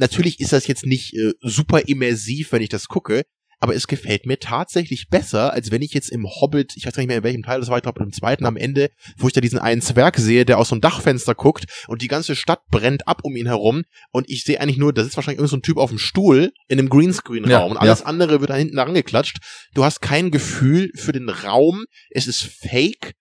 [0.00, 3.24] Natürlich ist das jetzt nicht äh, super immersiv, wenn ich das gucke,
[3.58, 7.02] aber es gefällt mir tatsächlich besser, als wenn ich jetzt im Hobbit, ich weiß gar
[7.02, 8.88] nicht mehr in welchem Teil das war, ich glaube im zweiten am Ende,
[9.18, 12.08] wo ich da diesen einen Zwerg sehe, der aus so einem Dachfenster guckt und die
[12.08, 15.40] ganze Stadt brennt ab um ihn herum und ich sehe eigentlich nur, da sitzt wahrscheinlich
[15.40, 18.48] irgend so ein Typ auf dem Stuhl in einem Greenscreen-Raum Ja, und alles andere wird
[18.48, 19.38] da hinten rangeklatscht.
[19.74, 23.12] Du hast kein Gefühl für den Raum, es ist fake.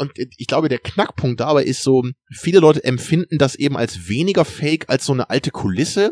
[0.00, 4.46] Und ich glaube, der Knackpunkt dabei ist so, viele Leute empfinden das eben als weniger
[4.46, 6.10] fake als so eine alte Kulisse.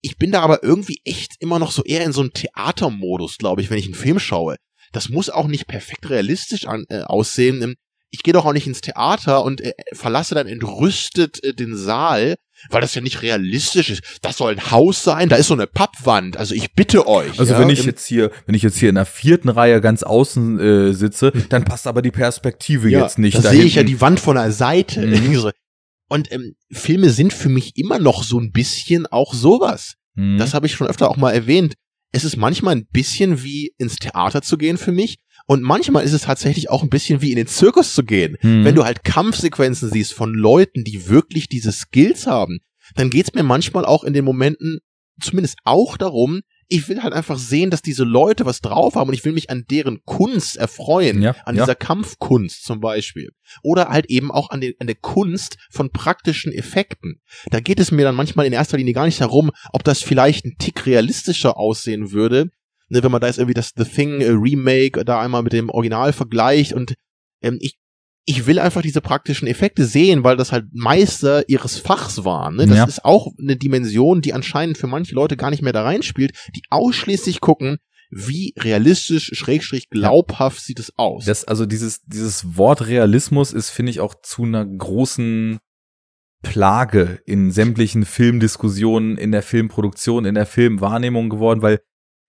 [0.00, 3.62] Ich bin da aber irgendwie echt immer noch so eher in so einem Theatermodus, glaube
[3.62, 4.56] ich, wenn ich einen Film schaue.
[4.90, 7.76] Das muss auch nicht perfekt realistisch an, äh, aussehen.
[8.10, 12.34] Ich gehe doch auch nicht ins Theater und äh, verlasse dann entrüstet äh, den Saal,
[12.70, 14.02] weil das ja nicht realistisch ist.
[14.22, 16.36] Das soll ein Haus sein, da ist so eine Pappwand.
[16.36, 17.38] Also ich bitte euch.
[17.38, 20.02] Also ja, wenn ich jetzt hier, wenn ich jetzt hier in der vierten Reihe ganz
[20.02, 23.36] außen äh, sitze, dann passt aber die Perspektive jetzt nicht.
[23.36, 25.06] Da sehe ich ja die Wand von der Seite.
[25.06, 25.52] Mhm.
[26.08, 29.94] Und ähm, Filme sind für mich immer noch so ein bisschen auch sowas.
[30.14, 30.36] Mhm.
[30.36, 31.74] Das habe ich schon öfter auch mal erwähnt.
[32.12, 35.16] Es ist manchmal ein bisschen wie ins Theater zu gehen für mich.
[35.46, 38.36] Und manchmal ist es tatsächlich auch ein bisschen wie in den Zirkus zu gehen.
[38.42, 38.64] Mhm.
[38.64, 42.60] Wenn du halt Kampfsequenzen siehst von Leuten, die wirklich diese Skills haben,
[42.94, 44.80] dann geht's mir manchmal auch in den Momenten
[45.20, 49.14] zumindest auch darum, ich will halt einfach sehen, dass diese Leute was drauf haben und
[49.14, 51.20] ich will mich an deren Kunst erfreuen.
[51.20, 51.64] Ja, an ja.
[51.64, 53.30] dieser Kampfkunst zum Beispiel.
[53.62, 57.20] Oder halt eben auch an, den, an der Kunst von praktischen Effekten.
[57.50, 60.46] Da geht es mir dann manchmal in erster Linie gar nicht darum, ob das vielleicht
[60.46, 62.50] ein Tick realistischer aussehen würde,
[62.92, 65.70] ne, wenn man da jetzt irgendwie das The Thing äh, Remake da einmal mit dem
[65.70, 66.94] Original vergleicht und
[67.42, 67.78] ähm, ich
[68.24, 72.54] ich will einfach diese praktischen Effekte sehen, weil das halt Meister ihres Fachs waren.
[72.54, 72.66] Ne?
[72.68, 72.84] Das Ja.
[72.84, 76.62] ist auch eine Dimension, die anscheinend für manche Leute gar nicht mehr da reinspielt, die
[76.70, 77.78] ausschließlich gucken,
[78.12, 80.64] wie realistisch, schrägstrich glaubhaft ja.
[80.66, 81.24] sieht es aus.
[81.24, 85.58] Das, also dieses, dieses Wort Realismus ist, finde ich, auch zu einer großen
[86.42, 91.80] Plage in sämtlichen Filmdiskussionen, in der Filmproduktion, in der Filmwahrnehmung geworden, weil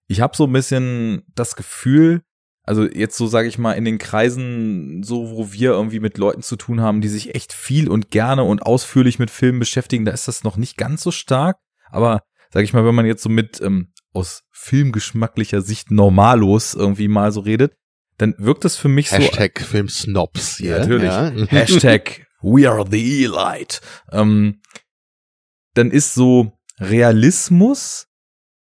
[0.08, 2.22] ich habe so ein bisschen das Gefühl,
[2.64, 6.42] also jetzt so sage ich mal in den Kreisen, so wo wir irgendwie mit Leuten
[6.42, 10.12] zu tun haben, die sich echt viel und gerne und ausführlich mit Filmen beschäftigen, da
[10.12, 11.58] ist das noch nicht ganz so stark.
[11.92, 17.08] Aber sage ich mal, wenn man jetzt so mit ähm, aus filmgeschmacklicher Sicht normalos irgendwie
[17.08, 17.76] mal so redet,
[18.18, 19.40] dann wirkt das für mich Hashtag so.
[19.40, 20.60] Hashtag Filmsnobs.
[20.60, 21.04] Ja, natürlich.
[21.04, 21.32] Ja.
[21.50, 23.80] Hashtag We are the Elite.
[24.12, 24.62] Ähm,
[25.74, 28.08] dann ist so Realismus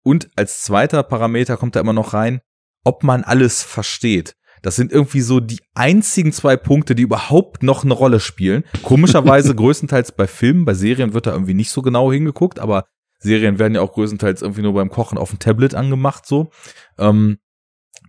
[0.08, 2.40] und als zweiter Parameter kommt da immer noch rein,
[2.82, 4.36] ob man alles versteht.
[4.62, 8.64] Das sind irgendwie so die einzigen zwei Punkte, die überhaupt noch eine Rolle spielen.
[8.82, 12.86] Komischerweise größtenteils bei Filmen, bei Serien wird da irgendwie nicht so genau hingeguckt, aber
[13.18, 16.48] Serien werden ja auch größtenteils irgendwie nur beim Kochen auf dem Tablet angemacht, so.
[16.96, 17.36] Ähm,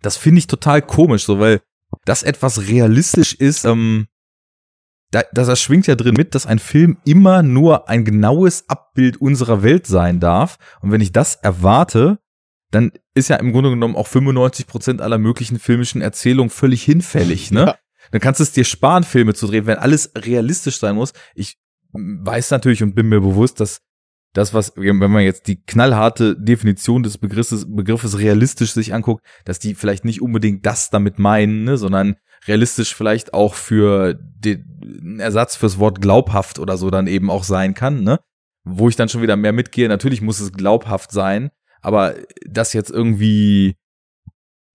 [0.01, 1.59] das finde ich total komisch, so, weil
[2.05, 4.07] das etwas realistisch ist, ähm,
[5.11, 9.63] da, das schwingt ja drin mit, dass ein Film immer nur ein genaues Abbild unserer
[9.63, 10.57] Welt sein darf.
[10.81, 12.19] Und wenn ich das erwarte,
[12.71, 17.51] dann ist ja im Grunde genommen auch 95 Prozent aller möglichen filmischen Erzählungen völlig hinfällig,
[17.51, 17.75] ne?
[18.09, 18.11] Ja.
[18.11, 21.13] Dann kannst du es dir sparen, Filme zu drehen, wenn alles realistisch sein muss.
[21.35, 21.59] Ich
[21.91, 23.81] weiß natürlich und bin mir bewusst, dass
[24.33, 29.59] das, was, wenn man jetzt die knallharte Definition des Begriffes, Begriffes realistisch sich anguckt, dass
[29.59, 32.15] die vielleicht nicht unbedingt das damit meinen, ne, sondern
[32.47, 37.73] realistisch vielleicht auch für den Ersatz fürs Wort glaubhaft oder so dann eben auch sein
[37.73, 38.19] kann, ne?
[38.63, 41.49] Wo ich dann schon wieder mehr mitgehe, natürlich muss es glaubhaft sein,
[41.81, 43.75] aber das jetzt irgendwie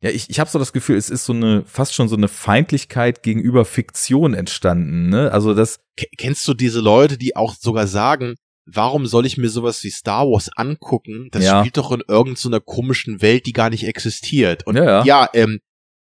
[0.05, 2.29] ja, ich, ich habe so das Gefühl, es ist so eine fast schon so eine
[2.29, 5.33] Feindlichkeit gegenüber Fiktion entstanden, ne?
[5.33, 5.81] Also das
[6.19, 8.35] kennst du diese Leute, die auch sogar sagen,
[8.67, 11.29] warum soll ich mir sowas wie Star Wars angucken?
[11.33, 11.61] Das ja.
[11.61, 14.67] spielt doch in irgendeiner so komischen Welt, die gar nicht existiert.
[14.67, 15.05] Und ja, ja.
[15.05, 15.61] ja ähm,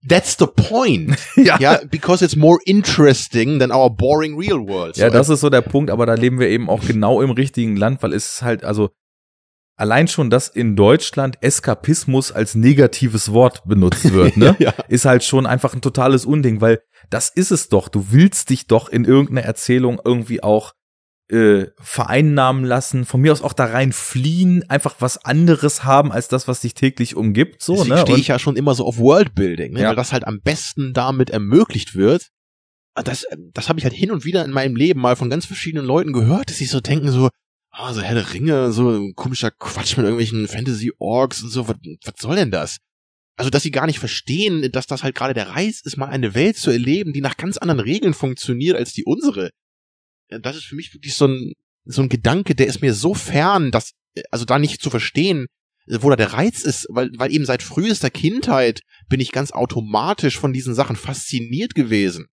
[0.08, 1.18] That's the point.
[1.36, 1.58] ja.
[1.60, 4.96] ja, because it's more interesting than our boring real world.
[4.96, 5.02] So.
[5.02, 7.76] Ja, das ist so der Punkt, aber da leben wir eben auch genau im richtigen
[7.76, 8.92] Land, weil es halt, also
[9.76, 14.74] allein schon, dass in Deutschland Eskapismus als negatives Wort benutzt wird, ne, ja.
[14.88, 17.90] ist halt schon einfach ein totales Unding, weil das ist es doch.
[17.90, 20.74] Du willst dich doch in irgendeiner Erzählung irgendwie auch
[21.30, 26.28] äh, vereinnahmen lassen, von mir aus auch da rein fliehen, einfach was anderes haben als
[26.28, 27.62] das, was dich täglich umgibt.
[27.62, 28.02] So, Deswegen ne?
[28.02, 29.82] stehe ich ja schon immer so auf Worldbuilding, ne?
[29.82, 29.90] Ja.
[29.90, 32.30] weil das halt am besten damit ermöglicht wird.
[32.96, 35.86] Das, das habe ich halt hin und wieder in meinem Leben mal von ganz verschiedenen
[35.86, 37.30] Leuten gehört, dass sie so denken, so,
[37.72, 42.14] ah, so Herr der Ringe, so komischer Quatsch mit irgendwelchen Fantasy-Orgs und so, was, was
[42.20, 42.78] soll denn das?
[43.38, 46.34] Also, dass sie gar nicht verstehen, dass das halt gerade der Reiz ist, mal eine
[46.34, 49.52] Welt zu erleben, die nach ganz anderen Regeln funktioniert als die unsere
[50.30, 51.54] das ist für mich wirklich so ein,
[51.86, 53.94] so ein Gedanke, der ist mir so fern, dass,
[54.32, 55.48] also da nicht zu verstehen,
[55.88, 60.38] wo da der Reiz ist, weil, weil eben seit frühester Kindheit bin ich ganz automatisch
[60.38, 62.28] von diesen Sachen fasziniert gewesen.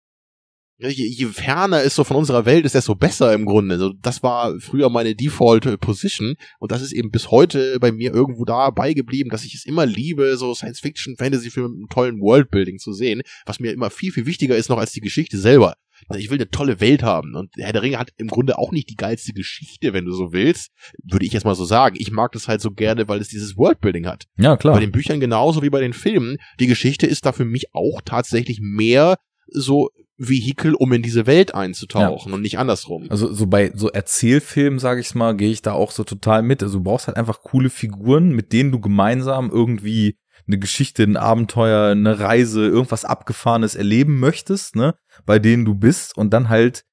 [0.77, 3.75] Je, je ferner es so von unserer Welt ist, desto besser im Grunde.
[3.75, 8.13] Also das war früher meine Default Position und das ist eben bis heute bei mir
[8.13, 12.77] irgendwo da beigeblieben, dass ich es immer liebe, so Science-Fiction, Fantasy-Filme mit einem tollen Worldbuilding
[12.77, 15.75] zu sehen, was mir immer viel, viel wichtiger ist noch als die Geschichte selber.
[16.07, 17.35] Also ich will eine tolle Welt haben.
[17.35, 20.31] Und Herr der Ringe hat im Grunde auch nicht die geilste Geschichte, wenn du so
[20.33, 20.71] willst.
[21.03, 21.95] Würde ich jetzt mal so sagen.
[21.99, 24.25] Ich mag das halt so gerne, weil es dieses Worldbuilding hat.
[24.37, 24.75] Ja, klar.
[24.75, 26.37] Bei den Büchern genauso wie bei den Filmen.
[26.59, 29.17] Die Geschichte ist da für mich auch tatsächlich mehr
[29.47, 32.35] so Vehikel, um in diese Welt einzutauchen ja.
[32.35, 33.07] und nicht andersrum.
[33.09, 36.63] Also so bei so Erzählfilmen, sage ich mal, gehe ich da auch so total mit.
[36.63, 40.17] Also du brauchst halt einfach coole Figuren, mit denen du gemeinsam irgendwie
[40.47, 44.95] eine Geschichte, ein Abenteuer, eine Reise, irgendwas Abgefahrenes erleben möchtest, ne?
[45.25, 46.85] bei denen du bist und dann halt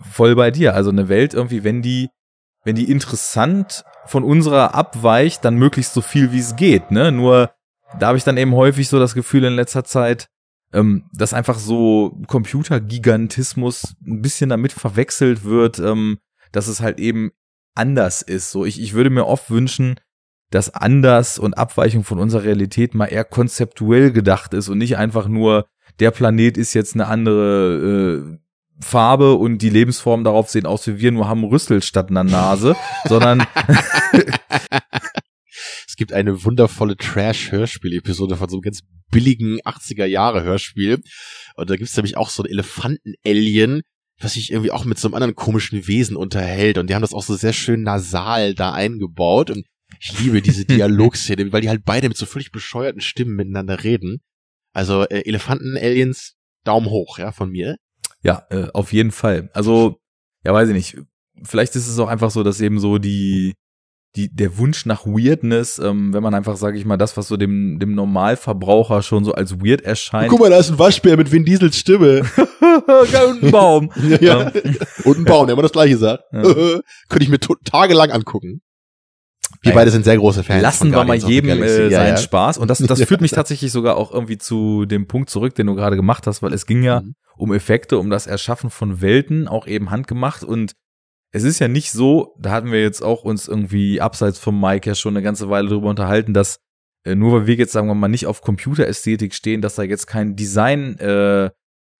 [0.00, 0.74] voll bei dir.
[0.74, 2.10] Also eine Welt irgendwie, wenn die,
[2.64, 7.12] wenn die interessant von unserer abweicht, dann möglichst so viel wie es geht, ne?
[7.12, 7.50] Nur
[7.98, 10.28] da habe ich dann eben häufig so das Gefühl in letzter Zeit,
[10.72, 16.18] ähm, dass einfach so Computergigantismus ein bisschen damit verwechselt wird, ähm,
[16.52, 17.30] dass es halt eben
[17.74, 18.50] anders ist.
[18.50, 19.98] So, ich, ich würde mir oft wünschen,
[20.50, 25.28] dass anders und Abweichung von unserer Realität mal eher konzeptuell gedacht ist und nicht einfach
[25.28, 25.66] nur
[26.00, 28.38] der Planet ist jetzt eine andere äh,
[28.80, 32.76] Farbe und die Lebensformen darauf sehen aus wie wir, nur haben Rüssel statt einer Nase,
[33.08, 33.44] sondern
[35.86, 41.00] es gibt eine wundervolle Trash-Hörspiel-Episode von so einem ganz billigen 80er-Jahre-Hörspiel.
[41.56, 43.82] Und da gibt's nämlich auch so ein Elefanten-Alien,
[44.20, 46.78] was sich irgendwie auch mit so einem anderen komischen Wesen unterhält.
[46.78, 49.50] Und die haben das auch so sehr schön nasal da eingebaut.
[49.50, 49.66] Und
[50.00, 54.20] ich liebe diese Dialogszene, weil die halt beide mit so völlig bescheuerten Stimmen miteinander reden.
[54.72, 57.76] Also äh, Elefanten-Aliens, Daumen hoch, ja, von mir.
[58.22, 59.50] Ja, äh, auf jeden Fall.
[59.52, 60.00] Also,
[60.44, 60.98] ja, weiß ich nicht.
[61.42, 63.54] Vielleicht ist es auch einfach so, dass eben so die,
[64.16, 67.36] die, der Wunsch nach Weirdness, ähm, wenn man einfach, sage ich mal, das, was so
[67.36, 70.30] dem, dem Normalverbraucher schon so als weird erscheint.
[70.30, 72.20] Guck mal, da ist ein Waschbär mit Vin Diesels Stimme.
[72.60, 73.90] und ein Baum.
[74.20, 74.50] ja.
[75.04, 76.24] Und ein Baum, der immer das gleiche sagt.
[76.32, 76.42] Ja.
[77.08, 78.60] Könnte ich mir tagelang angucken.
[79.62, 80.62] Wir beide sind sehr große Fans.
[80.62, 82.16] Lassen wir mal jedem äh, seinen ja, ja.
[82.16, 82.58] Spaß.
[82.58, 85.74] Und das, das führt mich tatsächlich sogar auch irgendwie zu dem Punkt zurück, den du
[85.74, 87.14] gerade gemacht hast, weil es ging ja mhm.
[87.36, 90.44] um Effekte, um das Erschaffen von Welten, auch eben handgemacht.
[90.44, 90.72] Und
[91.32, 94.88] es ist ja nicht so, da hatten wir jetzt auch uns irgendwie abseits vom Mike
[94.88, 96.60] ja schon eine ganze Weile drüber unterhalten, dass
[97.04, 100.06] äh, nur weil wir jetzt, sagen wir mal, nicht auf Computerästhetik stehen, dass da jetzt
[100.06, 101.50] kein Design, äh,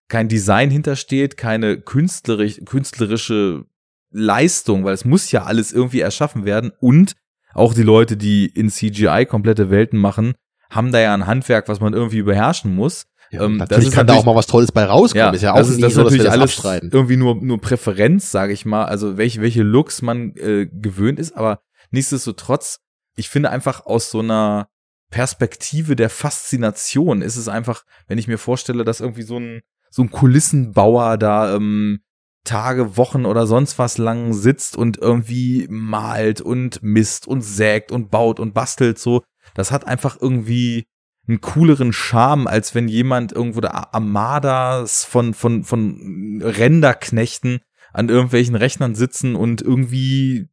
[0.07, 3.65] kein Design hintersteht, keine künstlerisch, künstlerische
[4.11, 7.13] Leistung, weil es muss ja alles irgendwie erschaffen werden und
[7.53, 10.33] auch die Leute, die in CGI komplette Welten machen,
[10.69, 13.05] haben da ja ein Handwerk, was man irgendwie beherrschen muss.
[13.31, 15.27] Ja, ähm, natürlich kann da auch mal was Tolles bei rauskommen.
[15.27, 18.31] Ja, ist ja auch das ist, das so, natürlich das alles irgendwie nur nur Präferenz,
[18.31, 18.85] sage ich mal.
[18.85, 21.59] Also welche welche Looks man äh, gewöhnt ist, aber
[21.91, 22.79] nichtsdestotrotz,
[23.15, 24.67] ich finde einfach aus so einer
[25.11, 29.61] Perspektive der Faszination ist es einfach, wenn ich mir vorstelle, dass irgendwie so ein
[29.91, 32.01] so ein Kulissenbauer da ähm,
[32.43, 38.09] Tage, Wochen oder sonst was lang sitzt und irgendwie malt und misst und sägt und
[38.09, 39.23] baut und bastelt so.
[39.53, 40.85] Das hat einfach irgendwie
[41.27, 47.59] einen cooleren Charme, als wenn jemand irgendwo da Armadas von, von, von Renderknechten
[47.93, 50.49] an irgendwelchen Rechnern sitzen und irgendwie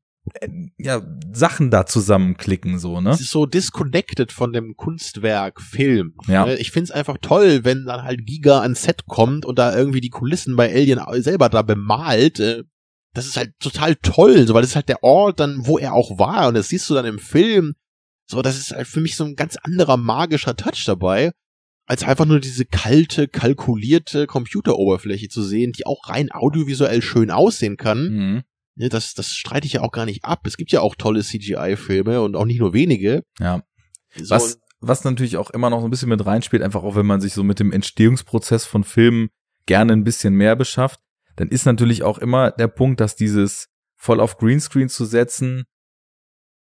[0.78, 3.10] ja, Sachen da zusammenklicken, so, ne?
[3.10, 6.14] Es ist so disconnected von dem Kunstwerk Film.
[6.26, 6.46] Ja.
[6.48, 10.10] Ich find's einfach toll, wenn dann halt Giga ans Set kommt und da irgendwie die
[10.10, 12.40] Kulissen bei Alien selber da bemalt.
[12.40, 12.64] Äh,
[13.14, 15.94] das ist halt total toll, so, weil das ist halt der Ort dann, wo er
[15.94, 17.74] auch war und das siehst du dann im Film.
[18.28, 21.32] So, das ist halt für mich so ein ganz anderer magischer Touch dabei,
[21.86, 27.76] als einfach nur diese kalte, kalkulierte Computeroberfläche zu sehen, die auch rein audiovisuell schön aussehen
[27.76, 28.08] kann.
[28.08, 28.44] Mhm
[28.76, 30.46] Ne, das, das streite ich ja auch gar nicht ab.
[30.46, 33.22] Es gibt ja auch tolle CGI-Filme und auch nicht nur wenige.
[33.40, 33.62] Ja.
[34.14, 37.06] So, was, was natürlich auch immer noch so ein bisschen mit reinspielt, einfach auch wenn
[37.06, 39.28] man sich so mit dem Entstehungsprozess von Filmen
[39.64, 41.00] gerne ein bisschen mehr beschafft,
[41.36, 45.64] dann ist natürlich auch immer der Punkt, dass dieses voll auf Greenscreen zu setzen,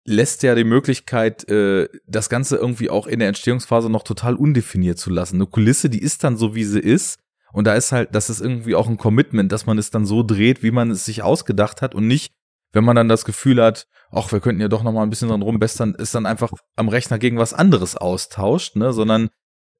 [0.06, 5.00] lässt ja die Möglichkeit, äh, das Ganze irgendwie auch in der Entstehungsphase noch total undefiniert
[5.00, 5.36] zu lassen.
[5.36, 7.20] Eine Kulisse, die ist dann so, wie sie ist.
[7.56, 10.24] Und da ist halt, das ist irgendwie auch ein Commitment, dass man es dann so
[10.24, 12.34] dreht, wie man es sich ausgedacht hat und nicht,
[12.74, 15.30] wenn man dann das Gefühl hat, ach, wir könnten ja doch noch mal ein bisschen
[15.30, 19.30] dran rumbessern, ist dann einfach am Rechner gegen was anderes austauscht, ne, sondern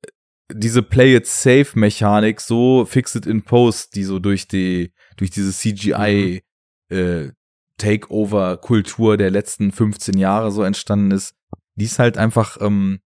[0.04, 0.08] äh,
[0.54, 5.32] diese Play it safe Mechanik, so fix it in post, die so durch die, durch
[5.32, 6.44] diese CGI,
[6.90, 6.98] mhm.
[6.98, 7.32] äh,
[7.78, 11.36] Takeover Kultur der letzten 15 Jahre so entstanden ist,
[11.76, 13.02] die ist halt einfach, ähm,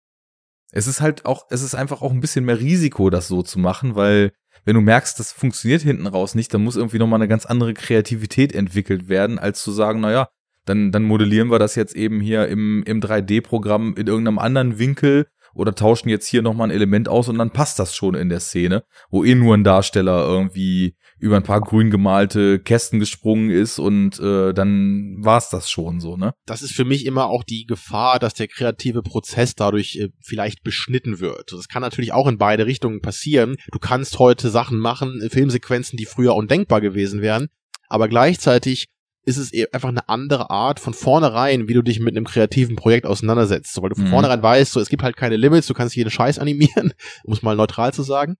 [0.74, 3.60] es ist halt auch, es ist einfach auch ein bisschen mehr Risiko, das so zu
[3.60, 4.34] machen, weil
[4.66, 7.74] wenn du merkst, das funktioniert hinten raus nicht, dann muss irgendwie nochmal eine ganz andere
[7.74, 10.30] Kreativität entwickelt werden, als zu sagen, naja,
[10.66, 15.27] dann, dann modellieren wir das jetzt eben hier im, im 3D-Programm in irgendeinem anderen Winkel
[15.53, 18.40] oder tauschen jetzt hier nochmal ein Element aus und dann passt das schon in der
[18.40, 23.80] Szene, wo eh nur ein Darsteller irgendwie über ein paar grün gemalte Kästen gesprungen ist
[23.80, 26.34] und äh, dann war's das schon so, ne?
[26.45, 30.64] Das ist für mich immer auch die Gefahr, dass der kreative Prozess dadurch äh, vielleicht
[30.64, 31.51] beschnitten wird.
[31.51, 33.56] Das kann natürlich auch in beide Richtungen passieren.
[33.72, 37.48] Du kannst heute Sachen machen, Filmsequenzen, die früher undenkbar gewesen wären,
[37.90, 38.88] aber gleichzeitig
[39.27, 42.77] ist es eben einfach eine andere Art von vornherein, wie du dich mit einem kreativen
[42.77, 43.73] Projekt auseinandersetzt.
[43.73, 44.11] So, weil du von mhm.
[44.11, 46.93] vornherein weißt, so, es gibt halt keine Limits, du kannst jeden Scheiß animieren,
[47.25, 48.38] um es mal neutral zu sagen.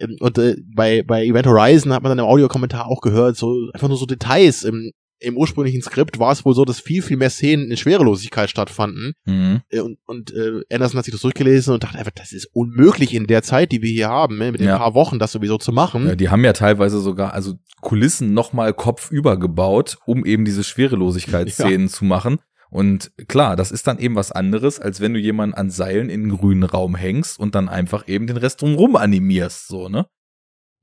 [0.00, 3.70] Ähm, und äh, bei, bei Event Horizon hat man dann im Audiokommentar auch gehört, so
[3.72, 4.64] einfach nur so Details.
[4.64, 4.90] Im,
[5.20, 9.12] im ursprünglichen Skript war es wohl so, dass viel, viel mehr Szenen in Schwerelosigkeit stattfanden.
[9.24, 9.62] Mhm.
[9.70, 13.14] Äh, und und äh, Anderson hat sich das durchgelesen und dachte einfach, das ist unmöglich
[13.14, 14.78] in der Zeit, die wir hier haben, ne, mit den ja.
[14.78, 16.06] paar Wochen das sowieso zu machen.
[16.06, 21.86] Ja, die haben ja teilweise sogar, also Kulissen nochmal kopfüber gebaut, um eben diese Schwerelosigkeitsszenen
[21.86, 21.92] ja.
[21.92, 22.38] zu machen.
[22.70, 26.22] Und klar, das ist dann eben was anderes, als wenn du jemanden an Seilen in
[26.22, 30.06] einen grünen Raum hängst und dann einfach eben den Rest drumrum animierst, so, ne?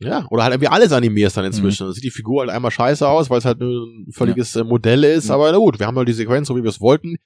[0.01, 1.83] Ja, oder halt irgendwie alles animierst dann inzwischen.
[1.83, 1.87] Mhm.
[1.87, 4.61] Dann sieht die Figur halt einmal scheiße aus, weil es halt ein völliges ja.
[4.61, 5.31] Äh, Modell ist, mhm.
[5.31, 7.17] aber na gut, wir haben halt die Sequenz, so wie wir es wollten.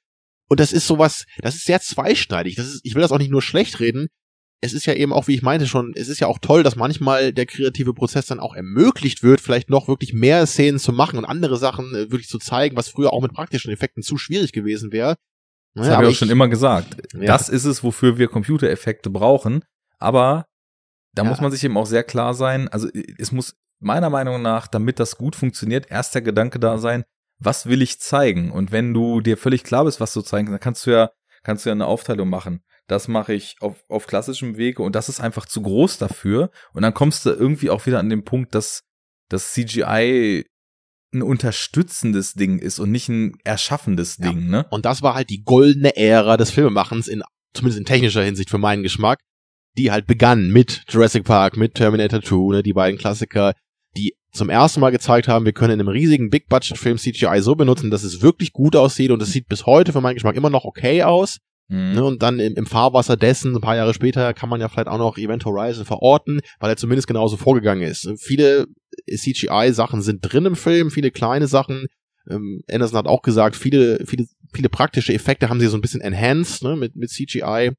[0.47, 2.55] Und das ist sowas, das ist sehr zweischneidig.
[2.55, 4.09] Das ist, ich will das auch nicht nur schlecht reden
[4.65, 6.75] es ist ja eben auch, wie ich meinte schon, es ist ja auch toll, dass
[6.75, 11.17] manchmal der kreative Prozess dann auch ermöglicht wird, vielleicht noch wirklich mehr Szenen zu machen
[11.17, 14.51] und andere Sachen äh, wirklich zu zeigen, was früher auch mit praktischen Effekten zu schwierig
[14.51, 15.15] gewesen wäre.
[15.75, 16.97] Das naja, habe ich auch schon immer gesagt.
[17.13, 17.25] Ja.
[17.25, 19.63] Das ist es, wofür wir Computereffekte brauchen.
[19.99, 20.45] Aber
[21.15, 21.29] da ja.
[21.29, 22.67] muss man sich eben auch sehr klar sein.
[22.69, 27.03] Also es muss meiner Meinung nach, damit das gut funktioniert, erst der Gedanke da sein,
[27.39, 28.51] was will ich zeigen?
[28.51, 31.11] Und wenn du dir völlig klar bist, was du zeigen, dann kannst du ja,
[31.43, 35.09] kannst du ja eine Aufteilung machen das mache ich auf, auf klassischem Wege und das
[35.09, 36.51] ist einfach zu groß dafür.
[36.73, 38.83] Und dann kommst du irgendwie auch wieder an den Punkt, dass
[39.29, 40.45] das CGI
[41.13, 44.29] ein unterstützendes Ding ist und nicht ein erschaffendes Ja.
[44.29, 44.65] Ding, ne?
[44.69, 48.57] Und das war halt die goldene Ära des Filmemachens, in, zumindest in technischer Hinsicht für
[48.57, 49.19] meinen Geschmack,
[49.77, 53.53] die halt begann mit Jurassic Park, mit Terminator 2, ne, die beiden Klassiker,
[53.97, 57.89] die zum ersten Mal gezeigt haben, wir können in einem riesigen Big-Budget-Film CGI so benutzen,
[57.89, 60.65] dass es wirklich gut aussieht und es sieht bis heute für meinen Geschmack immer noch
[60.65, 61.37] okay aus.
[61.67, 61.93] Mhm.
[61.93, 64.87] Ne, und dann im, im Fahrwasser dessen, ein paar Jahre später, kann man ja vielleicht
[64.87, 68.07] auch noch Event Horizon verorten, weil er zumindest genauso vorgegangen ist.
[68.19, 68.67] Viele
[69.09, 71.87] CGI-Sachen sind drin im Film, viele kleine Sachen.
[72.29, 76.01] Ähm, Anderson hat auch gesagt, viele, viele, viele praktische Effekte haben sie so ein bisschen
[76.01, 77.71] enhanced ne, mit, mit CGI.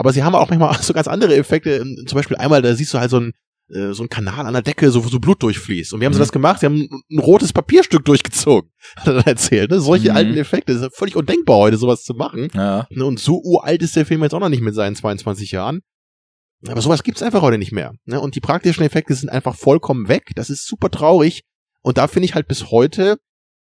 [0.00, 1.76] Aber sie haben auch manchmal so ganz andere Effekte.
[1.76, 3.32] Ähm, Zum Beispiel einmal, da siehst du halt so ein
[3.68, 5.92] äh, so ein Kanal an der Decke, so, wo so Blut durchfließt.
[5.92, 6.22] Und wie haben sie Mhm.
[6.22, 6.58] das gemacht?
[6.60, 9.70] Sie haben ein rotes Papierstück durchgezogen, hat er dann erzählt.
[9.70, 9.78] Ne?
[9.80, 10.16] Solche Mhm.
[10.16, 12.48] alten Effekte, das ist ja völlig undenkbar heute, sowas zu machen.
[12.54, 12.86] Ja.
[12.90, 15.82] Ne, und so uralt ist der Film jetzt auch noch nicht mit seinen 22 Jahren.
[16.66, 17.92] Aber sowas gibt's einfach heute nicht mehr.
[18.06, 18.20] Ne?
[18.20, 20.32] Und die praktischen Effekte sind einfach vollkommen weg.
[20.34, 21.42] Das ist super traurig.
[21.82, 23.18] Und da finde ich halt bis heute,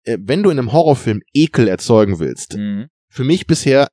[0.06, 2.88] äh, wenn du in einem Horrorfilm Ekel erzeugen willst, Mhm.
[3.12, 3.90] für mich bisher,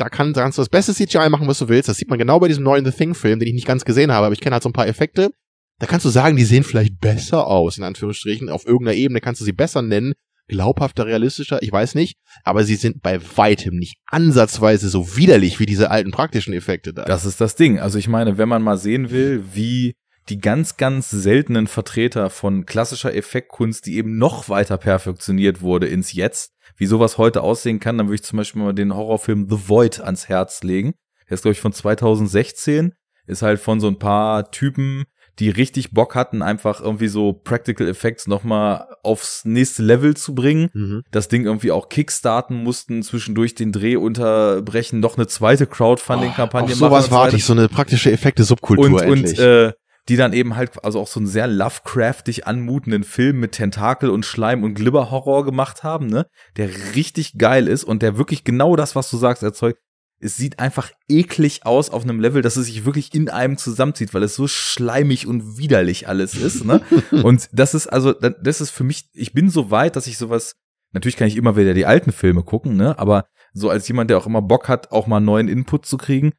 [0.00, 1.88] da kann, kannst du das beste CGI machen, was du willst.
[1.88, 4.26] Das sieht man genau bei diesem neuen The Thing-Film, den ich nicht ganz gesehen habe,
[4.26, 5.30] aber ich kenne halt so ein paar Effekte.
[5.78, 8.48] Da kannst du sagen, die sehen vielleicht besser aus, in Anführungsstrichen.
[8.48, 10.14] Auf irgendeiner Ebene kannst du sie besser nennen.
[10.48, 12.16] Glaubhafter, realistischer, ich weiß nicht.
[12.44, 17.04] Aber sie sind bei weitem nicht ansatzweise so widerlich wie diese alten praktischen Effekte da.
[17.04, 17.78] Das ist das Ding.
[17.78, 19.94] Also ich meine, wenn man mal sehen will, wie
[20.28, 26.12] die ganz, ganz seltenen Vertreter von klassischer Effektkunst, die eben noch weiter perfektioniert wurde ins
[26.12, 29.68] Jetzt, wie sowas heute aussehen kann, dann würde ich zum Beispiel mal den Horrorfilm The
[29.68, 30.94] Void ans Herz legen.
[31.28, 32.92] Der ist, glaube ich, von 2016,
[33.26, 35.04] ist halt von so ein paar Typen,
[35.38, 40.68] die richtig Bock hatten, einfach irgendwie so Practical Effects nochmal aufs nächste Level zu bringen
[40.74, 41.02] Mhm.
[41.12, 46.80] das Ding irgendwie auch kickstarten mussten, zwischendurch den Dreh unterbrechen, noch eine zweite Crowdfunding-Kampagne Auf
[46.80, 46.90] machen.
[46.90, 47.10] so weiter.
[47.12, 49.38] warte ich, so eine praktische Effekte-Subkultur Und, endlich.
[49.38, 49.72] und äh,
[50.08, 54.26] die dann eben halt, also auch so einen sehr Lovecraftig anmutenden Film mit Tentakel und
[54.26, 56.26] Schleim und Glibber-Horror gemacht haben, ne?
[56.56, 59.78] Der richtig geil ist und der wirklich genau das, was du sagst, erzeugt.
[60.22, 64.12] Es sieht einfach eklig aus auf einem Level, dass es sich wirklich in einem zusammenzieht,
[64.12, 66.82] weil es so schleimig und widerlich alles ist, ne?
[67.22, 70.56] und das ist also, das ist für mich, ich bin so weit, dass ich sowas,
[70.92, 72.98] natürlich kann ich immer wieder die alten Filme gucken, ne?
[72.98, 76.32] Aber so als jemand, der auch immer Bock hat, auch mal neuen Input zu kriegen,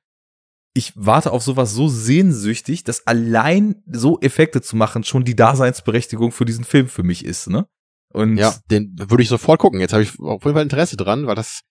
[0.74, 6.32] ich warte auf sowas so sehnsüchtig, dass allein so Effekte zu machen schon die Daseinsberechtigung
[6.32, 7.66] für diesen Film für mich ist, ne?
[8.14, 9.80] Und Ja, den würde ich sofort gucken.
[9.80, 11.62] Jetzt habe ich auf jeden Fall Interesse dran, weil das,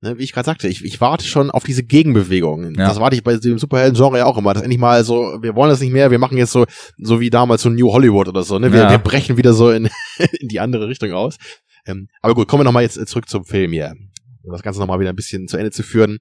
[0.00, 2.74] ne, wie ich gerade sagte, ich, ich warte schon auf diese Gegenbewegung.
[2.76, 2.88] Ja.
[2.88, 5.70] Das warte ich bei dem Superhelden-Genre ja auch immer, dass endlich mal so, wir wollen
[5.70, 6.66] das nicht mehr, wir machen jetzt so,
[6.98, 8.72] so wie damals so New Hollywood oder so, ne?
[8.72, 8.90] Wir, Ja.
[8.90, 9.88] wir brechen wieder so in,
[10.40, 11.36] in die andere Richtung aus.
[11.84, 13.94] Ähm, aber gut, kommen wir nochmal jetzt zurück zum Film hier.
[14.42, 16.18] Um das Ganze nochmal wieder ein bisschen zu Ende zu führen.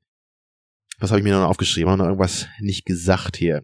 [1.00, 1.98] Was habe ich mir noch aufgeschrieben?
[1.98, 3.64] Noch irgendwas nicht gesagt hier?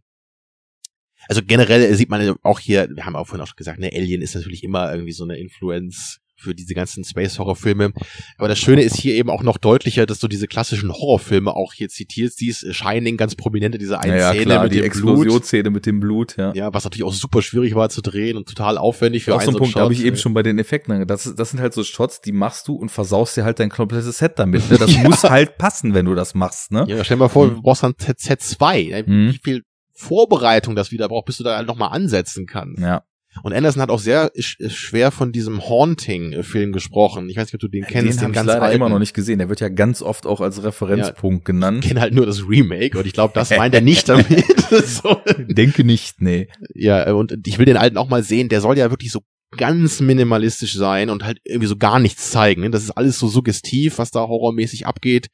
[1.27, 4.35] Also generell sieht man auch hier, wir haben auch vorhin auch gesagt, ne, Alien ist
[4.35, 7.93] natürlich immer irgendwie so eine Influence für diese ganzen Space-Horror-Filme.
[8.37, 11.73] Aber das Schöne ist hier eben auch noch deutlicher, dass du diese klassischen Horrorfilme auch
[11.73, 12.41] hier zitierst.
[12.41, 15.17] Die ist Shining ganz prominent in dieser einen naja, Szene klar, mit die dem Blut.
[15.25, 16.53] Explosionsszene mit dem Blut, ja.
[16.53, 19.47] Ja, was natürlich auch super schwierig war zu drehen und total aufwendig für auch so
[19.49, 21.07] einen ein Punkt habe ich eben schon bei den Effekten.
[21.07, 24.17] Das, das sind halt so Shots, die machst du und versaust dir halt dein komplettes
[24.17, 24.69] Set damit.
[24.69, 24.77] Ne?
[24.77, 25.03] Das Ja.
[25.03, 26.85] muss halt passen, wenn du das machst, ne?
[26.87, 27.55] Ja, stell dir mal vor, Mhm.
[27.55, 29.07] du brauchst dann Z2.
[29.07, 29.33] Mhm.
[29.33, 29.63] Wie viel
[29.93, 32.81] Vorbereitung das wieder braucht, bis du da halt nochmal ansetzen kannst.
[32.81, 33.03] Ja.
[33.43, 37.29] Und Anderson hat auch sehr sch schwer von diesem Haunting-Film gesprochen.
[37.29, 39.39] Ich weiß nicht, ob du den kennst, den habe ich leider immer noch nicht gesehen.
[39.39, 41.83] Der wird ja ganz oft auch als Referenzpunkt Ich genannt.
[41.83, 44.27] kenne halt nur das Remake und ich glaube, das meint er nicht damit.
[44.85, 45.21] so.
[45.37, 46.49] Denke nicht, nee.
[46.75, 48.49] Ja, äh, und ich will den alten auch mal sehen.
[48.49, 49.21] Der soll ja wirklich so
[49.57, 52.61] ganz minimalistisch sein und halt irgendwie so gar nichts zeigen.
[52.61, 52.69] ne?
[52.69, 55.27] Das ist alles so suggestiv, was da horrormäßig abgeht.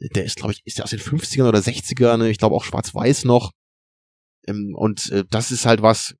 [0.00, 2.28] Der ist, glaube ich, ist der aus den 50ern oder 60ern, ne?
[2.30, 3.52] ich glaube auch schwarz-weiß noch.
[4.46, 6.14] Ähm, Und äh, das ist halt was,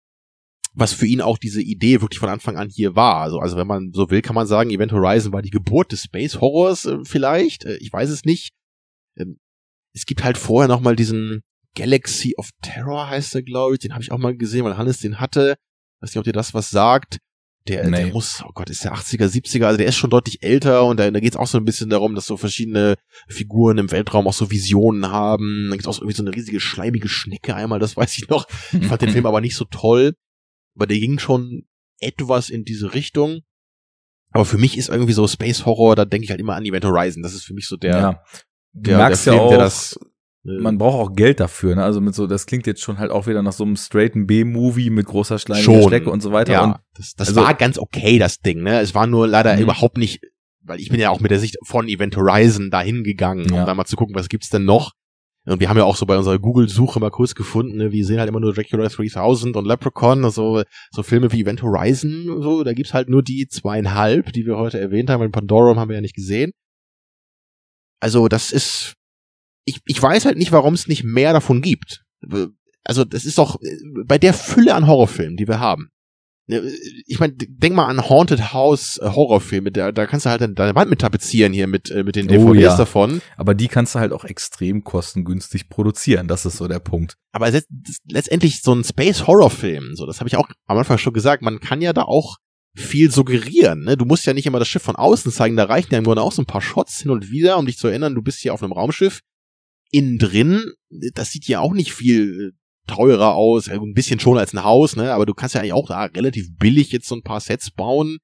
[0.76, 3.22] was für ihn auch diese Idee wirklich von Anfang an hier war.
[3.22, 6.02] Also, also wenn man so will, kann man sagen, Event Horizon war die Geburt des
[6.02, 7.64] Space Horrors äh, vielleicht.
[7.64, 8.50] Äh, ich weiß es nicht.
[9.16, 9.38] Ähm,
[9.94, 11.40] es gibt halt vorher noch mal diesen
[11.74, 13.80] Galaxy of Terror heißt er, glaube ich.
[13.80, 15.56] Den habe ich auch mal gesehen, weil Hannes den hatte.
[16.00, 17.18] Weiß nicht, ob dir das was sagt.
[17.68, 18.04] Der, Nee.
[18.04, 21.00] der muss, oh Gott, ist der 80er, 70er, also der ist schon deutlich älter und
[21.00, 22.94] da, da geht es auch so ein bisschen darum, dass so verschiedene
[23.28, 25.66] Figuren im Weltraum auch so Visionen haben.
[25.68, 28.28] Da gibt es auch so irgendwie so eine riesige schleimige Schnecke einmal, das weiß ich
[28.28, 28.46] noch.
[28.72, 30.14] Ich fand den Film aber nicht so toll,
[30.76, 31.66] aber der ging schon
[32.00, 33.40] etwas in diese Richtung.
[34.32, 36.84] Aber für mich ist irgendwie so Space Horror, da denke ich halt immer an Event
[36.84, 37.22] Horizon.
[37.22, 38.22] Das ist für mich so der, ja.
[38.74, 39.98] Du der, merkst der ja Film, auch, der das.
[40.44, 41.82] äh, man braucht auch Geld dafür, ne?
[41.84, 44.90] Also mit so, das klingt jetzt schon halt auch wieder nach so einem straighten B-Movie
[44.90, 45.38] mit großer.
[45.38, 46.52] Strecke und so weiter.
[46.52, 48.80] ja, Und das, das also- war ganz okay, das Ding, ne?
[48.80, 49.62] Es war nur leider Mhm.
[49.62, 50.20] überhaupt nicht,
[50.60, 53.60] weil ich bin ja auch mit der Sicht von Event Horizon dahin gegangen, Ja.
[53.60, 54.92] um da mal zu gucken, was gibt's denn noch.
[55.46, 58.18] Und wir haben ja auch so bei unserer Google-Suche mal kurz gefunden, ne, wir sehen
[58.18, 62.72] halt immer nur Dracula 3000 und Leprechaun, also so Filme wie Event Horizon, so, da
[62.72, 66.00] gibt's halt nur die zweieinhalb, die wir heute erwähnt haben, weil Pandorum haben wir ja
[66.00, 66.50] nicht gesehen.
[68.00, 68.94] Also das ist,
[69.64, 72.04] ich, ich weiß halt nicht, warum es nicht mehr davon gibt.
[72.82, 73.56] Also das ist doch
[74.04, 75.90] bei der Fülle an Horrorfilmen, die wir haben.
[76.48, 80.74] Ich meine, denk mal an Haunted House äh, Horrorfilme, da, da kannst du halt deine
[80.76, 82.76] Wand mit tapezieren hier mit, äh, mit den DVDs oh, ja.
[82.76, 83.20] davon.
[83.36, 87.16] Aber die kannst du halt auch extrem kostengünstig produzieren, das ist so der Punkt.
[87.32, 87.50] Aber
[88.08, 91.58] letztendlich so ein Space Horrorfilm, so das habe ich auch am Anfang schon gesagt, man
[91.58, 92.36] kann ja da auch
[92.76, 93.84] viel suggerieren.
[93.84, 93.96] Ne?
[93.96, 96.22] Du musst ja nicht immer das Schiff von außen zeigen, da reichen ja im Grunde
[96.22, 98.54] auch so ein paar Shots hin und wieder, um dich zu erinnern, du bist hier
[98.54, 99.20] auf einem Raumschiff.
[99.90, 100.72] Innen drin,
[101.14, 104.96] das sieht ja auch nicht viel äh, teurer aus, ein bisschen schon als ein Haus,
[104.96, 105.12] ne?
[105.12, 108.18] Aber du kannst ja eigentlich auch da relativ billig jetzt so ein paar Sets bauen.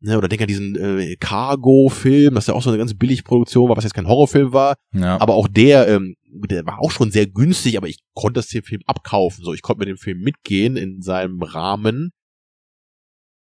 [0.00, 0.18] Ne?
[0.18, 3.76] Oder denk an diesen äh, Cargo-Film, das ja auch so eine ganz billig Produktion war,
[3.76, 4.74] was jetzt kein Horrorfilm war.
[4.92, 5.20] Ja.
[5.20, 8.64] Aber auch der, ähm, der war auch schon sehr günstig, aber ich konnte das den
[8.64, 9.44] Film abkaufen.
[9.44, 12.10] So, ich konnte mit dem Film mitgehen in seinem Rahmen.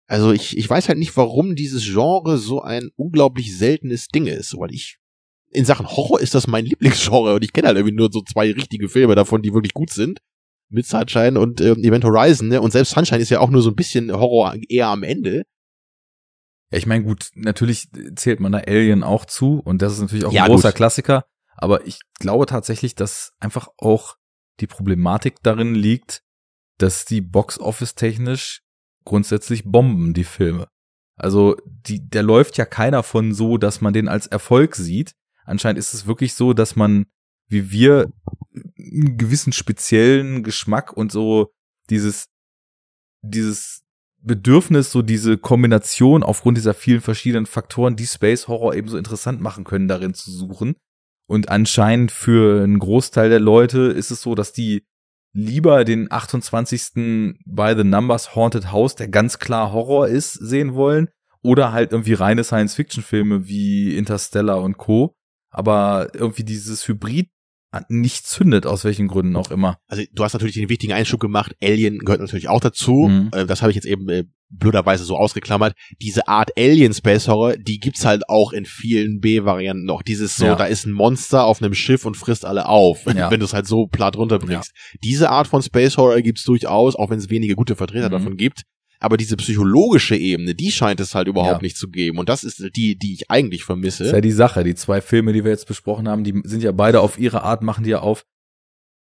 [0.06, 4.56] Also ich, ich weiß halt nicht, warum dieses Genre so ein unglaublich seltenes Ding ist,
[4.56, 4.98] weil ich
[5.50, 8.52] in Sachen Horror ist das mein Lieblingsgenre und ich kenne halt irgendwie nur so zwei
[8.52, 10.20] richtige Filme davon, die wirklich gut sind
[10.68, 12.60] mit Sunshine und äh, Event Horizon, ne?
[12.60, 15.44] Und selbst Sunshine ist ja auch nur so ein bisschen Horror eher am Ende.
[16.70, 20.24] Ja, ich meine, gut, natürlich zählt man da Alien auch zu und das ist natürlich
[20.24, 20.76] auch ja, ein großer gut.
[20.76, 21.24] Klassiker,
[21.56, 24.16] aber ich glaube tatsächlich, dass einfach auch
[24.60, 26.22] die Problematik darin liegt,
[26.78, 28.62] dass die Box Office technisch
[29.04, 30.68] grundsätzlich bomben, die Filme.
[31.16, 35.14] Also, die, der läuft ja keiner von so, dass man den als Erfolg sieht.
[35.44, 37.06] Anscheinend ist es wirklich so, dass man,
[37.48, 38.12] wie wir,
[38.78, 41.52] einen gewissen speziellen Geschmack und so
[41.90, 42.26] dieses,
[43.22, 43.82] dieses
[44.24, 49.40] Bedürfnis, so diese Kombination aufgrund dieser vielen verschiedenen Faktoren, die Space Horror eben so interessant
[49.40, 50.76] machen können, darin zu suchen.
[51.26, 54.84] Und anscheinend für einen Großteil der Leute ist es so, dass die
[55.34, 57.36] lieber den 28.
[57.44, 61.08] by the Numbers Haunted House, der ganz klar Horror ist, sehen wollen.
[61.42, 65.14] Oder halt irgendwie reine Science-Fiction-Filme wie Interstellar und Co.
[65.50, 67.28] Aber irgendwie dieses Hybrid
[67.88, 69.78] nicht zündet, aus welchen Gründen auch immer.
[69.88, 73.08] Also du hast natürlich den wichtigen Einschub gemacht, Alien gehört natürlich auch dazu.
[73.08, 73.30] Mhm.
[73.32, 75.74] Äh, das habe ich jetzt eben äh, blöderweise so ausgeklammert.
[76.00, 80.02] Diese Art Alien Space Horror, die gibt's halt auch in vielen B-Varianten noch.
[80.02, 80.56] Dieses so, ja.
[80.56, 83.30] da ist ein Monster auf einem Schiff und frisst alle auf, ja.
[83.30, 84.72] wenn du es halt so platt runterbringst.
[84.74, 84.98] Ja.
[85.02, 88.12] Diese Art von Space Horror gibt's durchaus, auch wenn es wenige gute Vertreter mhm.
[88.12, 88.62] davon gibt.
[89.00, 91.62] Aber diese psychologische Ebene, die scheint es halt überhaupt ja.
[91.62, 92.18] nicht zu geben.
[92.18, 94.04] Und das ist die, die ich eigentlich vermisse.
[94.04, 94.64] Das ist ja die Sache.
[94.64, 97.62] Die zwei Filme, die wir jetzt besprochen haben, die sind ja beide auf ihre Art,
[97.62, 98.24] machen die ja auf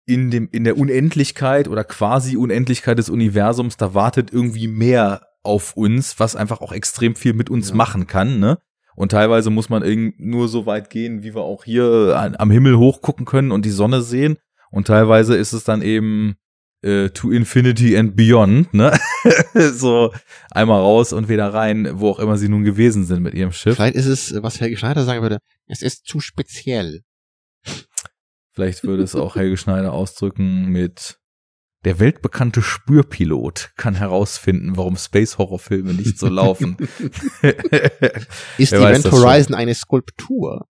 [0.06, 5.76] in dem, in der Unendlichkeit oder quasi Unendlichkeit des Universums, da wartet irgendwie mehr auf
[5.76, 7.76] uns, was einfach auch extrem viel mit uns ja.
[7.76, 8.58] machen kann, ne?
[8.96, 13.24] Und teilweise muss man nur so weit gehen, wie wir auch hier am Himmel hochgucken
[13.24, 14.36] können und die Sonne sehen.
[14.70, 16.34] Und teilweise ist es dann eben
[16.82, 18.98] äh, to Infinity and Beyond, ne?
[19.72, 20.12] so
[20.50, 23.76] einmal raus und wieder rein, wo auch immer sie nun gewesen sind mit ihrem Schiff.
[23.76, 27.02] Vielleicht ist es, was Helge Schneider sagen würde, es ist zu speziell.
[28.52, 31.18] Vielleicht würde es auch Helge Schneider ausdrücken mit
[31.84, 36.76] der weltbekannte Spürpilot kann herausfinden, warum Space Horrorfilme nicht so laufen.
[38.58, 40.66] ist Event Horizon eine Skulptur?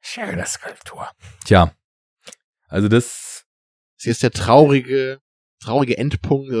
[0.00, 1.08] Schöne Skulptur.
[1.44, 1.72] Tja,
[2.68, 3.25] also das
[4.06, 5.18] Sie ist der traurige,
[5.60, 6.52] traurige Endpunkt.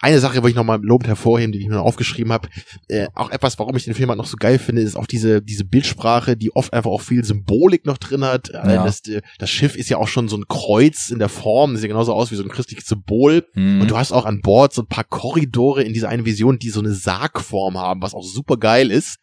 [0.00, 2.48] Eine Sache wollte ich nochmal lobend hervorheben, die ich mir noch aufgeschrieben habe.
[2.88, 5.40] Äh, auch etwas, warum ich den Film halt noch so geil finde, ist auch diese,
[5.40, 8.48] diese Bildsprache, die oft einfach auch viel Symbolik noch drin hat.
[8.48, 8.82] Ja.
[8.82, 11.86] Das, äh, das Schiff ist ja auch schon so ein Kreuz in der Form, sieht
[11.86, 13.46] genauso aus wie so ein christliches Symbol.
[13.54, 13.82] Mhm.
[13.82, 16.70] Und du hast auch an Bord so ein paar Korridore in dieser einen Vision, die
[16.70, 19.18] so eine Sargform haben, was auch super geil ist.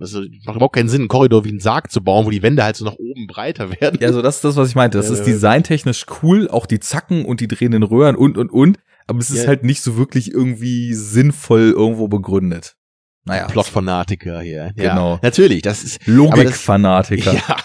[0.00, 2.64] Also macht überhaupt keinen Sinn, einen Korridor wie einen Sarg zu bauen, wo die Wände
[2.64, 3.98] halt so nach oben breiter werden.
[4.00, 4.98] Ja, so das ist das, was ich meinte.
[4.98, 8.78] Das ist designtechnisch cool, auch die Zacken und die drehenden Röhren und und und.
[9.06, 9.48] Aber es ist ja.
[9.48, 12.76] halt nicht so wirklich irgendwie sinnvoll irgendwo begründet.
[13.24, 13.48] Naja.
[13.48, 14.72] Plotfanatiker hier.
[14.76, 15.18] Ja, genau.
[15.22, 16.06] Natürlich, das ist.
[16.06, 17.34] Logikfanatiker.
[17.34, 17.56] Ja.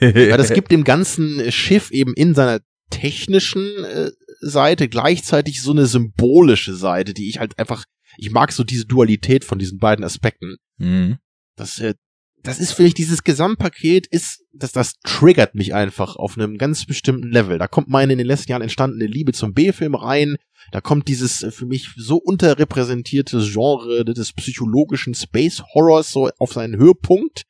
[0.00, 2.60] aber das gibt dem ganzen Schiff eben in seiner
[2.90, 4.10] technischen äh,
[4.40, 7.84] Seite gleichzeitig so eine symbolische Seite, die ich halt einfach,
[8.16, 10.56] ich mag so diese Dualität von diesen beiden Aspekten.
[10.78, 11.18] Mhm.
[11.60, 11.94] Das, äh,
[12.42, 17.30] das ist mich dieses Gesamtpaket ist, das, das triggert mich einfach auf einem ganz bestimmten
[17.30, 17.58] Level.
[17.58, 20.36] Da kommt meine in den letzten Jahren entstandene Liebe zum B-Film rein.
[20.72, 26.54] Da kommt dieses äh, für mich so unterrepräsentierte Genre des psychologischen Space Horrors so auf
[26.54, 27.42] seinen Höhepunkt.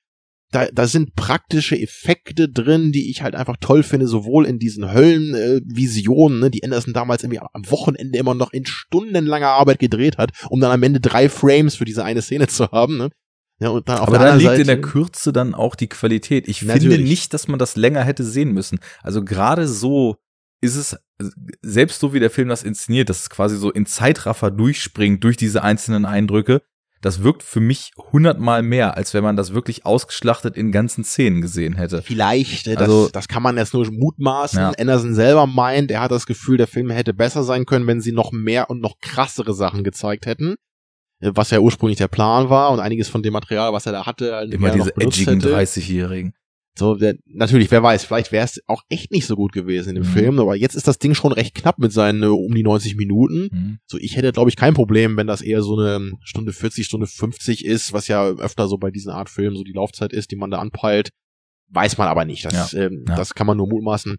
[0.50, 4.92] Da, da sind praktische Effekte drin, die ich halt einfach toll finde, sowohl in diesen
[4.92, 10.18] Höllenvisionen, äh, ne, die Anderson damals irgendwie am Wochenende immer noch in stundenlanger Arbeit gedreht
[10.18, 12.97] hat, um dann am Ende drei Frames für diese eine Szene zu haben.
[12.97, 13.10] Ne?
[13.60, 16.48] Ja, und dann auf Aber da liegt Seite, in der Kürze dann auch die Qualität.
[16.48, 17.08] Ich finde Natürlich.
[17.08, 18.80] nicht, dass man das länger hätte sehen müssen.
[19.02, 20.16] Also gerade so
[20.62, 20.97] ist es,
[21.62, 25.36] selbst so wie der Film das inszeniert, dass es quasi so in Zeitraffer durchspringt durch
[25.36, 26.62] diese einzelnen Eindrücke,
[27.02, 31.40] das wirkt für mich hundertmal mehr, als wenn man das wirklich ausgeschlachtet in ganzen Szenen
[31.40, 32.02] gesehen hätte.
[32.02, 34.58] Vielleicht, äh, das, Also- das kann man jetzt nur mutmaßen.
[34.58, 34.72] Ja.
[34.78, 38.12] Anderson selber meint, er hat das Gefühl, der Film hätte besser sein können, wenn sie
[38.12, 40.56] noch mehr und noch krassere Sachen gezeigt hätten.
[41.20, 44.34] Was ja ursprünglich der Plan war und einiges von dem Material, was er da hatte,
[44.34, 45.55] halt Immer diese edgigen hätte.
[45.55, 46.32] 30-Jährigen.
[46.78, 49.94] So, der, natürlich, wer weiß, vielleicht wäre es auch echt nicht so gut gewesen in
[49.97, 50.15] dem Mhm.
[50.15, 52.97] Film, aber jetzt ist das Ding schon recht knapp mit seinen äh, um die 90
[52.97, 53.49] Minuten.
[53.52, 53.78] Mhm.
[53.86, 57.07] So, ich hätte, glaube ich, kein Problem, wenn das eher so eine Stunde 40, Stunde
[57.07, 60.36] 50 ist, was ja öfter so bei diesen Art Filmen so die Laufzeit ist, die
[60.36, 61.10] man da anpeilt.
[61.68, 62.44] Weiß man aber nicht.
[62.47, 63.16] Das, ähm, ja.
[63.16, 64.16] das kann man nur mutmaßen.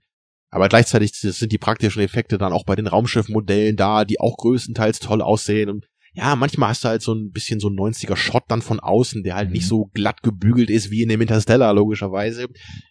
[0.51, 4.99] Aber gleichzeitig sind die praktischen Effekte dann auch bei den Raumschiffmodellen da, die auch größtenteils
[4.99, 5.69] toll aussehen.
[5.69, 8.79] Und ja, manchmal hast du halt so ein bisschen so ein 90er Shot dann von
[8.79, 9.53] außen, der halt Mhm.
[9.53, 12.47] nicht so glatt gebügelt ist wie in dem Interstellar, logischerweise.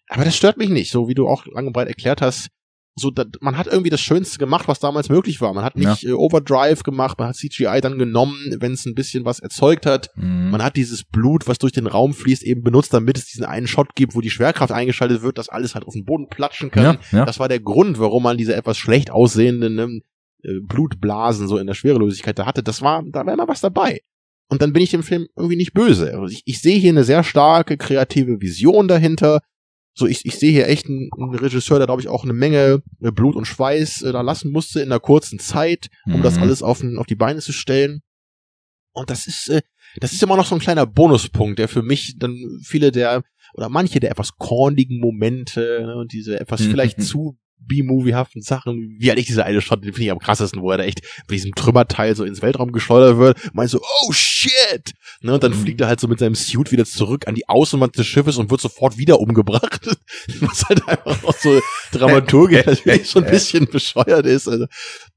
[0.09, 2.49] Aber das stört mich nicht, so wie du auch lang und breit erklärt hast.
[2.97, 5.55] So, da, man hat irgendwie das Schönste gemacht, was damals möglich war.
[5.55, 9.25] Man hat nicht äh, Overdrive gemacht, man hat CGI dann genommen, wenn es ein bisschen
[9.25, 10.09] was erzeugt hat.
[10.17, 10.51] Mhm.
[10.51, 13.69] Man hat dieses Blut, was durch den Raum fließt, eben benutzt, damit es diesen einen
[13.69, 16.83] Shot gibt, wo die Schwerkraft eingeschaltet wird, dass alles halt auf den Boden platschen kann.
[17.13, 17.25] ja, ja.
[17.25, 20.01] Das war der Grund, warum man diese etwas schlecht aussehenden ne,
[20.63, 22.63] Blutblasen so in der Schwerelosigkeit da hatte.
[22.63, 24.01] Das war, da war immer was dabei.
[24.49, 26.13] Und dann bin ich dem Film irgendwie nicht böse.
[26.13, 29.43] Also ich, ich sehe hier eine sehr starke kreative Vision dahinter.
[29.95, 32.83] So, ich, ich sehe hier echt einen, einen Regisseur, der, glaube ich, auch eine Menge
[33.01, 36.43] äh, Blut und Schweiß äh, da lassen musste in einer kurzen Zeit, um das Mhm.
[36.43, 38.01] alles auf, auf die Beine zu stellen.
[38.93, 39.63] Und das ist, äh,
[40.01, 43.23] das ist immer noch so ein kleiner Bonuspunkt, der für mich dann viele der,
[43.55, 46.71] oder manche der etwas kornigen Momente ne, und diese etwas Mhm.
[46.71, 50.61] vielleicht zu B-Movie-haften Sachen, wie halt ich diese eine Shot, den finde ich am krassesten,
[50.63, 54.13] wo er da echt mit diesem Trümmerteil so ins Weltraum geschleudert wird, meint so, oh
[54.13, 54.93] shit!
[55.23, 55.57] Ne, und dann Mhm.
[55.57, 58.51] fliegt er halt so mit seinem Suit wieder zurück an die Außenwand des Schiffes und
[58.51, 59.87] wird sofort wieder umgebracht.
[60.41, 61.61] Was halt einfach auch so
[61.93, 64.49] dramaturgisch natürlich so ein bisschen bescheuert ist.
[64.49, 64.67] Also,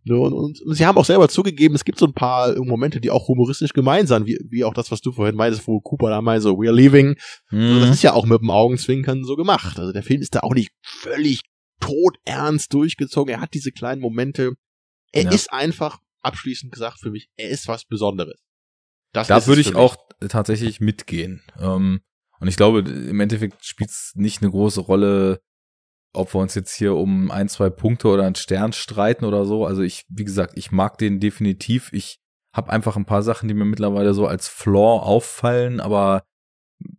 [0.03, 2.99] ne, und, und, und sie haben auch selber zugegeben, es gibt so ein paar Momente,
[3.01, 6.09] die auch humoristisch gemeint sind, wie, wie auch das, was du vorhin meintest, wo Cooper
[6.09, 7.15] da meinte, so, we're leaving.
[7.51, 7.93] Also das Mhm.
[7.93, 9.79] ist ja auch mit dem Augenzwinkern so gemacht.
[9.79, 11.41] Also der Film ist da auch nicht völlig
[11.79, 13.33] todernst durchgezogen.
[13.33, 14.53] Er hat diese kleinen Momente.
[15.11, 15.31] Er Ja.
[15.31, 18.41] ist einfach, abschließend gesagt für mich, er ist was Besonderes.
[19.11, 19.95] Das Da würde ich auch
[20.29, 21.43] tatsächlich mitgehen.
[21.59, 22.01] Ähm,
[22.39, 25.41] und ich glaube, im Endeffekt spielt es nicht eine große Rolle,
[26.13, 29.65] ob wir uns jetzt hier um ein, zwei Punkte oder einen Stern streiten oder so.
[29.65, 31.91] Also ich, wie gesagt, ich mag den definitiv.
[31.93, 32.19] Ich
[32.55, 36.23] habe einfach ein paar Sachen, die mir mittlerweile so als Flaw auffallen, aber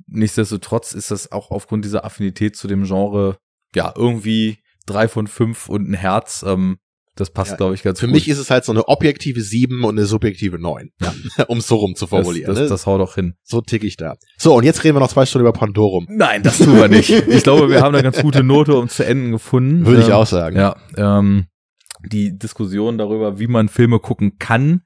[0.07, 3.39] nichtsdestotrotz ist das auch aufgrund dieser Affinität zu dem Genre,
[3.75, 6.45] ja, irgendwie drei von fünf und ein Herz.
[6.47, 6.79] Ähm,
[7.17, 8.15] das passt, Ja, glaube ich, ganz Für gut.
[8.17, 10.91] mich ist es halt so eine objektive 7 und eine subjektive 9.
[11.01, 11.15] Ja.
[11.49, 12.49] um es so rum zu das, formulieren.
[12.53, 12.67] das, ne?
[12.69, 13.35] das haut doch hin.
[13.45, 14.17] so tick ich da.
[14.37, 16.07] So, und jetzt reden wir noch zwei Stunden über Pandorum.
[16.11, 17.11] Nein, das tun wir nicht.
[17.29, 19.87] Ich glaube, wir haben eine ganz gute Note, um zu enden gefunden.
[19.87, 20.57] Würde ich Ähm, auch sagen.
[20.57, 21.47] Ja, ähm,
[22.05, 24.83] die Diskussion darüber, wie man Filme gucken kann,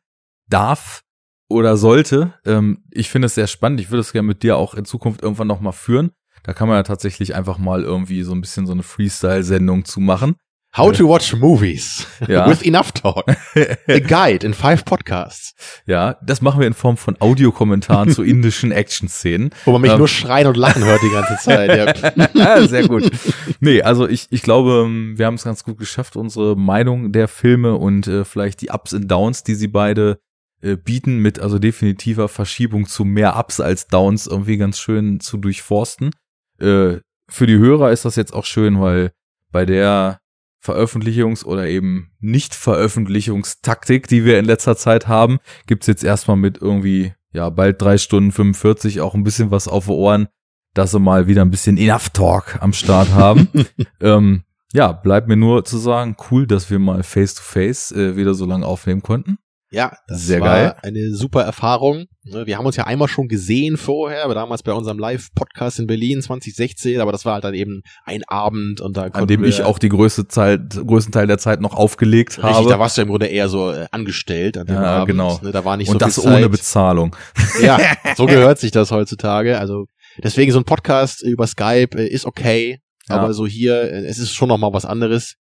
[0.51, 1.01] darf
[1.49, 3.81] oder sollte, ähm, ich finde es sehr spannend.
[3.81, 6.11] Ich würde es gerne mit dir auch in Zukunft irgendwann noch mal führen.
[6.49, 10.01] Da kann man ja tatsächlich einfach mal irgendwie so ein bisschen so eine Freestyle-Sendung zu
[10.01, 10.35] machen.
[10.75, 12.49] How to watch movies Ja.
[12.49, 13.27] with enough talk.
[13.87, 15.53] A guide in five podcasts.
[15.85, 19.51] Ja, das machen wir in Form von Audiokommentaren zu indischen Action-Szenen.
[19.67, 19.99] Wo man mich Ähm.
[19.99, 21.77] nur schreien und lachen hört die ganze Zeit.
[21.77, 22.33] Ja.
[22.43, 23.11] Ah, Sehr gut.
[23.61, 27.29] Nee, also ich, ich glaube, ähm, wir haben es ganz gut geschafft, unsere Meinung der
[27.29, 30.19] Filme und äh, vielleicht die Ups und Downs, die sie beide
[30.63, 35.37] äh, bieten, mit also definitiver Verschiebung zu mehr Ups als Downs irgendwie ganz schön zu
[35.37, 36.11] durchforsten.
[36.61, 39.13] Äh, für die Hörer ist das jetzt auch schön, weil
[39.51, 40.21] bei der
[40.65, 47.15] Veröffentlichungs- oder eben Nicht-Veröffentlichungstaktik, die wir in letzter Zeit haben, gibt's jetzt erstmal mit irgendwie,
[47.33, 50.29] ja, bald drei Stunden 45 auch ein bisschen was auf die Ohren,
[50.75, 53.49] dass sie mal wieder ein bisschen Enough Talk am Start haben.
[54.01, 58.45] ähm, ja, bleibt mir nur zu sagen, cool, dass wir mal face-to-face äh, wieder so
[58.45, 59.39] lange aufnehmen konnten.
[59.71, 60.77] Ja, das Sehr war geil.
[60.83, 62.07] eine super Erfahrung.
[62.31, 65.87] Ne, Wir haben uns ja einmal schon gesehen vorher, aber damals bei unserem Live-Podcast in
[65.87, 69.63] Berlin 2016, aber das war halt dann eben ein Abend und da An dem ich
[69.63, 72.69] auch die größte Zeit, größten Teil der Zeit noch aufgelegt Richtig, habe.
[72.69, 75.09] da warst du im Grunde eher so äh, angestellt an dem Ja, Abend.
[75.09, 75.39] genau.
[75.43, 76.37] Ne, Da war nicht und so das viel Zeit.
[76.39, 77.17] ohne Bezahlung.
[77.63, 77.79] Ja,
[78.17, 79.59] so gehört sich das heutzutage.
[79.59, 79.87] Also
[80.23, 83.17] deswegen so ein Podcast über Skype äh, ist okay, Ja.
[83.17, 85.35] aber so hier, äh, es ist schon noch mal was anderes.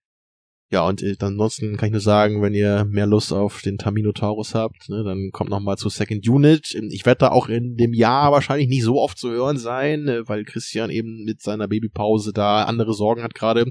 [0.70, 4.54] Ja, und äh, ansonsten kann ich nur sagen, wenn ihr mehr Lust auf den Taminotaurus
[4.54, 6.74] habt, ne, dann kommt noch mal zu Second Unit.
[6.90, 10.28] Ich werde da auch in dem Jahr wahrscheinlich nicht so oft zu hören sein, äh,
[10.28, 13.64] weil Christian eben mit seiner Babypause da andere Sorgen hat gerade.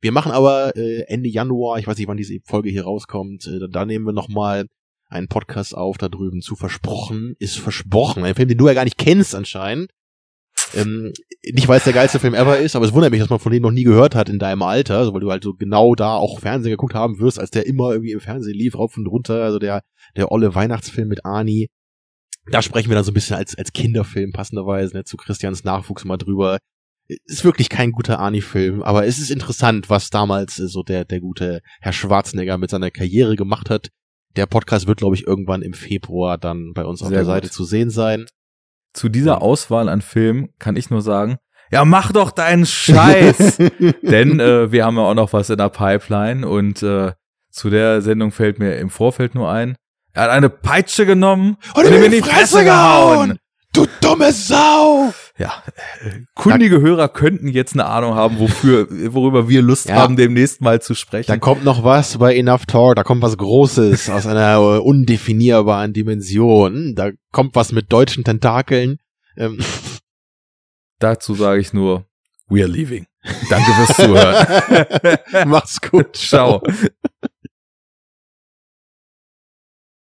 [0.00, 3.68] Wir machen aber äh, Ende Januar, ich weiß nicht, wann diese Folge hier rauskommt, äh,
[3.68, 4.66] da nehmen wir noch mal
[5.08, 8.24] einen Podcast auf da drüben zu Versprochen ist Versprochen.
[8.24, 9.90] Ein Film, den du ja gar nicht kennst anscheinend.
[10.74, 11.12] Ähm,
[11.44, 13.52] nicht weil es der geilste Film ever ist, aber es wundert mich, dass man von
[13.52, 16.14] dem noch nie gehört hat in deinem Alter, also weil du halt so genau da
[16.14, 19.42] auch Fernsehen geguckt haben wirst, als der immer irgendwie im Fernsehen lief, rauf und runter,
[19.42, 19.82] also der,
[20.16, 21.68] der olle Weihnachtsfilm mit Ani.
[22.50, 26.04] Da sprechen wir dann so ein bisschen als, als Kinderfilm passenderweise, ne, zu Christians Nachwuchs
[26.04, 26.58] mal drüber.
[27.08, 31.20] Ist wirklich kein guter Ani-Film, aber es ist interessant, was damals äh, so der, der
[31.20, 33.90] gute Herr Schwarzenegger mit seiner Karriere gemacht hat.
[34.34, 37.32] Der Podcast wird, glaube ich, irgendwann im Februar dann bei uns auf Sehr der gut.
[37.32, 38.26] Seite zu sehen sein.
[38.96, 41.36] Zu dieser Auswahl an Filmen kann ich nur sagen,
[41.70, 43.58] ja, mach doch deinen Scheiß!
[44.02, 47.12] Denn äh, wir haben ja auch noch was in der Pipeline und äh,
[47.50, 49.76] zu der Sendung fällt mir im Vorfeld nur ein,
[50.14, 53.38] er hat eine Peitsche genommen Und ihm in die Fresse gehauen!
[53.74, 55.12] Du dumme Sau!
[55.38, 55.62] Ja,
[56.34, 59.96] kundige Hörer könnten jetzt eine Ahnung haben, wofür, worüber wir Lust Ja.
[59.96, 61.26] haben, demnächst mal zu sprechen.
[61.30, 66.94] Da kommt noch was bei Enough Talk, da kommt was Großes aus einer undefinierbaren Dimension.
[66.94, 68.96] Da kommt was mit deutschen Tentakeln.
[69.36, 69.58] Ähm,
[71.00, 72.06] Dazu sage ich nur,
[72.48, 73.06] we're leaving.
[73.50, 75.48] Danke fürs Zuhören.
[75.48, 76.16] Macht's gut.
[76.16, 76.62] Ciao.